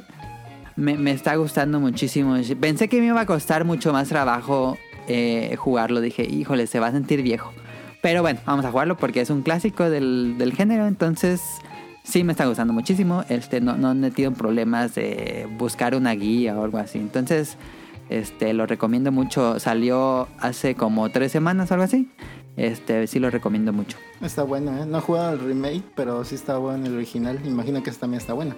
me, 0.76 0.96
me 0.96 1.10
está 1.12 1.34
gustando 1.36 1.80
muchísimo. 1.80 2.36
Pensé 2.60 2.88
que 2.88 3.00
me 3.00 3.06
iba 3.08 3.20
a 3.20 3.26
costar 3.26 3.64
mucho 3.64 3.92
más 3.92 4.08
trabajo 4.08 4.76
eh, 5.08 5.54
jugarlo. 5.56 6.00
Dije, 6.00 6.24
híjole, 6.24 6.66
se 6.66 6.78
va 6.80 6.88
a 6.88 6.92
sentir 6.92 7.22
viejo. 7.22 7.52
Pero 8.02 8.22
bueno, 8.22 8.40
vamos 8.46 8.64
a 8.64 8.70
jugarlo 8.70 8.96
porque 8.96 9.20
es 9.20 9.30
un 9.30 9.42
clásico 9.42 9.90
del, 9.90 10.36
del 10.38 10.52
género. 10.52 10.86
Entonces, 10.86 11.40
sí 12.04 12.24
me 12.24 12.32
está 12.32 12.46
gustando 12.46 12.72
muchísimo. 12.72 13.24
Este, 13.28 13.60
no, 13.60 13.76
no 13.76 13.90
he 13.92 13.94
metido 13.94 14.28
en 14.28 14.34
problemas 14.34 14.94
de 14.94 15.48
buscar 15.58 15.94
una 15.94 16.12
guía 16.12 16.56
o 16.58 16.64
algo 16.64 16.78
así. 16.78 16.98
Entonces, 16.98 17.56
este, 18.08 18.52
lo 18.54 18.66
recomiendo 18.66 19.10
mucho. 19.12 19.58
Salió 19.58 20.28
hace 20.38 20.74
como 20.74 21.10
tres 21.10 21.32
semanas 21.32 21.70
o 21.70 21.74
algo 21.74 21.84
así. 21.84 22.08
Este, 22.56 23.06
sí 23.06 23.18
lo 23.20 23.30
recomiendo 23.30 23.72
mucho. 23.72 23.96
Está 24.20 24.42
bueno, 24.42 24.76
¿eh? 24.82 24.86
No 24.86 24.98
he 24.98 25.00
jugado 25.00 25.32
el 25.34 25.40
remake, 25.40 25.82
pero 25.94 26.24
sí 26.24 26.34
está 26.34 26.58
bueno 26.58 26.86
el 26.86 26.96
original. 26.96 27.38
Imagino 27.44 27.82
que 27.82 27.90
esta 27.90 28.02
también 28.02 28.20
está 28.20 28.32
bueno. 28.32 28.56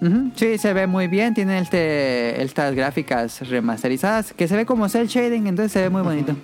Ujú, 0.00 0.30
Sí, 0.34 0.58
se 0.58 0.72
ve 0.72 0.86
muy 0.86 1.08
bien. 1.08 1.34
Tiene 1.34 1.58
este, 1.58 2.42
estas 2.42 2.74
gráficas 2.74 3.48
remasterizadas 3.48 4.32
que 4.32 4.46
se 4.48 4.56
ve 4.56 4.64
como 4.66 4.88
cel 4.88 5.08
shading, 5.08 5.46
entonces 5.46 5.72
se 5.72 5.80
ve 5.80 5.90
muy 5.90 6.02
bonito. 6.02 6.34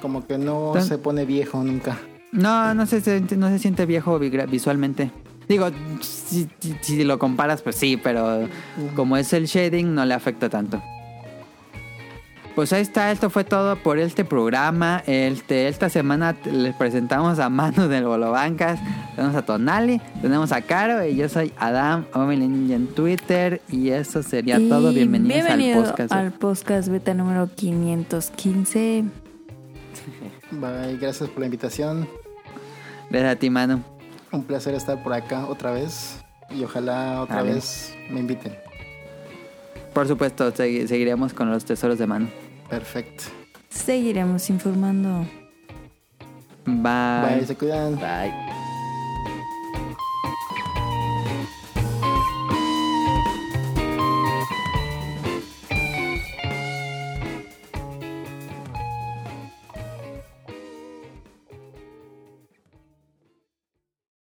Como 0.00 0.26
que 0.26 0.38
no 0.38 0.72
Tan- 0.74 0.84
se 0.84 0.98
pone 0.98 1.24
viejo 1.24 1.62
nunca. 1.62 1.98
No, 2.32 2.74
no 2.74 2.86
se, 2.86 3.00
siente- 3.00 3.36
no 3.36 3.48
se 3.48 3.58
siente 3.58 3.86
viejo 3.86 4.18
visualmente. 4.18 5.10
Digo, 5.48 5.68
si, 6.00 6.48
si- 6.60 6.76
si 6.80 7.04
lo 7.04 7.18
comparas, 7.18 7.60
pues 7.62 7.74
sí, 7.76 7.96
pero 7.96 8.48
como 8.94 9.16
es 9.16 9.32
el 9.32 9.46
shading, 9.46 9.94
no 9.94 10.04
le 10.04 10.14
afecta 10.14 10.48
tanto. 10.48 10.80
Pues 12.54 12.72
ahí 12.72 12.82
está, 12.82 13.10
esto 13.12 13.30
fue 13.30 13.44
todo 13.44 13.76
por 13.76 13.98
este 13.98 14.24
programa. 14.24 15.02
Este, 15.06 15.68
esta 15.68 15.88
semana 15.88 16.36
les 16.44 16.74
presentamos 16.74 17.38
a 17.38 17.48
Manu 17.48 17.88
del 17.88 18.04
Bolobancas, 18.04 18.78
tenemos 19.16 19.36
a 19.36 19.42
Tonali, 19.42 20.00
tenemos 20.20 20.52
a 20.52 20.60
Caro 20.60 21.04
y 21.06 21.16
yo 21.16 21.28
soy 21.28 21.52
Adam 21.58 22.04
Omelin 22.12 22.70
en 22.70 22.86
Twitter 22.88 23.60
y 23.68 23.90
eso 23.90 24.22
sería 24.22 24.58
Y 24.58 24.68
todo. 24.68 24.92
Bienvenidos 24.92 25.34
bienvenido 25.46 25.78
al 25.80 25.86
podcast. 25.86 26.12
al 26.12 26.32
podcast 26.32 26.88
beta 26.88 27.14
número 27.14 27.48
515. 27.54 29.04
Bye, 30.50 30.96
gracias 30.98 31.28
por 31.28 31.40
la 31.40 31.46
invitación. 31.46 32.08
Gracias 33.10 33.32
a 33.32 33.38
ti, 33.38 33.50
Manu. 33.50 33.82
Un 34.32 34.44
placer 34.44 34.74
estar 34.74 35.02
por 35.02 35.12
acá 35.12 35.46
otra 35.46 35.72
vez. 35.72 36.16
Y 36.50 36.64
ojalá 36.64 37.22
otra 37.22 37.42
vez 37.42 37.94
me 38.10 38.20
inviten. 38.20 38.56
Por 39.94 40.06
supuesto, 40.08 40.52
segui- 40.52 40.86
seguiremos 40.86 41.32
con 41.32 41.50
los 41.50 41.64
tesoros 41.64 41.98
de 41.98 42.06
Manu. 42.06 42.28
Perfecto. 42.68 43.24
Seguiremos 43.68 44.48
informando. 44.50 45.26
Bye. 46.66 47.36
Bye, 47.36 47.46
se 47.46 47.56
cuidan. 47.56 47.96
Bye. 47.96 48.59